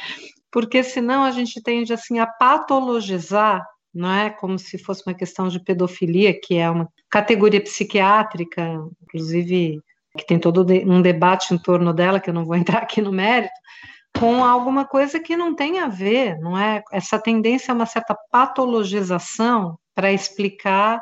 Porque 0.52 0.84
senão 0.84 1.24
a 1.24 1.32
gente 1.32 1.62
tende 1.64 1.94
assim 1.94 2.20
a 2.20 2.28
patologizar, 2.28 3.66
não 3.94 4.12
é? 4.12 4.30
Como 4.30 4.58
se 4.58 4.78
fosse 4.78 5.04
uma 5.06 5.14
questão 5.14 5.48
de 5.48 5.60
pedofilia, 5.60 6.38
que 6.40 6.56
é 6.56 6.70
uma 6.70 6.90
categoria 7.10 7.62
psiquiátrica, 7.62 8.80
inclusive 9.04 9.82
que 10.18 10.26
tem 10.26 10.40
todo 10.40 10.66
um 10.86 11.02
debate 11.02 11.54
em 11.54 11.58
torno 11.58 11.94
dela, 11.94 12.20
que 12.20 12.30
eu 12.30 12.34
não 12.34 12.46
vou 12.46 12.56
entrar 12.58 12.80
aqui 12.80 13.02
no 13.02 13.12
mérito, 13.12 13.54
com 14.18 14.44
alguma 14.44 14.86
coisa 14.86 15.20
que 15.20 15.36
não 15.36 15.56
tem 15.56 15.80
a 15.80 15.88
ver, 15.88 16.38
não 16.40 16.58
é? 16.58 16.84
Essa 16.92 17.20
tendência 17.20 17.72
a 17.72 17.76
uma 17.76 17.86
certa 17.86 18.16
patologização 18.32 19.78
para 19.96 20.12
explicar 20.12 21.02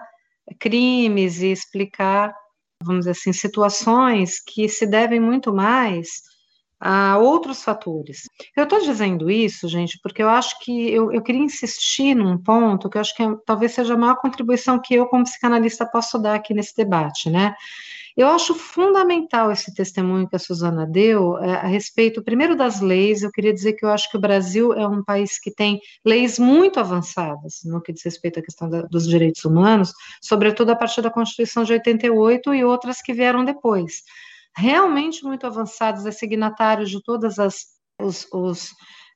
crimes 0.59 1.41
e 1.41 1.51
explicar, 1.51 2.33
vamos 2.81 3.01
dizer 3.01 3.11
assim, 3.11 3.33
situações 3.33 4.41
que 4.41 4.67
se 4.67 4.85
devem 4.85 5.19
muito 5.19 5.53
mais 5.53 6.30
a 6.81 7.15
outros 7.19 7.63
fatores. 7.63 8.23
Eu 8.57 8.63
estou 8.63 8.81
dizendo 8.81 9.29
isso, 9.29 9.67
gente, 9.67 9.99
porque 10.01 10.23
eu 10.23 10.29
acho 10.29 10.57
que 10.59 10.91
eu, 10.91 11.11
eu 11.11 11.21
queria 11.21 11.41
insistir 11.41 12.15
num 12.15 12.39
ponto 12.39 12.89
que 12.89 12.97
eu 12.97 13.01
acho 13.01 13.15
que 13.15 13.21
é, 13.21 13.27
talvez 13.45 13.73
seja 13.73 13.93
a 13.93 13.97
maior 13.97 14.15
contribuição 14.15 14.81
que 14.83 14.95
eu, 14.95 15.05
como 15.05 15.23
psicanalista, 15.23 15.85
posso 15.85 16.17
dar 16.17 16.33
aqui 16.33 16.55
nesse 16.55 16.75
debate, 16.75 17.29
né? 17.29 17.53
Eu 18.17 18.27
acho 18.27 18.53
fundamental 18.55 19.51
esse 19.51 19.73
testemunho 19.73 20.27
que 20.27 20.35
a 20.35 20.39
Suzana 20.39 20.85
deu 20.85 21.37
é, 21.37 21.53
a 21.53 21.67
respeito, 21.67 22.23
primeiro, 22.23 22.57
das 22.57 22.81
leis. 22.81 23.21
Eu 23.21 23.31
queria 23.31 23.53
dizer 23.53 23.73
que 23.73 23.85
eu 23.85 23.89
acho 23.89 24.09
que 24.09 24.17
o 24.17 24.21
Brasil 24.21 24.73
é 24.73 24.85
um 24.85 25.03
país 25.03 25.39
que 25.39 25.51
tem 25.53 25.79
leis 26.03 26.37
muito 26.37 26.79
avançadas 26.79 27.61
no 27.63 27.79
que 27.81 27.93
diz 27.93 28.03
respeito 28.03 28.39
à 28.39 28.41
questão 28.41 28.67
da, 28.67 28.81
dos 28.81 29.07
direitos 29.07 29.45
humanos, 29.45 29.93
sobretudo 30.21 30.71
a 30.71 30.75
partir 30.75 31.01
da 31.01 31.11
Constituição 31.11 31.63
de 31.63 31.73
88 31.73 32.53
e 32.53 32.65
outras 32.65 33.01
que 33.01 33.13
vieram 33.13 33.45
depois. 33.45 34.01
Realmente 34.55 35.23
muito 35.23 35.47
avançadas, 35.47 36.05
é 36.05 36.11
signatários 36.11 36.89
de 36.89 37.01
todas 37.01 37.39
as 37.39 37.81
os, 38.01 38.27
os 38.33 38.69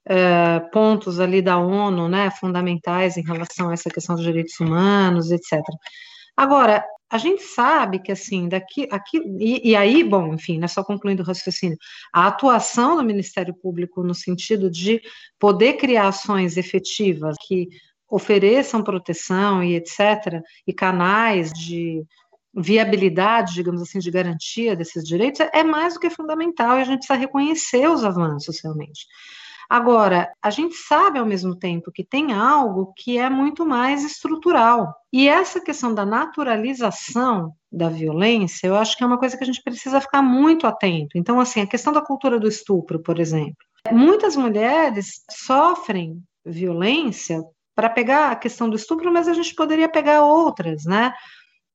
é, 0.07 0.59
pontos 0.71 1.19
ali 1.19 1.41
da 1.41 1.57
ONU, 1.57 2.07
né, 2.07 2.29
fundamentais 2.31 3.17
em 3.17 3.23
relação 3.23 3.69
a 3.69 3.73
essa 3.73 3.89
questão 3.89 4.15
dos 4.15 4.23
direitos 4.23 4.59
humanos, 4.59 5.31
etc. 5.31 5.61
Agora, 6.37 6.85
a 7.09 7.17
gente 7.17 7.43
sabe 7.43 7.99
que 7.99 8.11
assim, 8.11 8.47
daqui, 8.47 8.87
aqui, 8.91 9.19
e, 9.39 9.71
e, 9.71 9.75
aí, 9.75 10.03
bom, 10.03 10.33
enfim, 10.33 10.57
né, 10.59 10.67
só 10.67 10.83
concluindo 10.83 11.23
o 11.23 11.25
raciocínio, 11.25 11.77
a 12.13 12.27
atuação 12.27 12.95
do 12.95 13.03
Ministério 13.03 13.53
Público 13.53 14.03
no 14.03 14.13
sentido 14.13 14.69
de 14.69 15.01
poder 15.39 15.73
criar 15.73 16.09
ações 16.09 16.57
efetivas 16.57 17.35
que 17.47 17.67
ofereçam 18.07 18.83
proteção 18.83 19.63
e 19.63 19.75
etc., 19.75 20.41
e 20.67 20.73
canais 20.73 21.51
de 21.51 22.03
viabilidade, 22.56 23.53
digamos 23.53 23.82
assim, 23.82 23.99
de 23.99 24.10
garantia 24.10 24.76
desses 24.76 25.03
direitos, 25.03 25.41
é 25.53 25.64
mais 25.64 25.95
do 25.95 25.99
que 25.99 26.10
fundamental 26.10 26.77
e 26.77 26.82
a 26.82 26.86
gente 26.86 26.99
precisa 26.99 27.19
reconhecer 27.19 27.90
os 27.90 28.03
avanços 28.03 28.61
realmente. 28.64 29.06
Agora, 29.69 30.32
a 30.41 30.49
gente 30.49 30.76
sabe 30.76 31.18
ao 31.18 31.26
mesmo 31.26 31.56
tempo 31.56 31.91
que 31.91 32.03
tem 32.03 32.34
algo 32.34 32.94
que 32.95 33.18
é 33.18 33.30
muito 33.30 33.65
mais 33.65 34.03
estrutural. 34.03 34.94
E 35.11 35.27
essa 35.27 35.60
questão 35.60 35.94
da 35.94 36.06
naturalização 36.06 37.52
da 37.72 37.90
violência, 37.90 38.68
eu 38.68 38.76
acho 38.76 38.95
que 38.95 39.03
é 39.03 39.07
uma 39.07 39.18
coisa 39.18 39.36
que 39.36 39.44
a 39.44 39.48
gente 39.48 39.64
precisa 39.64 39.99
ficar 39.99 40.22
muito 40.22 40.68
atento. 40.68 41.18
Então, 41.18 41.40
assim, 41.40 41.61
a 41.61 41.68
questão 41.68 41.91
da 41.91 42.02
cultura 42.02 42.40
do 42.40 42.48
estupro, 42.48 42.99
por 42.99 43.19
exemplo. 43.19 43.57
Muitas 43.91 44.36
mulheres 44.36 45.23
sofrem 45.32 46.22
violência 46.45 47.44
para 47.76 47.90
pegar 47.90 48.32
a 48.32 48.36
questão 48.36 48.69
do 48.69 48.76
estupro, 48.76 49.11
mas 49.11 49.27
a 49.27 49.34
gente 49.34 49.53
poderia 49.56 49.90
pegar 49.90 50.23
outras, 50.23 50.86
né? 50.86 51.11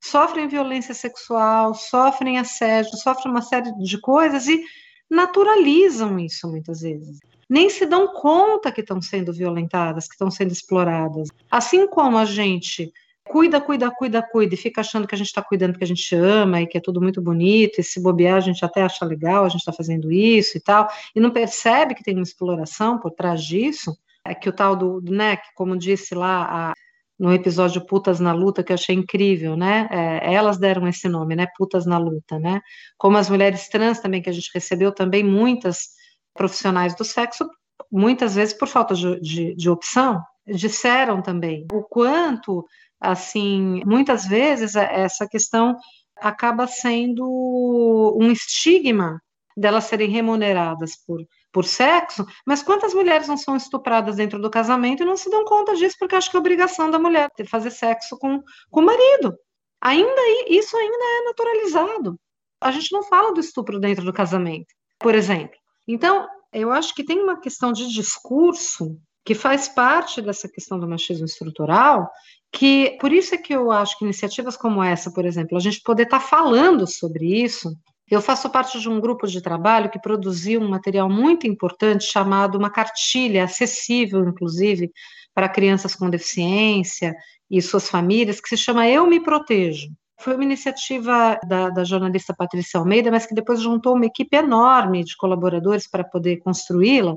Sofrem 0.00 0.48
violência 0.48 0.94
sexual, 0.94 1.74
sofrem 1.74 2.38
assédio, 2.38 2.96
sofrem 2.96 3.30
uma 3.30 3.42
série 3.42 3.72
de 3.76 4.00
coisas 4.00 4.48
e 4.48 4.62
naturalizam 5.10 6.18
isso 6.18 6.48
muitas 6.48 6.80
vezes 6.80 7.18
nem 7.50 7.68
se 7.68 7.84
dão 7.84 8.06
conta 8.06 8.70
que 8.70 8.80
estão 8.80 9.02
sendo 9.02 9.32
violentadas, 9.32 10.06
que 10.06 10.14
estão 10.14 10.30
sendo 10.30 10.52
exploradas. 10.52 11.30
Assim 11.50 11.84
como 11.88 12.16
a 12.16 12.24
gente 12.24 12.92
cuida, 13.24 13.60
cuida, 13.60 13.90
cuida, 13.90 14.22
cuida, 14.22 14.54
e 14.54 14.56
fica 14.56 14.80
achando 14.80 15.06
que 15.06 15.14
a 15.16 15.18
gente 15.18 15.26
está 15.26 15.42
cuidando 15.42 15.72
porque 15.72 15.84
a 15.84 15.86
gente 15.86 16.14
ama 16.14 16.60
e 16.60 16.66
que 16.66 16.78
é 16.78 16.80
tudo 16.80 17.00
muito 17.00 17.20
bonito, 17.20 17.80
e 17.80 17.82
se 17.82 18.00
bobear 18.00 18.36
a 18.36 18.40
gente 18.40 18.64
até 18.64 18.82
acha 18.82 19.04
legal, 19.04 19.44
a 19.44 19.48
gente 19.48 19.60
está 19.60 19.72
fazendo 19.72 20.12
isso 20.12 20.56
e 20.56 20.60
tal, 20.60 20.88
e 21.14 21.20
não 21.20 21.30
percebe 21.30 21.94
que 21.94 22.04
tem 22.04 22.14
uma 22.14 22.22
exploração 22.22 22.98
por 22.98 23.10
trás 23.10 23.42
disso, 23.42 23.96
é 24.24 24.34
que 24.34 24.48
o 24.48 24.52
tal 24.52 24.76
do, 24.76 25.00
né, 25.00 25.36
que 25.36 25.52
como 25.54 25.76
disse 25.76 26.14
lá 26.14 26.42
a, 26.42 26.72
no 27.20 27.34
episódio 27.34 27.84
Putas 27.84 28.18
na 28.18 28.32
Luta, 28.32 28.64
que 28.64 28.72
eu 28.72 28.74
achei 28.74 28.94
incrível, 28.94 29.54
né, 29.54 29.86
é, 29.90 30.32
elas 30.32 30.56
deram 30.56 30.88
esse 30.88 31.06
nome, 31.06 31.36
né, 31.36 31.46
Putas 31.58 31.84
na 31.84 31.98
Luta, 31.98 32.38
né, 32.38 32.62
como 32.96 33.18
as 33.18 33.28
mulheres 33.28 33.68
trans 33.68 34.00
também, 34.00 34.22
que 34.22 34.30
a 34.30 34.32
gente 34.32 34.50
recebeu 34.54 34.90
também 34.90 35.22
muitas 35.22 35.90
profissionais 36.32 36.96
do 36.96 37.04
sexo, 37.04 37.46
muitas 37.92 38.36
vezes 38.36 38.54
por 38.54 38.68
falta 38.68 38.94
de, 38.94 39.20
de, 39.20 39.54
de 39.54 39.68
opção, 39.68 40.22
disseram 40.46 41.20
também 41.20 41.66
o 41.70 41.82
quanto, 41.82 42.64
assim, 42.98 43.82
muitas 43.84 44.26
vezes 44.26 44.74
essa 44.74 45.28
questão 45.28 45.76
acaba 46.16 46.66
sendo 46.66 48.16
um 48.18 48.32
estigma 48.32 49.20
delas 49.54 49.84
serem 49.84 50.08
remuneradas 50.08 50.92
por, 51.06 51.20
por 51.52 51.64
sexo, 51.64 52.26
mas 52.46 52.62
quantas 52.62 52.94
mulheres 52.94 53.28
não 53.28 53.36
são 53.36 53.56
estupradas 53.56 54.16
dentro 54.16 54.40
do 54.40 54.50
casamento 54.50 55.02
e 55.02 55.06
não 55.06 55.16
se 55.16 55.30
dão 55.30 55.44
conta 55.44 55.74
disso 55.74 55.96
porque 55.98 56.14
acham 56.14 56.30
que 56.30 56.36
é 56.36 56.40
obrigação 56.40 56.90
da 56.90 56.98
mulher 56.98 57.28
ter 57.36 57.46
fazer 57.46 57.70
sexo 57.70 58.16
com, 58.18 58.42
com 58.70 58.80
o 58.80 58.84
marido. 58.84 59.36
Ainda 59.80 60.20
isso 60.48 60.76
ainda 60.76 61.04
é 61.04 61.24
naturalizado. 61.24 62.16
A 62.60 62.70
gente 62.70 62.92
não 62.92 63.02
fala 63.02 63.32
do 63.32 63.40
estupro 63.40 63.80
dentro 63.80 64.04
do 64.04 64.12
casamento, 64.12 64.68
por 64.98 65.14
exemplo. 65.14 65.58
Então, 65.88 66.28
eu 66.52 66.70
acho 66.70 66.94
que 66.94 67.04
tem 67.04 67.20
uma 67.20 67.40
questão 67.40 67.72
de 67.72 67.88
discurso 67.92 68.98
que 69.24 69.34
faz 69.34 69.68
parte 69.68 70.20
dessa 70.20 70.48
questão 70.48 70.78
do 70.78 70.88
machismo 70.88 71.24
estrutural, 71.24 72.10
que 72.52 72.96
por 73.00 73.12
isso 73.12 73.34
é 73.34 73.38
que 73.38 73.54
eu 73.54 73.70
acho 73.70 73.96
que 73.98 74.04
iniciativas 74.04 74.56
como 74.56 74.82
essa, 74.82 75.12
por 75.12 75.24
exemplo, 75.24 75.56
a 75.56 75.60
gente 75.60 75.80
poder 75.82 76.04
estar 76.04 76.18
tá 76.18 76.24
falando 76.24 76.86
sobre 76.86 77.42
isso. 77.42 77.72
Eu 78.10 78.20
faço 78.20 78.50
parte 78.50 78.80
de 78.80 78.88
um 78.88 79.00
grupo 79.00 79.26
de 79.26 79.40
trabalho 79.40 79.88
que 79.88 80.00
produziu 80.00 80.60
um 80.60 80.68
material 80.68 81.08
muito 81.08 81.46
importante 81.46 82.04
chamado 82.04 82.58
uma 82.58 82.68
cartilha 82.68 83.44
acessível, 83.44 84.26
inclusive, 84.28 84.90
para 85.32 85.48
crianças 85.48 85.94
com 85.94 86.10
deficiência 86.10 87.14
e 87.48 87.62
suas 87.62 87.88
famílias, 87.88 88.40
que 88.40 88.48
se 88.48 88.56
chama 88.56 88.88
Eu 88.88 89.06
Me 89.06 89.20
Protejo. 89.20 89.88
Foi 90.20 90.34
uma 90.34 90.44
iniciativa 90.44 91.38
da, 91.48 91.70
da, 91.70 91.82
jornalista 91.82 92.34
Patrícia 92.36 92.78
Almeida, 92.78 93.10
mas 93.10 93.24
que 93.24 93.34
depois 93.34 93.62
juntou 93.62 93.94
uma 93.94 94.04
equipe 94.04 94.36
enorme 94.36 95.02
de 95.02 95.16
colaboradores 95.16 95.88
para 95.88 96.04
poder 96.04 96.38
construí-la. 96.40 97.14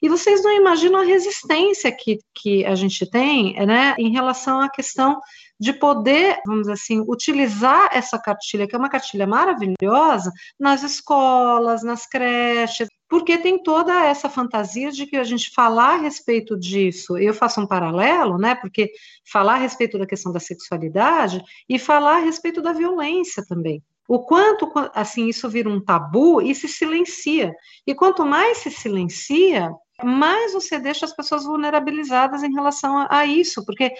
E 0.00 0.08
vocês 0.08 0.40
não 0.44 0.52
imaginam 0.52 1.00
a 1.00 1.04
resistência 1.04 1.90
que, 1.90 2.18
que 2.32 2.64
a 2.64 2.76
gente 2.76 3.10
tem 3.10 3.54
né, 3.66 3.96
em 3.98 4.12
relação 4.12 4.60
à 4.60 4.68
questão 4.68 5.18
de 5.58 5.72
poder, 5.72 6.40
vamos 6.46 6.68
assim, 6.68 7.04
utilizar 7.06 7.90
essa 7.92 8.18
cartilha, 8.18 8.66
que 8.66 8.74
é 8.74 8.78
uma 8.78 8.88
cartilha 8.88 9.26
maravilhosa, 9.26 10.32
nas 10.58 10.82
escolas, 10.82 11.82
nas 11.82 12.06
creches, 12.06 12.88
porque 13.08 13.38
tem 13.38 13.62
toda 13.62 14.04
essa 14.04 14.28
fantasia 14.28 14.90
de 14.90 15.06
que 15.06 15.16
a 15.16 15.24
gente 15.24 15.52
falar 15.54 15.94
a 15.94 15.98
respeito 15.98 16.58
disso, 16.58 17.16
eu 17.16 17.32
faço 17.32 17.60
um 17.60 17.66
paralelo, 17.66 18.38
né? 18.38 18.54
Porque 18.54 18.90
falar 19.30 19.54
a 19.54 19.58
respeito 19.58 19.98
da 19.98 20.06
questão 20.06 20.32
da 20.32 20.40
sexualidade 20.40 21.42
e 21.68 21.78
falar 21.78 22.16
a 22.16 22.24
respeito 22.24 22.60
da 22.60 22.72
violência 22.72 23.44
também. 23.46 23.82
O 24.06 24.18
quanto, 24.20 24.70
assim, 24.94 25.28
isso 25.28 25.48
vira 25.48 25.68
um 25.68 25.80
tabu 25.80 26.42
e 26.42 26.54
se 26.54 26.68
silencia. 26.68 27.54
E 27.86 27.94
quanto 27.94 28.24
mais 28.26 28.58
se 28.58 28.70
silencia, 28.70 29.70
mais 30.02 30.52
você 30.52 30.78
deixa 30.78 31.04
as 31.04 31.14
pessoas 31.14 31.44
vulnerabilizadas 31.44 32.42
em 32.42 32.52
relação 32.52 32.98
a, 32.98 33.18
a, 33.18 33.26
isso, 33.26 33.64
porque 33.64 33.92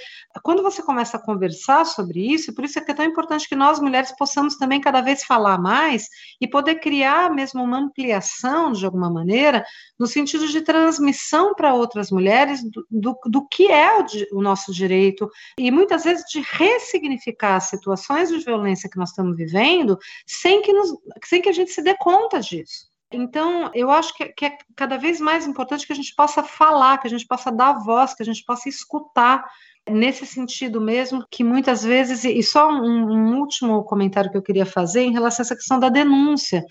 quando 0.42 0.62
você 0.62 0.82
começa 0.82 1.16
a 1.16 1.20
conversar 1.20 1.86
sobre 1.86 2.20
isso, 2.20 2.54
por 2.54 2.64
isso 2.64 2.78
é 2.78 2.82
que 2.82 2.90
é 2.90 2.94
tão 2.94 3.04
importante 3.04 3.48
que 3.48 3.54
nós 3.54 3.78
mulheres 3.78 4.12
possamos 4.16 4.56
também 4.56 4.80
cada 4.80 5.00
vez 5.00 5.22
falar 5.22 5.58
mais 5.58 6.08
e 6.40 6.48
poder 6.48 6.76
criar 6.76 7.30
mesmo 7.30 7.62
uma 7.62 7.78
ampliação 7.78 8.72
de 8.72 8.84
alguma 8.84 9.08
maneira, 9.08 9.64
no 9.98 10.06
sentido 10.06 10.48
de 10.48 10.62
transmissão 10.62 11.54
para 11.54 11.74
outras 11.74 12.10
mulheres 12.10 12.62
do, 12.68 12.86
do, 12.90 13.18
do 13.26 13.46
que 13.46 13.70
é 13.70 14.00
o, 14.00 14.06
o, 14.38 14.42
nosso 14.42 14.72
direito 14.72 15.30
e 15.56 15.70
muitas 15.70 16.04
vezes 16.04 16.24
de 16.24 16.40
ressignificar 16.40 17.56
as 17.56 17.64
situações 17.64 18.30
de 18.30 18.38
violência 18.38 18.90
que 18.90 18.98
nós 18.98 19.10
estamos 19.10 19.36
vivendo 19.36 19.96
sem 20.26 20.60
que, 20.62 20.72
nos, 20.72 20.90
sem 21.24 21.40
que 21.40 21.48
a 21.48 21.52
gente 21.52 21.70
se 21.70 21.82
dê 21.82 21.96
conta 21.96 22.40
disso. 22.40 22.93
Então, 23.14 23.70
eu 23.74 23.90
acho 23.90 24.14
que, 24.14 24.26
que, 24.26 24.46
é 24.46 24.58
cada 24.74 24.96
vez 24.98 25.20
mais 25.20 25.46
importante 25.46 25.86
que 25.86 25.92
a 25.92 25.96
gente 25.96 26.14
possa 26.14 26.42
falar, 26.42 26.98
que 26.98 27.06
a 27.06 27.10
gente 27.10 27.26
possa 27.26 27.50
dar 27.50 27.74
voz, 27.84 28.14
que 28.14 28.22
a 28.22 28.26
gente 28.26 28.44
possa 28.44 28.68
escutar, 28.68 29.44
nesse 29.88 30.26
sentido 30.26 30.80
mesmo, 30.80 31.24
que 31.30 31.44
muitas 31.44 31.84
vezes, 31.84 32.24
e 32.24 32.42
só 32.42 32.70
um, 32.70 33.10
um 33.10 33.38
último 33.38 33.84
comentário 33.84 34.30
que 34.30 34.36
eu 34.36 34.42
queria 34.42 34.66
fazer 34.66 35.02
em 35.02 35.12
relação 35.12 35.42
a 35.42 35.44
essa 35.44 35.56
questão 35.56 35.78
da 35.78 35.88
denúncia, 35.88 36.64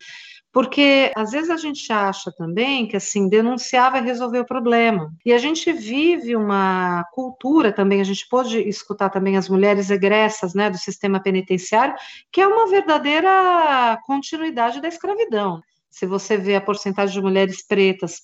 porque 0.51 1.11
às 1.15 1.31
vezes 1.31 1.49
a 1.49 1.57
gente 1.57 1.91
acha 1.91 2.31
também 2.31 2.87
que 2.87 2.95
assim 2.95 3.27
denunciar 3.27 3.91
vai 3.91 4.03
resolver 4.03 4.39
o 4.39 4.45
problema. 4.45 5.11
E 5.25 5.33
a 5.33 5.37
gente 5.39 5.71
vive 5.71 6.35
uma 6.35 7.03
cultura 7.11 7.71
também, 7.71 8.01
a 8.01 8.03
gente 8.03 8.27
pode 8.29 8.59
escutar 8.59 9.09
também 9.09 9.35
as 9.35 9.49
mulheres 9.49 9.89
egressas, 9.89 10.53
né, 10.53 10.69
do 10.69 10.77
sistema 10.77 11.19
penitenciário, 11.19 11.95
que 12.31 12.39
é 12.39 12.47
uma 12.47 12.67
verdadeira 12.67 13.99
continuidade 14.05 14.79
da 14.79 14.87
escravidão 14.87 15.61
se 15.93 16.07
você 16.07 16.37
vê 16.37 16.55
a 16.55 16.61
porcentagem 16.61 17.13
de 17.13 17.21
mulheres 17.21 17.65
pretas 17.65 18.21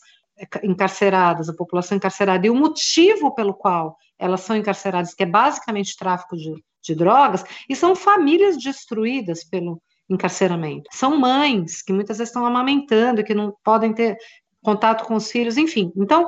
encarceradas, 0.64 1.50
a 1.50 1.54
população 1.54 1.96
encarcerada, 1.96 2.48
e 2.48 2.50
o 2.50 2.56
motivo 2.56 3.36
pelo 3.36 3.54
qual 3.54 3.96
elas 4.18 4.42
são 4.42 4.56
encarceradas, 4.56 5.14
que 5.14 5.22
é 5.22 5.26
basicamente 5.26 5.96
tráfico 5.96 6.36
de, 6.36 6.52
de 6.82 6.96
drogas, 6.96 7.44
e 7.70 7.76
são 7.76 7.96
famílias 7.96 8.58
destruídas 8.58 9.44
pelo 9.44 9.80
encarceramento. 10.10 10.90
São 10.92 11.20
mães 11.20 11.84
que 11.84 11.94
muitas 11.94 12.18
vezes 12.18 12.30
estão 12.30 12.44
amamentando, 12.44 13.24
que 13.24 13.36
não 13.36 13.54
podem 13.64 13.94
ter 13.94 14.18
contato 14.64 15.06
com 15.06 15.14
os 15.14 15.30
filhos, 15.30 15.56
enfim. 15.56 15.92
Então, 15.96 16.28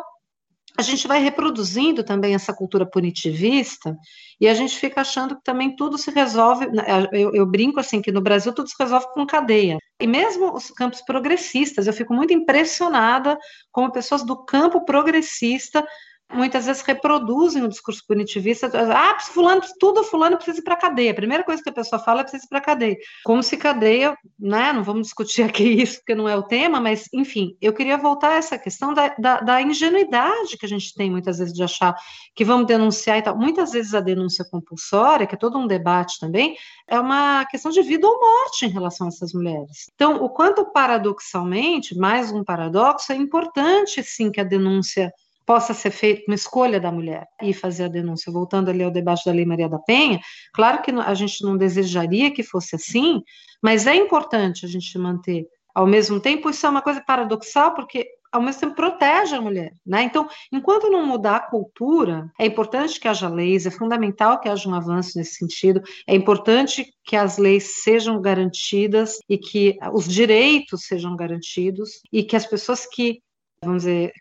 a 0.77 0.81
gente 0.81 1.07
vai 1.07 1.21
reproduzindo 1.21 2.03
também 2.03 2.33
essa 2.33 2.53
cultura 2.53 2.85
punitivista 2.85 3.95
e 4.39 4.47
a 4.47 4.53
gente 4.53 4.77
fica 4.77 5.01
achando 5.01 5.35
que 5.35 5.43
também 5.43 5.75
tudo 5.75 5.97
se 5.97 6.09
resolve. 6.11 6.67
Né, 6.67 6.83
eu, 7.11 7.33
eu, 7.33 7.45
brinco 7.45 7.79
assim 7.79 8.01
que 8.01 8.11
no 8.11 8.21
Brasil 8.21 8.53
tudo 8.53 8.69
se 8.69 8.75
resolve 8.79 9.07
com 9.13 9.25
cadeia. 9.25 9.77
E 9.99 10.07
mesmo 10.07 10.53
os 10.53 10.71
campos 10.71 11.01
progressistas, 11.01 11.87
eu 11.87 11.93
fico 11.93 12.13
muito 12.13 12.33
impressionada 12.33 13.37
como 13.71 13.91
pessoas 13.91 14.23
do 14.23 14.43
campo 14.45 14.83
progressista 14.85 15.85
muitas 16.33 16.65
vezes 16.65 16.81
reproduzem 16.81 17.63
o 17.63 17.67
discurso 17.67 18.03
punitivista. 18.07 18.69
Ah, 18.93 19.19
fulano, 19.19 19.61
tudo 19.79 20.03
fulano 20.03 20.35
precisa 20.35 20.59
ir 20.59 20.63
para 20.63 20.73
a 20.73 20.77
cadeia. 20.77 21.11
A 21.11 21.15
primeira 21.15 21.43
coisa 21.43 21.61
que 21.61 21.69
a 21.69 21.73
pessoa 21.73 22.01
fala 22.01 22.21
é 22.21 22.23
precisa 22.23 22.45
ir 22.45 22.49
para 22.49 22.57
a 22.59 22.61
cadeia. 22.61 22.97
Como 23.23 23.41
se 23.43 23.57
cadeia, 23.57 24.17
né? 24.39 24.73
Não 24.73 24.83
vamos 24.83 25.07
discutir 25.07 25.43
aqui 25.49 25.63
isso, 25.63 25.97
porque 25.97 26.15
não 26.15 26.27
é 26.27 26.35
o 26.35 26.43
tema, 26.43 26.79
mas, 26.79 27.07
enfim, 27.13 27.55
eu 27.61 27.73
queria 27.73 27.97
voltar 27.97 28.31
a 28.31 28.35
essa 28.35 28.57
questão 28.57 28.93
da, 28.93 29.15
da, 29.17 29.41
da 29.41 29.61
ingenuidade 29.61 30.57
que 30.57 30.65
a 30.65 30.69
gente 30.69 30.93
tem 30.93 31.09
muitas 31.09 31.37
vezes 31.39 31.53
de 31.53 31.63
achar 31.63 31.95
que 32.35 32.45
vamos 32.45 32.67
denunciar 32.67 33.17
e 33.17 33.21
tal. 33.21 33.37
Muitas 33.37 33.71
vezes 33.71 33.93
a 33.93 33.99
denúncia 33.99 34.45
compulsória, 34.45 35.27
que 35.27 35.35
é 35.35 35.37
todo 35.37 35.57
um 35.57 35.67
debate 35.67 36.19
também, 36.19 36.55
é 36.87 36.99
uma 36.99 37.45
questão 37.45 37.71
de 37.71 37.81
vida 37.81 38.07
ou 38.07 38.19
morte 38.19 38.65
em 38.65 38.69
relação 38.69 39.07
a 39.07 39.09
essas 39.09 39.33
mulheres. 39.33 39.89
Então, 39.95 40.23
o 40.23 40.29
quanto 40.29 40.65
paradoxalmente, 40.71 41.97
mais 41.97 42.31
um 42.31 42.43
paradoxo, 42.43 43.11
é 43.11 43.15
importante 43.15 44.03
sim 44.03 44.31
que 44.31 44.39
a 44.39 44.43
denúncia 44.43 45.11
possa 45.51 45.73
ser 45.73 45.91
feita 45.91 46.23
uma 46.29 46.35
escolha 46.35 46.79
da 46.79 46.89
mulher 46.93 47.27
e 47.41 47.53
fazer 47.53 47.83
a 47.83 47.87
denúncia. 47.89 48.31
Voltando 48.31 48.69
ali 48.69 48.81
ao 48.81 48.89
debate 48.89 49.25
da 49.25 49.33
Lei 49.33 49.45
Maria 49.45 49.67
da 49.67 49.79
Penha, 49.79 50.17
claro 50.53 50.81
que 50.81 50.91
a 50.91 51.13
gente 51.13 51.43
não 51.43 51.57
desejaria 51.57 52.31
que 52.31 52.41
fosse 52.41 52.77
assim, 52.77 53.21
mas 53.61 53.85
é 53.85 53.93
importante 53.93 54.65
a 54.65 54.69
gente 54.69 54.97
manter 54.97 55.45
ao 55.75 55.85
mesmo 55.85 56.21
tempo, 56.21 56.49
isso 56.49 56.65
é 56.65 56.69
uma 56.69 56.81
coisa 56.81 57.03
paradoxal, 57.05 57.73
porque 57.73 58.07
ao 58.31 58.41
mesmo 58.41 58.61
tempo 58.61 58.75
protege 58.75 59.35
a 59.35 59.41
mulher, 59.41 59.73
né? 59.85 60.03
Então, 60.03 60.25
enquanto 60.53 60.89
não 60.89 61.05
mudar 61.05 61.35
a 61.35 61.49
cultura, 61.49 62.31
é 62.39 62.45
importante 62.45 62.97
que 62.97 63.09
haja 63.09 63.27
leis, 63.27 63.65
é 63.65 63.71
fundamental 63.71 64.39
que 64.39 64.47
haja 64.47 64.69
um 64.69 64.73
avanço 64.73 65.17
nesse 65.17 65.35
sentido, 65.35 65.81
é 66.07 66.15
importante 66.15 66.93
que 67.03 67.17
as 67.17 67.37
leis 67.37 67.81
sejam 67.83 68.21
garantidas 68.21 69.17
e 69.27 69.37
que 69.37 69.77
os 69.91 70.07
direitos 70.07 70.85
sejam 70.85 71.13
garantidos 71.13 71.99
e 72.11 72.23
que 72.23 72.37
as 72.37 72.45
pessoas 72.45 72.85
que 72.85 73.21
vamos 73.63 73.83
dizer, 73.83 74.11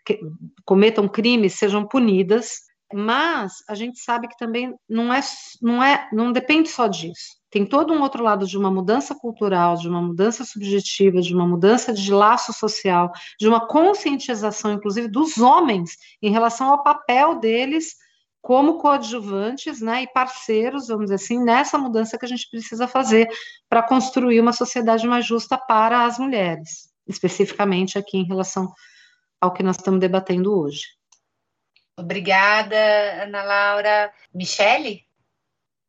cometam 0.65 1.07
crimes 1.07 1.55
sejam 1.55 1.85
punidas, 1.85 2.61
mas 2.93 3.63
a 3.67 3.73
gente 3.73 3.99
sabe 3.99 4.27
que 4.27 4.37
também 4.37 4.73
não 4.87 5.13
é, 5.13 5.21
não 5.61 5.83
é, 5.83 6.09
não 6.11 6.31
depende 6.31 6.69
só 6.69 6.87
disso. 6.87 7.39
Tem 7.49 7.65
todo 7.65 7.93
um 7.93 8.01
outro 8.01 8.23
lado 8.23 8.45
de 8.45 8.57
uma 8.57 8.71
mudança 8.71 9.15
cultural, 9.15 9.75
de 9.75 9.87
uma 9.87 10.01
mudança 10.01 10.45
subjetiva, 10.45 11.21
de 11.21 11.33
uma 11.33 11.47
mudança 11.47 11.93
de 11.93 12.11
laço 12.13 12.53
social, 12.53 13.11
de 13.39 13.47
uma 13.47 13.67
conscientização, 13.67 14.73
inclusive, 14.73 15.07
dos 15.07 15.37
homens 15.37 15.97
em 16.21 16.31
relação 16.31 16.69
ao 16.69 16.83
papel 16.83 17.39
deles 17.39 17.95
como 18.41 18.79
coadjuvantes 18.79 19.81
né, 19.81 20.03
e 20.03 20.07
parceiros, 20.07 20.87
vamos 20.87 21.05
dizer 21.05 21.15
assim, 21.15 21.43
nessa 21.43 21.77
mudança 21.77 22.17
que 22.17 22.25
a 22.25 22.27
gente 22.27 22.49
precisa 22.49 22.87
fazer 22.87 23.27
para 23.69 23.83
construir 23.83 24.39
uma 24.39 24.53
sociedade 24.53 25.07
mais 25.07 25.25
justa 25.25 25.57
para 25.57 26.05
as 26.05 26.17
mulheres, 26.17 26.89
especificamente 27.07 27.99
aqui 27.99 28.17
em 28.17 28.25
relação 28.25 28.71
ao 29.41 29.51
que 29.51 29.63
nós 29.63 29.75
estamos 29.75 29.99
debatendo 29.99 30.57
hoje. 30.57 30.83
Obrigada, 31.97 32.75
Ana 33.23 33.43
Laura. 33.43 34.11
Michele? 34.33 35.01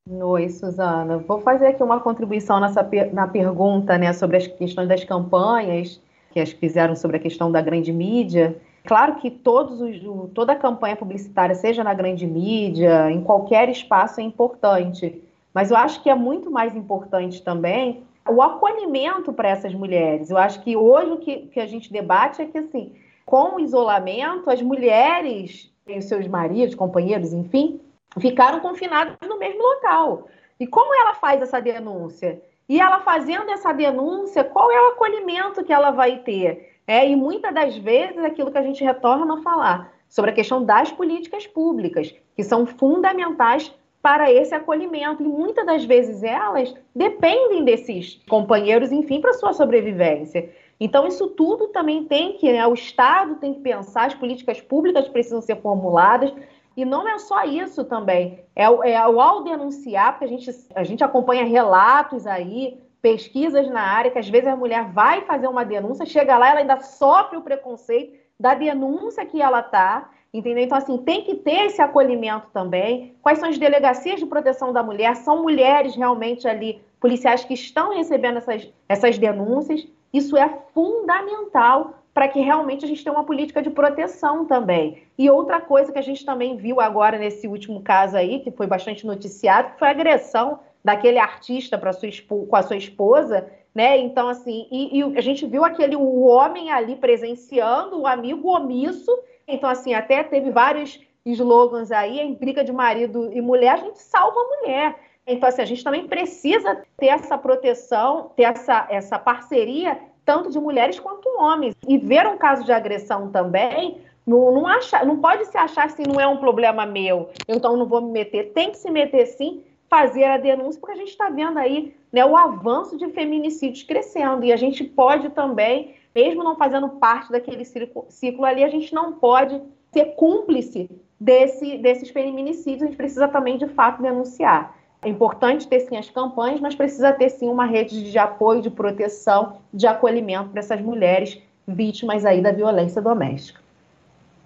Oi, 0.08 0.48
Suzana. 0.48 1.18
Vou 1.18 1.40
fazer 1.42 1.68
aqui 1.68 1.82
uma 1.82 2.00
contribuição 2.00 2.58
nessa, 2.58 2.88
na 3.12 3.28
pergunta 3.28 3.96
né, 3.96 4.12
sobre 4.12 4.38
as 4.38 4.46
questões 4.46 4.88
das 4.88 5.04
campanhas 5.04 6.00
que 6.32 6.40
as 6.40 6.50
fizeram 6.50 6.96
sobre 6.96 7.18
a 7.18 7.20
questão 7.20 7.52
da 7.52 7.60
grande 7.60 7.92
mídia. 7.92 8.56
Claro 8.84 9.16
que 9.16 9.30
todos 9.30 9.80
os, 9.80 10.32
toda 10.32 10.54
a 10.54 10.56
campanha 10.56 10.96
publicitária, 10.96 11.54
seja 11.54 11.84
na 11.84 11.94
grande 11.94 12.26
mídia, 12.26 13.10
em 13.10 13.22
qualquer 13.22 13.68
espaço, 13.68 14.20
é 14.20 14.24
importante. 14.24 15.22
Mas 15.54 15.70
eu 15.70 15.76
acho 15.76 16.02
que 16.02 16.10
é 16.10 16.14
muito 16.14 16.50
mais 16.50 16.74
importante 16.74 17.42
também 17.42 18.02
o 18.28 18.40
acolhimento 18.42 19.32
para 19.32 19.50
essas 19.50 19.74
mulheres. 19.74 20.30
Eu 20.30 20.38
acho 20.38 20.62
que 20.62 20.76
hoje 20.76 21.10
o 21.10 21.18
que, 21.18 21.36
que 21.46 21.60
a 21.60 21.66
gente 21.66 21.92
debate 21.92 22.42
é 22.42 22.46
que 22.46 22.58
assim, 22.58 22.92
com 23.24 23.56
o 23.56 23.60
isolamento, 23.60 24.50
as 24.50 24.60
mulheres 24.62 25.72
e 25.86 25.98
os 25.98 26.04
seus 26.04 26.26
maridos, 26.26 26.74
companheiros, 26.74 27.32
enfim, 27.32 27.80
ficaram 28.18 28.60
confinados 28.60 29.16
no 29.28 29.38
mesmo 29.38 29.62
local. 29.62 30.28
E 30.58 30.66
como 30.66 30.94
ela 30.94 31.14
faz 31.14 31.42
essa 31.42 31.60
denúncia? 31.60 32.40
E 32.68 32.80
ela 32.80 33.00
fazendo 33.00 33.50
essa 33.50 33.72
denúncia, 33.72 34.44
qual 34.44 34.70
é 34.70 34.80
o 34.80 34.92
acolhimento 34.92 35.64
que 35.64 35.72
ela 35.72 35.90
vai 35.90 36.18
ter? 36.18 36.78
É, 36.86 37.08
e 37.08 37.16
muitas 37.16 37.52
das 37.52 37.76
vezes 37.76 38.18
aquilo 38.18 38.50
que 38.50 38.58
a 38.58 38.62
gente 38.62 38.82
retorna 38.82 39.34
a 39.34 39.42
falar 39.42 39.92
sobre 40.08 40.30
a 40.30 40.34
questão 40.34 40.64
das 40.64 40.92
políticas 40.92 41.46
públicas, 41.46 42.14
que 42.36 42.42
são 42.42 42.66
fundamentais 42.66 43.74
para 44.02 44.30
esse 44.30 44.54
acolhimento. 44.54 45.22
E 45.22 45.26
muitas 45.26 45.64
das 45.64 45.84
vezes 45.84 46.22
elas 46.22 46.74
dependem 46.94 47.64
desses 47.64 48.20
companheiros, 48.28 48.90
enfim, 48.90 49.20
para 49.20 49.32
sua 49.32 49.52
sobrevivência. 49.52 50.50
Então, 50.84 51.06
isso 51.06 51.28
tudo 51.28 51.68
também 51.68 52.06
tem 52.06 52.32
que, 52.32 52.52
né, 52.52 52.66
o 52.66 52.74
Estado 52.74 53.36
tem 53.36 53.54
que 53.54 53.60
pensar, 53.60 54.06
as 54.06 54.14
políticas 54.14 54.60
públicas 54.60 55.06
precisam 55.06 55.40
ser 55.40 55.60
formuladas, 55.60 56.32
e 56.76 56.84
não 56.84 57.06
é 57.06 57.18
só 57.20 57.44
isso 57.44 57.84
também, 57.84 58.40
é, 58.56 58.64
é 58.64 58.96
ao 58.96 59.44
denunciar, 59.44 60.10
porque 60.12 60.24
a 60.24 60.28
gente, 60.28 60.50
a 60.74 60.82
gente 60.82 61.04
acompanha 61.04 61.44
relatos 61.44 62.26
aí, 62.26 62.80
pesquisas 63.00 63.70
na 63.70 63.80
área, 63.80 64.10
que 64.10 64.18
às 64.18 64.28
vezes 64.28 64.48
a 64.48 64.56
mulher 64.56 64.90
vai 64.90 65.20
fazer 65.20 65.46
uma 65.46 65.64
denúncia, 65.64 66.04
chega 66.04 66.36
lá, 66.36 66.50
ela 66.50 66.58
ainda 66.58 66.80
sofre 66.80 67.36
o 67.36 67.42
preconceito 67.42 68.18
da 68.38 68.52
denúncia 68.52 69.24
que 69.24 69.40
ela 69.40 69.60
está, 69.60 70.10
entendeu? 70.34 70.64
Então, 70.64 70.78
assim, 70.78 70.98
tem 70.98 71.22
que 71.22 71.36
ter 71.36 71.66
esse 71.66 71.80
acolhimento 71.80 72.48
também. 72.52 73.14
Quais 73.22 73.38
são 73.38 73.48
as 73.48 73.56
delegacias 73.56 74.18
de 74.18 74.26
proteção 74.26 74.72
da 74.72 74.82
mulher? 74.82 75.14
São 75.14 75.42
mulheres 75.42 75.94
realmente 75.94 76.48
ali, 76.48 76.82
policiais 77.00 77.44
que 77.44 77.54
estão 77.54 77.94
recebendo 77.94 78.38
essas, 78.38 78.68
essas 78.88 79.16
denúncias. 79.16 79.86
Isso 80.12 80.36
é 80.36 80.48
fundamental 80.74 82.02
para 82.12 82.28
que 82.28 82.40
realmente 82.40 82.84
a 82.84 82.88
gente 82.88 83.02
tenha 83.02 83.14
uma 83.14 83.24
política 83.24 83.62
de 83.62 83.70
proteção 83.70 84.44
também. 84.44 85.02
E 85.16 85.30
outra 85.30 85.60
coisa 85.60 85.90
que 85.90 85.98
a 85.98 86.02
gente 86.02 86.24
também 86.24 86.56
viu 86.56 86.80
agora 86.80 87.18
nesse 87.18 87.48
último 87.48 87.80
caso 87.80 88.16
aí, 88.16 88.40
que 88.40 88.50
foi 88.50 88.66
bastante 88.66 89.06
noticiado, 89.06 89.78
foi 89.78 89.88
a 89.88 89.92
agressão 89.92 90.60
daquele 90.84 91.18
artista 91.18 91.78
para 91.78 91.92
sua 91.92 92.08
com 92.28 92.56
a 92.56 92.62
sua 92.62 92.76
esposa, 92.76 93.48
né? 93.74 93.96
Então, 93.98 94.28
assim, 94.28 94.66
e, 94.70 94.98
e, 94.98 95.18
a 95.18 95.20
gente 95.22 95.46
viu 95.46 95.64
aquele 95.64 95.96
o 95.96 96.22
homem 96.24 96.70
ali 96.70 96.96
presenciando, 96.96 98.00
o 98.00 98.06
amigo 98.06 98.48
omisso. 98.48 99.10
Então, 99.48 99.70
assim, 99.70 99.94
até 99.94 100.22
teve 100.22 100.50
vários 100.50 101.00
slogans 101.24 101.90
aí, 101.90 102.20
em 102.20 102.34
briga 102.34 102.64
de 102.64 102.72
marido 102.72 103.30
e 103.32 103.40
mulher, 103.40 103.74
a 103.74 103.76
gente 103.76 104.00
salva 104.00 104.38
a 104.38 104.58
mulher. 104.58 104.96
Então, 105.26 105.48
assim, 105.48 105.62
a 105.62 105.66
gente 105.66 105.84
também 105.84 106.06
precisa 106.06 106.82
ter 106.96 107.06
essa 107.06 107.38
proteção, 107.38 108.30
ter 108.36 108.44
essa, 108.44 108.86
essa 108.90 109.18
parceria, 109.18 109.98
tanto 110.24 110.50
de 110.50 110.58
mulheres 110.58 110.98
quanto 110.98 111.28
homens. 111.38 111.74
E 111.86 111.96
ver 111.98 112.26
um 112.26 112.36
caso 112.36 112.64
de 112.64 112.72
agressão 112.72 113.30
também, 113.30 113.98
não, 114.26 114.52
não, 114.52 114.66
acha, 114.66 115.04
não 115.04 115.20
pode 115.20 115.44
se 115.46 115.56
achar 115.56 115.86
assim, 115.86 116.04
não 116.06 116.20
é 116.20 116.26
um 116.26 116.38
problema 116.38 116.86
meu, 116.86 117.30
então 117.48 117.76
não 117.76 117.86
vou 117.86 118.00
me 118.00 118.12
meter. 118.12 118.52
Tem 118.52 118.70
que 118.70 118.78
se 118.78 118.90
meter 118.90 119.26
sim, 119.26 119.62
fazer 119.88 120.24
a 120.24 120.38
denúncia, 120.38 120.80
porque 120.80 120.94
a 120.94 120.98
gente 120.98 121.10
está 121.10 121.28
vendo 121.28 121.58
aí 121.58 121.94
né, 122.12 122.24
o 122.24 122.36
avanço 122.36 122.96
de 122.96 123.08
feminicídios 123.08 123.82
crescendo. 123.84 124.44
E 124.44 124.52
a 124.52 124.56
gente 124.56 124.84
pode 124.84 125.30
também, 125.30 125.94
mesmo 126.14 126.42
não 126.42 126.56
fazendo 126.56 126.88
parte 126.88 127.30
daquele 127.30 127.64
ciclo, 127.64 128.44
ali, 128.44 128.64
a 128.64 128.68
gente 128.68 128.94
não 128.94 129.12
pode 129.12 129.60
ser 129.92 130.14
cúmplice 130.14 130.88
desse, 131.20 131.78
desses 131.78 132.10
feminicídios. 132.10 132.82
A 132.82 132.86
gente 132.86 132.96
precisa 132.96 133.28
também, 133.28 133.58
de 133.58 133.66
fato, 133.68 134.02
denunciar. 134.02 134.74
É 135.02 135.08
importante 135.08 135.66
ter 135.66 135.80
sim 135.80 135.96
as 135.96 136.08
campanhas, 136.08 136.60
mas 136.60 136.76
precisa 136.76 137.12
ter 137.12 137.28
sim 137.28 137.48
uma 137.48 137.66
rede 137.66 138.08
de 138.08 138.18
apoio, 138.18 138.62
de 138.62 138.70
proteção, 138.70 139.60
de 139.74 139.86
acolhimento 139.86 140.50
para 140.50 140.60
essas 140.60 140.80
mulheres 140.80 141.42
vítimas 141.66 142.24
aí 142.24 142.40
da 142.40 142.52
violência 142.52 143.02
doméstica. 143.02 143.60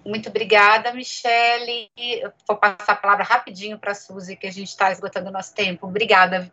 Muito 0.03 0.29
obrigada, 0.29 0.93
Michele. 0.93 1.91
vou 2.47 2.57
passar 2.57 2.93
a 2.93 2.95
palavra 2.95 3.23
rapidinho 3.23 3.77
para 3.77 3.91
a 3.91 3.95
Suzy, 3.95 4.35
que 4.35 4.47
a 4.47 4.51
gente 4.51 4.69
está 4.69 4.91
esgotando 4.91 5.29
o 5.29 5.33
nosso 5.33 5.53
tempo. 5.53 5.85
Obrigada. 5.85 6.51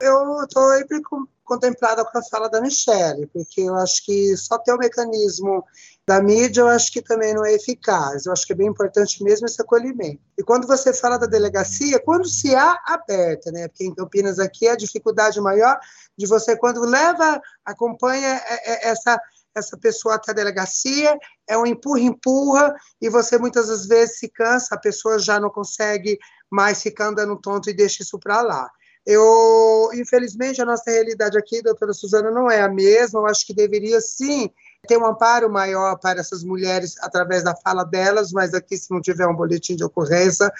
Eu 0.00 0.42
estou 0.42 0.76
sempre 0.78 1.00
contemplada 1.44 2.04
com 2.04 2.18
a 2.18 2.22
fala 2.24 2.50
da 2.50 2.60
Michele, 2.60 3.28
porque 3.28 3.60
eu 3.60 3.76
acho 3.76 4.04
que 4.04 4.36
só 4.36 4.58
ter 4.58 4.72
o 4.72 4.78
mecanismo 4.78 5.64
da 6.06 6.20
mídia, 6.20 6.62
eu 6.62 6.68
acho 6.68 6.92
que 6.92 7.00
também 7.00 7.32
não 7.32 7.44
é 7.44 7.54
eficaz. 7.54 8.26
Eu 8.26 8.32
acho 8.32 8.46
que 8.46 8.52
é 8.52 8.56
bem 8.56 8.66
importante 8.66 9.22
mesmo 9.22 9.46
esse 9.46 9.60
acolhimento. 9.62 10.20
E 10.36 10.42
quando 10.42 10.66
você 10.66 10.92
fala 10.92 11.16
da 11.16 11.26
delegacia, 11.26 12.00
quando 12.00 12.26
se 12.26 12.54
há 12.54 12.78
aberta, 12.86 13.52
né? 13.52 13.68
Porque 13.68 13.84
em 13.84 13.94
Campinas 13.94 14.38
aqui 14.38 14.66
é 14.66 14.72
a 14.72 14.76
dificuldade 14.76 15.40
maior 15.40 15.78
de 16.18 16.26
você, 16.26 16.56
quando 16.56 16.80
leva, 16.84 17.40
acompanha 17.64 18.40
é, 18.48 18.72
é, 18.72 18.88
essa 18.88 19.20
essa 19.54 19.76
pessoa 19.76 20.14
até 20.14 20.30
a 20.30 20.34
delegacia, 20.34 21.14
é 21.46 21.58
um 21.58 21.66
empurra-empurra, 21.66 22.74
e 22.98 23.10
você 23.10 23.36
muitas 23.36 23.68
das 23.68 23.86
vezes 23.86 24.18
se 24.18 24.26
cansa, 24.26 24.74
a 24.74 24.78
pessoa 24.78 25.18
já 25.18 25.38
não 25.38 25.50
consegue 25.50 26.18
mais 26.50 26.82
ficar 26.82 27.08
andando 27.08 27.36
tonto 27.36 27.68
e 27.68 27.74
deixa 27.74 28.02
isso 28.02 28.18
para 28.18 28.40
lá. 28.40 28.70
Eu, 29.04 29.90
infelizmente, 29.94 30.62
a 30.62 30.64
nossa 30.64 30.90
realidade 30.90 31.36
aqui, 31.36 31.60
doutora 31.60 31.92
Suzana, 31.92 32.30
não 32.30 32.50
é 32.50 32.62
a 32.62 32.68
mesma. 32.68 33.20
Eu 33.20 33.26
acho 33.26 33.44
que 33.44 33.52
deveria 33.52 34.00
sim 34.00 34.50
ter 34.86 34.98
um 34.98 35.06
amparo 35.06 35.50
maior 35.50 35.96
para 35.98 36.20
essas 36.20 36.42
mulheres 36.42 36.96
através 37.00 37.44
da 37.44 37.54
fala 37.54 37.84
delas, 37.84 38.32
mas 38.32 38.52
aqui, 38.52 38.76
se 38.76 38.90
não 38.90 39.00
tiver 39.00 39.26
um 39.26 39.34
boletim 39.34 39.76
de 39.76 39.84
ocorrência, 39.84 40.52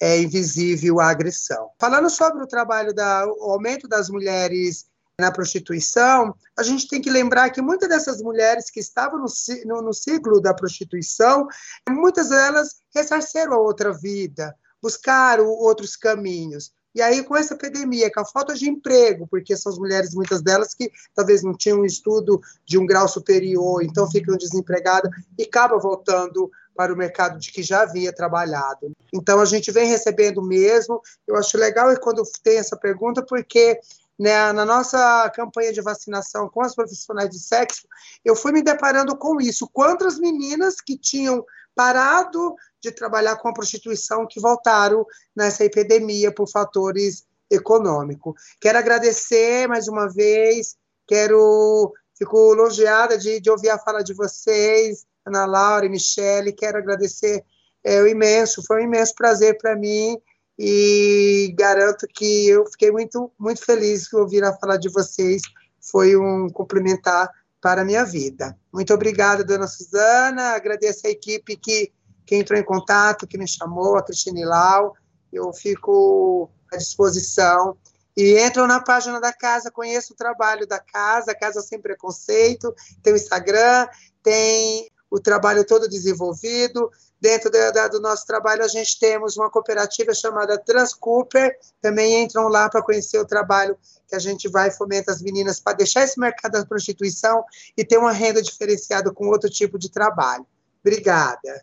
é 0.00 0.20
invisível 0.20 1.00
a 1.00 1.08
agressão. 1.08 1.70
Falando 1.78 2.10
sobre 2.10 2.42
o 2.42 2.46
trabalho 2.46 2.92
da 2.92 3.26
o 3.26 3.52
aumento 3.52 3.88
das 3.88 4.10
mulheres 4.10 4.86
na 5.18 5.30
prostituição, 5.30 6.34
a 6.58 6.62
gente 6.62 6.88
tem 6.88 7.00
que 7.00 7.10
lembrar 7.10 7.50
que 7.50 7.62
muitas 7.62 7.88
dessas 7.88 8.20
mulheres 8.20 8.70
que 8.70 8.80
estavam 8.80 9.20
no, 9.20 9.26
no, 9.66 9.82
no 9.82 9.92
ciclo 9.92 10.40
da 10.40 10.52
prostituição, 10.52 11.46
muitas 11.88 12.30
delas 12.30 12.76
ressarceram 12.94 13.54
a 13.54 13.60
outra 13.60 13.92
vida, 13.92 14.54
buscaram 14.82 15.46
outros 15.46 15.96
caminhos. 15.96 16.72
E 16.94 17.00
aí, 17.00 17.22
com 17.22 17.36
essa 17.36 17.54
epidemia, 17.54 18.12
com 18.12 18.20
a 18.20 18.24
falta 18.24 18.54
de 18.54 18.68
emprego, 18.68 19.26
porque 19.26 19.56
são 19.56 19.72
as 19.72 19.78
mulheres, 19.78 20.14
muitas 20.14 20.42
delas, 20.42 20.74
que 20.74 20.90
talvez 21.14 21.42
não 21.42 21.56
tinham 21.56 21.80
um 21.80 21.84
estudo 21.84 22.40
de 22.66 22.78
um 22.78 22.86
grau 22.86 23.08
superior, 23.08 23.82
então 23.82 24.10
ficam 24.10 24.36
desempregadas 24.36 25.10
e 25.38 25.44
acabam 25.44 25.80
voltando 25.80 26.50
para 26.74 26.92
o 26.92 26.96
mercado 26.96 27.38
de 27.38 27.50
que 27.52 27.62
já 27.62 27.82
havia 27.82 28.12
trabalhado. 28.12 28.92
Então, 29.12 29.40
a 29.40 29.44
gente 29.44 29.70
vem 29.70 29.86
recebendo 29.86 30.42
mesmo. 30.42 31.00
Eu 31.26 31.36
acho 31.36 31.56
legal 31.58 31.94
quando 32.00 32.22
tem 32.42 32.58
essa 32.58 32.76
pergunta, 32.76 33.22
porque 33.22 33.78
né, 34.18 34.52
na 34.52 34.64
nossa 34.64 35.28
campanha 35.30 35.72
de 35.72 35.80
vacinação 35.80 36.48
com 36.48 36.62
as 36.62 36.74
profissionais 36.74 37.30
de 37.30 37.38
sexo, 37.38 37.86
eu 38.24 38.36
fui 38.36 38.52
me 38.52 38.62
deparando 38.62 39.16
com 39.16 39.40
isso. 39.40 39.68
Quantas 39.72 40.18
meninas 40.18 40.80
que 40.80 40.96
tinham 40.96 41.44
parado 41.74 42.54
de 42.80 42.90
trabalhar 42.90 43.36
com 43.36 43.48
a 43.48 43.54
prostituição 43.54 44.26
que 44.26 44.40
voltaram 44.40 45.06
nessa 45.34 45.64
epidemia 45.64 46.32
por 46.32 46.48
fatores 46.48 47.24
econômicos. 47.50 48.34
Quero 48.60 48.78
agradecer 48.78 49.68
mais 49.68 49.88
uma 49.88 50.08
vez, 50.08 50.76
quero 51.06 51.92
fico 52.18 52.52
elogiada 52.52 53.18
de, 53.18 53.40
de 53.40 53.50
ouvir 53.50 53.70
a 53.70 53.78
fala 53.78 54.02
de 54.02 54.14
vocês, 54.14 55.04
Ana 55.26 55.44
Laura 55.44 55.86
e 55.86 55.88
Michele, 55.88 56.52
quero 56.52 56.78
agradecer 56.78 57.44
é, 57.84 58.00
o 58.00 58.06
imenso, 58.06 58.62
foi 58.64 58.82
um 58.82 58.84
imenso 58.84 59.14
prazer 59.14 59.58
para 59.58 59.76
mim 59.76 60.16
e 60.58 61.54
garanto 61.58 62.06
que 62.06 62.48
eu 62.48 62.64
fiquei 62.66 62.90
muito, 62.90 63.32
muito 63.38 63.64
feliz 63.64 64.04
de 64.04 64.16
ouvir 64.16 64.44
a 64.44 64.56
falar 64.56 64.76
de 64.76 64.88
vocês. 64.88 65.42
Foi 65.80 66.16
um 66.16 66.48
complementar 66.48 67.28
para 67.62 67.82
a 67.82 67.84
minha 67.84 68.04
vida. 68.04 68.58
Muito 68.72 68.92
obrigada, 68.92 69.44
dona 69.44 69.68
Suzana. 69.68 70.50
Agradeço 70.50 71.06
a 71.06 71.10
equipe 71.10 71.56
que, 71.56 71.92
que 72.26 72.34
entrou 72.34 72.58
em 72.58 72.64
contato, 72.64 73.26
que 73.26 73.38
me 73.38 73.46
chamou, 73.46 73.96
a 73.96 74.02
Cristine 74.02 74.44
Lau. 74.44 74.94
Eu 75.32 75.52
fico 75.52 76.50
à 76.72 76.76
disposição. 76.76 77.76
E 78.16 78.38
entram 78.44 78.66
na 78.66 78.80
página 78.80 79.20
da 79.20 79.32
casa, 79.32 79.70
conheço 79.70 80.12
o 80.12 80.16
trabalho 80.16 80.66
da 80.66 80.78
casa, 80.78 81.34
Casa 81.34 81.62
Sem 81.62 81.80
Preconceito, 81.80 82.74
tem 83.02 83.14
o 83.14 83.16
Instagram, 83.16 83.88
tem 84.22 84.90
o 85.12 85.20
trabalho 85.20 85.62
todo 85.66 85.86
desenvolvido. 85.86 86.90
Dentro 87.20 87.50
da, 87.50 87.70
da, 87.70 87.86
do 87.86 88.00
nosso 88.00 88.26
trabalho, 88.26 88.64
a 88.64 88.68
gente 88.68 88.98
temos 88.98 89.36
uma 89.36 89.50
cooperativa 89.50 90.14
chamada 90.14 90.58
Transcooper, 90.58 91.56
também 91.82 92.22
entram 92.22 92.48
lá 92.48 92.68
para 92.68 92.82
conhecer 92.82 93.18
o 93.18 93.26
trabalho 93.26 93.76
que 94.08 94.16
a 94.16 94.18
gente 94.18 94.48
vai 94.48 94.70
fomenta 94.70 95.12
as 95.12 95.20
meninas 95.20 95.60
para 95.60 95.76
deixar 95.76 96.02
esse 96.02 96.18
mercado 96.18 96.52
da 96.52 96.64
prostituição 96.64 97.44
e 97.76 97.84
ter 97.84 97.98
uma 97.98 98.10
renda 98.10 98.40
diferenciada 98.40 99.12
com 99.12 99.28
outro 99.28 99.50
tipo 99.50 99.78
de 99.78 99.90
trabalho. 99.90 100.46
Obrigada. 100.80 101.62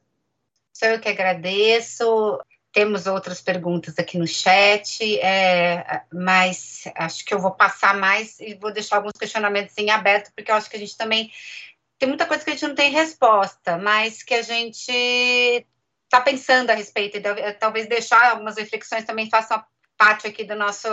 Sou 0.71 0.87
eu 0.87 0.99
que 0.99 1.09
agradeço. 1.09 2.39
Temos 2.71 3.07
outras 3.07 3.41
perguntas 3.41 3.97
aqui 3.97 4.15
no 4.19 4.27
chat, 4.27 5.19
é, 5.19 6.03
mas 6.13 6.83
acho 6.95 7.25
que 7.25 7.33
eu 7.33 7.39
vou 7.39 7.49
passar 7.49 7.97
mais 7.97 8.39
e 8.39 8.53
vou 8.53 8.71
deixar 8.71 8.97
alguns 8.97 9.13
questionamentos 9.13 9.75
em 9.75 9.89
aberto, 9.89 10.31
porque 10.35 10.51
eu 10.51 10.55
acho 10.55 10.69
que 10.69 10.75
a 10.75 10.79
gente 10.79 10.95
também 10.95 11.31
tem 11.99 12.07
muita 12.07 12.25
coisa 12.25 12.43
que 12.43 12.49
a 12.49 12.53
gente 12.53 12.67
não 12.67 12.75
tem 12.75 12.91
resposta, 12.91 13.77
mas 13.77 14.23
que 14.23 14.33
a 14.33 14.41
gente 14.41 14.91
está 16.05 16.21
pensando 16.21 16.71
a 16.71 16.73
respeito, 16.73 17.17
e 17.17 17.53
talvez 17.53 17.87
deixar 17.87 18.31
algumas 18.31 18.57
reflexões 18.57 19.03
também 19.03 19.29
façam 19.29 19.63
parte 19.97 20.25
aqui 20.25 20.43
do 20.43 20.55
nosso 20.55 20.87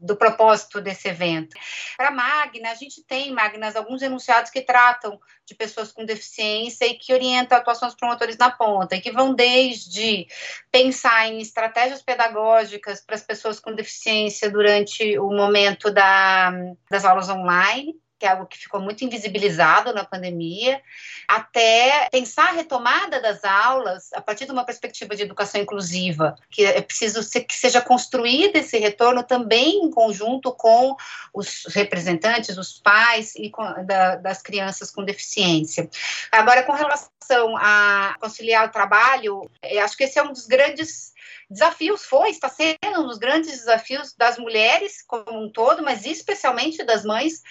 do 0.00 0.16
propósito 0.16 0.80
desse 0.80 1.08
evento. 1.08 1.56
Para 1.96 2.08
a 2.08 2.12
Magna, 2.12 2.70
a 2.70 2.74
gente 2.74 3.02
tem, 3.02 3.32
Magnas, 3.32 3.74
alguns 3.74 4.00
enunciados 4.00 4.50
que 4.50 4.60
tratam 4.60 5.18
de 5.44 5.54
pessoas 5.54 5.90
com 5.90 6.04
deficiência 6.04 6.86
e 6.86 6.94
que 6.94 7.12
orientam 7.12 7.58
atuações 7.58 7.94
promotores 7.94 8.36
na 8.36 8.50
ponta, 8.50 8.94
e 8.94 9.00
que 9.00 9.10
vão 9.10 9.34
desde 9.34 10.28
pensar 10.70 11.26
em 11.26 11.40
estratégias 11.40 12.00
pedagógicas 12.00 13.00
para 13.04 13.16
as 13.16 13.22
pessoas 13.22 13.58
com 13.58 13.74
deficiência 13.74 14.48
durante 14.48 15.18
o 15.18 15.30
momento 15.32 15.90
da, 15.90 16.52
das 16.88 17.04
aulas 17.04 17.28
online, 17.28 17.96
que 18.18 18.26
é 18.26 18.30
algo 18.30 18.46
que 18.46 18.58
ficou 18.58 18.80
muito 18.80 19.04
invisibilizado 19.04 19.92
na 19.92 20.04
pandemia, 20.04 20.82
até 21.26 22.08
pensar 22.10 22.48
a 22.48 22.52
retomada 22.52 23.20
das 23.20 23.44
aulas 23.44 24.12
a 24.12 24.20
partir 24.20 24.46
de 24.46 24.52
uma 24.52 24.64
perspectiva 24.64 25.14
de 25.14 25.22
educação 25.22 25.60
inclusiva, 25.60 26.36
que 26.50 26.64
é 26.64 26.80
preciso 26.80 27.20
que 27.46 27.54
seja 27.54 27.80
construído 27.80 28.56
esse 28.56 28.78
retorno 28.78 29.22
também 29.22 29.84
em 29.84 29.90
conjunto 29.90 30.52
com 30.52 30.96
os 31.32 31.66
representantes, 31.66 32.58
os 32.58 32.80
pais 32.80 33.34
e 33.36 33.50
com, 33.50 33.62
da, 33.84 34.16
das 34.16 34.42
crianças 34.42 34.90
com 34.90 35.04
deficiência. 35.04 35.88
Agora, 36.32 36.64
com 36.64 36.72
relação 36.72 37.56
a 37.56 38.16
conciliar 38.20 38.66
o 38.66 38.72
trabalho, 38.72 39.50
acho 39.82 39.96
que 39.96 40.04
esse 40.04 40.18
é 40.18 40.22
um 40.22 40.32
dos 40.32 40.46
grandes 40.46 41.12
desafios 41.50 42.04
foi, 42.04 42.30
está 42.30 42.48
sendo 42.48 43.00
um 43.00 43.06
dos 43.06 43.18
grandes 43.18 43.50
desafios 43.50 44.12
das 44.14 44.38
mulheres 44.38 45.02
como 45.02 45.42
um 45.42 45.50
todo, 45.50 45.82
mas 45.82 46.04
especialmente 46.04 46.84
das 46.84 47.04
mães 47.04 47.42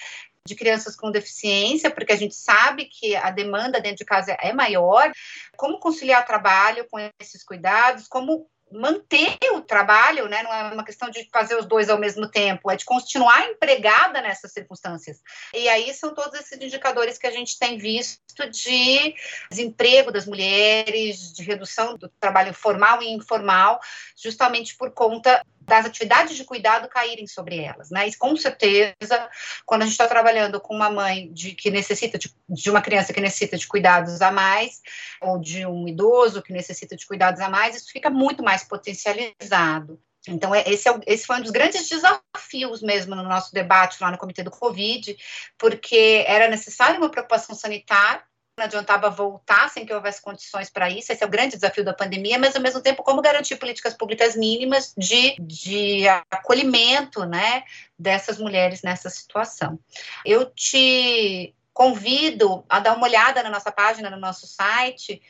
de 0.48 0.56
crianças 0.56 0.96
com 0.96 1.12
deficiência, 1.12 1.92
porque 1.92 2.14
a 2.14 2.18
gente 2.18 2.34
sabe 2.34 2.86
que 2.86 3.16
a 3.16 3.30
demanda 3.30 3.80
dentro 3.82 3.98
de 3.98 4.06
casa 4.06 4.32
é 4.40 4.54
maior. 4.54 5.12
Como 5.56 5.80
conciliar 5.80 6.24
o 6.24 6.26
trabalho 6.26 6.88
com 6.90 6.98
esses 7.20 7.44
cuidados, 7.44 8.08
como 8.08 8.50
manter 8.72 9.38
o 9.54 9.62
trabalho, 9.62 10.28
né? 10.28 10.44
Não 10.44 10.54
é 10.54 10.74
uma 10.74 10.84
questão 10.84 11.10
de 11.10 11.28
fazer 11.32 11.56
os 11.56 11.66
dois 11.66 11.90
ao 11.90 11.98
mesmo 11.98 12.30
tempo, 12.30 12.70
é 12.70 12.76
de 12.76 12.86
continuar 12.86 13.50
empregada 13.50 14.22
nessas 14.22 14.52
circunstâncias. 14.52 15.22
E 15.54 15.70
aí 15.70 15.94
são 15.94 16.14
todos 16.14 16.40
esses 16.40 16.60
indicadores 16.60 17.18
que 17.18 17.28
a 17.28 17.32
gente 17.32 17.58
tem 17.58 17.78
visto 17.78 18.50
de 18.50 19.16
desemprego 19.50 20.12
das 20.12 20.26
mulheres, 20.26 21.32
de 21.34 21.44
redução 21.44 21.96
do 21.96 22.10
trabalho 22.20 22.54
formal 22.54 23.02
e 23.02 23.14
informal, 23.14 23.80
justamente 24.22 24.76
por 24.76 24.92
conta 24.92 25.42
das 25.68 25.86
atividades 25.86 26.36
de 26.38 26.46
cuidado 26.46 26.88
caírem 26.88 27.28
sobre 27.28 27.58
elas, 27.58 27.90
né? 27.92 28.08
E 28.08 28.16
com 28.16 28.36
certeza, 28.38 29.30
quando 29.66 29.82
a 29.82 29.86
gente 29.86 29.92
está 29.94 30.08
trabalhando 30.08 30.62
com 30.62 30.74
uma 30.74 30.90
mãe 30.90 31.32
de, 31.34 31.54
que 31.54 31.70
necessita 31.70 32.18
de, 32.18 32.34
de, 32.50 32.70
uma 32.70 32.82
criança 32.82 33.14
que 33.14 33.20
necessita 33.20 33.58
de 33.58 33.68
cuidados 33.68 34.22
a 34.22 34.32
mais, 34.32 34.82
ou 35.22 35.38
de 35.38 35.66
um 35.66 35.88
idoso 35.88 36.42
que 36.42 36.54
necessita 36.54 36.96
de 36.96 37.06
cuidados 37.06 37.42
a 37.42 37.50
mais, 37.50 37.76
isso 37.76 37.92
fica 37.92 38.10
muito 38.10 38.42
mais 38.42 38.64
potencializado. 38.64 40.00
Então, 40.26 40.56
é, 40.56 40.64
esse, 40.68 40.88
é, 40.88 41.00
esse 41.06 41.26
foi 41.26 41.38
um 41.38 41.42
dos 41.42 41.52
grandes 41.52 41.88
desafios 41.88 42.82
mesmo 42.82 43.14
no 43.14 43.24
nosso 43.24 43.54
debate 43.54 44.02
lá 44.02 44.10
no 44.10 44.18
Comitê 44.18 44.44
do 44.44 44.52
Covid, 44.52 45.18
porque 45.58 46.24
era 46.28 46.48
necessário 46.48 46.98
uma 46.98 47.10
preocupação 47.10 47.54
sanitária, 47.56 48.24
não 48.58 48.66
adiantava 48.66 49.10
voltar 49.10 49.70
sem 49.70 49.86
que 49.86 49.94
houvesse 49.94 50.20
condições 50.20 50.70
para 50.70 50.90
isso, 50.90 51.12
esse 51.12 51.24
é 51.24 51.28
o 51.28 51.30
grande 51.30 51.56
desafio 51.56 51.86
da 51.86 51.94
pandemia, 51.94 52.40
mas 52.40 52.56
ao 52.56 52.62
mesmo 52.62 52.82
tempo 52.82 53.04
como 53.04 53.22
garantir 53.22 53.56
políticas 53.58 53.94
públicas 53.94 54.36
mínimas 54.36 54.94
de, 54.98 55.36
de 55.40 56.08
acolhimento, 56.32 57.24
né, 57.24 57.64
dessas 57.98 58.40
mulheres 58.40 58.82
nessa 58.82 59.12
situação. 59.12 59.80
Eu 60.26 60.46
te 60.46 61.54
convido 61.72 62.66
a 62.68 62.80
dar 62.80 62.98
uma 62.98 63.06
olhada 63.06 63.44
na 63.44 63.52
nossa 63.52 63.72
página, 63.72 64.10
no 64.10 64.18
nosso 64.18 64.48
site, 64.48 65.22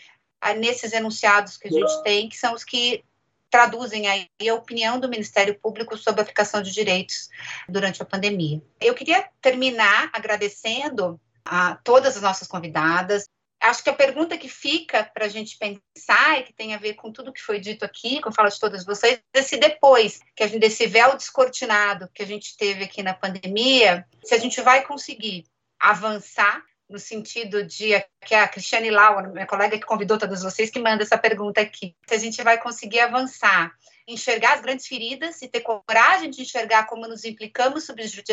nesses 0.58 0.94
enunciados 0.94 1.58
que 1.58 1.68
a 1.68 1.72
gente 1.72 2.04
tem, 2.04 2.30
que 2.30 2.38
são 2.38 2.54
os 2.54 2.64
que 2.64 3.04
traduzem 3.50 4.08
aí 4.08 4.30
a 4.50 4.54
opinião 4.54 5.00
do 5.00 5.10
Ministério 5.10 5.60
Público 5.60 5.98
sobre 5.98 6.22
a 6.22 6.24
aplicação 6.24 6.62
de 6.62 6.72
direitos 6.72 7.30
durante 7.68 8.02
a 8.02 8.06
pandemia. 8.06 8.62
Eu 8.80 8.94
queria 8.94 9.28
terminar 9.42 10.10
agradecendo 10.14 11.20
a 11.50 11.76
todas 11.84 12.16
as 12.16 12.22
nossas 12.22 12.48
convidadas. 12.48 13.28
Acho 13.60 13.84
que 13.84 13.90
a 13.90 13.94
pergunta 13.94 14.38
que 14.38 14.48
fica 14.48 15.04
para 15.04 15.26
a 15.26 15.30
gente 15.30 15.58
pensar 15.58 16.40
e 16.40 16.44
que 16.44 16.54
tem 16.54 16.76
a 16.76 16.78
ver 16.78 16.94
com 16.94 17.12
tudo 17.12 17.34
que 17.34 17.42
foi 17.42 17.60
dito 17.60 17.84
aqui, 17.84 18.22
com 18.22 18.32
fala 18.32 18.50
de 18.50 18.60
todas 18.60 18.86
vocês, 18.86 19.20
é 19.34 19.42
se 19.42 19.58
depois 19.58 20.20
que 20.36 20.44
a 20.44 20.48
gente, 20.48 20.60
desse 20.60 20.86
véu 20.86 21.16
descortinado 21.16 22.10
que 22.14 22.22
a 22.22 22.26
gente 22.26 22.56
teve 22.56 22.84
aqui 22.84 23.02
na 23.02 23.16
pandemia, 23.16 24.06
se 24.24 24.36
a 24.36 24.38
gente 24.38 24.62
vai 24.62 24.86
conseguir 24.86 25.46
avançar 25.80 26.64
no 26.90 26.98
sentido 26.98 27.64
de 27.64 28.02
que 28.26 28.34
a 28.34 28.48
Cristiane 28.48 28.90
Lau, 28.90 29.22
minha 29.32 29.46
colega 29.46 29.78
que 29.78 29.86
convidou 29.86 30.18
todos 30.18 30.42
vocês, 30.42 30.70
que 30.70 30.80
manda 30.80 31.04
essa 31.04 31.18
pergunta 31.18 31.60
aqui. 31.60 31.96
Se 32.08 32.16
a 32.16 32.18
gente 32.18 32.42
vai 32.42 32.58
conseguir 32.58 33.02
avançar, 33.02 33.74
enxergar 34.08 34.54
as 34.54 34.62
grandes 34.62 34.88
feridas 34.88 35.42
e 35.42 35.50
ter 35.50 35.62
coragem 35.62 36.30
de 36.30 36.42
enxergar 36.42 36.86
como 36.88 37.08
nos 37.08 37.26
implicamos 37.26 37.88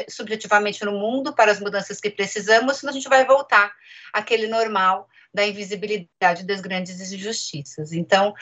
subjetivamente 0.09 0.85
no 0.85 0.93
mundo 0.93 1.35
para 1.35 1.51
as 1.51 1.59
mudanças 1.59 2.01
que 2.01 2.11
precisamos, 2.11 2.77
senão 2.77 2.93
a 2.93 2.95
gente 2.95 3.09
vai 3.09 3.25
voltar 3.25 3.73
àquele 4.13 4.47
normal 4.47 5.09
da 5.33 5.45
invisibilidade 5.45 6.45
das 6.45 6.61
grandes 6.61 7.13
injustiças. 7.13 7.93
Então, 7.93 8.33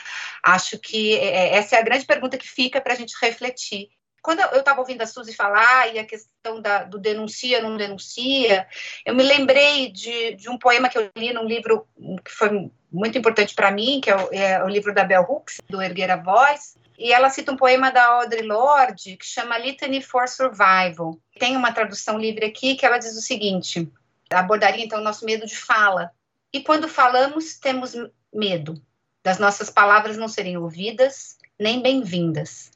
acho 0.43 0.77
que 0.77 1.15
é, 1.15 1.55
essa 1.55 1.75
é 1.75 1.79
a 1.79 1.83
grande 1.83 2.05
pergunta 2.05 2.37
que 2.37 2.47
fica 2.47 2.79
para 2.79 2.93
a 2.93 2.95
gente 2.95 3.15
refletir 3.19 3.89
quando 4.23 4.39
eu 4.39 4.59
estava 4.59 4.79
ouvindo 4.79 5.01
a 5.01 5.05
Suzy 5.05 5.35
falar 5.35 5.93
e 5.93 5.99
a 5.99 6.05
questão 6.05 6.61
da, 6.61 6.83
do 6.85 6.97
denuncia, 6.97 7.61
não 7.61 7.75
denuncia, 7.75 8.65
eu 9.05 9.13
me 9.13 9.21
lembrei 9.21 9.91
de, 9.91 10.35
de 10.35 10.49
um 10.49 10.57
poema 10.57 10.87
que 10.87 10.97
eu 10.97 11.11
li 11.17 11.33
num 11.33 11.45
livro 11.45 11.85
que 12.23 12.31
foi 12.31 12.71
muito 12.89 13.17
importante 13.17 13.53
para 13.53 13.69
mim, 13.69 13.99
que 14.01 14.09
é 14.09 14.15
o, 14.15 14.33
é 14.33 14.63
o, 14.63 14.69
livro 14.69 14.93
da 14.93 15.03
Bell 15.03 15.25
Hooks, 15.27 15.59
do 15.69 15.81
Erguer 15.81 16.09
a 16.09 16.15
Voz, 16.15 16.77
e 16.97 17.11
ela 17.11 17.29
cita 17.29 17.51
um 17.51 17.57
poema 17.57 17.91
da 17.91 18.05
Audre 18.05 18.43
Lorde 18.43 19.17
que 19.17 19.25
chama 19.25 19.57
Litany 19.57 20.01
for 20.01 20.29
Survival. 20.29 21.19
Tem 21.37 21.57
uma 21.57 21.73
tradução 21.73 22.17
livre 22.17 22.45
aqui 22.45 22.75
que 22.75 22.85
ela 22.85 22.99
diz 22.99 23.17
o 23.17 23.21
seguinte, 23.21 23.91
abordaria 24.31 24.85
então 24.85 25.01
o 25.01 25.03
nosso 25.03 25.25
medo 25.25 25.45
de 25.45 25.57
fala. 25.57 26.11
E 26.53 26.61
quando 26.61 26.87
falamos, 26.87 27.59
temos 27.59 27.93
medo 28.33 28.81
das 29.21 29.37
nossas 29.37 29.69
palavras 29.69 30.15
não 30.15 30.29
serem 30.29 30.55
ouvidas 30.55 31.37
nem 31.59 31.81
bem-vindas 31.81 32.71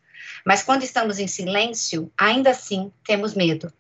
mas 0.46 0.64
quando 0.64 0.84
estamos 0.84 1.20
em 1.20 1.28
silêncio, 1.28 2.12
ainda 2.18 2.52
assim 2.52 2.92
temos 3.06 3.34
medo. 3.34 3.72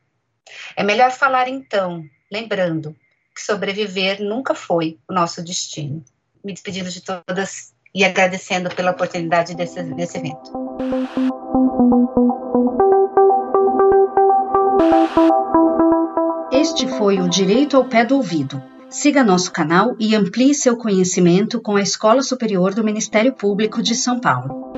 É 0.75 0.83
melhor 0.83 1.11
falar 1.11 1.47
então, 1.47 2.03
lembrando 2.31 2.95
que 3.35 3.41
sobreviver 3.41 4.21
nunca 4.21 4.55
foi 4.55 4.97
o 5.07 5.13
nosso 5.13 5.43
destino. 5.43 6.03
Me 6.43 6.53
despedindo 6.53 6.89
de 6.89 7.01
todas 7.01 7.73
e 7.93 8.03
agradecendo 8.03 8.69
pela 8.69 8.91
oportunidade 8.91 9.55
desse, 9.55 9.83
desse 9.83 10.17
evento. 10.17 10.51
Este 16.51 16.87
foi 16.87 17.19
o 17.19 17.29
Direito 17.29 17.77
ao 17.77 17.85
Pé 17.85 18.05
do 18.05 18.15
Ouvido. 18.15 18.61
Siga 18.89 19.23
nosso 19.23 19.51
canal 19.51 19.95
e 19.99 20.15
amplie 20.15 20.53
seu 20.53 20.77
conhecimento 20.77 21.61
com 21.61 21.75
a 21.75 21.81
Escola 21.81 22.23
Superior 22.23 22.73
do 22.73 22.83
Ministério 22.83 23.33
Público 23.33 23.83
de 23.83 23.93
São 23.93 24.19
Paulo. 24.19 24.73